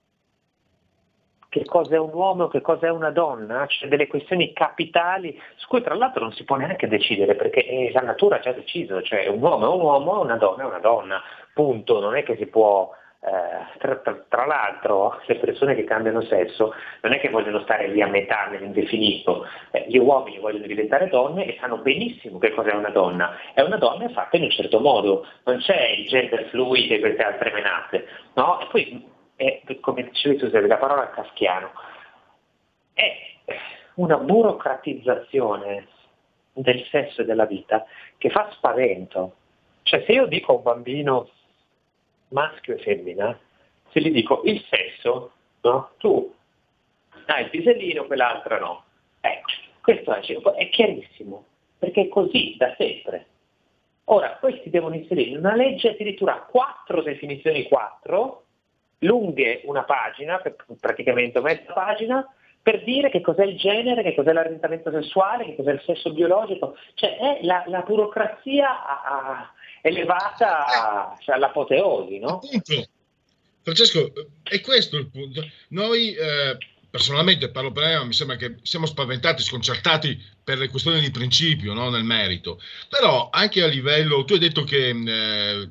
che 1.57 1.65
cosa 1.65 1.95
è 1.95 1.99
un 1.99 2.13
uomo, 2.13 2.47
che 2.47 2.61
cosa 2.61 2.87
è 2.87 2.89
una 2.89 3.11
donna, 3.11 3.65
c'è 3.65 3.87
delle 3.87 4.07
questioni 4.07 4.53
capitali 4.53 5.39
su 5.55 5.67
cui 5.67 5.81
tra 5.81 5.95
l'altro 5.95 6.23
non 6.23 6.33
si 6.33 6.43
può 6.43 6.55
neanche 6.55 6.87
decidere 6.87 7.35
perché 7.35 7.89
la 7.93 8.01
natura 8.01 8.37
ha 8.37 8.39
già 8.39 8.51
deciso, 8.51 9.01
cioè 9.01 9.27
un 9.27 9.41
uomo 9.41 9.65
è 9.65 9.75
un 9.75 9.81
uomo, 9.81 10.21
una 10.21 10.37
donna 10.37 10.63
è 10.63 10.65
una 10.65 10.79
donna, 10.79 11.21
punto, 11.53 11.99
non 11.99 12.15
è 12.15 12.23
che 12.23 12.35
si 12.37 12.45
può 12.47 12.91
eh, 13.19 13.79
tra, 13.79 13.95
tra, 13.97 14.25
tra, 14.29 14.45
l'altro 14.45 15.19
le 15.25 15.35
persone 15.37 15.73
che 15.73 15.83
cambiano 15.83 16.21
sesso 16.21 16.73
non 17.01 17.13
è 17.13 17.19
che 17.19 17.29
vogliono 17.29 17.61
stare 17.61 17.87
lì 17.87 17.99
a 18.01 18.07
metà 18.07 18.45
nell'indefinito, 18.45 19.45
eh, 19.71 19.85
gli 19.87 19.97
uomini 19.97 20.37
vogliono 20.37 20.67
diventare 20.67 21.09
donne 21.09 21.45
e 21.45 21.57
sanno 21.59 21.77
benissimo 21.77 22.37
che 22.37 22.53
cos'è 22.53 22.73
una 22.73 22.89
donna, 22.89 23.35
è 23.53 23.61
una 23.61 23.77
donna 23.77 24.07
fatta 24.09 24.37
in 24.37 24.43
un 24.43 24.51
certo 24.51 24.79
modo, 24.79 25.25
non 25.45 25.57
c'è 25.57 25.89
il 25.97 26.07
gender 26.07 26.45
fluid 26.49 26.91
e 26.91 26.99
queste 26.99 27.23
altre 27.23 27.51
menate, 27.51 28.07
no? 28.35 28.61
E 28.61 28.67
poi 28.69 29.15
è, 29.37 29.61
come 29.79 30.03
dicevi 30.03 30.37
tu, 30.37 30.49
la 30.49 30.77
parola 30.77 31.09
caschiano, 31.11 31.71
è 32.93 33.35
una 33.93 34.17
burocratizzazione 34.17 35.87
del 36.53 36.83
sesso 36.89 37.21
e 37.21 37.25
della 37.25 37.45
vita 37.45 37.85
che 38.17 38.29
fa 38.29 38.49
spavento. 38.51 39.35
Cioè 39.83 40.03
se 40.05 40.11
io 40.11 40.25
dico 40.25 40.51
a 40.51 40.55
un 40.55 40.63
bambino 40.63 41.29
maschio 42.29 42.75
e 42.75 42.79
femmina, 42.79 43.39
se 43.91 44.01
gli 44.01 44.11
dico 44.11 44.41
il 44.43 44.61
sesso, 44.69 45.31
no? 45.61 45.91
tu 45.97 46.33
hai 47.27 47.43
il 47.43 47.49
pisellino, 47.49 48.05
quell'altra 48.05 48.59
no. 48.59 48.83
Ecco, 49.21 49.51
questo 49.81 50.13
è, 50.13 50.21
è 50.55 50.69
chiarissimo, 50.69 51.45
perché 51.77 52.01
è 52.01 52.07
così 52.07 52.55
da 52.57 52.73
sempre. 52.75 53.27
Ora, 54.05 54.37
questi 54.37 54.69
devono 54.69 54.95
inserire 54.95 55.29
in 55.31 55.37
una 55.37 55.55
legge 55.55 55.89
addirittura 55.89 56.47
quattro 56.49 57.01
definizioni, 57.01 57.67
quattro, 57.67 58.46
lunghe 58.99 59.61
una 59.65 59.83
pagina, 59.83 60.41
praticamente 60.79 61.39
mezza 61.41 61.73
pagina, 61.73 62.25
per 62.61 62.83
dire 62.83 63.09
che 63.09 63.21
cos'è 63.21 63.45
il 63.45 63.57
genere, 63.57 64.03
che 64.03 64.13
cos'è 64.13 64.33
l'orientamento 64.33 64.91
sessuale, 64.91 65.45
che 65.45 65.55
cos'è 65.55 65.71
il 65.71 65.81
sesso 65.85 66.11
biologico. 66.11 66.75
Cioè 66.95 67.17
è 67.17 67.39
la, 67.43 67.63
la 67.67 67.81
burocrazia 67.81 68.85
a, 68.85 69.01
a, 69.03 69.53
elevata 69.81 70.65
a, 70.65 71.17
cioè, 71.19 71.35
all'apoteosi, 71.35 72.19
no? 72.19 72.41
Appunto. 72.43 72.87
Francesco, 73.61 74.11
è 74.43 74.61
questo 74.61 74.97
il 74.97 75.09
punto. 75.09 75.45
Noi 75.69 76.13
eh, 76.13 76.57
personalmente 76.89 77.51
parlo 77.51 77.71
per 77.71 77.83
me, 77.83 78.05
mi 78.05 78.13
sembra 78.13 78.35
che 78.35 78.57
siamo 78.63 78.85
spaventati, 78.85 79.41
sconcertati 79.41 80.35
per 80.47 80.59
le 80.59 80.69
questioni 80.69 81.01
di 81.01 81.11
principio, 81.11 81.73
no? 81.73 81.89
nel 81.89 82.05
merito. 82.05 82.61
Però 82.87 83.27
anche 83.29 83.61
a 83.61 83.67
livello, 83.67 84.23
tu 84.23 84.31
hai 84.31 84.39
detto 84.39 84.63
che 84.63 84.91
eh, 84.91 85.69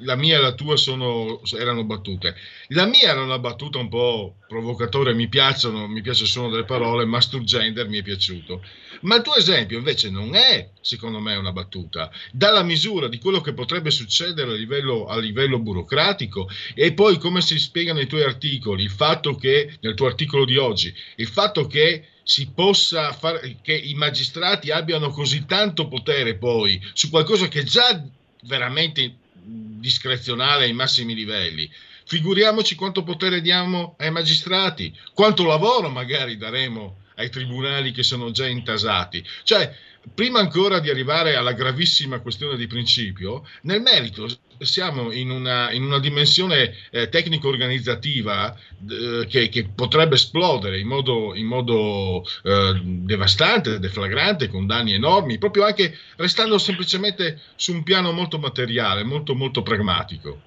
la 0.00 0.16
mia 0.16 0.36
e 0.36 0.40
la 0.42 0.52
tua 0.52 0.76
sono, 0.76 1.40
erano 1.58 1.82
battute. 1.84 2.36
La 2.68 2.84
mia 2.84 3.08
era 3.08 3.22
una 3.22 3.38
battuta 3.38 3.78
un 3.78 3.88
po' 3.88 4.34
provocatoria, 4.46 5.14
mi 5.14 5.28
piacciono, 5.28 5.88
mi 5.88 6.02
piace 6.02 6.26
suono 6.26 6.50
delle 6.50 6.66
parole, 6.66 7.06
Masturgender 7.06 7.88
mi 7.88 8.00
è 8.00 8.02
piaciuto. 8.02 8.62
Ma 9.00 9.16
il 9.16 9.22
tuo 9.22 9.34
esempio 9.34 9.78
invece 9.78 10.10
non 10.10 10.34
è, 10.34 10.72
secondo 10.82 11.20
me, 11.20 11.34
una 11.34 11.52
battuta. 11.52 12.10
Dalla 12.30 12.62
misura 12.62 13.08
di 13.08 13.16
quello 13.18 13.40
che 13.40 13.54
potrebbe 13.54 13.90
succedere 13.90 14.50
a 14.50 14.54
livello, 14.54 15.06
a 15.06 15.18
livello 15.18 15.58
burocratico 15.58 16.50
e 16.74 16.92
poi 16.92 17.16
come 17.16 17.40
si 17.40 17.58
spiega 17.58 17.94
nei 17.94 18.06
tuoi 18.06 18.24
articoli, 18.24 18.82
il 18.82 18.90
fatto 18.90 19.36
che, 19.36 19.78
nel 19.80 19.94
tuo 19.94 20.06
articolo 20.06 20.44
di 20.44 20.58
oggi, 20.58 20.94
il 21.16 21.28
fatto 21.28 21.66
che 21.66 22.08
si 22.28 22.50
possa 22.54 23.14
fare 23.14 23.56
che 23.62 23.72
i 23.72 23.94
magistrati 23.94 24.70
abbiano 24.70 25.08
così 25.08 25.46
tanto 25.46 25.88
potere 25.88 26.34
poi 26.34 26.78
su 26.92 27.08
qualcosa 27.08 27.48
che 27.48 27.60
è 27.60 27.62
già 27.62 28.04
veramente 28.42 29.14
discrezionale 29.42 30.64
ai 30.64 30.74
massimi 30.74 31.14
livelli. 31.14 31.70
Figuriamoci 32.04 32.74
quanto 32.74 33.02
potere 33.02 33.40
diamo 33.40 33.94
ai 33.96 34.10
magistrati, 34.10 34.94
quanto 35.14 35.46
lavoro 35.46 35.88
magari 35.88 36.36
daremo 36.36 36.98
ai 37.14 37.30
tribunali 37.30 37.92
che 37.92 38.02
sono 38.02 38.30
già 38.30 38.46
intasati. 38.46 39.24
Cioè, 39.42 39.74
prima 40.14 40.38
ancora 40.38 40.80
di 40.80 40.90
arrivare 40.90 41.34
alla 41.34 41.52
gravissima 41.52 42.20
questione 42.20 42.58
di 42.58 42.66
principio, 42.66 43.48
nel 43.62 43.80
merito 43.80 44.28
siamo 44.58 45.12
in 45.12 45.30
una, 45.30 45.70
in 45.72 45.84
una 45.84 45.98
dimensione 45.98 46.72
eh, 46.90 47.08
tecnico-organizzativa 47.08 48.54
eh, 48.54 49.26
che, 49.26 49.48
che, 49.48 49.68
potrebbe 49.74 50.14
esplodere 50.14 50.78
in 50.78 50.86
modo, 50.86 51.34
in 51.34 51.46
modo 51.46 52.22
eh, 52.42 52.80
devastante, 52.82 53.78
deflagrante, 53.78 54.48
con 54.48 54.66
danni 54.66 54.94
enormi, 54.94 55.38
proprio 55.38 55.64
anche 55.64 55.94
restando 56.16 56.58
semplicemente 56.58 57.40
su 57.56 57.72
un 57.72 57.82
piano 57.82 58.12
molto 58.12 58.38
materiale, 58.38 59.04
molto, 59.04 59.34
molto 59.34 59.62
pragmatico. 59.62 60.40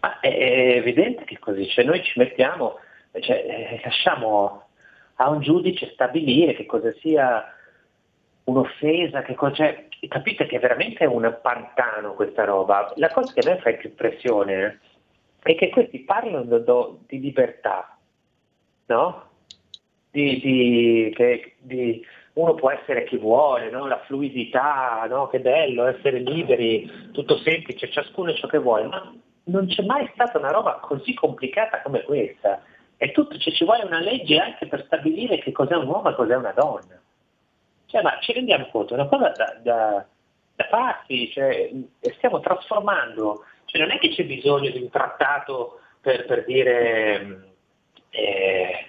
Ma 0.00 0.20
è 0.20 0.28
evidente 0.76 1.24
che 1.24 1.38
così, 1.38 1.68
cioè 1.68 1.84
noi 1.84 2.02
ci 2.04 2.18
mettiamo, 2.18 2.78
cioè, 3.20 3.36
eh, 3.36 3.80
lasciamo 3.82 4.68
a 5.16 5.28
un 5.28 5.40
giudice 5.40 5.90
stabilire 5.92 6.54
che 6.54 6.66
cosa 6.66 6.92
sia 7.00 7.52
un'offesa, 8.44 9.22
che 9.22 9.34
cosa 9.34 9.54
c'è. 9.54 9.87
Capite 10.06 10.46
che 10.46 10.58
veramente 10.58 11.04
è 11.04 11.06
un 11.06 11.38
pantano 11.42 12.14
questa 12.14 12.44
roba. 12.44 12.92
La 12.96 13.08
cosa 13.08 13.32
che 13.32 13.40
a 13.40 13.50
me 13.50 13.60
fa 13.60 13.72
più 13.72 13.88
impressione 13.88 14.80
è 15.42 15.54
che 15.56 15.70
questi 15.70 16.00
parlano 16.00 16.58
do, 16.58 17.00
di 17.06 17.18
libertà, 17.18 17.96
no? 18.86 19.26
Di, 20.10 20.40
di, 20.40 21.12
che, 21.14 21.54
di, 21.58 22.04
uno 22.34 22.54
può 22.54 22.70
essere 22.70 23.04
chi 23.04 23.16
vuole, 23.16 23.70
no? 23.70 23.86
la 23.86 23.98
fluidità, 24.06 25.04
no? 25.08 25.26
che 25.28 25.40
bello 25.40 25.86
essere 25.86 26.20
liberi, 26.20 27.10
tutto 27.12 27.36
semplice, 27.38 27.90
ciascuno 27.90 28.30
è 28.30 28.34
ciò 28.34 28.46
che 28.46 28.58
vuole, 28.58 28.86
ma 28.86 29.12
non 29.44 29.66
c'è 29.66 29.82
mai 29.82 30.08
stata 30.14 30.38
una 30.38 30.50
roba 30.50 30.74
così 30.80 31.14
complicata 31.14 31.82
come 31.82 32.02
questa. 32.02 32.62
E 32.96 33.12
tutto, 33.12 33.36
cioè, 33.38 33.52
ci 33.52 33.64
vuole 33.64 33.84
una 33.84 34.00
legge 34.00 34.38
anche 34.38 34.66
per 34.66 34.84
stabilire 34.86 35.38
che 35.38 35.52
cos'è 35.52 35.74
un 35.74 35.86
uomo 35.86 36.10
e 36.10 36.14
cos'è 36.14 36.34
una 36.34 36.52
donna. 36.52 36.97
Cioè, 37.88 38.02
ma 38.02 38.18
ci 38.20 38.32
rendiamo 38.32 38.68
conto, 38.68 38.94
è 38.94 38.98
una 38.98 39.08
cosa 39.08 39.30
da, 39.30 39.56
da, 39.62 40.06
da 40.54 40.64
pazzi, 40.64 41.30
cioè, 41.32 41.70
stiamo 42.16 42.40
trasformando, 42.40 43.44
cioè, 43.64 43.80
non 43.80 43.90
è 43.90 43.98
che 43.98 44.10
c'è 44.10 44.24
bisogno 44.24 44.70
di 44.70 44.82
un 44.82 44.90
trattato 44.90 45.80
per, 46.00 46.26
per, 46.26 46.44
dire, 46.44 47.54
eh, 48.10 48.86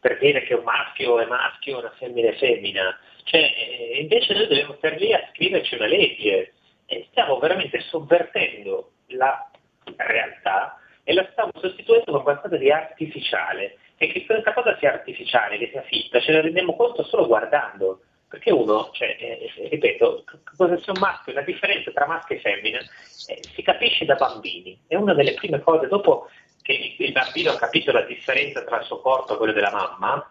per 0.00 0.18
dire 0.18 0.42
che 0.44 0.54
un 0.54 0.62
maschio 0.62 1.18
è 1.18 1.26
maschio 1.26 1.78
una 1.78 1.92
femmina 1.98 2.28
è 2.28 2.34
femmina, 2.34 2.98
cioè, 3.24 3.40
eh, 3.40 3.98
invece 4.00 4.34
noi 4.34 4.46
dobbiamo 4.46 4.74
stare 4.74 4.96
lì 4.98 5.12
a 5.12 5.28
scriverci 5.32 5.74
una 5.74 5.86
legge 5.86 6.52
e 6.86 7.06
stiamo 7.10 7.38
veramente 7.38 7.80
sovvertendo 7.80 8.92
la 9.08 9.50
realtà 9.96 10.78
e 11.02 11.12
la 11.12 11.26
stiamo 11.32 11.50
sostituendo 11.60 12.12
con 12.12 12.22
qualcosa 12.22 12.56
di 12.56 12.70
artificiale. 12.70 13.78
E 13.96 14.12
che 14.12 14.24
questa 14.26 14.52
cosa 14.52 14.76
sia 14.78 14.92
artificiale, 14.92 15.58
che 15.58 15.70
sia 15.70 15.82
fitta, 15.82 16.20
ce 16.20 16.32
ne 16.32 16.40
rendiamo 16.42 16.76
conto 16.76 17.02
solo 17.04 17.26
guardando. 17.26 18.00
Perché 18.28 18.50
uno, 18.50 18.90
cioè, 18.92 19.16
eh, 19.18 19.52
eh 19.56 19.68
ripeto, 19.68 20.24
cosa 20.56 20.78
sia 20.80 20.92
maschio, 20.98 21.32
la 21.32 21.42
differenza 21.42 21.90
tra 21.92 22.06
maschio 22.06 22.36
e 22.36 22.40
femmina 22.40 22.78
eh, 22.78 23.40
si 23.54 23.62
capisce 23.62 24.04
da 24.04 24.14
bambini. 24.14 24.78
È 24.86 24.96
una 24.96 25.14
delle 25.14 25.34
prime 25.34 25.60
cose, 25.60 25.86
dopo 25.86 26.28
che 26.62 26.96
il 26.98 27.12
bambino 27.12 27.52
ha 27.52 27.56
capito 27.56 27.92
la 27.92 28.02
differenza 28.02 28.64
tra 28.64 28.80
il 28.80 28.86
suo 28.86 29.00
corpo 29.00 29.34
e 29.34 29.36
quello 29.36 29.52
della 29.52 29.70
mamma, 29.70 30.28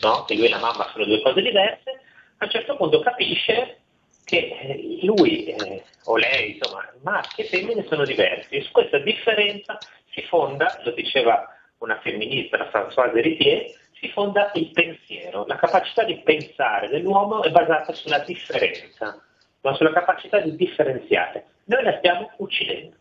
no? 0.00 0.24
che 0.24 0.34
lui 0.34 0.46
e 0.46 0.48
la 0.48 0.58
mamma 0.58 0.88
sono 0.90 1.04
due 1.04 1.22
cose 1.22 1.40
diverse, 1.40 2.00
a 2.38 2.44
un 2.44 2.50
certo 2.50 2.76
punto 2.76 3.00
capisce 3.00 3.82
che 4.24 4.58
eh, 4.60 4.98
lui 5.02 5.44
eh, 5.44 5.84
o 6.04 6.16
lei, 6.16 6.56
insomma, 6.56 6.92
maschi 7.02 7.42
e 7.42 7.44
femmine 7.44 7.84
sono 7.86 8.04
diversi 8.04 8.56
e 8.56 8.62
su 8.62 8.72
questa 8.72 8.98
differenza 8.98 9.78
si 10.10 10.22
fonda, 10.22 10.80
lo 10.84 10.90
diceva 10.92 11.46
una 11.78 12.00
femminista, 12.00 12.68
Françoise 12.72 13.16
Héritier, 13.16 13.70
si 14.02 14.10
fonda 14.10 14.50
il 14.54 14.70
pensiero. 14.72 15.46
La 15.46 15.54
capacità 15.54 16.02
di 16.02 16.18
pensare 16.22 16.88
dell'uomo 16.88 17.44
è 17.44 17.50
basata 17.52 17.92
sulla 17.92 18.18
differenza, 18.18 19.22
ma 19.60 19.74
sulla 19.74 19.92
capacità 19.92 20.40
di 20.40 20.56
differenziare. 20.56 21.46
Noi 21.66 21.84
la 21.84 21.96
stiamo 21.98 22.32
uccidendo. 22.38 22.96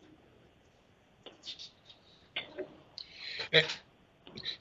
Eh, 3.49 3.65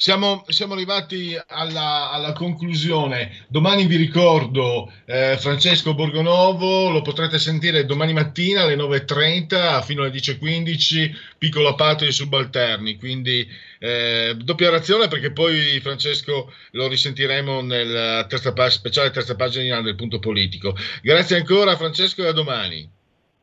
siamo, 0.00 0.44
siamo 0.48 0.72
arrivati 0.72 1.38
alla, 1.48 2.10
alla, 2.10 2.32
conclusione. 2.32 3.44
Domani 3.48 3.84
vi 3.84 3.96
ricordo 3.96 4.90
eh, 5.04 5.36
Francesco 5.36 5.94
Borgonovo, 5.94 6.88
lo 6.88 7.02
potrete 7.02 7.38
sentire 7.38 7.84
domani 7.84 8.14
mattina 8.14 8.62
alle 8.62 8.76
9.30 8.76 9.82
fino 9.82 10.00
alle 10.00 10.12
10.15, 10.12 11.10
piccola 11.36 11.74
parte 11.74 12.06
di 12.06 12.12
subalterni. 12.12 12.96
Quindi 12.96 13.46
eh, 13.78 14.34
doppia 14.42 14.70
razione 14.70 15.06
perché 15.06 15.32
poi 15.32 15.78
Francesco 15.82 16.50
lo 16.70 16.88
risentiremo 16.88 17.60
nel 17.60 18.24
terza 18.26 18.54
pag- 18.54 18.70
speciale 18.70 19.10
terza 19.10 19.36
pagina 19.36 19.82
del 19.82 19.96
punto 19.96 20.18
politico. 20.18 20.74
Grazie 21.02 21.36
ancora 21.36 21.76
Francesco 21.76 22.22
e 22.22 22.28
a 22.28 22.32
domani. 22.32 22.88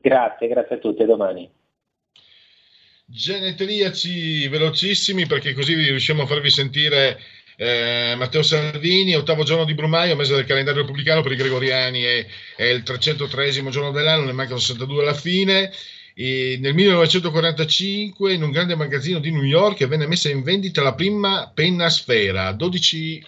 Grazie, 0.01 0.47
grazie 0.47 0.77
a 0.77 0.79
tutti, 0.79 1.03
a 1.03 1.05
domani 1.05 1.47
genetriaci 3.09 4.47
velocissimi 4.49 5.25
perché 5.27 5.53
così 5.53 5.73
riusciamo 5.73 6.23
a 6.23 6.25
farvi 6.27 6.49
sentire 6.49 7.17
eh, 7.55 8.13
Matteo 8.17 8.43
Salvini, 8.43 9.15
ottavo 9.15 9.43
giorno 9.43 9.63
di 9.63 9.73
Brumaio, 9.73 10.15
mese 10.15 10.35
del 10.35 10.45
calendario 10.45 10.81
repubblicano 10.81 11.21
per 11.21 11.31
i 11.31 11.37
gregoriani 11.37 12.01
è, 12.01 12.27
è 12.55 12.65
il 12.65 12.83
303 12.83 13.51
giorno 13.51 13.91
dell'anno, 13.91 14.25
ne 14.25 14.33
mancano 14.33 14.59
62 14.59 15.01
alla 15.01 15.13
fine. 15.13 15.71
E 16.13 16.57
nel 16.59 16.73
1945 16.73 18.33
in 18.33 18.41
un 18.41 18.51
grande 18.51 18.75
magazzino 18.75 19.19
di 19.19 19.31
New 19.31 19.43
York 19.43 19.85
venne 19.87 20.07
messa 20.07 20.29
in 20.29 20.41
vendita 20.41 20.81
la 20.81 20.95
prima 20.95 21.51
penna 21.53 21.89
sfera, 21.89 22.51
12 22.51 23.23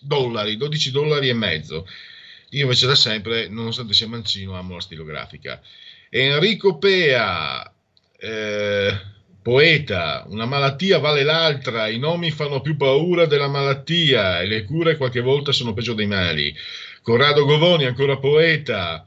dollari, 0.00 0.56
12 0.56 0.90
dollari 0.90 1.28
e 1.28 1.34
mezzo. 1.34 1.86
Io 2.50 2.62
invece 2.62 2.86
da 2.86 2.94
sempre, 2.94 3.48
nonostante 3.48 3.94
sia 3.94 4.08
mancino, 4.08 4.56
amo 4.58 4.74
la 4.74 4.80
stilografica. 4.80 5.60
Enrico 6.10 6.78
Pea, 6.78 7.70
eh, 8.18 9.00
poeta, 9.40 10.26
una 10.28 10.44
malattia 10.44 10.98
vale 10.98 11.22
l'altra, 11.22 11.88
i 11.88 11.98
nomi 11.98 12.30
fanno 12.30 12.60
più 12.60 12.76
paura 12.76 13.26
della 13.26 13.48
malattia 13.48 14.40
e 14.40 14.46
le 14.46 14.64
cure 14.64 14.96
qualche 14.96 15.20
volta 15.20 15.52
sono 15.52 15.72
peggio 15.72 15.94
dei 15.94 16.06
mali. 16.06 16.54
Corrado 17.02 17.44
Govoni, 17.44 17.86
ancora 17.86 18.18
poeta, 18.18 19.06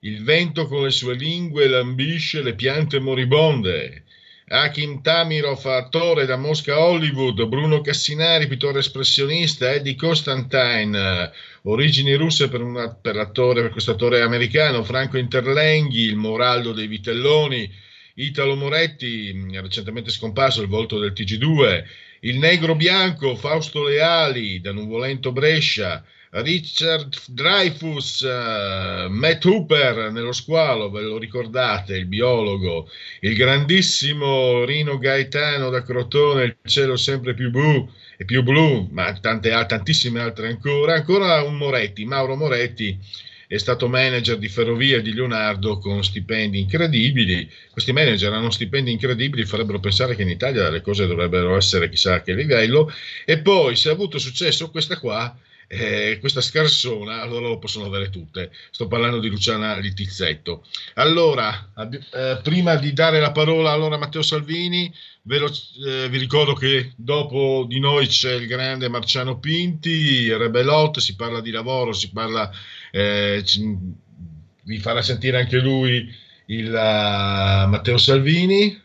il 0.00 0.22
vento 0.22 0.66
con 0.66 0.84
le 0.84 0.90
sue 0.90 1.14
lingue 1.14 1.66
lambisce 1.66 2.42
le 2.42 2.54
piante 2.54 2.98
moribonde. 3.00 4.04
Hakim 4.48 5.00
Tamirov, 5.02 5.64
attore 5.66 6.26
da 6.26 6.36
Mosca 6.36 6.78
Hollywood, 6.78 7.46
Bruno 7.46 7.80
Cassinari, 7.80 8.46
pittore 8.46 8.80
espressionista, 8.80 9.72
Eddie 9.72 9.94
Constantine, 9.94 11.30
origini 11.62 12.14
russe 12.14 12.48
per, 12.48 12.62
una, 12.62 12.94
per, 12.94 13.14
l'attore, 13.14 13.62
per 13.62 13.70
questo 13.70 13.92
attore 13.92 14.20
americano, 14.20 14.84
Franco 14.84 15.16
Interlenghi, 15.16 16.02
il 16.02 16.16
moraldo 16.16 16.72
dei 16.72 16.86
vitelloni, 16.86 17.70
Italo 18.14 18.56
Moretti, 18.56 19.32
mm, 19.34 19.58
recentemente 19.60 20.10
scomparso, 20.10 20.62
il 20.62 20.68
volto 20.68 20.98
del 20.98 21.12
TG2, 21.12 21.84
il 22.20 22.38
negro 22.38 22.74
bianco, 22.74 23.34
Fausto 23.34 23.82
Leali, 23.82 24.60
da 24.60 24.72
Nuvolento 24.72 25.32
Brescia, 25.32 26.04
Richard 26.34 27.14
Dreyfus, 27.26 28.20
uh, 28.20 29.10
Matt 29.10 29.44
Hooper 29.44 30.10
nello 30.10 30.32
squalo, 30.32 30.90
ve 30.90 31.02
lo 31.02 31.18
ricordate, 31.18 31.96
il 31.96 32.06
biologo, 32.06 32.88
il 33.20 33.34
grandissimo 33.34 34.64
Rino 34.64 34.96
Gaetano 34.96 35.68
da 35.68 35.82
Crotone, 35.82 36.44
il 36.44 36.56
cielo 36.64 36.96
sempre 36.96 37.34
più 37.34 37.50
blu 37.50 37.86
e 38.16 38.24
più 38.24 38.42
blu, 38.42 38.88
ma 38.92 39.12
tante, 39.20 39.50
tantissime 39.66 40.20
altre 40.20 40.48
ancora, 40.48 40.94
ancora 40.94 41.42
un 41.42 41.56
Moretti, 41.56 42.06
Mauro 42.06 42.34
Moretti, 42.34 42.98
è 43.52 43.58
stato 43.58 43.86
manager 43.86 44.38
di 44.38 44.48
Ferrovie 44.48 45.02
di 45.02 45.12
Leonardo 45.12 45.76
con 45.76 46.02
stipendi 46.02 46.58
incredibili. 46.58 47.46
Questi 47.70 47.92
manager 47.92 48.32
hanno 48.32 48.48
stipendi 48.48 48.90
incredibili, 48.90 49.44
farebbero 49.44 49.78
pensare 49.78 50.16
che 50.16 50.22
in 50.22 50.30
Italia 50.30 50.70
le 50.70 50.80
cose 50.80 51.06
dovrebbero 51.06 51.54
essere 51.54 51.90
chissà 51.90 52.14
a 52.14 52.22
che 52.22 52.32
livello. 52.32 52.90
E 53.26 53.40
poi, 53.40 53.76
se 53.76 53.90
ha 53.90 53.92
avuto 53.92 54.16
successo 54.16 54.70
questa 54.70 54.98
qua, 54.98 55.36
eh, 55.66 56.16
questa 56.18 56.40
scarsona, 56.40 57.20
allora 57.20 57.48
lo 57.48 57.58
possono 57.58 57.84
avere 57.84 58.08
tutte. 58.08 58.50
Sto 58.70 58.86
parlando 58.86 59.20
di 59.20 59.28
Luciana 59.28 59.76
Litizzetto. 59.76 60.64
Allora, 60.94 61.72
eh, 62.10 62.40
prima 62.42 62.76
di 62.76 62.94
dare 62.94 63.20
la 63.20 63.32
parola 63.32 63.70
allora 63.70 63.96
a 63.96 63.98
Matteo 63.98 64.22
Salvini, 64.22 64.90
Velo- 65.24 65.52
eh, 65.86 66.08
vi 66.08 66.18
ricordo 66.18 66.52
che 66.52 66.92
dopo 66.96 67.64
di 67.68 67.78
noi 67.78 68.08
c'è 68.08 68.32
il 68.32 68.48
grande 68.48 68.88
Marciano 68.88 69.38
Pinti, 69.38 70.32
Rebelot, 70.32 70.98
si 70.98 71.14
parla 71.14 71.40
di 71.40 71.52
lavoro, 71.52 71.92
si 71.92 72.10
parla, 72.10 72.50
eh, 72.92 73.42
ci, 73.44 73.78
vi 74.64 74.78
farà 74.78 75.00
sentire 75.02 75.38
anche 75.38 75.58
lui 75.58 76.14
il 76.46 76.68
uh, 76.68 77.68
Matteo 77.68 77.96
Salvini. 77.96 78.80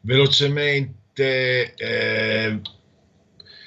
Velocemente, 0.00 1.74
eh, 1.74 2.60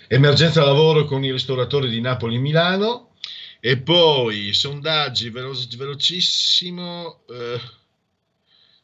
emergenza 0.08 0.66
lavoro 0.66 1.06
con 1.06 1.24
i 1.24 1.32
ristoratori 1.32 1.90
di 1.90 2.02
Napoli 2.02 2.36
e 2.36 2.40
Milano. 2.40 3.12
E 3.60 3.78
poi 3.78 4.52
sondaggi 4.54 5.30
velo- 5.30 5.58
velocissimo. 5.78 7.22
Eh, 7.30 7.60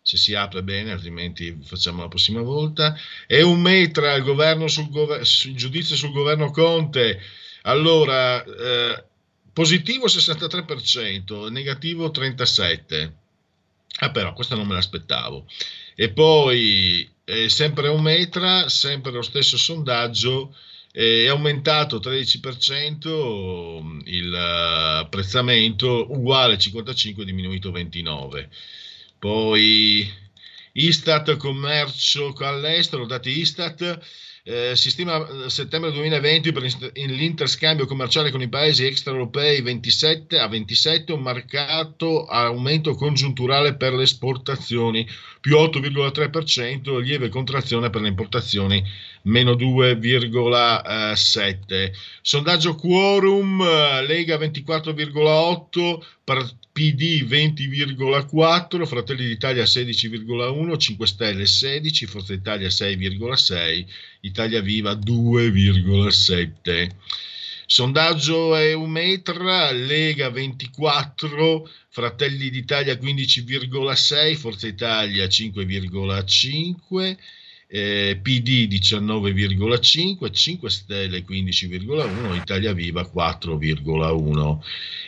se 0.04 0.18
si 0.18 0.34
apre 0.34 0.64
bene, 0.64 0.92
altrimenti 0.92 1.58
facciamo 1.64 2.04
la 2.04 2.08
prossima 2.08 2.42
volta. 2.42 2.96
E 3.28 3.42
un 3.42 3.62
metra 3.62 4.14
il, 4.14 4.24
governo 4.24 4.68
sul, 4.68 4.90
gover- 4.90 5.24
sul 5.24 5.56
giudizio 5.56 5.96
sul 5.96 6.12
governo 6.12 6.52
Conte. 6.52 7.20
Allora, 7.64 8.44
eh, 8.44 9.06
positivo 9.54 10.08
63%, 10.08 11.50
negativo 11.50 12.10
37%. 12.10 13.12
Ah 14.00 14.12
però, 14.12 14.34
questa 14.34 14.56
non 14.56 14.68
me 14.68 14.74
l'aspettavo. 14.74 15.46
E 15.96 16.12
poi, 16.12 17.10
eh, 17.26 17.50
sempre 17.50 17.90
un 17.90 18.02
metra, 18.02 18.70
sempre 18.70 19.12
lo 19.12 19.22
stesso 19.22 19.58
sondaggio, 19.58 20.56
eh, 20.94 21.26
è 21.26 21.28
aumentato 21.28 22.00
13% 22.00 24.02
il 24.06 24.32
uh, 24.32 25.00
apprezzamento, 25.00 26.12
uguale 26.12 26.58
55, 26.58 27.26
diminuito 27.26 27.72
29. 27.72 28.50
Poi 29.20 30.10
Istat, 30.74 31.36
commercio 31.38 32.34
all'estero, 32.40 33.06
dati 33.06 33.40
Istat, 33.40 34.00
eh, 34.44 34.76
si 34.76 34.90
stima 34.90 35.18
eh, 35.18 35.50
settembre 35.50 35.92
2020 35.92 36.52
per 36.52 36.64
l'interscambio 36.94 37.86
commerciale 37.86 38.32
con 38.32 38.42
i 38.42 38.50
paesi 38.50 38.86
extraeuropei 38.86 39.62
27 39.62 40.40
a 40.40 40.48
27 40.48 41.14
un 41.14 41.22
marcato 41.22 42.26
aumento 42.26 42.96
congiunturale 42.96 43.76
per 43.76 43.94
le 43.94 44.02
esportazioni 44.04 45.08
più 45.40 45.58
8,3% 45.58 47.00
lieve 47.00 47.30
contrazione 47.30 47.92
per 47.92 48.02
le 48.02 48.08
importazioni 48.08 48.84
meno 49.24 49.52
2,7 49.52 51.92
sondaggio 52.22 52.74
quorum 52.76 53.62
eh, 53.62 54.04
Lega 54.08 54.38
24,8 54.38 56.00
PD 56.72 57.24
20,4 57.24 58.86
Fratelli 58.86 59.28
d'Italia 59.28 59.64
16,1 59.64 60.78
5 60.78 61.08
Stelle 61.08 61.46
16 61.46 62.06
Forza 62.06 62.34
Italia 62.34 62.68
6,6 62.68 63.86
Italia 64.22 64.62
Viva 64.62 64.94
2,7. 64.94 66.90
Sondaggio 67.66 68.56
Eumetra, 68.56 69.72
Lega 69.72 70.30
24, 70.30 71.70
Fratelli 71.88 72.50
d'Italia 72.50 72.96
15,6, 72.96 74.36
Forza 74.36 74.68
Italia 74.68 75.26
5,5, 75.26 77.18
eh, 77.72 78.20
PD 78.22 78.68
19,5, 78.68 80.30
5 80.32 80.70
Stelle 80.70 81.24
15,1, 81.24 82.36
Italia 82.36 82.74
Viva 82.74 83.02
4,1. 83.02 84.58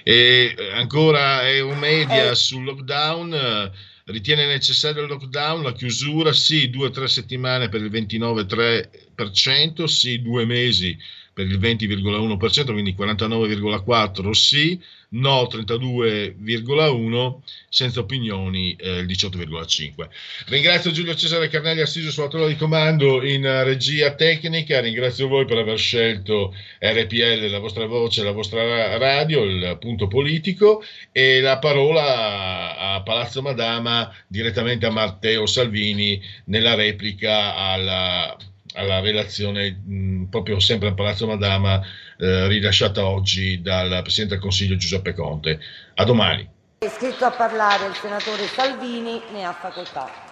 E 0.03 0.55
ancora 0.73 1.49
Eumedia 1.49 2.31
eh. 2.31 2.35
sul 2.35 2.63
lockdown 2.63 3.71
Ritiene 4.05 4.45
necessario 4.47 5.03
il 5.03 5.07
lockdown, 5.07 5.63
la 5.63 5.71
chiusura? 5.71 6.33
Sì, 6.33 6.69
due 6.69 6.87
o 6.87 6.89
tre 6.89 7.07
settimane 7.07 7.69
per 7.69 7.79
il 7.79 7.89
29,3%, 7.89 9.85
sì, 9.85 10.21
due 10.21 10.43
mesi 10.43 10.97
per 11.33 11.47
il 11.47 11.59
20,1%, 11.59 12.71
quindi 12.71 12.95
49,4% 12.97 14.29
sì, 14.31 14.79
no 15.09 15.47
32,1%, 15.51 17.37
senza 17.69 18.01
opinioni 18.01 18.75
eh, 18.75 18.99
il 18.99 19.07
18,5%. 19.07 20.07
Ringrazio 20.47 20.91
Giulio 20.91 21.15
Cesare 21.15 21.49
Carnelli 21.49 21.81
assiso 21.81 22.11
sulla 22.11 22.27
tolla 22.27 22.47
di 22.47 22.55
comando 22.55 23.23
in 23.25 23.41
regia 23.63 24.13
tecnica, 24.13 24.79
ringrazio 24.79 25.27
voi 25.27 25.45
per 25.45 25.57
aver 25.57 25.79
scelto 25.79 26.53
RPL, 26.79 27.49
la 27.49 27.59
vostra 27.59 27.87
voce, 27.87 28.23
la 28.23 28.31
vostra 28.31 28.97
radio, 28.97 29.43
il 29.43 29.77
punto 29.79 30.07
politico 30.07 30.83
e 31.11 31.41
la 31.41 31.57
parola 31.57 32.77
a 32.77 33.01
Palazzo 33.01 33.41
Madama 33.41 34.13
direttamente 34.27 34.85
a 34.85 34.91
Matteo 34.91 35.47
Salvini 35.47 36.21
nella 36.45 36.75
replica 36.75 37.55
alla 37.55 38.37
alla 38.73 38.99
relazione 38.99 39.71
mh, 39.71 40.23
proprio 40.25 40.59
sempre 40.59 40.89
a 40.89 40.93
Palazzo 40.93 41.27
Madama 41.27 41.81
eh, 42.17 42.47
rilasciata 42.47 43.05
oggi 43.05 43.61
dal 43.61 44.01
Presidente 44.01 44.35
del 44.35 44.43
Consiglio 44.43 44.75
Giuseppe 44.75 45.13
Conte. 45.13 45.59
A 45.95 46.03
domani. 46.03 46.49
È 46.79 46.85
iscritto 46.85 47.25
a 47.25 47.31
parlare 47.31 47.87
il 47.87 47.93
senatore 47.95 48.45
Salvini, 48.47 49.21
ne 49.31 49.45
ha 49.45 49.53
facoltà. 49.53 50.31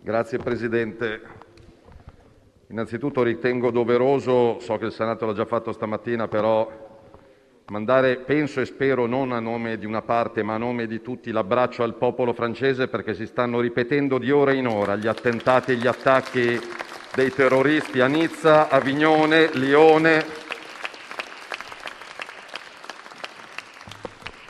Grazie 0.00 0.38
Presidente. 0.38 1.22
Innanzitutto 2.68 3.22
ritengo 3.22 3.70
doveroso, 3.70 4.58
so 4.58 4.76
che 4.76 4.86
il 4.86 4.92
Senato 4.92 5.24
l'ha 5.26 5.32
già 5.32 5.46
fatto 5.46 5.72
stamattina, 5.72 6.26
però 6.26 6.83
mandare, 7.66 8.16
penso 8.18 8.60
e 8.60 8.66
spero 8.66 9.06
non 9.06 9.32
a 9.32 9.40
nome 9.40 9.78
di 9.78 9.86
una 9.86 10.02
parte, 10.02 10.42
ma 10.42 10.54
a 10.54 10.58
nome 10.58 10.86
di 10.86 11.00
tutti, 11.00 11.30
l'abbraccio 11.30 11.82
al 11.82 11.94
popolo 11.94 12.34
francese 12.34 12.88
perché 12.88 13.14
si 13.14 13.26
stanno 13.26 13.60
ripetendo 13.60 14.18
di 14.18 14.30
ora 14.30 14.52
in 14.52 14.66
ora 14.66 14.96
gli 14.96 15.06
attentati 15.06 15.72
e 15.72 15.76
gli 15.76 15.86
attacchi 15.86 16.60
dei 17.14 17.32
terroristi 17.32 18.00
a 18.00 18.06
Nizza, 18.06 18.68
Avignone, 18.68 19.50
Lione. 19.54 20.42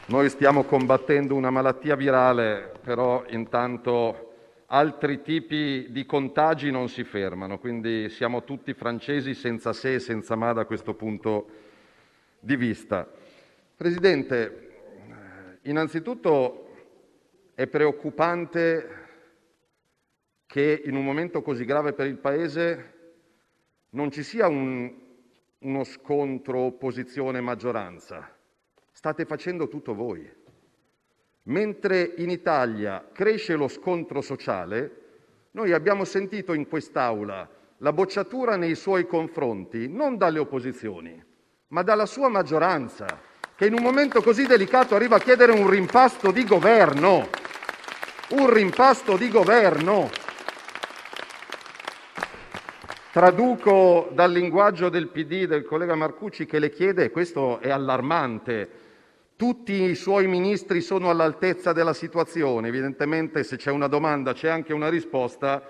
Noi 0.06 0.28
stiamo 0.28 0.64
combattendo 0.64 1.34
una 1.34 1.50
malattia 1.50 1.94
virale, 1.94 2.72
però 2.82 3.24
intanto 3.28 4.32
altri 4.66 5.22
tipi 5.22 5.86
di 5.90 6.04
contagi 6.04 6.70
non 6.70 6.88
si 6.88 7.04
fermano, 7.04 7.58
quindi 7.58 8.08
siamo 8.08 8.42
tutti 8.42 8.74
francesi 8.74 9.34
senza 9.34 9.72
se 9.72 9.94
e 9.94 9.98
senza 10.00 10.34
ma 10.34 10.52
da 10.52 10.64
questo 10.64 10.94
punto 10.94 11.30
di 11.30 11.52
vista. 11.52 11.63
Presidente, 13.74 15.58
innanzitutto 15.62 16.68
è 17.54 17.66
preoccupante 17.66 19.02
che 20.44 20.82
in 20.84 20.94
un 20.94 21.04
momento 21.04 21.40
così 21.40 21.64
grave 21.64 21.94
per 21.94 22.06
il 22.06 22.18
Paese 22.18 22.92
non 23.90 24.10
ci 24.10 24.22
sia 24.22 24.46
un, 24.46 24.92
uno 25.58 25.84
scontro 25.84 26.58
opposizione-maggioranza. 26.58 28.36
State 28.92 29.24
facendo 29.24 29.66
tutto 29.68 29.94
voi. 29.94 30.30
Mentre 31.44 32.12
in 32.18 32.28
Italia 32.28 33.08
cresce 33.10 33.54
lo 33.54 33.68
scontro 33.68 34.20
sociale, 34.20 35.02
noi 35.52 35.72
abbiamo 35.72 36.04
sentito 36.04 36.52
in 36.52 36.68
quest'Aula 36.68 37.48
la 37.78 37.92
bocciatura 37.92 38.56
nei 38.56 38.74
suoi 38.74 39.06
confronti 39.06 39.88
non 39.88 40.18
dalle 40.18 40.40
opposizioni, 40.40 41.32
ma 41.68 41.82
dalla 41.82 42.06
sua 42.06 42.28
maggioranza, 42.28 43.06
che 43.56 43.66
in 43.66 43.74
un 43.74 43.82
momento 43.82 44.22
così 44.22 44.46
delicato 44.46 44.94
arriva 44.94 45.16
a 45.16 45.20
chiedere 45.20 45.52
un 45.52 45.68
rimpasto 45.68 46.30
di 46.30 46.44
governo. 46.44 47.28
Un 48.30 48.52
rimpasto 48.52 49.16
di 49.16 49.28
governo. 49.28 50.10
Traduco 53.12 54.10
dal 54.12 54.32
linguaggio 54.32 54.88
del 54.88 55.08
PD 55.08 55.46
del 55.46 55.64
collega 55.64 55.94
Marcucci 55.94 56.46
che 56.46 56.58
le 56.58 56.70
chiede, 56.70 57.04
e 57.04 57.10
questo 57.10 57.60
è 57.60 57.70
allarmante, 57.70 58.68
tutti 59.36 59.82
i 59.82 59.94
suoi 59.94 60.26
ministri 60.26 60.80
sono 60.80 61.10
all'altezza 61.10 61.72
della 61.72 61.92
situazione. 61.92 62.68
Evidentemente 62.68 63.44
se 63.44 63.56
c'è 63.56 63.70
una 63.70 63.88
domanda 63.88 64.32
c'è 64.32 64.48
anche 64.48 64.72
una 64.72 64.88
risposta. 64.88 65.62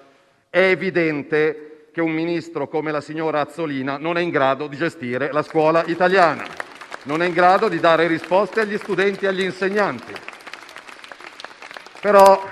È 0.49 0.61
evidente 0.61 1.74
che 1.95 2.01
un 2.01 2.11
Ministro 2.11 2.67
come 2.67 2.91
la 2.91 3.01
signora 3.01 3.43
Azzolina 3.43 3.99
non 3.99 4.19
è 4.19 4.21
in 4.21 4.31
grado 4.31 4.67
di 4.67 4.77
gestire 4.77 5.31
la 5.31 5.43
scuola 5.43 5.85
italiana, 5.87 6.45
non 7.05 7.23
è 7.23 7.27
in 7.27 7.33
grado 7.33 7.69
di 7.69 7.79
dare 7.79 8.09
risposte 8.09 8.63
agli 8.63 8.77
studenti 8.77 9.27
e 9.27 9.29
agli 9.29 9.43
insegnanti. 9.43 10.13
Però, 12.01 12.43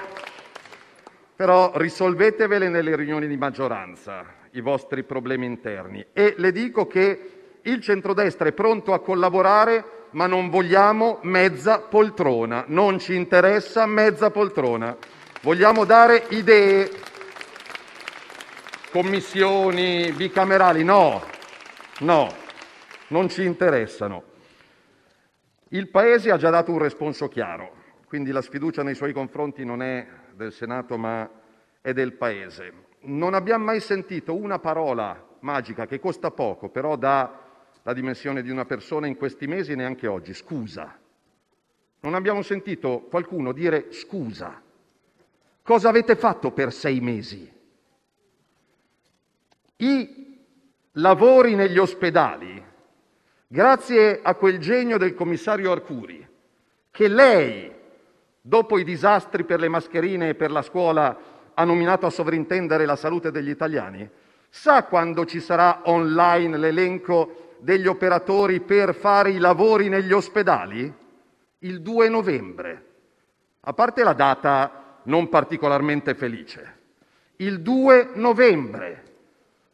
risolvetevele 1.75 2.69
nelle 2.69 2.95
riunioni 2.95 3.27
di 3.27 3.37
maggioranza 3.37 4.25
i 4.53 4.61
vostri 4.61 5.03
problemi 5.03 5.47
interni 5.47 6.07
e 6.13 6.35
le 6.39 6.53
dico 6.53 6.87
che 6.87 7.31
il 7.63 7.81
centrodestra 7.81 8.47
è 8.47 8.53
pronto 8.53 8.93
a 8.93 9.01
collaborare, 9.01 10.07
ma 10.11 10.29
non 10.29 10.51
vogliamo 10.51 11.19
mezza 11.23 11.81
poltrona, 11.81 12.63
non 12.69 13.01
ci 13.01 13.17
interessa 13.17 13.87
mezza 13.87 14.31
poltrona. 14.31 14.97
Vogliamo 15.41 15.85
dare 15.85 16.27
idee 16.29 16.89
commissioni 18.93 20.13
bicamerali, 20.13 20.85
no, 20.85 21.23
no, 22.01 22.31
non 23.09 23.31
ci 23.31 23.43
interessano. 23.43 24.23
Il 25.69 25.89
Paese 25.89 26.31
ha 26.31 26.37
già 26.37 26.51
dato 26.51 26.73
un 26.73 26.79
responso 26.79 27.27
chiaro, 27.27 27.75
quindi 28.07 28.33
la 28.33 28.43
sfiducia 28.43 28.83
nei 28.83 28.95
suoi 28.95 29.15
confronti 29.15 29.65
non 29.65 29.81
è 29.81 30.07
del 30.35 30.53
Senato 30.53 30.99
ma 30.99 31.27
è 31.81 31.95
del 31.95 32.13
Paese. 32.13 32.73
Non 33.05 33.33
abbiamo 33.33 33.65
mai 33.65 33.81
sentito 33.81 34.37
una 34.37 34.59
parola 34.59 35.27
magica 35.41 35.87
che 35.87 35.99
costa 35.99 36.31
poco, 36.31 36.69
però 36.69 36.97
dà 36.97 37.41
la 37.85 37.95
dimensione 37.95 38.43
di 38.43 38.51
una 38.51 38.67
persona 38.67 39.07
in 39.07 39.17
questi 39.17 39.47
mesi 39.47 39.73
e 39.73 39.77
neanche 39.77 40.07
oggi, 40.07 40.35
scusa. 40.35 40.99
Non 42.01 42.13
abbiamo 42.13 42.43
sentito 42.43 43.07
qualcuno 43.09 43.53
dire 43.53 43.91
scusa. 43.91 44.61
Cosa 45.63 45.89
avete 45.89 46.15
fatto 46.15 46.51
per 46.51 46.75
sei 46.75 47.01
mesi? 47.01 47.52
I 49.77 50.39
lavori 50.93 51.55
negli 51.55 51.79
ospedali, 51.79 52.63
grazie 53.47 54.21
a 54.23 54.35
quel 54.35 54.59
genio 54.59 54.99
del 54.99 55.15
commissario 55.15 55.73
Arcuri, 55.73 56.27
che 56.91 57.09
lei, 57.09 57.73
dopo 58.41 58.79
i 58.79 58.85
disastri 58.85 59.45
per 59.45 59.61
le 59.61 59.69
mascherine 59.69 60.31
e 60.31 60.35
per 60.35 60.51
la 60.51 60.63
scuola, 60.63 61.19
ha 61.55 61.65
nominato 61.65 62.07
a 62.07 62.11
sovrintendere 62.11 62.87
la 62.87 62.97
salute 62.97 63.31
degli 63.31 63.51
italiani, 63.51 64.09
Sa 64.55 64.85
quando 64.85 65.25
ci 65.25 65.41
sarà 65.41 65.81
online 65.85 66.59
l'elenco 66.59 67.55
degli 67.61 67.87
operatori 67.87 68.61
per 68.61 68.95
fare 68.95 69.31
i 69.31 69.39
lavori 69.39 69.89
negli 69.89 70.13
ospedali? 70.13 70.93
Il 71.61 71.81
2 71.81 72.09
novembre. 72.11 72.87
A 73.61 73.73
parte 73.73 74.03
la 74.03 74.13
data 74.13 75.01
non 75.05 75.31
particolarmente 75.31 76.15
felice. 76.15 76.81
Il 77.37 77.63
2 77.63 78.11
novembre. 78.17 79.05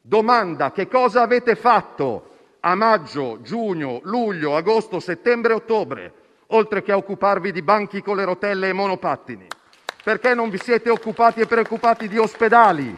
Domanda: 0.09 0.72
che 0.72 0.89
cosa 0.89 1.20
avete 1.20 1.55
fatto 1.55 2.30
a 2.60 2.74
maggio, 2.74 3.43
giugno, 3.43 4.01
luglio, 4.05 4.56
agosto, 4.56 5.01
settembre 5.01 5.52
e 5.52 5.56
ottobre, 5.56 6.12
oltre 6.47 6.80
che 6.80 6.93
a 6.93 6.97
occuparvi 6.97 7.52
di 7.52 7.60
banchi 7.60 8.01
con 8.01 8.16
le 8.16 8.24
rotelle 8.24 8.70
e 8.70 8.72
monopattini? 8.72 9.47
Perché 10.02 10.32
non 10.32 10.48
vi 10.48 10.56
siete 10.56 10.89
occupati 10.89 11.40
e 11.40 11.47
preoccupati 11.47 12.09
di 12.09 12.16
ospedali? 12.16 12.97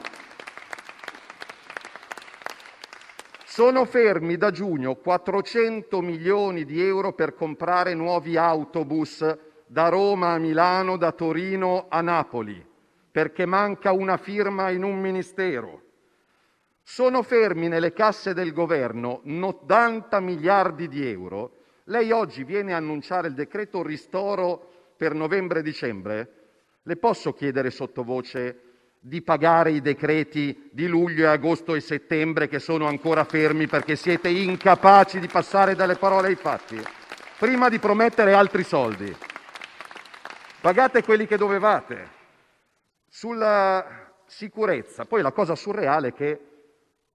Sono 3.44 3.84
fermi 3.86 4.36
da 4.36 4.52
giugno 4.52 4.94
400 4.94 6.00
milioni 6.02 6.64
di 6.64 6.80
euro 6.80 7.12
per 7.12 7.34
comprare 7.34 7.92
nuovi 7.92 8.36
autobus 8.36 9.36
da 9.66 9.88
Roma 9.88 10.34
a 10.34 10.38
Milano, 10.38 10.96
da 10.96 11.10
Torino 11.10 11.86
a 11.88 12.02
Napoli, 12.02 12.64
perché 13.10 13.46
manca 13.46 13.90
una 13.90 14.16
firma 14.16 14.70
in 14.70 14.84
un 14.84 15.00
ministero. 15.00 15.88
Sono 16.92 17.22
fermi 17.22 17.68
nelle 17.68 17.92
casse 17.92 18.34
del 18.34 18.52
governo 18.52 19.20
90 19.22 20.18
miliardi 20.18 20.88
di 20.88 21.08
euro. 21.08 21.58
Lei 21.84 22.10
oggi 22.10 22.42
viene 22.42 22.74
a 22.74 22.78
annunciare 22.78 23.28
il 23.28 23.34
decreto 23.34 23.80
ristoro 23.84 24.94
per 24.96 25.14
novembre-dicembre. 25.14 26.32
Le 26.82 26.96
posso 26.96 27.32
chiedere 27.32 27.70
sottovoce 27.70 28.62
di 28.98 29.22
pagare 29.22 29.70
i 29.70 29.80
decreti 29.80 30.68
di 30.72 30.88
luglio, 30.88 31.30
agosto 31.30 31.76
e 31.76 31.80
settembre 31.80 32.48
che 32.48 32.58
sono 32.58 32.88
ancora 32.88 33.22
fermi 33.22 33.68
perché 33.68 33.94
siete 33.94 34.28
incapaci 34.28 35.20
di 35.20 35.28
passare 35.28 35.76
dalle 35.76 35.94
parole 35.94 36.26
ai 36.26 36.34
fatti, 36.34 36.82
prima 37.38 37.68
di 37.68 37.78
promettere 37.78 38.34
altri 38.34 38.64
soldi. 38.64 39.16
Pagate 40.60 41.04
quelli 41.04 41.28
che 41.28 41.36
dovevate. 41.36 42.08
Sulla 43.08 44.10
sicurezza, 44.26 45.04
poi 45.04 45.22
la 45.22 45.30
cosa 45.30 45.54
surreale 45.54 46.08
è 46.08 46.12
che 46.12 46.49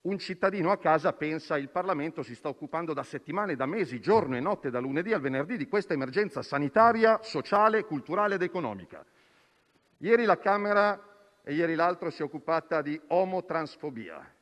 un 0.05 0.19
cittadino 0.19 0.71
a 0.71 0.77
casa 0.77 1.13
pensa 1.13 1.57
il 1.57 1.69
Parlamento 1.69 2.21
si 2.21 2.35
sta 2.35 2.47
occupando 2.47 2.93
da 2.93 3.03
settimane, 3.03 3.55
da 3.55 3.65
mesi, 3.65 3.99
giorno 3.99 4.35
e 4.35 4.39
notte, 4.39 4.69
da 4.69 4.79
lunedì 4.79 5.13
al 5.13 5.21
venerdì, 5.21 5.57
di 5.57 5.67
questa 5.67 5.93
emergenza 5.93 6.43
sanitaria, 6.43 7.19
sociale, 7.23 7.85
culturale 7.85 8.35
ed 8.35 8.43
economica. 8.43 9.03
Ieri 9.97 10.25
la 10.25 10.37
Camera 10.37 10.99
e 11.43 11.53
ieri 11.53 11.73
l'altro 11.73 12.11
si 12.11 12.21
è 12.21 12.25
occupata 12.25 12.81
di 12.81 12.99
omotransfobia. 13.07 14.33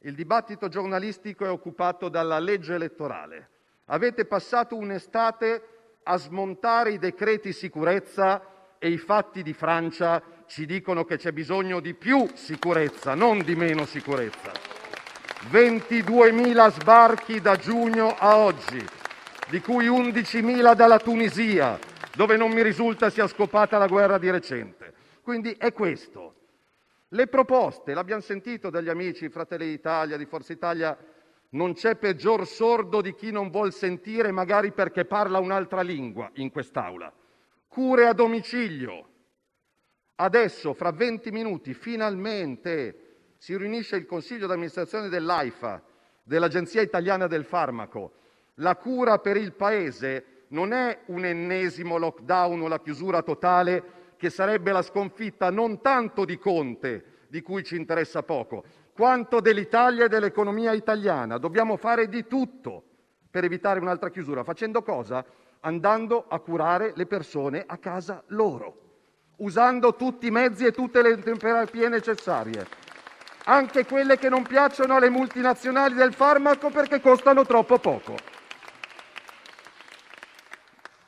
Il 0.00 0.14
dibattito 0.14 0.68
giornalistico 0.68 1.44
è 1.44 1.50
occupato 1.50 2.08
dalla 2.08 2.38
legge 2.38 2.74
elettorale. 2.74 3.50
Avete 3.86 4.24
passato 4.24 4.76
un'estate 4.76 5.62
a 6.04 6.16
smontare 6.16 6.92
i 6.92 6.98
decreti 6.98 7.52
sicurezza 7.52 8.76
e 8.78 8.88
i 8.88 8.98
fatti 8.98 9.42
di 9.42 9.52
Francia 9.52 10.22
ci 10.46 10.64
dicono 10.64 11.04
che 11.04 11.16
c'è 11.16 11.32
bisogno 11.32 11.80
di 11.80 11.94
più 11.94 12.24
sicurezza, 12.34 13.16
non 13.16 13.42
di 13.42 13.56
meno 13.56 13.84
sicurezza. 13.84 14.77
22.000 15.46 16.70
sbarchi 16.72 17.40
da 17.40 17.56
giugno 17.56 18.14
a 18.18 18.36
oggi, 18.36 18.84
di 19.48 19.60
cui 19.60 19.86
11.000 19.86 20.74
dalla 20.74 20.98
Tunisia, 20.98 21.78
dove 22.14 22.36
non 22.36 22.50
mi 22.50 22.62
risulta 22.62 23.08
sia 23.08 23.26
scopata 23.26 23.78
la 23.78 23.86
guerra 23.86 24.18
di 24.18 24.30
recente. 24.30 24.92
Quindi 25.22 25.52
è 25.52 25.72
questo. 25.72 26.34
Le 27.08 27.26
proposte, 27.28 27.94
l'abbiamo 27.94 28.20
sentito 28.20 28.68
dagli 28.68 28.90
amici 28.90 29.26
di 29.26 29.32
Fratelli 29.32 29.66
d'Italia, 29.66 30.18
di 30.18 30.26
Forza 30.26 30.52
Italia, 30.52 30.96
non 31.50 31.72
c'è 31.72 31.94
peggior 31.94 32.46
sordo 32.46 33.00
di 33.00 33.14
chi 33.14 33.30
non 33.30 33.48
vuol 33.48 33.72
sentire, 33.72 34.30
magari 34.30 34.72
perché 34.72 35.06
parla 35.06 35.38
un'altra 35.38 35.80
lingua 35.80 36.30
in 36.34 36.50
quest'Aula. 36.50 37.10
Cure 37.68 38.06
a 38.06 38.12
domicilio. 38.12 39.06
Adesso, 40.16 40.74
fra 40.74 40.90
20 40.90 41.30
minuti, 41.30 41.72
finalmente 41.72 43.07
si 43.38 43.56
riunisce 43.56 43.94
il 43.94 44.04
consiglio 44.04 44.48
d'amministrazione 44.48 45.08
dell'AIFA, 45.08 45.80
dell'Agenzia 46.24 46.82
italiana 46.82 47.28
del 47.28 47.44
farmaco. 47.44 48.12
La 48.54 48.74
cura 48.74 49.18
per 49.20 49.36
il 49.36 49.52
Paese 49.52 50.46
non 50.48 50.72
è 50.72 51.02
un 51.06 51.24
ennesimo 51.24 51.98
lockdown 51.98 52.60
o 52.60 52.68
la 52.68 52.80
chiusura 52.80 53.22
totale 53.22 53.96
che 54.16 54.28
sarebbe 54.28 54.72
la 54.72 54.82
sconfitta 54.82 55.50
non 55.50 55.80
tanto 55.80 56.24
di 56.24 56.36
Conte, 56.36 57.26
di 57.28 57.40
cui 57.40 57.62
ci 57.62 57.76
interessa 57.76 58.24
poco, 58.24 58.64
quanto 58.92 59.40
dell'Italia 59.40 60.06
e 60.06 60.08
dell'economia 60.08 60.72
italiana. 60.72 61.38
Dobbiamo 61.38 61.76
fare 61.76 62.08
di 62.08 62.26
tutto 62.26 62.82
per 63.30 63.44
evitare 63.44 63.78
un'altra 63.78 64.10
chiusura. 64.10 64.42
Facendo 64.42 64.82
cosa? 64.82 65.24
Andando 65.60 66.24
a 66.26 66.40
curare 66.40 66.92
le 66.96 67.06
persone 67.06 67.62
a 67.64 67.76
casa 67.78 68.24
loro, 68.28 68.80
usando 69.36 69.94
tutti 69.94 70.26
i 70.26 70.32
mezzi 70.32 70.64
e 70.64 70.72
tutte 70.72 71.02
le 71.02 71.16
terapie 71.18 71.88
necessarie 71.88 72.87
anche 73.48 73.86
quelle 73.86 74.18
che 74.18 74.28
non 74.28 74.42
piacciono 74.42 74.94
alle 74.94 75.08
multinazionali 75.08 75.94
del 75.94 76.12
farmaco 76.12 76.70
perché 76.70 77.00
costano 77.00 77.46
troppo 77.46 77.78
poco. 77.78 78.14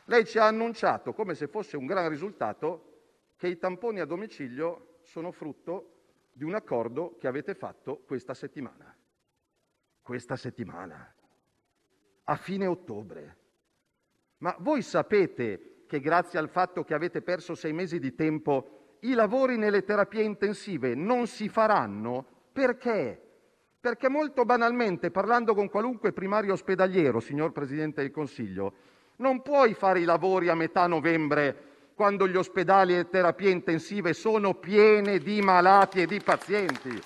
Lei 0.07 0.25
ci 0.25 0.39
ha 0.39 0.47
annunciato, 0.47 1.13
come 1.13 1.35
se 1.35 1.49
fosse 1.49 1.77
un 1.77 1.85
gran 1.85 2.09
risultato, 2.09 2.87
che 3.37 3.47
i 3.47 3.59
tamponi 3.59 4.01
a 4.01 4.07
domicilio 4.07 5.01
sono 5.03 5.33
frutto 5.33 5.97
di 6.33 6.43
un 6.43 6.55
accordo 6.55 7.17
che 7.19 7.29
avete 7.29 7.55
fatto 7.55 7.99
questa 8.07 8.33
settimana. 8.33 8.97
Questa 10.01 10.35
settimana, 10.35 11.15
a 12.25 12.37
fine 12.37 12.67
ottobre. 12.67 13.37
Ma 14.39 14.57
voi 14.61 14.81
sapete 14.81 15.85
che 15.87 16.01
grazie 16.01 16.39
al 16.39 16.49
fatto 16.49 16.85
che 16.85 16.95
avete 16.95 17.21
perso 17.21 17.55
sei 17.55 17.75
mesi 17.75 17.99
di 17.99 18.15
tempo 18.15 18.80
i 19.01 19.15
lavori 19.15 19.57
nelle 19.57 19.85
terapie 19.85 20.23
intensive 20.23 20.95
non 20.95 21.27
si 21.27 21.49
faranno 21.49 22.25
perché? 22.53 23.23
Molto 24.09 24.45
banalmente, 24.45 25.11
parlando 25.11 25.55
con 25.55 25.71
qualunque 25.71 26.13
primario 26.13 26.53
ospedaliero, 26.53 27.19
signor 27.19 27.53
Presidente 27.53 28.03
del 28.03 28.11
Consiglio, 28.11 28.73
non 29.17 29.41
puoi 29.41 29.73
fare 29.73 30.01
i 30.01 30.05
lavori 30.05 30.49
a 30.49 30.55
metà 30.55 30.87
novembre 30.87 31.69
quando 31.95 32.29
gli 32.29 32.37
ospedali 32.37 32.93
e 32.93 32.97
le 32.97 33.09
terapie 33.09 33.51
intensive 33.51 34.13
sono 34.13 34.55
piene 34.55 35.19
di 35.19 35.41
malati 35.41 36.03
e 36.03 36.07
di 36.07 36.21
pazienti. 36.21 37.01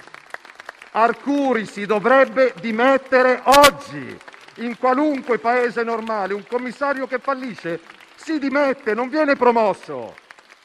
Arcuri 0.93 1.67
si 1.67 1.87
dovrebbe 1.87 2.55
dimettere 2.61 3.41
oggi. 3.45 4.17
In 4.59 4.79
qualunque 4.79 5.39
paese 5.39 5.83
normale 5.83 6.35
un 6.35 6.45
commissario 6.47 7.07
che 7.07 7.19
fallisce 7.19 7.81
si 8.15 8.39
dimette, 8.39 8.95
non 8.95 9.09
viene 9.09 9.35
promosso. 9.35 10.15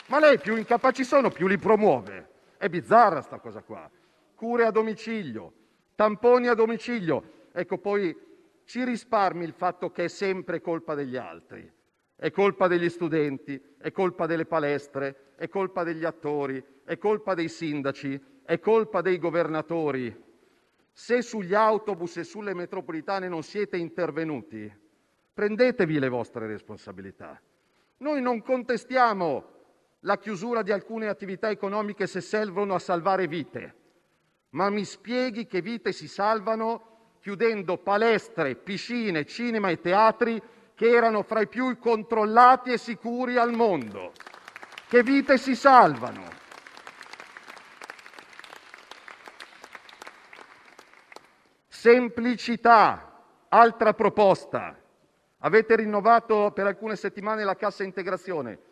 Ma 0.10 0.20
lei 0.20 0.40
più 0.40 0.56
incapaci 0.56 1.04
sono, 1.04 1.30
più 1.30 1.46
li 1.46 1.60
promuove. 1.60 2.30
È 2.58 2.68
bizzarra 2.68 3.22
sta 3.22 3.38
cosa 3.38 3.62
qua. 3.62 3.90
Cure 4.34 4.66
a 4.66 4.72
domicilio, 4.72 5.54
tamponi 5.94 6.48
a 6.48 6.56
domicilio. 6.56 7.48
Ecco, 7.52 7.78
poi 7.78 8.18
ci 8.66 8.84
risparmi 8.84 9.44
il 9.44 9.54
fatto 9.54 9.92
che 9.92 10.06
è 10.06 10.08
sempre 10.08 10.62
colpa 10.62 10.96
degli 10.96 11.16
altri. 11.16 11.72
È 12.16 12.32
colpa 12.32 12.68
degli 12.68 12.90
studenti, 12.90 13.62
è 13.78 13.92
colpa 13.92 14.26
delle 14.26 14.46
palestre, 14.46 15.34
è 15.36 15.48
colpa 15.48 15.84
degli 15.84 16.04
attori, 16.04 16.64
è 16.84 16.98
colpa 16.98 17.36
dei 17.36 17.48
sindaci, 17.48 18.20
è 18.44 18.60
colpa 18.60 19.02
dei 19.02 19.20
governatori. 19.20 20.24
Se 20.92 21.22
sugli 21.22 21.54
autobus 21.54 22.18
e 22.18 22.24
sulle 22.24 22.56
metropolitane 22.56 23.28
non 23.28 23.44
siete 23.44 23.78
intervenuti, 23.78 24.76
prendetevi 25.34 26.00
le 26.00 26.10
vostre 26.10 26.48
responsabilità. 26.48 27.40
Noi 27.98 28.22
non 28.22 28.42
contestiamo 28.42 29.58
la 30.02 30.18
chiusura 30.18 30.62
di 30.62 30.72
alcune 30.72 31.08
attività 31.08 31.50
economiche 31.50 32.08
se 32.08 32.22
servono 32.22 32.76
a 32.76 32.80
salvare 32.80 33.28
vite, 33.28 33.76
ma 34.52 34.70
mi 34.70 34.86
spieghi 34.86 35.46
che 35.46 35.62
vite 35.62 35.92
si 35.92 36.08
salvano 36.08 37.18
chiudendo 37.20 37.78
palestre, 37.78 38.56
piscine, 38.56 39.26
cinema 39.26 39.70
e 39.70 39.82
teatri 39.82 40.42
che 40.74 40.90
erano 40.90 41.24
fra 41.24 41.42
i 41.42 41.48
più 41.48 41.78
controllati 41.78 42.72
e 42.72 42.78
sicuri 42.78 43.36
al 43.36 43.52
mondo. 43.52 44.14
Che 44.88 45.04
vite 45.04 45.38
si 45.38 45.56
salvano? 45.56 46.38
Semplicità, 51.68 53.24
altra 53.50 53.94
proposta. 53.94 54.78
Avete 55.40 55.76
rinnovato 55.76 56.52
per 56.52 56.66
alcune 56.66 56.96
settimane 56.96 57.44
la 57.44 57.56
cassa 57.56 57.84
integrazione. 57.84 58.69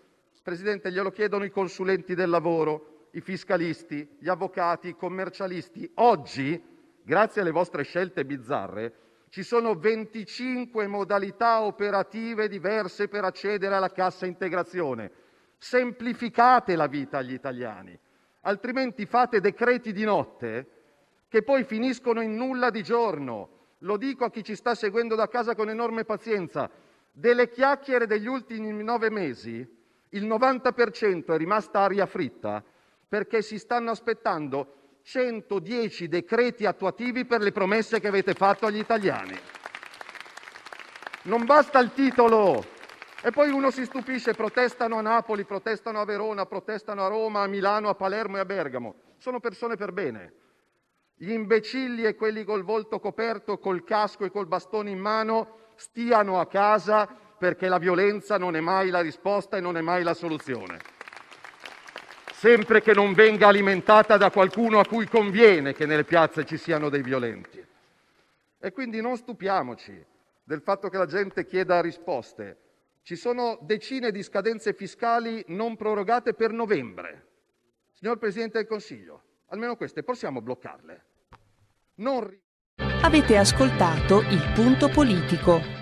Presidente, 0.47 0.93
glielo 0.93 1.11
chiedono 1.11 1.43
i 1.43 1.49
consulenti 1.49 2.15
del 2.15 2.29
lavoro, 2.29 3.09
i 3.11 3.19
fiscalisti, 3.19 4.15
gli 4.17 4.29
avvocati, 4.29 4.87
i 4.87 4.95
commercialisti. 4.95 5.91
Oggi, 5.95 6.63
grazie 7.03 7.41
alle 7.41 7.51
vostre 7.51 7.83
scelte 7.83 8.23
bizzarre, 8.23 8.93
ci 9.27 9.43
sono 9.43 9.75
25 9.75 10.87
modalità 10.87 11.63
operative 11.63 12.47
diverse 12.47 13.09
per 13.09 13.25
accedere 13.25 13.75
alla 13.75 13.91
cassa 13.91 14.25
integrazione. 14.25 15.11
Semplificate 15.57 16.77
la 16.77 16.87
vita 16.87 17.17
agli 17.17 17.33
italiani, 17.33 17.99
altrimenti 18.43 19.05
fate 19.05 19.41
decreti 19.41 19.91
di 19.91 20.05
notte 20.05 20.67
che 21.27 21.43
poi 21.43 21.65
finiscono 21.65 22.21
in 22.21 22.35
nulla 22.35 22.69
di 22.69 22.83
giorno. 22.83 23.49
Lo 23.79 23.97
dico 23.97 24.23
a 24.23 24.31
chi 24.31 24.45
ci 24.45 24.55
sta 24.55 24.75
seguendo 24.75 25.15
da 25.15 25.27
casa 25.27 25.55
con 25.55 25.67
enorme 25.69 26.05
pazienza. 26.05 26.71
Delle 27.11 27.49
chiacchiere 27.49 28.07
degli 28.07 28.27
ultimi 28.27 28.71
nove 28.81 29.09
mesi, 29.09 29.75
il 30.09 30.25
90% 30.25 31.33
è 31.33 31.37
rimasta 31.37 31.81
aria 31.81 32.05
fritta 32.05 32.63
perché 33.07 33.41
si 33.41 33.57
stanno 33.57 33.91
aspettando 33.91 34.73
110 35.03 36.07
decreti 36.07 36.65
attuativi 36.65 37.25
per 37.25 37.41
le 37.41 37.51
promesse 37.51 37.99
che 37.99 38.07
avete 38.07 38.33
fatto 38.33 38.65
agli 38.65 38.79
italiani. 38.79 39.37
Non 41.23 41.45
basta 41.45 41.79
il 41.79 41.91
titolo. 41.93 42.75
E 43.21 43.31
poi 43.31 43.49
uno 43.49 43.71
si 43.71 43.83
stupisce, 43.83 44.33
protestano 44.33 44.97
a 44.97 45.01
Napoli, 45.01 45.43
protestano 45.43 45.99
a 45.99 46.05
Verona, 46.05 46.45
protestano 46.45 47.03
a 47.03 47.07
Roma, 47.07 47.41
a 47.41 47.47
Milano, 47.47 47.89
a 47.89 47.95
Palermo 47.95 48.37
e 48.37 48.41
a 48.41 48.45
Bergamo. 48.45 48.95
Sono 49.17 49.39
persone 49.39 49.75
per 49.75 49.91
bene. 49.91 50.33
Gli 51.15 51.31
imbecilli 51.31 52.03
e 52.03 52.15
quelli 52.15 52.43
col 52.43 52.63
volto 52.63 52.99
coperto, 52.99 53.57
col 53.57 53.83
casco 53.83 54.23
e 54.23 54.29
col 54.29 54.47
bastone 54.47 54.91
in 54.91 54.99
mano 54.99 55.71
stiano 55.75 56.39
a 56.39 56.47
casa 56.47 57.26
perché 57.37 57.67
la 57.67 57.77
violenza 57.77 58.37
non 58.37 58.55
è 58.55 58.59
mai 58.59 58.89
la 58.89 59.01
risposta 59.01 59.57
e 59.57 59.61
non 59.61 59.77
è 59.77 59.81
mai 59.81 60.03
la 60.03 60.13
soluzione. 60.13 60.79
Sempre 62.33 62.81
che 62.81 62.93
non 62.93 63.13
venga 63.13 63.47
alimentata 63.47 64.17
da 64.17 64.29
qualcuno 64.29 64.79
a 64.79 64.85
cui 64.85 65.07
conviene 65.07 65.73
che 65.73 65.85
nelle 65.85 66.03
piazze 66.03 66.45
ci 66.45 66.57
siano 66.57 66.89
dei 66.89 67.01
violenti. 67.01 67.65
E 68.59 68.71
quindi 68.71 69.01
non 69.01 69.17
stupiamoci 69.17 70.05
del 70.43 70.61
fatto 70.61 70.89
che 70.89 70.97
la 70.97 71.05
gente 71.05 71.45
chieda 71.45 71.81
risposte. 71.81 72.57
Ci 73.01 73.15
sono 73.15 73.57
decine 73.61 74.11
di 74.11 74.23
scadenze 74.23 74.73
fiscali 74.73 75.43
non 75.47 75.75
prorogate 75.75 76.33
per 76.33 76.51
novembre. 76.51 77.25
Signor 77.91 78.17
Presidente 78.17 78.57
del 78.57 78.67
Consiglio, 78.67 79.21
almeno 79.47 79.75
queste 79.75 80.03
possiamo 80.03 80.41
bloccarle. 80.41 81.05
Non... 81.95 82.39
Avete 83.01 83.37
ascoltato 83.37 84.21
il 84.21 84.51
punto 84.53 84.89
politico. 84.89 85.76